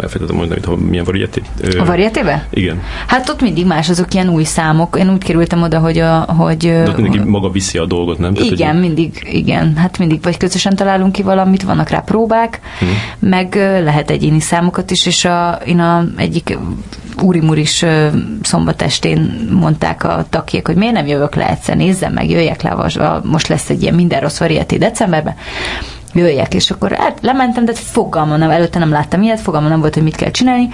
elfelejtettem 0.00 0.36
mondani, 0.36 0.60
hogy 0.64 0.78
milyen 0.78 1.04
varieté? 1.04 1.42
A 1.78 1.84
varietébe? 1.84 2.46
Igen. 2.50 2.80
Hát 3.06 3.28
ott 3.28 3.40
mindig 3.40 3.66
más, 3.66 3.88
azok 3.88 4.14
ilyen 4.14 4.28
új 4.28 4.44
számok. 4.44 4.96
Én 4.98 5.10
úgy 5.10 5.24
kerültem 5.24 5.62
oda, 5.62 5.78
hogy 5.78 5.98
a, 5.98 6.18
hogy 6.18 6.56
De 6.58 6.88
ott 6.88 6.96
mindenki 6.96 7.28
maga 7.28 7.50
viszi 7.50 7.78
a 7.78 7.86
dolgot, 7.86 8.18
nem? 8.18 8.34
Tehát, 8.34 8.50
igen, 8.50 8.70
hogy- 8.72 8.80
mindig, 8.80 9.28
igen, 9.32 9.76
hát 9.76 9.98
mindig 9.98 10.22
vagy 10.22 10.36
közösen 10.36 10.76
találunk 10.76 11.12
ki 11.12 11.22
valamit, 11.22 11.62
vannak 11.62 11.88
rá 11.88 11.98
próbák, 12.00 12.60
Mhm. 12.80 12.90
meg 13.30 13.54
lehet 13.84 14.10
egyéni 14.10 14.40
számokat 14.40 14.90
is, 14.90 15.06
és 15.06 15.24
a, 15.24 15.58
én 15.66 15.78
a 15.80 16.04
egyik 16.16 16.58
úrimuris 17.22 17.82
ö, 17.82 18.06
szombat 18.42 18.82
estén 18.82 19.48
mondták 19.52 20.04
a 20.04 20.26
takiek, 20.30 20.66
hogy 20.66 20.76
miért 20.76 20.94
nem 20.94 21.06
jövök 21.06 21.34
le 21.34 21.48
egyszer, 21.48 21.76
nézzem 21.76 22.12
meg, 22.12 22.30
jöjjek 22.30 22.62
le, 22.62 23.20
most 23.24 23.48
lesz 23.48 23.70
egy 23.70 23.82
ilyen 23.82 23.94
minden 23.94 24.20
rossz 24.20 24.38
varieté 24.38 24.76
decemberben, 24.76 25.34
jöjjek, 26.18 26.54
és 26.54 26.70
akkor 26.70 26.92
hát 26.92 27.18
lementem, 27.22 27.64
de 27.64 27.72
fogalmam 27.74 28.38
nem, 28.38 28.50
előtte 28.50 28.78
nem 28.78 28.90
láttam 28.90 29.22
ilyet, 29.22 29.40
fogalmam 29.40 29.70
nem 29.70 29.80
volt, 29.80 29.94
hogy 29.94 30.02
mit 30.02 30.16
kell 30.16 30.30
csinálni, 30.30 30.68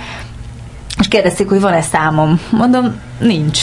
és 1.00 1.08
kérdezték, 1.08 1.48
hogy 1.48 1.60
van-e 1.60 1.80
számom. 1.80 2.40
Mondom, 2.50 3.00
nincs. 3.18 3.60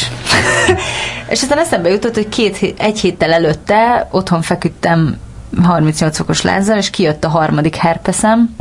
és 1.29 1.41
aztán 1.41 1.57
eszembe 1.57 1.89
jutott, 1.89 2.13
hogy 2.13 2.29
két, 2.29 2.73
egy 2.77 2.99
héttel 2.99 3.33
előtte 3.33 4.07
otthon 4.11 4.41
feküdtem 4.41 5.17
38 5.63 6.17
fokos 6.17 6.41
lázzal, 6.41 6.77
és 6.77 6.89
kijött 6.89 7.23
a 7.23 7.29
harmadik 7.29 7.75
herpeszem, 7.75 8.55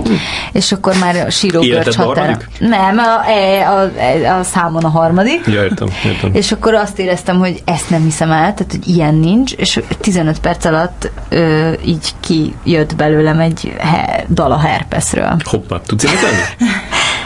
és 0.53 0.73
akkor 0.73 0.95
már 1.01 1.17
a 1.27 1.31
sírógörcs 1.31 1.97
határa... 1.97 2.37
Nem, 2.59 2.99
a, 2.99 3.29
a, 3.73 3.81
a, 4.27 4.39
a 4.39 4.43
számon 4.43 4.85
a 4.85 4.89
harmadik. 4.89 5.47
Ja, 5.47 5.63
értem, 5.63 5.89
értem. 6.05 6.31
És 6.35 6.53
akkor 6.53 6.75
azt 6.75 6.99
éreztem, 6.99 7.39
hogy 7.39 7.63
ezt 7.65 7.91
nem 7.91 8.03
hiszem 8.03 8.31
el, 8.31 8.39
tehát 8.55 8.67
hogy 8.71 8.89
ilyen 8.89 9.15
nincs, 9.15 9.53
és 9.53 9.81
15 10.01 10.39
perc 10.41 10.65
alatt 10.65 11.11
ö, 11.29 11.73
így 11.85 12.15
kijött 12.21 12.97
belőlem 12.97 13.41
egy 13.41 13.73
he, 13.79 14.25
dal 14.29 14.53
a 14.53 14.59
herpeszről. 14.59 15.37
Hoppá, 15.45 15.81
tudsz 15.87 16.05
énekelni? 16.05 16.37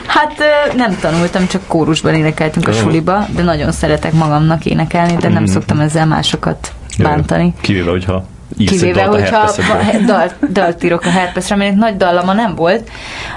Hát 0.06 0.34
nem 0.76 0.96
tanultam, 1.00 1.46
csak 1.46 1.66
kórusban 1.66 2.14
énekeltünk 2.14 2.68
a 2.68 2.72
suliba, 2.72 3.26
de 3.36 3.42
nagyon 3.42 3.72
szeretek 3.72 4.12
magamnak 4.12 4.64
énekelni, 4.64 5.16
de 5.16 5.28
nem 5.28 5.42
Mhm. 5.42 5.52
szoktam 5.52 5.80
ezzel 5.80 6.06
másokat 6.06 6.72
bántani. 6.98 7.54
Kivéve, 7.60 7.90
hogyha 7.90 8.24
írsz 8.58 8.72
egy 8.72 8.78
Kivéve, 8.78 9.04
dalt 9.04 9.14
a 9.14 9.20
hogyha 9.20 9.62
va- 9.74 10.04
dalt, 10.04 10.52
dalt 10.52 10.84
írok 10.84 11.04
a 11.04 11.10
herpeszre, 11.10 11.54
aminek 11.54 11.74
nagy 11.74 11.96
dallama 11.96 12.32
nem 12.32 12.54
volt, 12.54 12.90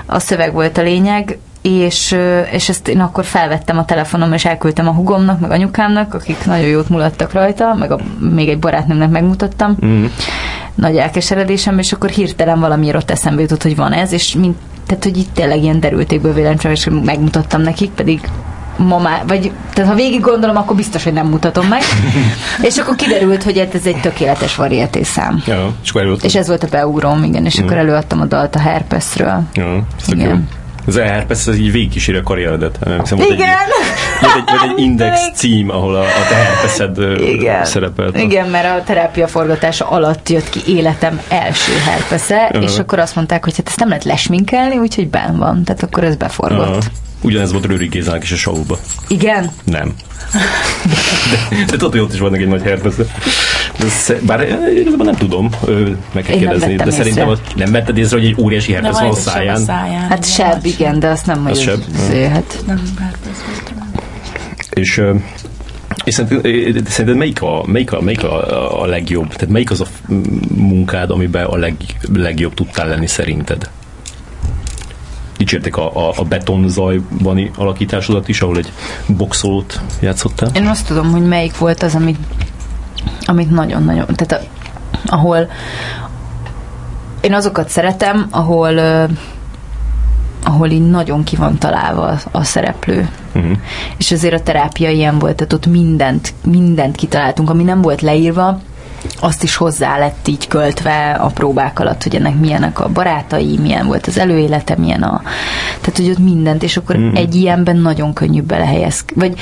a 0.06 0.20
szöveg 0.20 0.54
volt 0.54 0.78
a 0.78 0.82
lényeg, 0.82 1.38
és, 1.62 2.16
és 2.52 2.70
ezt 2.70 2.88
én 2.88 3.00
akkor 3.00 3.26
felvettem 3.26 3.78
a 3.78 3.86
telefonom, 3.86 4.34
és 4.34 4.46
elküldtem 4.46 4.88
a 4.88 4.92
hugomnak, 4.92 5.40
meg 5.40 5.52
anyukámnak, 5.52 6.14
akik 6.14 6.46
nagyon 6.46 6.68
jót 6.68 6.90
mulattak 6.90 7.34
rajta, 7.34 7.74
meg 7.74 7.92
a, 7.92 8.00
még 8.20 8.50
egy 8.50 8.60
barátnőmnek 8.60 9.10
megmutattam. 9.10 9.76
Mhm. 9.80 10.06
Nagy 10.76 10.98
elkeseredésem, 10.98 11.80
és 11.80 11.94
akkor 11.94 12.10
hirtelen 12.10 12.60
valamiért 12.60 12.96
ott 12.96 13.12
eszembe 13.12 13.42
jutott, 13.42 13.64
hogy 13.64 13.76
van 13.76 13.94
ez, 13.94 14.12
és 14.12 14.36
mint, 14.36 14.58
tehát, 14.88 15.04
hogy 15.04 15.18
itt 15.18 15.34
tényleg 15.34 15.64
ilyen 15.64 15.80
derültékből 15.80 16.34
vélemcsem, 16.34 16.72
és 16.72 16.90
megmutattam 17.04 17.62
nekik, 17.62 17.92
pedig 17.92 18.20
ma 18.78 18.98
már, 18.98 19.24
vagy 19.28 19.52
tehát 19.74 19.90
ha 19.90 19.96
végig 19.96 20.20
gondolom, 20.22 20.58
akkor 20.58 20.76
biztos, 20.76 21.04
hogy 21.04 21.14
nem 21.14 21.28
mutatom 21.28 21.68
meg. 21.68 21.82
és 22.70 22.78
akkor 22.78 22.96
kiderült, 22.96 23.44
hogy 23.44 23.58
ez 23.58 23.86
egy 23.86 24.00
tökéletes 24.02 24.56
varieté 24.56 25.04
szám. 25.04 25.44
Ja, 25.46 25.74
és. 25.84 26.24
És 26.24 26.36
ez 26.36 26.48
volt 26.48 26.64
a 26.64 26.68
beugróm, 26.68 27.24
igen, 27.24 27.46
és 27.46 27.60
akkor 27.60 27.78
előadtam 27.78 28.22
a 28.22 28.26
dalt 28.26 28.56
a 28.56 28.60
herpeszről. 28.60 29.44
Ja, 29.54 29.84
tök 30.06 30.18
jó. 30.18 30.24
Igen. 30.24 30.48
Az 30.88 30.98
elherpesz, 30.98 31.48
ez 31.48 31.58
így 31.58 31.72
végigkíséri 31.72 32.18
a 32.18 32.24
karrieredet. 32.24 32.80
Nem 32.86 33.00
hiszem, 33.00 33.18
Igen! 33.20 33.40
Egy, 33.40 34.22
volt 34.22 34.36
egy, 34.36 34.44
volt 34.60 34.72
egy 34.72 34.80
index 34.86 35.30
cím, 35.34 35.70
ahol 35.70 35.96
a, 35.96 36.02
a 36.02 36.26
te 36.30 36.36
herpeszed 36.36 36.98
Igen. 37.22 37.66
szerepelt. 37.66 38.18
Igen, 38.18 38.50
mert 38.50 38.80
a 38.80 38.84
terápia 38.84 39.28
forgatása 39.28 39.90
alatt 39.90 40.30
jött 40.30 40.50
ki 40.50 40.60
életem 40.68 41.22
első 41.28 41.72
herpesze, 41.86 42.50
Aha. 42.54 42.64
és 42.64 42.80
akkor 42.80 43.00
azt 43.00 43.16
mondták, 43.16 43.44
hogy 43.44 43.56
hát 43.58 43.68
ezt 43.68 43.80
nem 43.80 43.88
lehet 43.88 44.04
lesminkelni, 44.04 44.78
úgyhogy 44.78 45.10
ben 45.10 45.38
van. 45.38 45.64
Tehát 45.64 45.84
akkor 45.84 46.04
ez 46.04 46.16
beforgott. 46.16 46.68
Aha. 46.68 46.80
Ugyanez 47.22 47.52
volt 47.52 47.66
Rőri 47.66 47.88
Gézának 47.88 48.24
is 48.24 48.32
a 48.32 48.36
showba. 48.36 48.80
Igen? 49.08 49.52
Nem. 49.64 49.94
De, 51.30 51.56
de 51.66 51.72
tudod, 51.72 51.92
hogy 51.92 52.00
ott 52.00 52.14
is 52.14 52.20
vannak 52.20 52.40
egy 52.40 52.48
nagy 52.48 52.62
herpesze. 52.62 53.04
Bár 54.22 54.40
eh, 54.40 54.76
igazából 54.76 55.06
nem 55.06 55.16
tudom, 55.16 55.50
meg 56.14 56.24
kell 56.24 56.36
Én 56.36 56.40
kérdezni, 56.40 56.76
de 56.76 56.92
szerintem 56.92 57.28
az, 57.28 57.42
nem 57.56 57.72
vetted 57.72 57.98
észre, 57.98 58.18
hogy 58.18 58.26
egy 58.26 58.36
óriási 58.40 58.72
herpesz 58.74 59.00
van 59.00 59.06
a 59.06 59.10
a 59.10 59.14
száján. 59.16 59.68
Hát 60.10 60.26
seb, 60.34 60.66
igen, 60.66 61.00
de 61.00 61.08
azt 61.08 61.26
nem, 61.26 61.42
hogy 61.44 61.52
Az 61.52 61.60
seb? 61.60 61.82
ez- 61.96 62.30
hát 62.30 62.64
Nem, 62.68 62.82
herpes 63.00 63.38
volt 63.48 63.72
rá. 63.78 63.86
És, 64.70 65.02
és 66.04 66.14
szerinted, 66.14 66.88
szerinted 66.88 67.18
melyik, 67.18 67.42
a, 67.42 67.64
melyik, 67.66 67.92
a, 67.94 68.02
melyik 68.02 68.24
a, 68.24 68.82
a 68.82 68.86
legjobb? 68.86 69.34
Tehát 69.34 69.50
melyik 69.50 69.72
az 69.72 69.82
a 69.82 69.86
munkád, 70.56 71.10
amiben 71.12 71.46
a 71.46 71.56
leg, 71.58 71.76
legjobb 72.14 72.54
tudtál 72.54 72.88
lenni 72.88 73.08
szerinted? 73.08 73.70
Dicsérték 75.48 75.78
a, 75.78 76.10
a, 76.10 76.14
a 76.16 76.24
betonzajbani 76.24 77.52
alakításodat 77.58 78.28
is, 78.28 78.42
ahol 78.42 78.58
egy 78.58 78.72
boxolót 79.08 79.82
játszottál. 80.00 80.50
Én 80.54 80.68
azt 80.68 80.88
tudom, 80.88 81.12
hogy 81.12 81.28
melyik 81.28 81.58
volt 81.58 81.84
az, 81.84 81.96
amit, 81.96 82.18
amit 83.26 83.50
nagyon-nagyon, 83.50 84.06
tehát 84.16 84.44
a, 84.44 84.48
ahol 85.06 85.50
én 87.22 87.34
azokat 87.34 87.70
szeretem, 87.70 88.28
ahol 88.30 88.80
ahol 90.44 90.70
így 90.70 90.90
nagyon 90.90 91.24
ki 91.24 91.36
van 91.36 91.58
találva 91.58 92.08
a, 92.08 92.18
a 92.32 92.44
szereplő. 92.44 93.10
Uh-huh. 93.36 93.58
És 93.98 94.12
azért 94.12 94.34
a 94.34 94.44
terápia 94.44 94.90
ilyen 94.90 95.20
volt, 95.20 95.36
tehát 95.36 95.54
ott 95.54 95.66
mindent, 95.66 96.34
mindent 96.44 96.96
kitaláltunk, 96.96 97.50
ami 97.50 97.64
nem 97.64 97.82
volt 97.82 98.02
leírva, 98.02 98.60
azt 99.20 99.44
is 99.44 99.56
hozzá 99.56 99.98
lett 99.98 100.28
így 100.28 100.48
költve 100.48 101.12
a 101.12 101.28
próbák 101.28 101.80
alatt, 101.80 102.04
hogy 102.04 102.16
ennek 102.16 102.40
milyenek 102.40 102.80
a 102.80 102.90
barátai, 102.90 103.58
milyen 103.58 103.86
volt 103.88 104.08
az 104.08 104.18
előélete, 104.18 104.76
milyen 104.78 105.04
a... 105.04 105.22
Tehát, 105.82 105.98
hogy 105.98 106.10
ott 106.10 106.18
mindent, 106.20 106.64
és 106.64 106.78
akkor 106.78 106.96
Mhm. 106.96 107.16
egy 107.16 107.36
ilyenben 107.36 107.78
nagyon 107.78 108.14
könnyű 108.14 108.42
belehelyez. 108.42 109.06
Vagy 109.16 109.40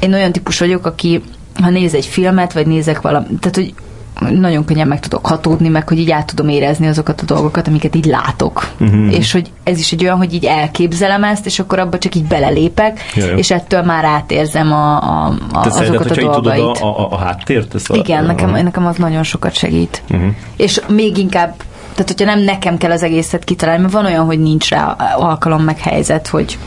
én 0.00 0.14
olyan 0.14 0.32
típus 0.32 0.58
vagyok, 0.58 0.86
aki 0.86 1.22
ha 1.62 1.70
néz 1.70 1.94
egy 1.94 2.06
filmet, 2.06 2.52
vagy 2.52 2.66
nézek 2.66 3.00
valami, 3.00 3.26
tehát, 3.40 3.54
hogy 3.56 3.74
nagyon 4.18 4.64
könnyen 4.64 4.88
meg 4.88 5.00
tudok 5.00 5.26
hatódni, 5.26 5.68
meg 5.68 5.88
hogy 5.88 5.98
így 5.98 6.10
át 6.10 6.26
tudom 6.26 6.48
érezni 6.48 6.86
azokat 6.86 7.20
a 7.20 7.24
dolgokat, 7.24 7.68
amiket 7.68 7.94
így 7.94 8.04
látok. 8.04 8.68
Mhm. 8.76 9.08
És 9.08 9.32
hogy 9.32 9.50
ez 9.64 9.78
is 9.78 9.92
egy 9.92 10.04
olyan, 10.04 10.16
hogy 10.16 10.34
így 10.34 10.44
elképzelem 10.44 11.24
ezt, 11.24 11.46
és 11.46 11.58
akkor 11.58 11.78
abba 11.78 11.98
csak 11.98 12.14
így 12.14 12.24
belelépek, 12.24 13.00
Jaj. 13.14 13.36
és 13.38 13.50
ettől 13.50 13.82
már 13.82 14.04
átérzem 14.04 14.72
a, 14.72 14.96
a, 15.02 15.26
a, 15.52 15.60
Te 15.60 15.68
azokat 15.68 16.08
szerinted, 16.08 16.10
a 16.10 16.20
így 16.20 16.26
tudod 16.26 16.42
dolgait. 16.42 16.78
a, 16.82 16.98
a, 17.00 17.10
a 17.12 17.16
háttért? 17.16 17.74
Ezt 17.74 17.90
a, 17.90 17.94
Igen, 17.96 18.24
nekem, 18.24 18.52
a, 18.54 18.62
nekem 18.62 18.86
az 18.86 18.96
nagyon 18.96 19.22
sokat 19.22 19.54
segít. 19.54 20.02
uh-huh. 20.10 20.28
És 20.56 20.80
még 20.88 21.16
inkább, 21.18 21.54
tehát 21.94 22.08
hogyha 22.16 22.24
nem 22.34 22.40
nekem 22.44 22.76
kell 22.76 22.90
az 22.90 23.02
egészet 23.02 23.44
kitalálni, 23.44 23.80
mert 23.82 23.92
van 23.94 24.04
olyan, 24.04 24.24
hogy 24.24 24.38
nincs 24.40 24.68
rá 24.70 24.96
alkalom 25.16 25.62
meg 25.62 25.78
helyzet, 25.78 26.26
hogy, 26.26 26.58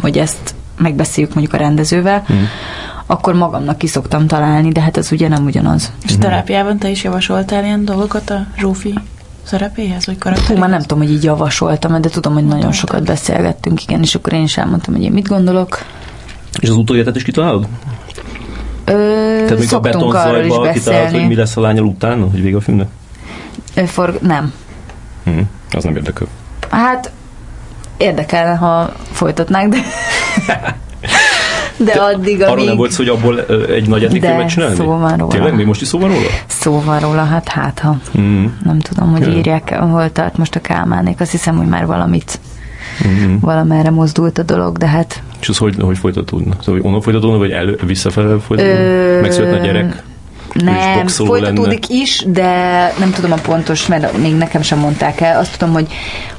hogy 0.00 0.18
ezt 0.18 0.54
megbeszéljük 0.78 1.34
mondjuk 1.34 1.54
a 1.54 1.62
rendezővel, 1.64 2.22
Mhm. 2.26 2.38
Akkor 3.06 3.34
magamnak 3.34 3.78
ki 3.78 3.86
szoktam 3.86 4.26
találni, 4.26 4.72
de 4.72 4.80
hát 4.80 4.96
az 4.96 5.12
ugye 5.12 5.28
nem 5.28 5.44
ugyanaz. 5.44 5.92
És 6.04 6.16
terápiában 6.18 6.78
te 6.78 6.88
is 6.88 7.04
javasoltál 7.04 7.64
ilyen 7.64 7.84
dolgokat 7.84 8.30
a 8.30 8.46
Zsófi 8.58 8.94
szerepéhez, 9.42 10.06
vagy 10.06 10.18
karakteréhez? 10.18 10.58
már 10.60 10.70
nem 10.70 10.80
tudom, 10.80 10.98
hogy 10.98 11.10
így 11.12 11.24
javasoltam, 11.24 12.00
de 12.00 12.08
tudom, 12.08 12.32
hogy 12.32 12.46
nagyon 12.46 12.72
sokat 12.72 13.04
beszélgettünk, 13.04 13.82
igen, 13.82 14.02
és 14.02 14.14
akkor 14.14 14.32
én 14.32 14.42
is 14.42 14.56
elmondtam, 14.56 14.94
hogy 14.94 15.02
én 15.02 15.12
mit 15.12 15.28
gondolok. 15.28 15.78
És 16.60 16.68
az 16.68 16.76
utóéletet 16.76 17.16
is 17.16 17.22
kitalálod? 17.22 17.66
Ö, 18.84 18.92
Tehát 19.46 19.58
még 19.58 19.74
a 19.74 19.80
betonzajba 19.80 20.70
kitalálod, 20.70 21.10
hogy 21.10 21.26
mi 21.28 21.34
lesz 21.34 21.56
a 21.56 21.60
lányal 21.60 21.84
utána, 21.84 22.26
hogy 22.30 22.42
vége 22.42 22.56
a 22.56 22.60
filmnek? 22.60 22.88
Ö, 23.74 23.84
For, 23.84 24.18
nem. 24.22 24.52
Hm, 25.24 25.40
az 25.72 25.84
nem 25.84 25.96
érdekel. 25.96 26.26
Hát 26.70 27.10
érdekelne, 27.96 28.54
ha 28.54 28.92
folytatnánk, 29.10 29.72
de... 29.72 29.78
De 31.76 31.92
addig, 31.92 32.42
Arról 32.42 32.52
amíg... 32.52 32.66
nem 32.66 32.76
volt 32.76 32.90
szó, 32.90 32.96
hogy 33.04 33.08
abból 33.08 33.40
egy 33.68 33.88
nagy 33.88 34.02
játékfilmet 34.02 34.48
csinálni? 34.48 34.74
szó 34.76 34.84
van 34.84 35.16
róla. 35.16 35.32
Tényleg? 35.32 35.54
Még 35.54 35.66
most 35.66 35.80
is 35.80 35.88
szó 35.88 35.98
van 35.98 36.08
róla? 36.08 36.26
Szó 36.46 36.82
van 36.84 37.00
róla, 37.00 37.24
hát 37.24 37.48
hát 37.48 37.78
ha. 37.78 37.96
Mm. 38.18 38.44
Nem 38.64 38.78
tudom, 38.78 39.10
hogy 39.10 39.20
Ja. 39.26 39.32
írják, 39.32 39.74
hol 39.74 40.12
tart 40.12 40.36
most 40.38 40.54
a 40.56 40.60
Kálmánék. 40.60 41.20
Azt 41.20 41.30
hiszem, 41.30 41.56
hogy 41.56 41.66
már 41.66 41.86
valamit, 41.86 42.38
Mm. 43.06 43.36
valamerre 43.40 43.90
mozdult 43.90 44.38
a 44.38 44.42
dolog, 44.42 44.76
de 44.78 44.86
hát 44.86 45.22
És 45.40 45.48
az 45.48 45.56
hogy, 45.56 45.74
hogy 45.80 45.98
folytatódna? 45.98 46.54
Szóval, 46.62 46.80
onnan 46.84 47.00
folytatódna, 47.00 47.38
vagy 47.38 47.50
elő, 47.50 47.78
visszafele 47.86 48.38
folytatódna? 48.38 48.80
Ö, 48.80 49.20
Megszületne 49.20 49.58
a 49.60 49.64
gyerek? 49.64 50.02
Nem, 50.64 51.06
folytatódik 51.06 51.88
is, 51.88 52.24
de 52.26 52.46
nem 52.98 53.10
tudom 53.14 53.32
a 53.32 53.36
pontos, 53.42 53.86
mert 53.86 54.18
még 54.18 54.36
nekem 54.36 54.62
sem 54.62 54.78
mondták 54.78 55.20
el. 55.20 55.38
Azt 55.38 55.58
tudom, 55.58 55.74
hogy, 55.74 55.86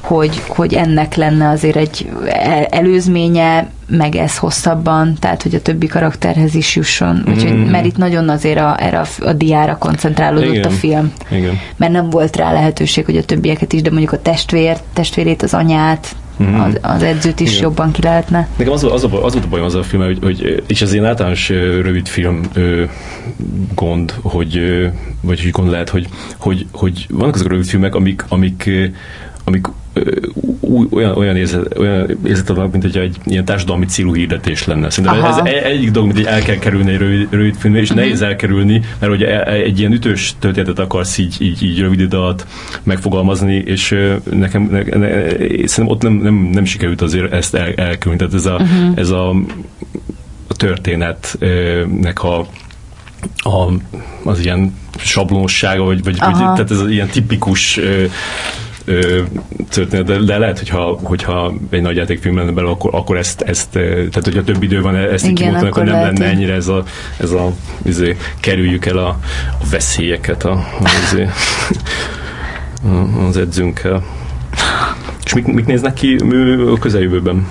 hogy, 0.00 0.42
hogy 0.48 0.74
ennek 0.74 1.14
lenne 1.14 1.48
azért 1.48 1.76
egy 1.76 2.10
el- 2.26 2.64
előzménye, 2.64 3.68
meg 3.88 4.14
ez 4.16 4.36
hosszabban, 4.38 5.14
tehát 5.20 5.42
hogy 5.42 5.54
a 5.54 5.62
többi 5.62 5.86
karakterhez 5.86 6.54
is 6.54 6.76
jusson. 6.76 7.24
Úgyhogy, 7.28 7.52
Mm. 7.54 7.70
mert 7.70 7.84
itt 7.84 7.96
nagyon 7.96 8.28
azért 8.28 8.58
a, 8.58 8.76
erre 8.78 8.98
a, 8.98 9.06
a 9.20 9.32
diára 9.32 9.78
koncentrálódott 9.78 10.52
Igen. 10.54 10.64
a 10.64 10.70
film. 10.70 11.12
Igen. 11.30 11.58
Mert 11.76 11.92
nem 11.92 12.10
volt 12.10 12.36
rá 12.36 12.52
lehetőség, 12.52 13.04
hogy 13.04 13.16
a 13.16 13.24
többieket 13.24 13.72
is, 13.72 13.82
de 13.82 13.90
mondjuk 13.90 14.12
a 14.12 14.22
testvér, 14.22 14.76
testvérét, 14.92 15.42
az 15.42 15.54
anyát, 15.54 16.16
Mhm. 16.38 16.60
az, 16.60 16.78
az 16.82 17.02
edzőt 17.02 17.40
is 17.40 17.50
Igen. 17.50 17.62
jobban 17.62 17.92
ki 17.92 18.02
lehetne. 18.02 18.48
Nekem 18.56 18.72
az, 18.72 18.84
az, 18.84 19.04
a, 19.04 19.24
az 19.24 19.32
volt 19.32 19.44
a 19.44 19.48
bajom 19.48 19.66
az 19.66 19.74
a 19.74 19.82
film, 19.82 20.02
hogy, 20.02 20.18
hogy 20.22 20.62
és 20.66 20.82
ez 20.82 20.92
ilyen 20.92 21.04
általános 21.04 21.48
rövid 21.48 22.08
film 22.08 22.40
ö, 22.52 22.84
gond, 23.74 24.14
hogy, 24.22 24.60
vagy 25.20 25.42
hogy 25.42 25.50
gond 25.50 25.70
lehet, 25.70 25.88
hogy, 25.88 26.08
hogy, 26.36 26.66
hogy 26.72 27.06
vannak 27.10 27.34
azok 27.34 27.46
a 27.46 27.50
rövid 27.50 27.66
filmek, 27.66 27.94
amik, 27.94 28.24
amik, 28.28 28.70
amik 29.44 29.66
olyan, 30.90 31.16
olyan, 31.16 31.36
érzet, 31.36 31.78
olyan 31.78 32.18
érzet 32.24 32.50
adnak, 32.50 32.70
mint 32.70 32.82
hogy 32.82 32.96
egy 32.96 33.16
ilyen 33.24 33.44
társadalmi 33.44 33.84
célú 33.84 34.14
hirdetés 34.14 34.64
lenne. 34.64 34.90
Szerintem 34.90 35.20
Aha. 35.20 35.28
ez 35.28 35.46
egy, 35.46 35.62
egyik 35.62 35.90
dolog, 35.90 36.12
mint 36.12 36.18
hogy 36.24 36.34
el 36.34 36.42
kell 36.42 36.56
kerülni 36.56 36.90
egy 36.90 36.98
rövid, 36.98 37.26
rövid 37.30 37.54
filmbe, 37.56 37.80
és 37.80 37.90
uh-huh. 37.90 38.04
nehéz 38.04 38.22
elkerülni, 38.22 38.82
mert 38.98 39.12
ugye 39.12 39.44
e- 39.44 39.52
egy 39.52 39.78
ilyen 39.78 39.92
ütős 39.92 40.34
történetet 40.38 40.78
akarsz 40.78 41.18
így, 41.18 41.36
így, 41.38 41.62
így 41.62 41.80
rövid 41.80 42.00
idő 42.00 42.16
alatt 42.16 42.46
megfogalmazni, 42.82 43.54
és 43.54 43.94
nekem 44.30 44.62
ne, 44.62 44.98
ne, 44.98 45.08
szerintem 45.66 45.86
ott 45.86 46.02
nem, 46.02 46.12
nem, 46.12 46.34
nem 46.34 46.64
sikerült 46.64 47.02
azért 47.02 47.32
ezt 47.32 47.54
el, 47.54 47.72
elkerülni. 47.74 48.18
Tehát 48.18 48.34
ez 48.34 48.46
a, 48.46 48.54
uh-huh. 48.54 48.92
ez 48.94 49.10
a, 49.10 49.30
a 50.48 50.54
történetnek 50.56 52.22
a 52.22 52.46
a, 53.36 53.72
az 54.24 54.40
ilyen 54.44 54.74
sablonossága, 54.98 55.82
vagy, 55.82 56.04
vagy, 56.04 56.18
vagy 56.18 56.32
tehát 56.32 56.70
ez 56.70 56.88
ilyen 56.88 57.08
tipikus 57.08 57.80
ö, 58.88 59.22
történet, 59.70 60.06
de, 60.06 60.18
de 60.18 60.38
lehet, 60.38 60.58
hogyha, 60.58 60.98
hogyha 61.02 61.52
egy 61.70 61.82
nagy 61.82 61.96
játékfilm 61.96 62.36
lenne 62.36 62.50
belőle, 62.50 62.72
akkor, 62.72 62.94
akkor 62.94 63.16
ezt, 63.16 63.40
ezt, 63.40 63.68
tehát 63.70 64.24
hogyha 64.24 64.44
több 64.44 64.62
idő 64.62 64.80
van, 64.80 64.96
ezt 64.96 65.24
így 65.24 65.30
Igen, 65.30 65.34
kimondani, 65.34 65.66
akkor 65.68 65.82
akkor 65.82 65.92
nem 65.92 66.00
lehet, 66.00 66.18
lenne 66.18 66.30
ennyire 66.30 66.54
ez 66.54 66.68
a, 66.68 66.82
ez 67.16 67.30
a 67.30 67.52
izé, 67.84 68.16
kerüljük 68.40 68.86
el 68.86 68.96
a, 68.96 69.08
a 69.60 69.64
veszélyeket 69.70 70.44
a, 70.44 70.52
a, 70.52 70.90
izé, 71.04 71.28
az 73.28 73.36
edzőnkkel. 73.36 74.02
És 75.24 75.34
mik, 75.34 75.46
mik 75.46 75.66
néznek 75.66 75.94
ki 75.94 76.16
a 76.74 76.78
közeljövőben? 76.78 77.46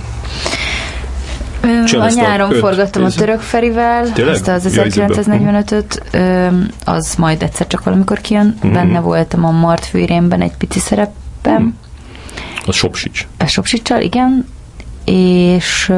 A 1.92 2.12
nyáron 2.16 2.52
öt 2.52 2.60
forgattam 2.60 3.04
a 3.04 3.10
török 3.10 3.40
Ferivel, 3.40 4.12
Tényleg? 4.12 4.34
ezt 4.36 4.48
az 4.48 4.76
Ja, 4.76 4.86
izében. 4.86 5.10
1945-öt, 5.14 6.04
ö, 6.12 6.48
az 6.86 7.16
majd 7.18 7.42
egyszer 7.44 7.68
csak 7.68 7.84
valamikor 7.84 8.22
kijön. 8.22 8.58
Mhm. 8.62 8.74
Benne 8.74 9.00
voltam 9.00 9.46
a 9.46 9.52
Mart 9.52 9.86
fűrénben 9.86 10.42
egy 10.42 10.58
pici 10.58 10.80
szerepben, 11.48 11.78
A 12.66 12.72
Sopsics. 12.72 13.28
a 13.38 13.46
Sopsicsal, 13.46 14.02
igen, 14.02 14.48
és 15.06 15.90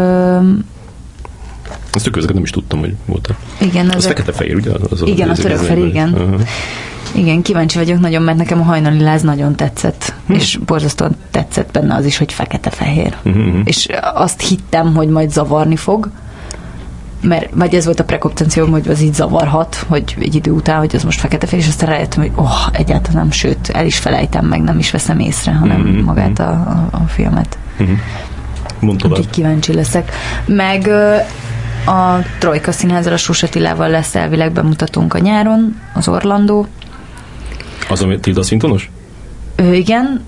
Ezt 1.93 2.03
tök 2.03 2.13
közben 2.13 2.33
nem 2.33 2.43
is 2.43 2.49
tudtam, 2.49 2.79
hogy 2.79 2.93
volt. 3.05 3.33
igen, 3.59 3.89
Az 3.89 3.95
az 3.95 4.05
fekete-fehér, 4.05 4.55
ugye? 4.55 4.71
Az, 4.71 5.01
az 5.01 5.07
Igen, 5.07 5.27
a 5.27 5.31
az- 5.31 5.45
az- 5.45 5.65
Feri, 5.65 5.87
igen. 5.87 6.13
Aha. 6.13 6.35
igen, 7.15 7.41
kíváncsi 7.41 7.77
vagyok 7.77 7.99
nagyon, 7.99 8.21
mert 8.21 8.37
nekem 8.37 8.59
a 8.59 8.63
hajnali 8.63 8.99
láz 8.99 9.21
nagyon 9.21 9.55
tetszett, 9.55 10.13
és 10.27 10.59
borzasztóan 10.65 11.15
tetszett 11.31 11.71
benne 11.71 11.95
az 11.95 12.05
is, 12.05 12.17
hogy 12.17 12.33
fekete-fehér. 12.33 13.15
Mhm. 13.23 13.59
És 13.63 13.87
azt 14.13 14.41
hittem, 14.41 14.95
hogy 14.95 15.07
majd 15.07 15.31
zavarni 15.31 15.75
fog, 15.75 16.09
mert 17.21 17.49
vagy 17.53 17.75
ez 17.75 17.85
volt 17.85 17.99
a 17.99 18.03
prekoptencióm, 18.03 18.71
hogy 18.71 18.87
az 18.87 19.01
így 19.01 19.13
zavarhat, 19.13 19.75
hogy 19.87 20.15
egy 20.19 20.35
idő 20.35 20.51
után, 20.51 20.77
hogy 20.77 20.95
az 20.95 21.03
most 21.03 21.19
fekete-fehér, 21.19 21.63
és 21.63 21.69
aztán 21.69 21.89
rájöttem, 21.89 22.21
hogy 22.21 22.31
oh, 22.35 22.67
egyáltalán 22.71 23.17
nem, 23.17 23.31
sőt, 23.31 23.69
el 23.69 23.85
is 23.85 23.97
felejtem 23.97 24.45
meg, 24.45 24.61
nem 24.61 24.79
is 24.79 24.91
veszem 24.91 25.19
észre, 25.19 25.51
hanem 25.51 25.81
Mhm, 25.81 26.03
magát 26.03 26.39
a, 26.39 26.49
a, 26.49 26.87
a 26.91 27.07
filmet. 27.07 27.57
Mondd 28.79 28.97
tovább. 28.97 29.17
Úgyhogy 29.17 29.33
kíváncsi 29.33 29.73
leszek. 29.73 30.11
Meg 30.45 30.87
a 31.85 32.19
Trojka 32.39 32.71
Színházal, 32.71 33.13
a 33.13 33.17
Sós 33.17 33.43
Attilával 33.43 33.89
lesz 33.89 34.15
elvileg 34.15 34.51
bemutatónk 34.51 35.13
a 35.13 35.19
nyáron, 35.19 35.79
az 35.93 36.07
Orlandó. 36.07 36.67
Az, 37.89 38.01
ami 38.01 38.19
Tilda 38.19 38.43
Swintonos? 38.43 38.91
Ő, 39.55 39.73
igen, 39.73 40.23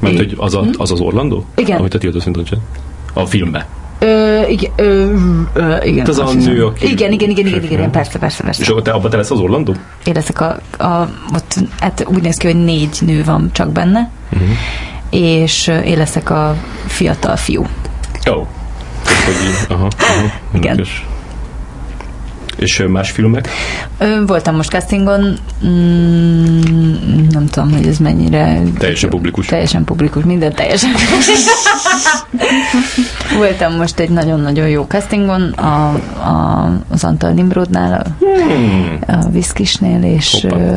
Mert 0.00 0.16
hogy 0.16 0.34
az, 0.36 0.54
a, 0.54 0.64
az 0.76 0.90
az 0.90 1.00
Orlando? 1.00 1.42
Igen. 1.54 1.78
Amit 1.78 1.94
a 1.94 1.98
Tilda 1.98 2.20
Swinton 2.20 2.44
csinál? 2.44 2.64
A 3.12 3.26
filmbe. 3.26 3.66
Ö, 4.02 4.42
igen, 4.48 4.70
ö, 4.76 5.14
ö, 5.52 5.76
igen. 5.82 6.06
Az 6.06 6.18
a 6.18 6.32
nő, 6.32 6.64
aki- 6.66 6.90
Igen, 6.90 7.12
igen, 7.12 7.30
igen, 7.30 7.46
igen, 7.46 7.62
igen, 7.62 7.90
persze, 7.90 8.18
persze, 8.18 8.42
persze. 8.42 8.62
És 8.62 8.68
akkor 8.68 8.82
te, 8.82 8.90
abban 8.90 9.10
te 9.10 9.16
lesz 9.16 9.30
az 9.30 9.38
Orlando? 9.38 9.72
Én 10.04 10.12
leszek 10.14 10.40
a, 10.40 10.58
a, 10.84 11.08
ott, 11.34 11.54
hát 11.80 12.04
úgy 12.08 12.22
néz 12.22 12.36
ki, 12.36 12.46
hogy 12.46 12.64
négy 12.64 12.98
nő 13.00 13.24
van 13.24 13.50
csak 13.52 13.72
benne, 13.72 14.10
Uh-huh. 14.32 14.48
és 15.10 15.66
én 15.84 15.96
leszek 15.96 16.30
a 16.30 16.56
fiatal 16.86 17.36
fiú. 17.36 17.66
Hogy 19.24 19.34
így, 19.48 19.66
aha, 19.68 19.88
aha, 19.98 20.30
Igen. 20.52 20.70
érdekes. 20.78 21.06
És 22.60 22.84
más 22.88 23.10
filmek? 23.10 23.48
Voltam 24.26 24.56
most 24.56 24.70
castingon, 24.70 25.38
mm, 25.66 27.26
nem 27.30 27.46
tudom, 27.46 27.72
hogy 27.72 27.86
ez 27.86 27.98
mennyire... 27.98 28.60
Teljesen 28.78 29.10
publikus. 29.10 29.46
Teljesen 29.46 29.84
publikus, 29.84 30.24
minden 30.24 30.54
teljesen 30.54 30.90
Voltam 33.36 33.76
most 33.76 33.98
egy 33.98 34.10
nagyon-nagyon 34.10 34.68
jó 34.68 34.84
castingon 34.88 35.42
a, 35.42 35.94
a, 36.28 36.70
az 36.88 37.04
Antal 37.04 37.30
Nimrodnál, 37.30 38.00
a, 38.00 38.24
Hmm. 38.24 38.98
a 39.06 39.28
Viszkisnél, 39.30 40.02
és, 40.02 40.38
Hoppá. 40.42 40.56
ö, 40.56 40.76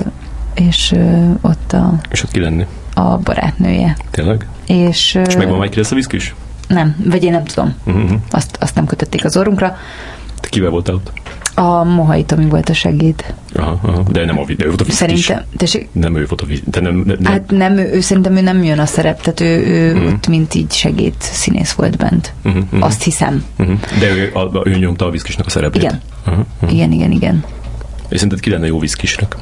és 0.53 0.95
ott 1.41 1.73
a, 1.73 1.93
És 2.11 2.23
ott 2.23 2.31
ki 2.31 2.39
lenni? 2.39 2.65
a 2.93 3.17
barátnője. 3.17 3.97
Tényleg? 4.11 4.47
És, 4.67 5.19
És 5.27 5.35
megvan 5.35 5.57
majd 5.57 5.71
ki 5.71 5.77
lesz 5.77 5.91
a 5.91 5.95
viszkis? 5.95 6.35
Nem, 6.67 6.95
vagy 7.05 7.23
én 7.23 7.31
nem 7.31 7.43
tudom. 7.43 7.75
Uh-huh. 7.85 8.11
Azt, 8.31 8.57
azt 8.59 8.75
nem 8.75 8.85
kötötték 8.85 9.25
az 9.25 9.37
orrunkra. 9.37 9.77
Te 10.39 10.47
kivel 10.49 10.69
voltál 10.69 10.95
ott? 10.95 11.11
A 11.55 11.83
Mohai 11.83 12.23
Tomi 12.23 12.45
volt 12.45 12.69
a 12.69 12.73
segéd. 12.73 13.33
Aha, 13.55 13.79
aha. 13.81 14.03
De 14.11 14.25
nem 14.25 14.39
a 14.39 14.45
videó, 14.45 14.67
volt 14.67 14.81
a. 14.81 14.91
Szerintem, 14.91 15.43
tessék, 15.57 15.89
Nem 15.91 16.15
ő 16.15 16.25
volt 16.29 16.41
a. 16.41 16.45
Te 16.71 16.79
nem, 16.79 16.95
nem, 16.95 17.17
nem. 17.19 17.31
hát 17.31 17.51
nem, 17.51 17.77
ő, 17.77 17.91
ő 17.93 17.99
szerintem 18.01 18.35
ő 18.35 18.41
nem 18.41 18.63
jön 18.63 18.79
a 18.79 18.85
szerep, 18.85 19.21
tehát 19.21 19.39
ő, 19.39 19.65
ő 19.65 19.93
Mhm. 19.95 20.05
ott 20.05 20.27
mint 20.27 20.53
így 20.53 20.71
segéd 20.71 21.13
színész 21.19 21.71
volt 21.71 21.97
bent. 21.97 22.33
Uh-huh, 22.43 22.63
uh-huh. 22.63 22.83
Azt 22.85 23.03
hiszem. 23.03 23.43
Uh-huh. 23.59 23.79
De 23.99 24.09
ő, 24.09 24.31
a, 24.33 24.61
ő 24.67 24.75
nyomta 24.77 25.05
a 25.05 25.09
viszkisnek 25.09 25.45
a 25.45 25.49
szerepét. 25.49 25.81
Igen. 25.81 26.01
Uh-huh. 26.25 26.45
uh-huh. 26.61 26.73
Igen, 26.73 26.91
igen, 26.91 27.11
igen. 27.11 27.43
És 28.09 28.15
szerinted 28.19 28.39
ki 28.39 28.49
lenne 28.49 28.67
jó 28.67 28.79
viszkisnek? 28.79 29.35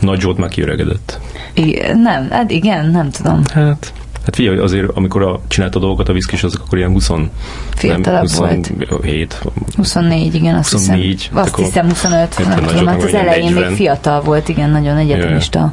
Nagy 0.00 0.20
Zsolt 0.20 0.38
már 0.38 0.48
kiöregedett. 0.48 1.20
igen. 1.54 1.98
Nem, 1.98 2.30
hát 2.30 2.50
igen, 2.50 2.90
nem 2.90 3.10
tudom. 3.10 3.42
Hát, 3.54 3.92
hát 4.28 4.36
figyelj, 4.36 4.58
azért 4.58 4.90
amikor 4.94 5.22
a, 5.22 5.40
csinálta 5.46 5.78
a 5.78 5.80
dolgokat 5.80 6.08
a 6.08 6.12
viszkis, 6.12 6.42
azok 6.42 6.62
akkor 6.64 6.78
ilyen 6.78 6.90
20, 6.90 7.10
Fiatalabb 7.74 8.28
volt. 8.36 8.66
27, 8.66 9.40
24, 9.76 10.34
igen, 10.34 10.54
azt 10.54 10.70
24, 10.70 11.20
hiszem. 11.20 11.36
Azt 11.36 11.48
akkor 11.48 11.64
hiszem 11.64 11.88
25, 11.88 12.38
éppen 12.40 12.48
nem 12.48 12.64
tudom, 12.64 12.86
hát 12.86 13.02
az 13.02 13.14
elején 13.14 13.52
40. 13.52 13.68
még 13.68 13.76
fiatal 13.76 14.20
volt, 14.20 14.48
igen, 14.48 14.70
nagyon 14.70 14.96
egyetemista. 14.96 15.72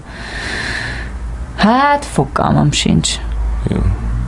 Hát, 1.55 2.05
fogalmam 2.05 2.71
sincs. 2.71 3.09
Ja. 3.67 3.81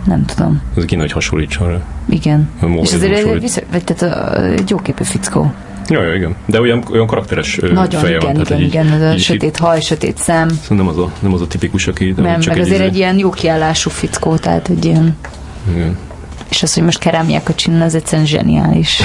Nem 0.05 0.25
tudom. 0.25 0.61
ez 0.75 0.85
ki 0.85 0.95
nagy 0.95 1.11
hasonlítson 1.11 1.67
rá. 1.67 1.79
Igen. 2.09 2.49
És 2.81 2.93
azért 2.93 3.13
egy, 3.13 3.39
vissza, 3.39 3.61
vagy 3.71 3.83
tehát 3.83 4.15
a, 4.15 4.43
egy 4.43 4.69
jóképű 4.69 5.03
fickó. 5.03 5.53
Ja, 5.89 6.01
ja, 6.03 6.13
igen. 6.13 6.35
De 6.45 6.59
olyan, 6.59 6.83
olyan 6.91 7.07
karakteres 7.07 7.59
Nagyon, 7.73 8.01
feje 8.01 8.15
igen, 8.15 8.33
van. 8.33 8.43
tehát, 8.43 8.49
igen, 8.49 8.61
így- 8.61 8.67
igen, 8.67 8.91
ez 9.01 9.01
a 9.01 9.13
így- 9.13 9.19
sötét 9.21 9.57
haj, 9.57 9.81
sötét 9.81 10.17
szem. 10.17 10.49
Szóval 10.49 10.77
nem 10.77 10.87
az 10.87 10.97
a, 10.97 11.11
nem 11.19 11.33
az 11.33 11.41
a 11.41 11.47
tipikus, 11.47 11.87
aki 11.87 12.13
Nem, 12.17 12.39
csak 12.39 12.53
meg 12.53 12.61
azért 12.63 12.79
izé- 12.79 12.89
egy 12.89 12.95
ilyen 12.97 13.17
jó 13.17 13.29
kiállású 13.29 13.89
fickó, 13.89 14.35
tehát 14.35 14.69
egy 14.69 14.85
ilyen, 14.85 15.17
Igen. 15.71 15.97
és 16.49 16.63
az, 16.63 16.73
hogy 16.73 16.83
most 16.83 16.99
kerámiákat 16.99 17.55
csinál, 17.55 17.81
az 17.81 17.95
egyszerűen 17.95 18.27
zseniális. 18.27 18.97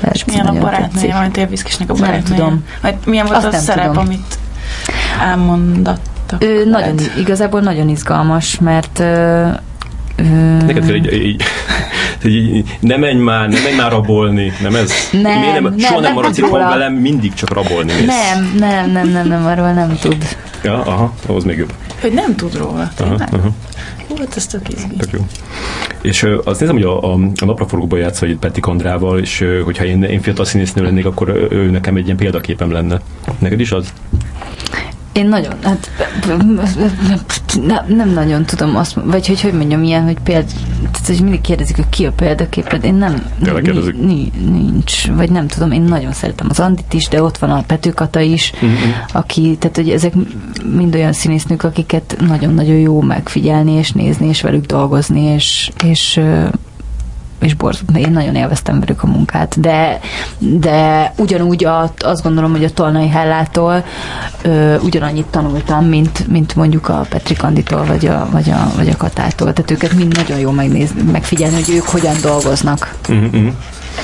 Tehát 0.00 0.14
És 0.14 0.24
milyen 0.24 0.46
a 0.46 0.52
barátnője, 0.58 1.14
majd 1.14 1.36
a 1.38 1.46
Viszkisnek 1.46 1.90
a 1.90 1.92
Nem 1.92 2.02
barátnője? 2.02 2.38
tudom. 2.40 2.64
Vagy 2.82 2.94
milyen 3.06 3.26
volt 3.26 3.36
Azt 3.36 3.46
a 3.46 3.50
nem 3.50 3.60
szerep, 3.60 3.86
tudom. 3.86 4.04
amit 4.06 4.38
elmondattak? 5.20 6.44
Ő 6.44 6.64
nagyon, 6.64 6.94
igazából 7.18 7.60
nagyon 7.60 7.88
izgalmas, 7.88 8.58
mert 8.58 9.02
Neked 10.66 10.86
kell 10.86 10.94
egy, 10.94 11.06
egy, 11.08 11.42
így, 12.26 12.76
ne 12.80 12.96
menj 12.96 13.20
már, 13.20 13.48
ne 13.48 13.60
menj 13.60 13.76
már 13.76 13.90
rabolni, 13.90 14.52
nem 14.62 14.74
ez? 14.74 14.92
Nem, 15.12 15.40
Miért 15.40 15.60
nem, 15.60 15.78
soha 15.78 15.92
nem 15.94 16.02
nem 16.02 16.12
maradsz 16.12 16.38
itthon 16.38 16.58
velem, 16.60 16.92
mindig 16.94 17.34
csak 17.34 17.52
rabolni 17.52 17.92
mész. 17.92 18.06
Nem, 18.06 18.54
nem, 18.58 18.90
nem, 18.90 19.08
nem, 19.08 19.28
nem, 19.28 19.46
arról 19.46 19.72
nem 19.72 19.96
tud. 20.00 20.36
Ja, 20.64 20.82
aha, 20.82 21.14
ahhoz 21.26 21.44
még 21.44 21.56
jobb. 21.58 21.72
Hogy 22.00 22.12
nem 22.12 22.34
tud 22.34 22.56
róla, 22.56 22.72
Aha, 22.72 22.90
tényleg? 22.94 23.28
aha, 23.32 23.48
Hú, 24.08 24.16
hát 24.18 24.36
ez 24.36 24.46
tök 24.46 24.68
izgi. 24.68 24.96
tök 24.96 25.10
jó. 25.12 25.26
És 26.02 26.22
ö, 26.22 26.40
azt 26.44 26.60
nézem, 26.60 26.74
hogy 26.74 26.84
a, 26.84 27.02
a, 27.02 27.12
a 27.14 27.44
napraforgóban 27.44 27.98
játszol 27.98 28.28
egy 28.28 28.36
Peti 28.36 28.60
Kondrával, 28.60 29.18
és 29.18 29.40
ö, 29.40 29.60
hogyha 29.60 29.84
én, 29.84 30.02
én 30.02 30.20
fiatal 30.20 30.44
színésznő 30.44 30.82
lennék, 30.82 31.06
akkor 31.06 31.28
ő 31.50 31.70
nekem 31.70 31.96
egy 31.96 32.04
ilyen 32.04 32.16
példaképem 32.16 32.72
lenne. 32.72 33.00
Neked 33.38 33.60
is 33.60 33.72
az? 33.72 33.92
Én 35.14 35.28
nagyon, 35.28 35.52
hát 35.62 35.90
nem, 37.66 37.84
nem 37.88 38.08
nagyon 38.12 38.44
tudom 38.44 38.76
azt, 38.76 38.96
vagy 39.04 39.26
hogy 39.26 39.40
hogy 39.40 39.52
mondjam 39.52 39.82
ilyen, 39.82 40.04
hogy 40.04 40.18
például, 40.24 40.46
tehát, 40.92 41.06
hogy 41.06 41.20
mindig 41.20 41.40
kérdezik, 41.40 41.76
hogy 41.76 41.88
ki 41.88 42.06
a 42.06 42.12
példaképed, 42.12 42.84
én 42.84 42.94
nem, 42.94 43.26
ni, 44.06 44.30
nincs, 44.50 45.06
vagy 45.10 45.30
nem 45.30 45.46
tudom, 45.46 45.70
én 45.72 45.82
nagyon 45.82 46.12
szeretem 46.12 46.46
az 46.50 46.60
Andit 46.60 46.92
is, 46.92 47.08
de 47.08 47.22
ott 47.22 47.38
van 47.38 47.50
a 47.50 47.62
Petőkata 47.66 48.20
is, 48.20 48.52
Mhm. 48.60 48.72
aki, 49.12 49.56
tehát 49.60 49.76
hogy 49.76 49.90
ezek 49.90 50.12
mind 50.74 50.94
olyan 50.94 51.12
színésznők, 51.12 51.62
akiket 51.62 52.16
nagyon-nagyon 52.26 52.76
jó 52.76 53.00
megfigyelni, 53.00 53.72
és 53.72 53.90
nézni, 53.92 54.26
és 54.26 54.40
velük 54.42 54.64
dolgozni, 54.66 55.20
és, 55.20 55.70
és 55.84 56.20
és 57.44 57.54
borz, 57.54 57.80
én 57.96 58.10
nagyon 58.10 58.34
élveztem 58.34 58.80
velük 58.80 59.02
a 59.02 59.06
munkát, 59.06 59.60
de, 59.60 60.00
de 60.38 61.12
ugyanúgy 61.16 61.64
a, 61.64 61.92
azt 61.98 62.22
gondolom, 62.22 62.50
hogy 62.50 62.64
a 62.64 62.70
Tolnai 62.70 63.08
Hellától 63.08 63.84
ö, 64.42 64.78
ugyanannyit 64.78 65.26
tanultam, 65.26 65.84
mint, 65.84 66.28
mint 66.28 66.56
mondjuk 66.56 66.88
a 66.88 67.06
Petri 67.08 67.34
Kanditól, 67.34 67.84
vagy 67.84 68.06
a, 68.06 68.28
vagy, 68.30 68.50
a, 68.50 68.72
vagy 68.76 68.88
a 68.88 68.96
Katától. 68.96 69.52
Tehát 69.52 69.70
őket 69.70 69.92
mind 69.92 70.16
nagyon 70.16 70.38
jó 70.38 70.50
megnézni, 70.50 71.02
megfigyelni, 71.02 71.54
hogy 71.54 71.74
ők 71.74 71.88
hogyan 71.88 72.16
dolgoznak. 72.22 72.94
Uh-huh. 73.08 73.52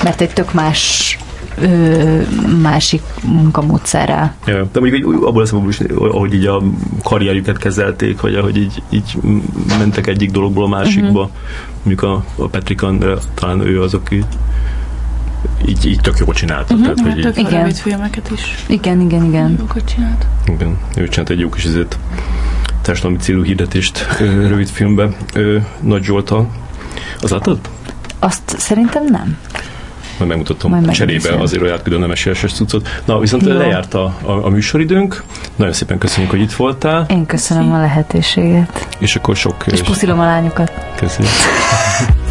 Mert 0.03 0.21
egy 0.21 0.33
tök 0.33 0.53
más 0.53 1.17
ö, 1.57 2.21
másik 2.61 3.01
munkamódszerrel. 3.23 4.35
Ja, 4.45 4.67
de 4.71 4.79
mondjuk 4.79 4.95
így 4.95 5.23
abból 5.23 5.41
leszem, 5.41 5.69
is, 5.69 5.79
ahogy 5.97 6.33
így 6.33 6.45
a 6.45 6.61
karrierjüket 7.03 7.57
kezelték, 7.57 8.21
vagy 8.21 8.35
ahogy 8.35 8.57
így, 8.57 8.81
így 8.89 9.17
mentek 9.77 10.07
egyik 10.07 10.31
dologból 10.31 10.63
a 10.63 10.67
másikba. 10.67 11.21
Uh-huh. 11.21 11.35
Mondjuk 11.83 12.03
a, 12.03 12.23
a 12.35 12.47
Patrick 12.47 12.81
Andre, 12.81 13.13
talán 13.33 13.59
ő 13.59 13.81
az, 13.81 13.93
aki 13.93 14.23
így, 15.67 15.85
így 15.85 15.99
tök 16.01 16.17
jól 16.17 16.33
csinálta. 16.33 16.73
Uh-huh. 16.73 16.93
Tehát, 16.93 17.13
hogy 17.13 17.23
Hát 17.23 17.37
így, 17.37 17.47
Igen. 17.47 17.59
rövid 17.59 17.75
filmeket 17.75 18.31
is. 18.33 18.55
Igen, 18.67 18.99
igen, 19.01 19.23
igen. 19.23 19.55
Jókat 19.59 19.93
csinált. 19.93 20.25
igen, 20.47 20.77
ő 20.95 21.07
csinált 21.07 21.29
egy 21.29 21.39
jó 21.39 21.49
kis 21.49 21.63
ezért 21.65 21.97
társadalmi 22.81 23.17
célú 23.17 23.43
hirdetést 23.43 24.07
rövid 24.19 24.67
filmbe. 24.67 25.09
Nagy 25.79 26.03
Zsoltal. 26.03 26.49
Az 27.21 27.29
láttad? 27.29 27.59
Azt 28.19 28.55
szerintem 28.57 29.05
nem. 29.05 29.37
Majd 30.25 30.33
megmutatom. 30.33 30.71
Majd 30.71 30.91
Cserébe 30.91 31.35
azért, 31.39 31.61
hogy 31.61 31.71
átküldöm 31.71 32.01
nem 32.01 32.11
esélyes 32.11 32.39
cuccot. 32.53 32.87
Na, 33.05 33.19
viszont 33.19 33.45
Jó. 33.45 33.53
lejárt 33.53 33.93
a, 33.93 34.15
a, 34.21 34.31
a 34.31 34.49
műsoridőnk. 34.49 35.23
Nagyon 35.55 35.73
szépen 35.73 35.97
köszönjük, 35.97 36.31
hogy 36.31 36.41
itt 36.41 36.53
voltál, 36.53 37.05
Én 37.09 37.25
köszönöm 37.25 37.73
a 37.73 37.79
lehetőséget. 37.79 38.87
és 38.99 39.15
akkor 39.15 39.35
sok... 39.35 39.63
És 39.65 39.81
puszilom 39.81 40.19
a 40.19 40.23
lányokat. 40.25 40.71
Köszönjük. 40.95 41.33